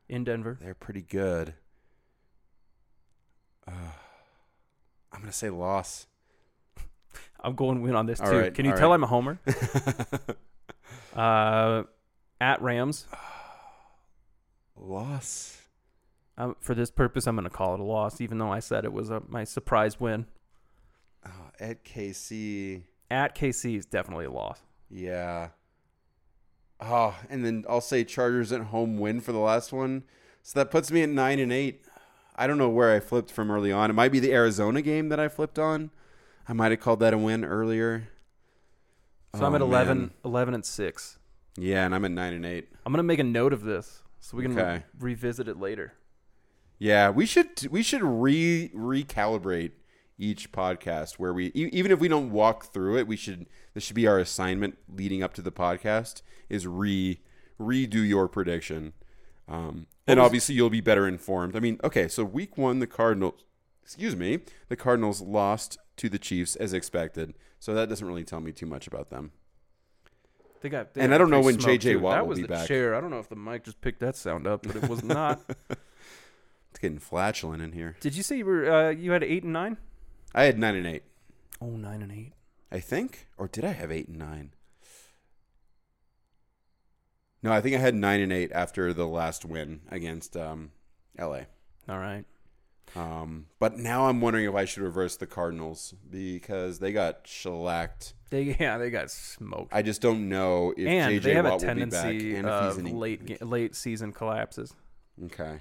in 0.08 0.22
Denver. 0.22 0.58
They're 0.60 0.74
pretty 0.74 1.02
good. 1.02 1.54
Uh, 3.66 3.72
I'm 5.12 5.20
gonna 5.20 5.32
say 5.32 5.50
loss. 5.50 6.06
I'm 7.40 7.54
going 7.54 7.82
win 7.82 7.94
on 7.94 8.06
this 8.06 8.20
All 8.20 8.30
too. 8.30 8.38
right, 8.38 8.54
Can 8.54 8.64
you 8.64 8.72
all 8.72 8.78
tell 8.78 8.88
right. 8.90 8.94
I'm 8.94 9.04
a 9.04 9.06
homer? 9.06 9.38
Uh, 11.14 11.82
at 12.40 12.62
Rams. 12.62 13.06
loss. 14.76 15.60
Um, 16.36 16.54
for 16.60 16.74
this 16.74 16.90
purpose, 16.90 17.26
I'm 17.26 17.34
going 17.34 17.44
to 17.44 17.50
call 17.50 17.74
it 17.74 17.80
a 17.80 17.84
loss, 17.84 18.20
even 18.20 18.38
though 18.38 18.52
I 18.52 18.60
said 18.60 18.84
it 18.84 18.92
was 18.92 19.10
a, 19.10 19.22
my 19.28 19.42
surprise 19.42 19.98
win. 19.98 20.26
Oh, 21.26 21.50
at 21.58 21.84
KC. 21.84 22.82
At 23.10 23.34
KC 23.34 23.76
is 23.76 23.86
definitely 23.86 24.26
a 24.26 24.30
loss. 24.30 24.60
Yeah. 24.88 25.48
Oh, 26.80 27.16
and 27.28 27.44
then 27.44 27.64
I'll 27.68 27.80
say 27.80 28.04
Chargers 28.04 28.52
at 28.52 28.60
home 28.60 28.98
win 28.98 29.20
for 29.20 29.32
the 29.32 29.38
last 29.38 29.72
one. 29.72 30.04
So 30.44 30.60
that 30.60 30.70
puts 30.70 30.92
me 30.92 31.02
at 31.02 31.08
nine 31.08 31.40
and 31.40 31.52
eight. 31.52 31.82
I 32.38 32.46
don't 32.46 32.56
know 32.58 32.68
where 32.68 32.94
I 32.94 33.00
flipped 33.00 33.30
from 33.30 33.50
early 33.50 33.72
on. 33.72 33.90
It 33.90 33.94
might 33.94 34.12
be 34.12 34.20
the 34.20 34.32
Arizona 34.32 34.80
game 34.80 35.08
that 35.10 35.18
I 35.20 35.28
flipped 35.28 35.58
on. 35.58 35.90
I 36.48 36.52
might 36.54 36.70
have 36.70 36.80
called 36.80 37.00
that 37.00 37.12
a 37.12 37.18
win 37.18 37.44
earlier. 37.44 38.08
So 39.34 39.44
I'm 39.44 39.52
Oh, 39.52 39.56
at 39.56 39.60
11, 39.60 39.98
man. 39.98 40.10
11 40.24 40.54
and 40.54 40.64
6. 40.64 41.18
Yeah, 41.58 41.84
and 41.84 41.94
I'm 41.94 42.04
at 42.04 42.12
nine 42.12 42.32
and 42.32 42.46
eight. 42.46 42.68
I'm 42.86 42.92
going 42.92 42.98
to 43.00 43.02
make 43.02 43.18
a 43.18 43.24
note 43.24 43.52
of 43.52 43.62
this 43.64 44.02
so 44.20 44.36
we 44.36 44.44
can 44.44 44.54
re- 44.54 44.82
revisit 44.98 45.48
it 45.48 45.58
later. 45.58 45.94
Yeah, 46.78 47.10
we 47.10 47.26
should 47.26 47.66
we 47.72 47.82
should 47.82 48.02
re 48.04 48.70
recalibrate 48.72 49.72
each 50.16 50.52
podcast 50.52 51.14
where 51.14 51.34
we 51.34 51.46
even 51.48 51.90
if 51.90 51.98
we 51.98 52.06
don't 52.06 52.30
walk 52.30 52.66
through 52.72 52.98
it, 52.98 53.08
we 53.08 53.16
should 53.16 53.46
this 53.74 53.82
should 53.82 53.96
be 53.96 54.06
our 54.06 54.18
assignment 54.20 54.78
leading 54.88 55.20
up 55.22 55.34
to 55.34 55.42
the 55.42 55.50
podcast 55.50 56.22
is 56.48 56.68
re 56.68 57.20
redo 57.60 58.06
your 58.06 58.28
prediction. 58.28 58.92
Um, 59.48 59.86
and 60.06 60.20
obviously 60.20 60.54
you'll 60.54 60.70
be 60.70 60.80
better 60.80 61.08
informed. 61.08 61.56
I 61.56 61.60
mean, 61.60 61.80
okay, 61.82 62.08
so 62.08 62.24
week 62.24 62.58
1 62.58 62.80
the 62.80 62.86
Cardinals 62.86 63.34
excuse 63.82 64.14
me, 64.14 64.40
the 64.68 64.76
Cardinals 64.76 65.22
lost 65.22 65.78
to 65.96 66.10
the 66.10 66.18
Chiefs 66.18 66.56
as 66.56 66.74
expected. 66.74 67.34
So 67.58 67.72
that 67.74 67.88
doesn't 67.88 68.06
really 68.06 68.24
tell 68.24 68.40
me 68.40 68.52
too 68.52 68.66
much 68.66 68.86
about 68.86 69.08
them. 69.08 69.32
They 70.60 70.68
got, 70.68 70.92
they 70.92 71.00
And 71.00 71.14
I 71.14 71.18
don't 71.18 71.30
know 71.30 71.40
when 71.40 71.58
J.J. 71.58 71.92
too. 71.94 72.00
Watt 72.00 72.16
that 72.16 72.22
will 72.22 72.30
was 72.30 72.38
be 72.38 72.42
the 72.42 72.48
back. 72.48 72.68
chair. 72.68 72.94
I 72.94 73.00
don't 73.00 73.10
know 73.10 73.18
if 73.18 73.28
the 73.28 73.36
mic 73.36 73.64
just 73.64 73.80
picked 73.80 74.00
that 74.00 74.16
sound 74.16 74.46
up, 74.46 74.66
but 74.66 74.76
it 74.76 74.88
was 74.88 75.02
not. 75.02 75.40
It's 76.70 76.78
getting 76.78 76.98
flatulent 76.98 77.62
in 77.62 77.72
here. 77.72 77.96
Did 77.98 78.14
you 78.14 78.22
say 78.22 78.36
you 78.36 78.44
were 78.44 78.70
uh, 78.70 78.90
you 78.90 79.12
had 79.12 79.24
eight 79.24 79.42
and 79.42 79.54
nine? 79.54 79.78
I 80.34 80.44
had 80.44 80.58
9 80.58 80.76
and 80.76 80.86
8. 80.86 81.02
Oh, 81.60 81.70
nine 81.70 82.02
and 82.02 82.12
eight. 82.12 82.32
I 82.70 82.78
think, 82.78 83.26
or 83.36 83.48
did 83.48 83.64
I 83.64 83.72
have 83.72 83.90
eight 83.90 84.06
and 84.08 84.18
nine? 84.18 84.52
No, 87.42 87.52
I 87.52 87.60
think 87.60 87.76
I 87.76 87.78
had 87.78 87.94
nine 87.94 88.20
and 88.20 88.32
eight 88.32 88.50
after 88.52 88.92
the 88.92 89.06
last 89.06 89.44
win 89.44 89.80
against 89.90 90.36
um, 90.36 90.72
LA. 91.18 91.42
All 91.88 91.98
right. 91.98 92.24
Um, 92.96 93.46
but 93.60 93.76
now 93.78 94.08
I'm 94.08 94.20
wondering 94.20 94.46
if 94.46 94.54
I 94.54 94.64
should 94.64 94.82
reverse 94.82 95.16
the 95.16 95.26
Cardinals 95.26 95.94
because 96.10 96.78
they 96.78 96.90
got 96.90 97.26
shellacked. 97.26 98.14
They 98.30 98.56
yeah 98.60 98.78
they 98.78 98.90
got 98.90 99.10
smoked. 99.10 99.72
I 99.74 99.82
just 99.82 100.00
don't 100.00 100.28
know 100.28 100.72
if 100.76 100.86
and 100.88 101.12
JJ 101.12 101.22
they 101.22 101.34
have 101.34 101.44
Watt 101.44 101.62
a 101.62 101.66
will 101.66 101.74
be 101.74 101.84
back 101.84 101.90
tendency 102.02 102.36
and 102.36 102.48
of 102.48 102.78
in 102.78 102.98
late 102.98 103.26
ga- 103.26 103.44
late 103.44 103.74
season 103.74 104.12
collapses. 104.12 104.72
Okay, 105.26 105.60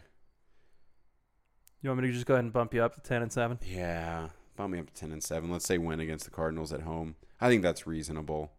You 1.82 1.90
want 1.90 2.02
me 2.02 2.08
to 2.08 2.14
just 2.14 2.26
go 2.26 2.36
ahead 2.36 2.44
and 2.46 2.54
bump 2.54 2.74
you 2.74 2.82
up 2.84 2.96
to 2.96 3.02
ten 3.02 3.22
and 3.22 3.32
seven? 3.32 3.60
yeah, 3.66 4.30
bump 4.56 4.72
me 4.74 4.80
up 4.80 4.88
to 4.88 4.94
ten 4.94 5.12
and 5.12 5.22
seven. 5.24 5.52
Let's 5.52 5.66
say 5.66 5.78
win 5.78 6.00
against 6.00 6.26
the 6.26 6.32
Cardinals 6.32 6.72
at 6.72 6.82
home. 6.82 7.16
I 7.42 7.50
think 7.50 7.62
that's 7.62 7.86
reasonable. 7.86 8.52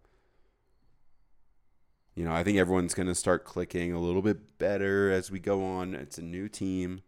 You 2.19 2.25
know, 2.25 2.33
I 2.33 2.43
think 2.43 2.59
everyone's 2.59 2.95
going 2.95 3.07
to 3.07 3.15
start 3.15 3.45
clicking 3.45 3.93
a 3.93 4.01
little 4.01 4.23
bit 4.23 4.59
better 4.59 5.09
as 5.09 5.31
we 5.31 5.39
go 5.39 5.65
on. 5.65 5.95
It's 5.95 6.19
a 6.19 6.23
new 6.23 6.49
team. 6.49 7.03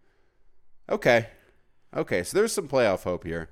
Okay. 0.88 1.26
Okay, 1.96 2.22
so 2.22 2.38
there's 2.38 2.52
some 2.52 2.68
playoff 2.68 3.02
hope 3.02 3.24
here. 3.24 3.50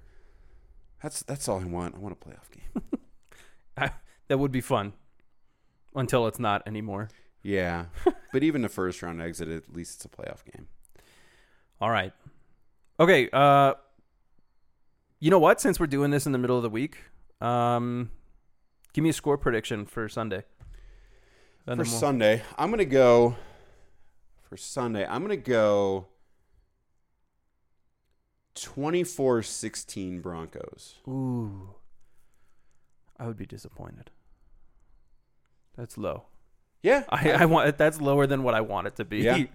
That's 1.02 1.24
that's 1.24 1.48
all 1.48 1.58
I 1.58 1.64
want. 1.64 1.96
I 1.96 1.98
want 1.98 2.16
a 2.16 2.28
playoff 2.28 2.48
game. 2.52 3.90
That 4.28 4.38
would 4.38 4.52
be 4.52 4.60
fun. 4.60 4.92
Until 5.96 6.28
it's 6.28 6.38
not 6.38 6.62
anymore. 6.64 7.08
Yeah. 7.42 7.86
but 8.32 8.44
even 8.44 8.62
the 8.62 8.68
first 8.68 9.02
round 9.02 9.20
exit, 9.20 9.48
at 9.48 9.74
least 9.74 9.96
it's 9.96 10.04
a 10.04 10.08
playoff 10.08 10.44
game. 10.44 10.68
All 11.80 11.90
right. 11.90 12.12
Okay. 13.00 13.28
Uh, 13.32 13.74
you 15.18 15.30
know 15.32 15.40
what? 15.40 15.60
Since 15.60 15.80
we're 15.80 15.86
doing 15.86 16.12
this 16.12 16.24
in 16.24 16.30
the 16.30 16.38
middle 16.38 16.56
of 16.56 16.62
the 16.62 16.70
week, 16.70 16.98
um, 17.40 18.10
give 18.92 19.02
me 19.02 19.10
a 19.10 19.14
score 19.14 19.38
prediction 19.38 19.86
for 19.86 20.08
Sunday. 20.08 20.44
For 21.76 21.82
we'll- 21.82 21.98
Sunday, 22.00 22.42
I'm 22.56 22.68
going 22.70 22.78
to 22.78 22.84
go 22.84 23.36
for 24.48 24.56
Sunday, 24.56 25.06
I'm 25.06 25.20
to 25.28 25.36
go 25.36 26.06
24-16 28.94 30.22
Broncos. 30.22 30.94
Ooh. 31.06 31.70
I 33.18 33.26
would 33.26 33.36
be 33.36 33.46
disappointed. 33.46 34.10
That's 35.76 35.98
low. 35.98 36.24
Yeah. 36.82 37.04
I, 37.08 37.32
I 37.32 37.44
want 37.44 37.76
that's 37.78 38.00
lower 38.00 38.26
than 38.26 38.42
what 38.42 38.54
I 38.54 38.60
want 38.60 38.86
it 38.86 38.96
to 38.96 39.04
be. 39.04 39.18
Yeah. 39.18 39.44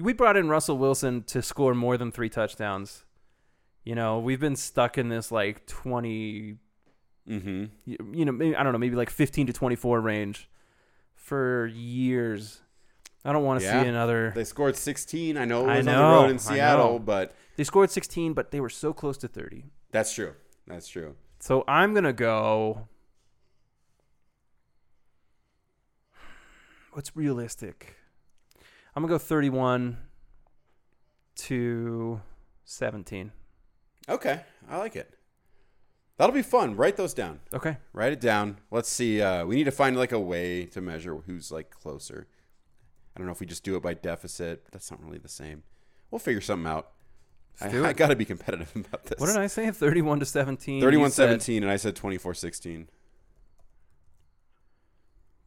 We 0.00 0.12
brought 0.12 0.36
in 0.36 0.48
Russell 0.48 0.78
Wilson 0.78 1.24
to 1.24 1.42
score 1.42 1.74
more 1.74 1.96
than 1.96 2.12
three 2.12 2.28
touchdowns. 2.28 3.02
You 3.84 3.96
know, 3.96 4.20
we've 4.20 4.38
been 4.38 4.54
stuck 4.54 4.96
in 4.96 5.08
this 5.08 5.32
like 5.32 5.66
twenty, 5.66 6.58
Mhm. 7.28 7.70
you 7.84 7.96
you 8.12 8.24
know, 8.24 8.30
maybe, 8.30 8.54
I 8.54 8.62
don't 8.62 8.72
know, 8.72 8.78
maybe 8.78 8.94
like 8.94 9.10
fifteen 9.10 9.48
to 9.48 9.52
twenty-four 9.52 10.00
range 10.00 10.48
for 11.28 11.66
years. 11.66 12.60
I 13.24 13.32
don't 13.32 13.44
want 13.44 13.60
to 13.60 13.66
Yeah. 13.66 13.82
see 13.82 13.88
another. 13.88 14.32
They 14.34 14.44
scored 14.44 14.76
16. 14.76 15.36
I 15.36 15.44
know 15.44 15.66
it 15.68 15.70
I 15.70 15.76
was 15.78 15.86
on 15.86 15.92
know, 15.92 16.08
the 16.08 16.14
road 16.22 16.30
in 16.30 16.38
Seattle, 16.38 16.98
but 16.98 17.34
They 17.56 17.64
scored 17.64 17.90
sixteen, 17.90 18.32
but 18.34 18.50
they 18.52 18.60
were 18.60 18.70
so 18.70 18.92
close 18.92 19.18
to 19.18 19.28
thirty. 19.28 19.64
that's 19.90 20.14
true. 20.14 20.34
That's 20.66 20.88
true. 20.88 21.16
So 21.40 21.64
I'm 21.68 21.92
gonna 21.94 22.12
go. 22.12 22.88
What's 26.92 27.14
realistic? 27.16 27.96
I'm 28.96 29.02
gonna 29.02 29.12
go 29.12 29.18
31 29.18 29.98
to 31.36 32.20
17. 32.64 33.32
Okay, 34.08 34.40
I 34.68 34.78
like 34.78 34.96
it. 34.96 35.14
That'll 36.18 36.34
be 36.34 36.42
fun. 36.42 36.76
Write 36.76 36.96
those 36.96 37.14
down. 37.14 37.38
Okay. 37.54 37.76
Write 37.92 38.12
it 38.12 38.20
down. 38.20 38.58
Let's 38.72 38.90
see. 38.90 39.22
Uh, 39.22 39.46
we 39.46 39.54
need 39.54 39.64
to 39.64 39.70
find 39.70 39.96
like 39.96 40.10
a 40.12 40.18
way 40.18 40.66
to 40.66 40.80
measure 40.80 41.16
who's 41.26 41.52
like 41.52 41.70
closer. 41.70 42.26
I 43.14 43.18
don't 43.18 43.26
know 43.26 43.32
if 43.32 43.40
we 43.40 43.46
just 43.46 43.62
do 43.62 43.76
it 43.76 43.82
by 43.82 43.94
deficit, 43.94 44.64
but 44.64 44.72
that's 44.72 44.90
not 44.90 45.02
really 45.02 45.18
the 45.18 45.28
same. 45.28 45.62
We'll 46.10 46.18
figure 46.18 46.40
something 46.40 46.66
out. 46.66 46.90
I, 47.60 47.64
Let's 47.64 47.74
do 47.74 47.86
I 47.86 47.92
got 47.92 48.08
to 48.08 48.16
be 48.16 48.24
competitive 48.24 48.70
about 48.74 49.06
this. 49.06 49.20
What 49.20 49.28
did 49.28 49.36
I 49.36 49.46
say? 49.46 49.70
31 49.70 50.20
to 50.20 50.24
17. 50.26 50.80
31 50.80 51.10
17, 51.12 51.62
and 51.62 51.70
I 51.70 51.76
said 51.76 51.94
24 51.94 52.34
16. 52.34 52.88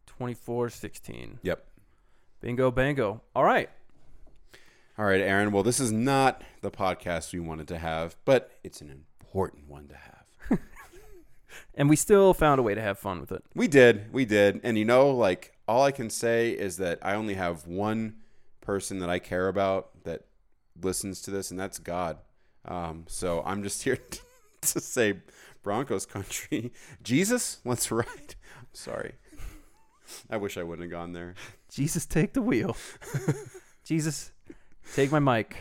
24 0.07 0.69
16. 0.69 1.39
Yep. 1.41 1.65
Bingo, 2.39 2.71
bango. 2.71 3.21
All 3.35 3.43
right. 3.43 3.69
All 4.97 5.05
right, 5.05 5.21
Aaron. 5.21 5.51
Well, 5.51 5.63
this 5.63 5.79
is 5.79 5.91
not 5.91 6.43
the 6.61 6.71
podcast 6.71 7.33
we 7.33 7.39
wanted 7.39 7.67
to 7.69 7.77
have, 7.77 8.15
but 8.23 8.51
it's 8.63 8.81
an 8.81 8.89
important 8.89 9.67
one 9.67 9.87
to 9.87 9.95
have. 9.95 10.20
And 11.73 11.89
we 11.89 11.95
still 11.95 12.33
found 12.33 12.59
a 12.59 12.63
way 12.63 12.75
to 12.75 12.81
have 12.81 12.99
fun 12.99 13.19
with 13.19 13.31
it. 13.31 13.43
We 13.55 13.67
did. 13.67 14.11
We 14.11 14.25
did. 14.25 14.59
And 14.63 14.77
you 14.77 14.85
know, 14.85 15.09
like, 15.09 15.57
all 15.67 15.83
I 15.83 15.91
can 15.91 16.09
say 16.09 16.51
is 16.51 16.77
that 16.77 16.99
I 17.01 17.15
only 17.15 17.35
have 17.35 17.65
one 17.65 18.15
person 18.59 18.99
that 18.99 19.09
I 19.09 19.19
care 19.19 19.47
about 19.47 20.03
that 20.03 20.25
listens 20.81 21.21
to 21.23 21.31
this, 21.31 21.49
and 21.49 21.59
that's 21.59 21.79
God. 21.79 22.17
Um, 22.65 23.05
so 23.07 23.41
I'm 23.45 23.63
just 23.63 23.83
here 23.83 23.97
to 24.61 24.79
say 24.79 25.21
Broncos 25.63 26.05
country. 26.05 26.73
Jesus, 27.03 27.59
let's 27.63 27.89
ride. 27.91 28.35
I'm 28.59 28.67
sorry. 28.73 29.13
I 30.29 30.37
wish 30.37 30.57
I 30.57 30.63
wouldn't 30.63 30.83
have 30.83 30.91
gone 30.91 31.13
there. 31.13 31.35
Jesus, 31.71 32.05
take 32.05 32.33
the 32.33 32.41
wheel. 32.41 32.75
Jesus, 33.85 34.33
take 34.93 35.09
my 35.09 35.19
mic. 35.19 35.55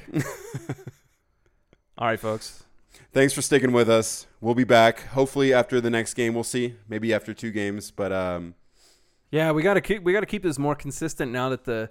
All 1.97 2.09
right, 2.09 2.19
folks. 2.19 2.65
Thanks 3.13 3.33
for 3.33 3.43
sticking 3.43 3.73
with 3.73 3.89
us. 3.89 4.27
We'll 4.41 4.55
be 4.55 4.65
back 4.65 5.01
hopefully 5.09 5.53
after 5.53 5.81
the 5.81 5.91
next 5.91 6.15
game. 6.15 6.35
We'll 6.35 6.45
see. 6.45 6.77
Maybe 6.89 7.13
after 7.13 7.35
two 7.35 7.51
games, 7.51 7.91
but 7.91 8.13
um, 8.13 8.55
Yeah, 9.31 9.53
we 9.53 9.63
gotta 9.63 9.81
keep 9.81 10.03
we 10.03 10.13
gotta 10.13 10.27
keep 10.27 10.43
this 10.43 10.59
more 10.59 10.75
consistent 10.75 11.33
now 11.33 11.49
that 11.51 11.65
the 11.65 11.91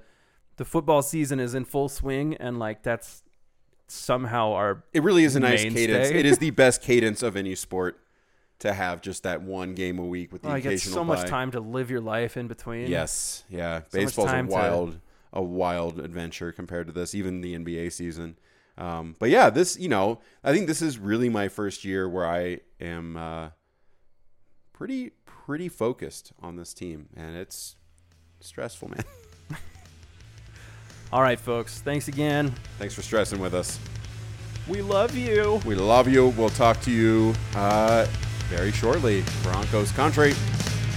the 0.58 0.66
football 0.66 1.02
season 1.02 1.40
is 1.40 1.56
in 1.56 1.66
full 1.66 1.90
swing 1.90 2.36
and 2.36 2.60
like 2.60 2.84
that's 2.84 3.24
somehow 3.88 4.52
our 4.54 4.84
it 4.94 5.04
really 5.04 5.24
is 5.24 5.36
a 5.36 5.40
nice 5.40 5.64
Mainstay. 5.64 5.88
cadence. 5.88 6.10
It 6.10 6.26
is 6.26 6.38
the 6.38 6.52
best 6.52 6.82
cadence 6.82 7.24
of 7.24 7.36
any 7.36 7.56
sport. 7.56 8.00
to 8.60 8.74
have 8.74 9.02
just 9.02 9.24
that 9.24 9.42
one 9.42 9.74
game 9.74 10.00
a 10.00 10.06
week 10.06 10.34
with 10.34 10.42
the 10.42 10.50
Oh, 10.52 10.56
you 10.56 10.62
get 10.62 10.70
occasional 10.74 10.94
so 10.96 11.04
much 11.06 11.28
time 11.30 11.52
to 11.52 11.62
live 11.62 11.90
your 11.90 12.02
life 12.02 12.36
in 12.36 12.48
between. 12.50 12.88
Yes, 12.88 13.46
yeah. 13.50 13.80
So 13.90 14.00
Baseball's 14.00 14.30
a 14.30 14.34
time 14.34 14.48
to- 14.48 14.54
wild, 14.54 15.00
a 15.32 15.42
wild 15.42 15.98
adventure 16.00 16.52
compared 16.52 16.88
to 16.88 16.94
this, 16.94 17.16
even 17.16 17.40
the 17.40 17.56
NBA 17.58 17.90
season. 17.92 18.38
Um, 18.80 19.16
but 19.20 19.30
yeah, 19.30 19.50
this, 19.50 19.78
you 19.78 19.90
know, 19.90 20.22
I 20.44 20.54
think 20.54 20.68
this 20.68 20.82
is 20.82 20.98
really 20.98 21.30
my 21.30 21.50
first 21.50 21.84
year 21.84 22.08
where 22.08 22.26
I 22.26 22.62
am 22.80 23.18
uh, 23.18 23.50
pretty, 24.72 25.12
pretty 25.26 25.68
focused 25.68 26.32
on 26.42 26.56
this 26.56 26.74
team, 26.74 27.10
and 27.16 27.36
it's 27.36 27.76
stressful, 28.40 28.88
man. 28.88 29.04
All 31.12 31.22
right, 31.22 31.40
folks. 31.40 31.82
Thanks 31.82 32.08
again. 32.08 32.54
Thanks 32.78 32.94
for 32.94 33.02
stressing 33.02 33.40
with 33.40 33.54
us. 33.54 33.78
We 34.68 34.82
love 34.82 35.16
you. 35.16 35.60
We 35.66 35.76
love 35.76 36.08
you. 36.08 36.28
We'll 36.30 36.50
talk 36.50 36.80
to 36.82 36.92
you 36.92 37.34
uh, 37.56 38.08
very 38.48 38.72
shortly. 38.72 39.26
Broncos 39.44 39.92
country. 39.92 40.34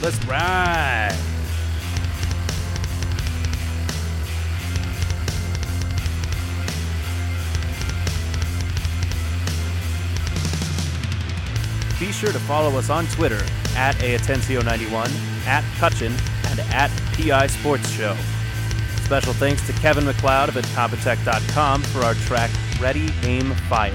Let's 0.00 0.24
ride. 0.26 1.16
Be 12.02 12.10
sure 12.10 12.32
to 12.32 12.40
follow 12.40 12.76
us 12.80 12.90
on 12.90 13.06
Twitter 13.06 13.40
at 13.76 13.94
Atencio91, 13.98 15.46
at 15.46 15.62
Cutchin, 15.78 16.12
and 16.46 16.58
at 16.72 16.90
PI 17.12 17.46
Sports 17.46 17.88
Show. 17.90 18.16
Special 19.04 19.32
thanks 19.34 19.64
to 19.68 19.72
Kevin 19.74 20.04
MacLeod 20.04 20.48
of 20.48 20.56
Incompetech.com 20.56 21.82
for 21.84 22.00
our 22.00 22.14
track 22.14 22.50
Ready, 22.80 23.08
Aim, 23.22 23.54
Fire. 23.68 23.94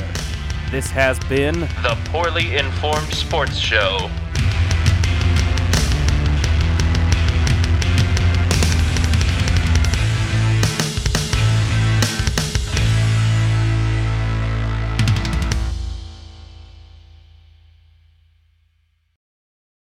This 0.72 0.90
has 0.90 1.20
been 1.28 1.60
The 1.60 1.98
Poorly 2.06 2.56
Informed 2.56 3.14
Sports 3.14 3.58
Show. 3.58 4.10